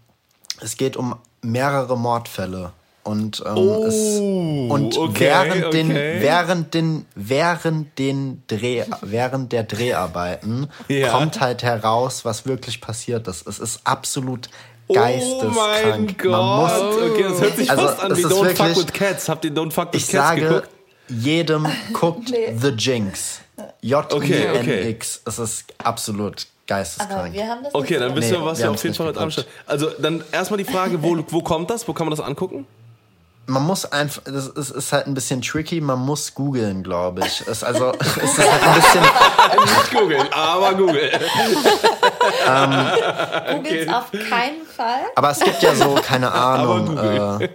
es 0.60 0.76
geht 0.76 0.98
um 0.98 1.16
mehrere 1.40 1.96
Mordfälle. 1.96 2.72
Und, 3.08 3.42
ähm, 3.46 3.56
es, 3.86 4.18
und 4.20 4.98
Oh, 4.98 5.04
okay, 5.04 5.20
während, 5.30 5.72
den, 5.72 5.90
okay. 5.90 6.16
während, 6.20 6.74
den, 6.74 7.06
während, 7.14 7.98
den 7.98 8.42
Dreh, 8.48 8.84
während 9.00 9.52
der 9.52 9.62
Dreharbeiten 9.64 10.68
Ja. 10.88 11.10
kommt 11.10 11.40
halt 11.40 11.62
heraus, 11.62 12.24
was 12.26 12.44
wirklich 12.46 12.80
passiert 12.82 13.26
ist. 13.28 13.46
Es 13.46 13.58
ist 13.58 13.80
absolut 13.84 14.50
Oh 14.88 14.94
geisteskrank. 14.94 15.54
mein 15.56 16.16
Gott. 16.18 16.30
Man 16.32 16.60
muss, 16.60 17.10
okay, 17.12 17.22
das 17.28 17.40
hört 17.40 17.56
sich 17.56 17.70
Also, 17.70 17.86
fast 17.86 18.00
an 18.02 18.16
wie 18.16 18.20
ist 18.20 18.26
Don't 18.26 18.44
Fuck 18.44 18.58
wirklich- 18.58 18.76
with 18.76 18.92
Cats. 18.92 19.28
Habt 19.28 19.44
ihr 19.46 19.52
Don't 19.52 19.70
Fuck 19.70 19.92
with 19.94 20.02
ich 20.02 20.08
Cats 20.12 20.28
sage, 20.28 20.40
geguckt? 20.42 20.68
jedem 21.08 21.66
guckt 21.94 22.30
Nee. 22.30 22.54
The 22.60 22.68
Jinx. 22.68 23.40
Okay, 23.56 24.42
J-I-N-X. 24.44 25.22
Es 25.24 25.38
ist 25.38 25.64
absolut 25.82 26.46
Aber 26.70 26.78
geisteskrank. 26.80 27.32
wir 27.34 27.46
haben 27.48 27.64
das 27.64 27.74
Okay, 27.74 27.98
dann 27.98 28.14
wissen 28.14 28.32
Nee, 28.32 28.38
wir, 28.38 28.44
was 28.44 28.58
wir 28.58 28.70
auf 28.70 28.82
jeden 28.82 28.94
Fall 28.94 29.06
heute 29.06 29.20
Abend. 29.20 29.46
Also 29.66 29.88
dann 29.98 30.22
erstmal 30.32 30.58
die 30.58 30.70
Frage, 30.70 31.02
wo, 31.02 31.16
wo 31.30 31.40
kommt 31.42 31.70
das? 31.70 31.88
Wo 31.88 31.92
kann 31.94 32.06
man 32.06 32.14
das 32.16 32.24
angucken? 32.24 32.66
Man 33.50 33.62
muss 33.62 33.86
einfach, 33.86 34.20
das 34.24 34.46
ist, 34.48 34.70
ist 34.70 34.92
halt 34.92 35.06
ein 35.06 35.14
bisschen 35.14 35.40
tricky, 35.40 35.80
man 35.80 35.98
muss 36.00 36.34
googeln, 36.34 36.82
glaube 36.82 37.22
ich. 37.26 37.42
Es, 37.46 37.64
also, 37.64 37.92
es 37.98 38.16
ist 38.18 38.38
halt 38.38 38.62
ein 38.62 38.74
bisschen, 38.74 39.02
Nicht 39.64 39.90
googeln, 39.98 40.32
aber 40.32 40.74
Google. 40.74 41.10
Googles 43.52 43.88
auf 43.88 44.10
keinen 44.12 44.66
Fall. 44.66 45.00
aber 45.14 45.30
es 45.30 45.40
gibt 45.40 45.62
ja 45.62 45.74
so, 45.74 45.94
keine 46.02 46.30
Ahnung. 46.32 46.96
Äh, 46.98 47.48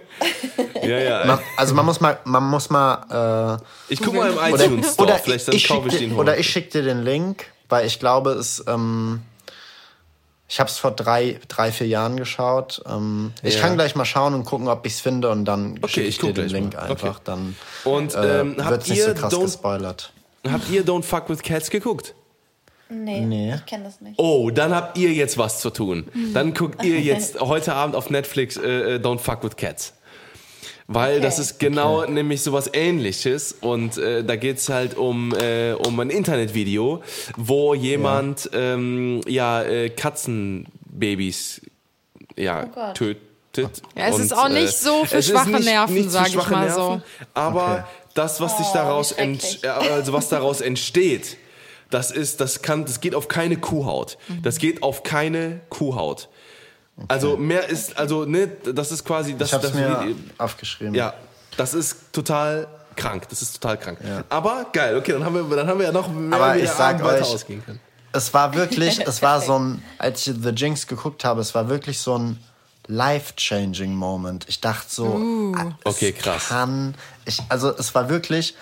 Ja, 0.86 0.98
ja. 0.98 1.24
man, 1.26 1.38
also 1.56 1.74
man 1.74 1.86
muss 1.86 2.00
mal, 2.00 2.18
man 2.24 2.44
muss 2.44 2.68
mal, 2.70 3.58
äh, 3.60 3.92
Ich 3.92 4.02
guck 4.02 4.14
mal 4.14 4.30
im 4.30 4.36
oder, 4.36 4.64
iTunes 4.64 4.92
Store, 4.94 5.08
oder 5.08 5.18
vielleicht 5.18 5.48
dann 5.48 5.54
ich 5.54 5.68
kaufe 5.68 5.88
ich 5.88 5.98
den 5.98 6.12
oder 6.16 6.32
hoch. 6.32 6.38
ich 6.38 6.48
schicke 6.50 6.70
dir 6.70 6.82
den 6.82 7.02
Link, 7.04 7.46
weil 7.68 7.86
ich 7.86 7.98
glaube, 8.00 8.32
es, 8.32 8.62
ähm, 8.66 9.22
ich 10.48 10.60
habe 10.60 10.68
es 10.68 10.78
vor 10.78 10.90
drei, 10.90 11.40
drei, 11.48 11.72
vier 11.72 11.86
Jahren 11.86 12.16
geschaut. 12.16 12.82
Ähm, 12.86 13.32
Ich 13.42 13.54
Ja. 13.56 13.60
kann 13.62 13.74
gleich 13.76 13.94
mal 13.96 14.04
schauen 14.04 14.34
und 14.34 14.44
gucken, 14.44 14.68
ob 14.68 14.84
ich 14.86 14.94
es 14.94 15.00
finde 15.00 15.30
und 15.30 15.44
dann 15.46 15.78
Okay, 15.78 15.88
schicke 15.88 16.06
ich 16.08 16.14
ich 16.16 16.18
dir 16.20 16.32
den 16.34 16.48
Link 16.48 16.74
mal. 16.74 16.82
einfach. 16.90 17.08
Okay. 17.16 17.20
Dann 17.24 17.56
Und 17.84 18.14
äh, 18.14 18.40
ähm, 18.40 18.56
wird 18.56 18.66
habt, 18.66 18.88
nicht 18.88 19.02
so 19.02 19.08
ihr 19.08 19.14
krass 19.14 19.32
don't, 19.32 19.42
gespoilert. 19.42 20.12
habt 20.48 20.68
ihr 20.70 20.84
Don't 20.84 21.02
Fuck 21.02 21.28
with 21.30 21.42
Cats 21.42 21.70
geguckt? 21.70 22.14
Nee, 22.90 23.20
Nee. 23.22 23.54
ich 23.54 23.64
kenne 23.66 23.84
das 23.84 24.00
nicht. 24.02 24.18
Oh, 24.18 24.50
dann 24.50 24.74
habt 24.74 24.98
ihr 24.98 25.10
jetzt 25.10 25.38
was 25.38 25.60
zu 25.60 25.70
tun. 25.70 26.06
Dann 26.34 26.52
guckt 26.52 26.84
ihr 26.84 27.00
jetzt 27.00 27.40
heute 27.40 27.74
Abend 27.74 27.96
auf 27.96 28.10
Netflix 28.10 28.56
äh, 28.58 28.96
äh, 28.96 28.98
Don't 28.98 29.18
Fuck 29.20 29.42
with 29.42 29.56
Cats. 29.56 29.94
Weil 30.86 31.20
das 31.22 31.34
Okay. 31.34 31.42
ist 31.42 31.58
genau 31.60 32.04
nämlich 32.04 32.42
sowas 32.42 32.68
ähnliches 32.74 33.52
und 33.60 33.96
äh, 33.96 34.22
da 34.22 34.36
geht's 34.36 34.68
halt 34.68 34.96
um, 34.98 35.32
äh, 35.34 35.72
um 35.72 35.98
ein 35.98 36.10
Internetvideo, 36.10 37.02
wo 37.38 37.74
jemand 37.74 38.50
ähm, 38.52 39.22
ja, 39.26 39.62
äh, 39.62 39.88
Katzenbabys 39.88 41.62
ja, 42.36 42.66
Oh 42.74 42.92
tötet. 42.92 43.20
Ja, 43.96 44.08
es 44.08 44.16
Und, 44.16 44.20
ist 44.22 44.32
auch 44.36 44.48
nicht 44.48 44.76
so 44.76 45.04
für 45.04 45.18
es 45.18 45.28
schwache 45.28 45.50
nicht- 45.50 45.64
Nerven, 45.64 45.94
nicht 45.94 46.04
für 46.06 46.10
sag 46.10 46.28
ich 46.28 46.36
mal 46.36 46.64
Nerven, 46.66 46.74
so. 46.74 47.00
Aber 47.34 47.64
Okay. 47.72 47.82
das, 48.14 48.40
was 48.40 48.58
sich 48.58 48.66
Oh, 48.66 48.74
daraus, 48.74 49.16
wie 49.16 49.20
ent, 49.22 49.60
äh, 49.62 49.68
also 49.68 50.12
was 50.12 50.28
daraus 50.28 50.60
entsteht, 50.60 51.36
das 51.90 52.10
ist, 52.10 52.40
das 52.40 52.62
kann, 52.62 52.84
das 52.84 53.00
geht 53.00 53.14
auf 53.14 53.28
keine 53.28 53.56
Kuhhaut. 53.56 54.18
Das 54.42 54.58
geht 54.58 54.82
auf 54.82 55.02
keine 55.04 55.60
Kuhhaut. 55.70 56.28
Also 57.08 57.36
mehr 57.36 57.68
ist, 57.68 57.96
also 57.96 58.24
ne, 58.24 58.46
das 58.46 58.92
ist 58.92 59.04
quasi 59.04 59.36
das. 59.36 59.48
Ich 59.48 59.54
habe 59.54 59.66
es 59.66 59.72
das 59.72 59.80
mir 59.80 60.14
aufgeschrieben. 60.38 60.94
ja, 60.94 61.14
das 61.56 61.74
ist 61.74 62.12
total 62.12 62.68
krank. 62.96 63.28
Das 63.28 63.42
ist 63.42 63.60
total 63.60 63.78
krank. 63.78 63.98
Aber 64.28 64.66
geil. 64.72 64.96
Okay, 64.96 65.12
dann 65.12 65.24
haben 65.24 65.34
wir, 65.34 65.56
dann 65.56 65.66
haben 65.66 65.78
wir 65.78 65.86
ja 65.86 65.92
noch 65.92 66.08
mehr, 66.08 66.38
Aber 66.38 66.56
ich 66.56 66.70
sag 66.70 67.00
Abend 67.00 67.20
euch, 67.20 67.22
ausgehen 67.22 67.64
kann. 67.64 67.80
Es 68.12 68.32
war 68.32 68.54
wirklich, 68.54 69.00
es 69.04 69.22
war 69.22 69.40
so 69.40 69.58
ein, 69.58 69.82
als 69.98 70.26
ich 70.26 70.34
The 70.40 70.50
Jinx 70.50 70.86
geguckt 70.86 71.24
habe, 71.24 71.40
es 71.40 71.54
war 71.54 71.68
wirklich 71.68 71.98
so 71.98 72.16
ein 72.16 72.38
life-changing 72.86 73.94
Moment. 73.94 74.44
Ich 74.48 74.60
dachte 74.60 74.86
so, 74.88 75.52
ah, 75.56 75.74
es 75.84 75.96
Okay, 75.96 76.12
krass. 76.12 76.48
kann, 76.48 76.94
ich, 77.24 77.40
also 77.48 77.76
es 77.76 77.94
war 77.94 78.08
wirklich, 78.08 78.54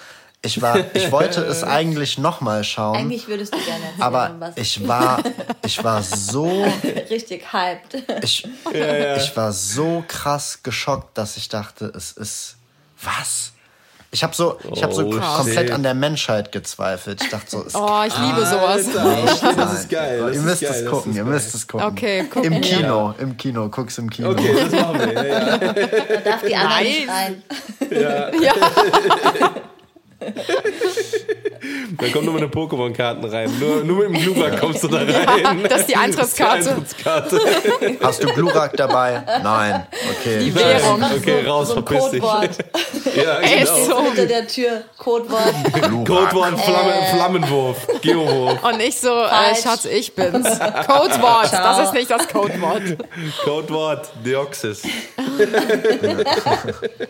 ich 0.45 0.61
war, 0.61 0.77
ich 0.95 1.11
wollte 1.13 1.41
es 1.43 1.63
eigentlich 1.65 2.19
nochmal 2.19 2.65
schauen, 2.65 2.97
Eigentlich 2.97 3.29
würdest 3.29 3.55
du 3.55 3.59
gerne 3.59 3.85
erzählen, 3.85 4.03
aber 4.03 4.35
was 4.39 4.57
ich 4.57 4.87
war, 4.89 5.23
ich 5.65 5.83
war 5.85 6.03
so, 6.03 6.65
richtig 7.11 7.53
hyped. 7.53 8.03
ich, 8.23 8.47
ich 8.73 9.37
war 9.37 9.53
so 9.53 10.05
krass 10.09 10.61
geschockt, 10.63 11.17
dass 11.17 11.37
ich 11.37 11.49
dachte, 11.49 11.93
es 11.97 12.13
ist, 12.13 12.57
was? 13.03 13.53
Ich 14.15 14.23
habe 14.23 14.35
so, 14.35 14.59
ich 14.75 14.83
habe 14.83 14.93
so 14.93 15.07
Oh, 15.07 15.11
komplett 15.37 15.69
shit. 15.69 15.71
an 15.71 15.83
der 15.83 15.95
Menschheit 15.95 16.53
gezweifelt. 16.53 17.23
Ich 17.23 17.31
dachte 17.31 17.51
so, 17.51 17.65
es 17.67 17.75
Oh, 17.75 18.03
ich 18.07 18.15
liebe 18.19 18.45
sowas. 18.45 18.87
Alter, 18.95 19.55
das 19.57 19.73
ist 19.81 19.89
geil. 19.89 20.21
Das 20.27 20.37
ihr 20.37 20.43
müsst 20.43 20.63
es 20.63 20.85
gucken, 20.85 21.15
ihr 21.15 21.25
geil. 21.25 21.33
müsst 21.33 21.55
es 21.55 21.67
gucken. 21.67 21.87
Okay, 21.87 22.25
gucken 22.25 22.53
Im. 22.53 22.61
Kino, 22.61 23.15
im 23.19 23.37
Kino, 23.39 23.71
guck's 23.71 23.97
im 23.97 24.11
Kino. 24.11 24.33
Okay, 24.33 24.55
das 24.71 24.73
machen 24.83 24.99
wir. 25.01 25.13
Ja, 25.15 25.39
ja. 25.39 25.57
Da 26.13 26.21
darf 26.31 26.43
die 26.47 26.55
anderen 26.55 27.07
Nice. 27.07 27.09
rein. 27.09 27.43
Ja. 27.91 28.31
Da 31.99 32.09
kommen 32.09 32.25
nur 32.25 32.35
meine 32.35 32.49
Pokémon-Karten 32.49 33.25
rein. 33.27 33.51
Nur, 33.61 33.85
nur 33.85 34.09
mit 34.09 34.17
dem 34.19 34.35
Glurak 34.35 34.59
kommst 34.61 34.83
du 34.83 34.89
da 34.89 34.99
rein. 34.99 35.63
das 35.69 35.81
ist 35.83 35.89
die 35.91 35.97
Eintrittskarte. 35.97 36.71
Eintrittskarte. 36.71 37.41
Hast 38.03 38.23
du 38.23 38.29
Glurak 38.33 38.77
dabei? 38.77 39.23
Nein. 39.43 39.87
Okay. 40.19 40.39
Die 40.41 40.55
Währung. 40.55 41.03
Okay, 41.03 41.47
raus, 41.47 41.69
so 41.69 41.75
verpiss 41.75 42.11
dich. 42.11 42.21
Codewort. 42.21 42.51
Ja, 43.15 43.41
Echt 43.41 43.67
genau. 43.75 43.85
so. 43.97 44.03
Hinter 44.05 44.27
der 44.27 44.47
Tür, 44.49 44.83
Codewort. 44.99 45.55
Codewort 46.07 46.61
Flamme, 46.61 46.93
Äh. 46.95 47.15
Flammenwurf, 47.15 47.87
Geowurf, 48.01 48.65
Und 48.65 48.81
ich 48.81 48.99
so, 48.99 49.23
äh. 49.23 49.55
Schatz, 49.63 49.85
ich 49.85 50.15
bin's. 50.15 50.49
Codewort, 50.87 51.53
das 51.53 51.87
ist 51.87 51.95
nicht 51.95 52.11
das 52.11 52.27
Codewort. 52.29 52.83
Codewort 53.45 54.09
Deoxys. 54.25 54.83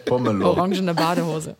Pummelo. 0.04 0.50
Orangene 0.50 0.92
Badehose. 0.92 1.56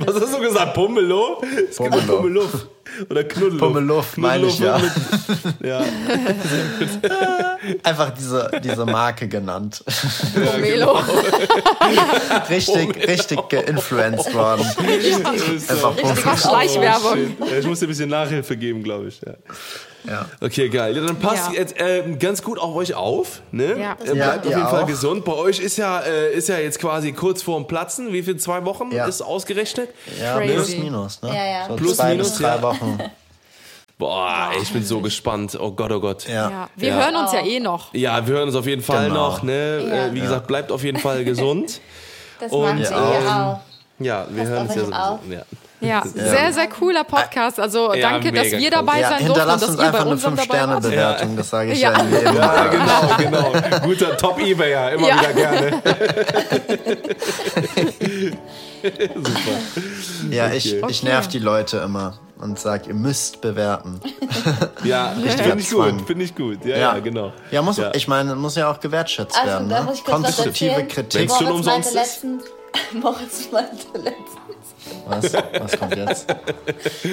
Was 0.00 0.14
hast 0.20 0.34
du 0.34 0.38
gesagt? 0.40 0.55
Pummelo? 0.64 1.42
Es 1.70 1.76
gibt 1.76 1.92
auch 1.92 1.98
Pummelo. 1.98 2.16
Pummeluff. 2.16 2.66
Oder 3.10 3.24
Knuddeluff. 3.24 3.58
Pummeluff, 3.60 4.16
meine 4.16 4.46
ich, 4.46 4.58
ja. 4.58 4.80
Ja. 5.62 5.80
Einfach 7.82 8.10
diese, 8.10 8.50
diese 8.64 8.86
Marke 8.86 9.28
genannt. 9.28 9.84
Pomelo. 10.34 10.98
Richtig, 12.48 13.08
richtig 13.08 13.48
geinfluenced 13.48 14.32
worden. 14.34 14.64
Einfach 14.64 15.66
Das 15.68 15.82
war 15.82 15.92
Pummelo. 15.92 16.36
Schleichwerbung. 16.36 17.36
Ich 17.58 17.66
muss 17.66 17.80
dir 17.80 17.86
ein 17.86 17.88
bisschen 17.88 18.08
Nachhilfe 18.08 18.56
geben, 18.56 18.82
glaube 18.82 19.08
ich. 19.08 19.20
Ja. 19.20 19.34
Ja. 20.06 20.26
Okay, 20.40 20.68
geil. 20.68 20.96
Ja, 20.96 21.04
dann 21.04 21.16
passt 21.18 21.52
Ja. 21.52 21.58
jetzt 21.60 21.80
äh, 21.80 22.02
ganz 22.18 22.42
gut 22.42 22.58
auf 22.58 22.74
euch 22.74 22.94
auf. 22.94 23.42
Ne? 23.50 23.78
Ja. 23.78 23.96
Äh, 24.04 24.06
Ja, 24.08 24.12
bleibt 24.14 24.46
auf 24.46 24.52
jeden 24.52 24.68
Fall 24.68 24.82
auch. 24.82 24.86
gesund. 24.86 25.24
Bei 25.24 25.32
euch 25.34 25.58
ist 25.60 25.76
ja, 25.78 26.00
äh, 26.00 26.32
ist 26.34 26.48
ja 26.48 26.58
jetzt 26.58 26.78
quasi 26.78 27.12
kurz 27.12 27.42
vorm 27.42 27.66
Platzen. 27.66 28.12
Wie 28.12 28.22
viel? 28.22 28.36
Zwei 28.36 28.64
Wochen 28.64 28.90
Ja. 28.92 29.06
ist 29.06 29.22
ausgerechnet? 29.22 29.90
Ja, 30.20 30.36
Crazy. 30.36 30.52
plus 30.54 30.76
minus, 30.78 31.22
ne? 31.22 31.28
Ja, 31.30 31.34
ja. 31.46 31.66
So 31.68 31.76
Plus, 31.76 31.96
zwei 31.96 32.10
minus, 32.12 32.30
bis 32.30 32.38
drei 32.38 32.56
ja. 32.56 32.62
Wochen. 32.62 32.98
Boah, 33.98 34.50
ey, 34.54 34.62
ich 34.62 34.70
bin 34.72 34.84
so 34.84 35.00
gespannt. 35.00 35.56
Oh 35.58 35.70
Gott, 35.72 35.90
oh 35.90 36.00
Gott. 36.00 36.28
Ja. 36.28 36.50
Ja. 36.50 36.70
Wir 36.76 36.88
Ja. 36.90 36.96
hören 36.96 37.16
uns 37.16 37.32
ja 37.32 37.40
eh 37.44 37.60
noch. 37.60 37.94
Ja, 37.94 38.26
wir 38.26 38.34
hören 38.34 38.48
uns 38.48 38.54
auf 38.56 38.66
jeden 38.66 38.82
Fall 38.82 39.08
Genau. 39.08 39.28
noch. 39.30 39.42
Ne? 39.42 39.84
Ja. 39.88 40.06
Äh, 40.08 40.14
wie 40.14 40.20
gesagt, 40.20 40.46
bleibt 40.46 40.70
auf 40.70 40.84
jeden 40.84 40.98
Fall 40.98 41.24
gesund. 41.24 41.80
Das 42.38 42.52
Und, 42.52 42.62
macht 42.62 42.78
ihr 42.80 42.90
ähm, 42.90 42.94
auch. 42.94 43.60
Ja, 43.98 44.26
wir 44.28 44.42
Passt 44.42 44.50
hören 44.52 44.66
uns 44.66 44.74
ja 44.76 44.82
euch 44.82 44.94
auf. 44.94 45.18
Ja. 45.30 45.42
Ja, 45.86 46.02
sehr, 46.04 46.52
sehr 46.52 46.66
cooler 46.68 47.04
Podcast. 47.04 47.60
Also 47.60 47.94
Ja, 47.94 48.10
danke, 48.10 48.32
dass 48.32 48.44
mega 48.46 48.58
wir 48.58 48.64
cool. 48.66 48.70
dabei 48.70 49.00
Ja, 49.00 49.08
sein 49.10 49.26
durften 49.26 49.30
und 49.30 49.36
hinterlasst 49.36 49.62
dass 49.62 49.68
uns 49.70 49.78
ihr 49.78 49.82
bei 49.82 49.86
einfach 49.86 50.00
eine 50.00 50.10
uns 50.10 50.22
dabei 50.22 50.36
wart. 50.36 50.50
5-Sterne-Bewertung, 50.50 51.36
das 51.36 51.50
sage 51.50 51.72
ich 51.72 51.80
Ja. 51.80 51.92
ja, 51.92 52.32
Ja, 52.34 52.66
genau, 52.66 53.50
genau. 53.52 53.80
Guter 53.86 54.16
Top-Ebayer, 54.16 54.92
immer 54.92 55.08
Ja. 55.08 55.20
wieder 55.20 55.32
gerne. 55.32 55.82
Ja, 60.30 60.52
ich, 60.52 60.74
Okay. 60.76 60.86
ich 60.90 61.02
nerv 61.02 61.28
die 61.28 61.38
Leute 61.38 61.78
immer 61.78 62.18
und 62.38 62.58
sag, 62.58 62.86
ihr 62.86 62.94
müsst 62.94 63.40
bewerten. 63.40 64.00
Ja, 64.84 65.14
finde 65.16 65.56
ich 65.58 65.70
gut, 65.70 66.06
finde 66.06 66.24
ich 66.24 66.34
gut. 66.34 66.64
Ja, 66.64 66.76
ja, 66.76 66.98
genau. 67.00 67.32
Ja, 67.50 67.62
muss, 67.62 67.78
Ja. 67.78 67.90
ich 67.94 68.06
meine, 68.06 68.36
muss 68.36 68.54
ja 68.54 68.70
auch 68.70 68.78
gewertschätzt 68.78 69.36
Also, 69.36 69.48
werden. 69.50 69.68
Ne? 69.68 69.88
ich 69.92 70.04
Konstruktive. 70.04 70.84
Kritik. 70.86 71.22
Wenn's 71.22 71.36
schon 71.36 71.46
Moritz 71.46 71.58
umsonst 71.66 71.88
ist? 71.88 71.94
letztens, 71.94 72.44
Moritz 72.92 73.50
meinte 73.50 73.86
letztens, 73.94 74.74
Was, 75.06 75.32
was 75.60 75.78
kommt 75.78 75.96
jetzt? 75.96 76.26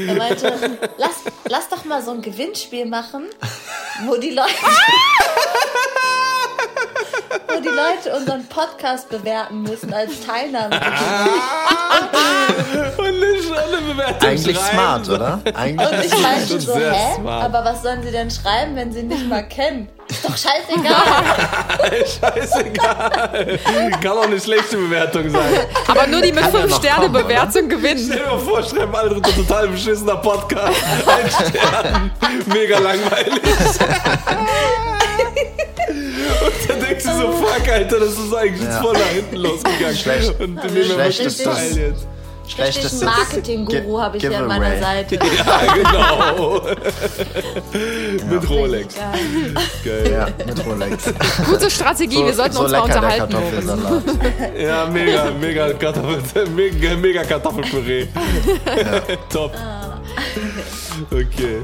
er 0.07 0.15
meinte, 0.15 0.53
lass, 0.98 1.11
lass 1.48 1.69
doch 1.69 1.85
mal 1.85 2.02
so 2.02 2.11
ein 2.11 2.22
Gewinnspiel 2.22 2.85
machen, 2.85 3.23
wo 4.06 4.15
die 4.18 4.31
Leute, 4.31 4.49
wo 7.48 7.60
die 7.60 7.68
Leute 7.69 8.15
unseren 8.18 8.45
Podcast 8.48 9.10
bewerten 9.10 9.61
müssen 9.64 9.94
als 9.94 10.11
Teilnahme. 10.26 10.76
Und 12.98 13.06
eine, 13.06 13.15
eine 13.15 13.81
Bewertung 13.94 14.30
Eigentlich 14.30 14.57
schreiben. 14.57 14.73
smart, 14.73 15.10
oder? 15.10 15.40
Eigentlich 15.56 15.91
Und 15.91 16.06
ich 16.06 16.22
meinte 16.22 16.48
schon 16.48 16.60
so, 16.61 16.76
hä? 16.76 17.15
smart. 17.15 17.44
Aber 17.45 17.65
was 17.65 17.81
sollen 17.84 18.03
sie 18.03 18.11
denn 18.11 18.30
schreiben, 18.31 18.76
wenn 18.76 18.91
sie 18.91 18.99
ihn 18.99 19.07
nicht 19.07 19.27
mal 19.27 19.44
kennen? 19.48 19.90
Ist 20.14 20.23
doch 20.26 20.38
scheißegal. 20.38 22.06
Scheißegal. 22.06 23.60
Kann 24.02 24.11
auch 24.11 24.23
eine 24.23 24.40
schlechte 24.40 24.77
Bewertung 24.77 25.30
sein. 25.30 25.41
Aber 25.88 26.07
nur 26.07 26.22
die 26.22 26.31
mit 26.31 26.44
ja 26.44 26.49
5 26.49 26.69
noch 26.69 26.77
Sterne 26.80 27.02
kommen, 27.06 27.15
oder? 27.15 27.23
Bewertung 27.23 27.68
gewinnen. 27.69 28.03
Stell 28.06 28.19
dir 28.23 28.27
mal 28.31 28.40
vor, 28.40 28.64
schreiben 28.64 28.95
alle 28.95 29.10
drunter 29.10 29.35
total 29.35 29.68
beschissener 29.69 30.18
Podcast. 30.18 30.77
Ein 31.07 31.30
Stern. 31.49 32.11
Mega 32.48 32.80
langweilig. 32.80 33.41
Und 36.45 36.69
dann 36.69 36.80
denkst 36.80 37.03
du 37.03 37.11
so, 37.15 37.31
fuck, 37.31 37.68
Alter, 37.72 37.99
das 37.99 38.11
ist 38.18 38.34
eigentlich 38.34 38.68
Ja. 38.69 38.81
voll 38.81 38.94
nach 38.94 39.07
hinten 39.07 39.35
losgegangen. 39.38 39.95
Schlecht. 39.98 40.40
Und 40.40 40.64
wir 40.64 40.72
nehmen 40.72 40.90
wir 40.90 40.98
wirklich 40.98 41.38
teil 41.44 41.77
jetzt. 41.77 42.07
Schlechtes 42.48 42.91
Richtigen 42.91 43.06
Marketing-Guru 43.06 43.99
habe 44.02 44.18
ich 44.18 44.24
hier 44.24 44.38
an 44.38 44.48
meiner. 44.48 44.78
Seite. 44.80 45.20
Ja, 45.38 45.74
genau. 45.74 46.61
Mit 48.30 48.49
Rolex. 48.49 48.95
Geil. 49.84 50.11
Ja, 50.11 50.28
mit 50.45 50.65
Rolex. 50.65 51.06
Gute 51.45 51.70
Strategie, 51.70 52.26
wir 52.26 52.34
sollten 52.34 52.53
so 52.53 52.64
uns 52.64 52.72
mal 52.72 52.82
unterhalten. 52.82 53.36
Ja, 54.57 54.86
mega, 54.86 55.32
mega 55.40 55.74
Kartoffel, 55.74 56.49
mega, 56.49 56.95
mega 56.95 57.24
Kartoffelpüree. 57.24 58.07
Top. 59.30 59.53
Okay, 61.11 61.61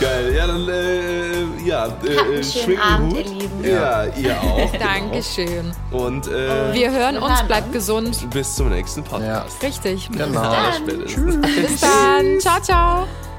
geil. 0.00 0.34
Ja, 0.36 0.46
dann, 0.46 0.68
äh, 0.68 1.42
ja, 1.64 1.82
Habt 1.82 2.06
äh, 2.06 2.18
einen 2.18 2.42
schönen 2.42 2.44
schwingt 2.44 2.68
den 2.70 2.78
Abend, 2.80 3.12
Hut. 3.16 3.26
ihr 3.26 3.32
Lieben. 3.32 3.64
Ja, 3.64 4.04
ihr 4.06 4.40
auch. 4.42 4.72
Dankeschön. 4.76 5.72
Und 5.90 6.26
äh, 6.28 6.72
Wir 6.72 6.90
hören 6.90 7.18
uns, 7.18 7.42
bleibt 7.44 7.72
gesund. 7.72 8.28
bis 8.30 8.54
zum 8.56 8.70
nächsten 8.70 9.02
Ja, 9.04 9.08
Podcast. 9.08 9.62
Richtig. 9.62 10.08
genau. 10.10 10.40
Allerspätestens. 10.40 11.40
Bis 11.56 11.80
dann. 11.80 12.40
Ciao, 12.40 12.60
ciao. 12.60 13.31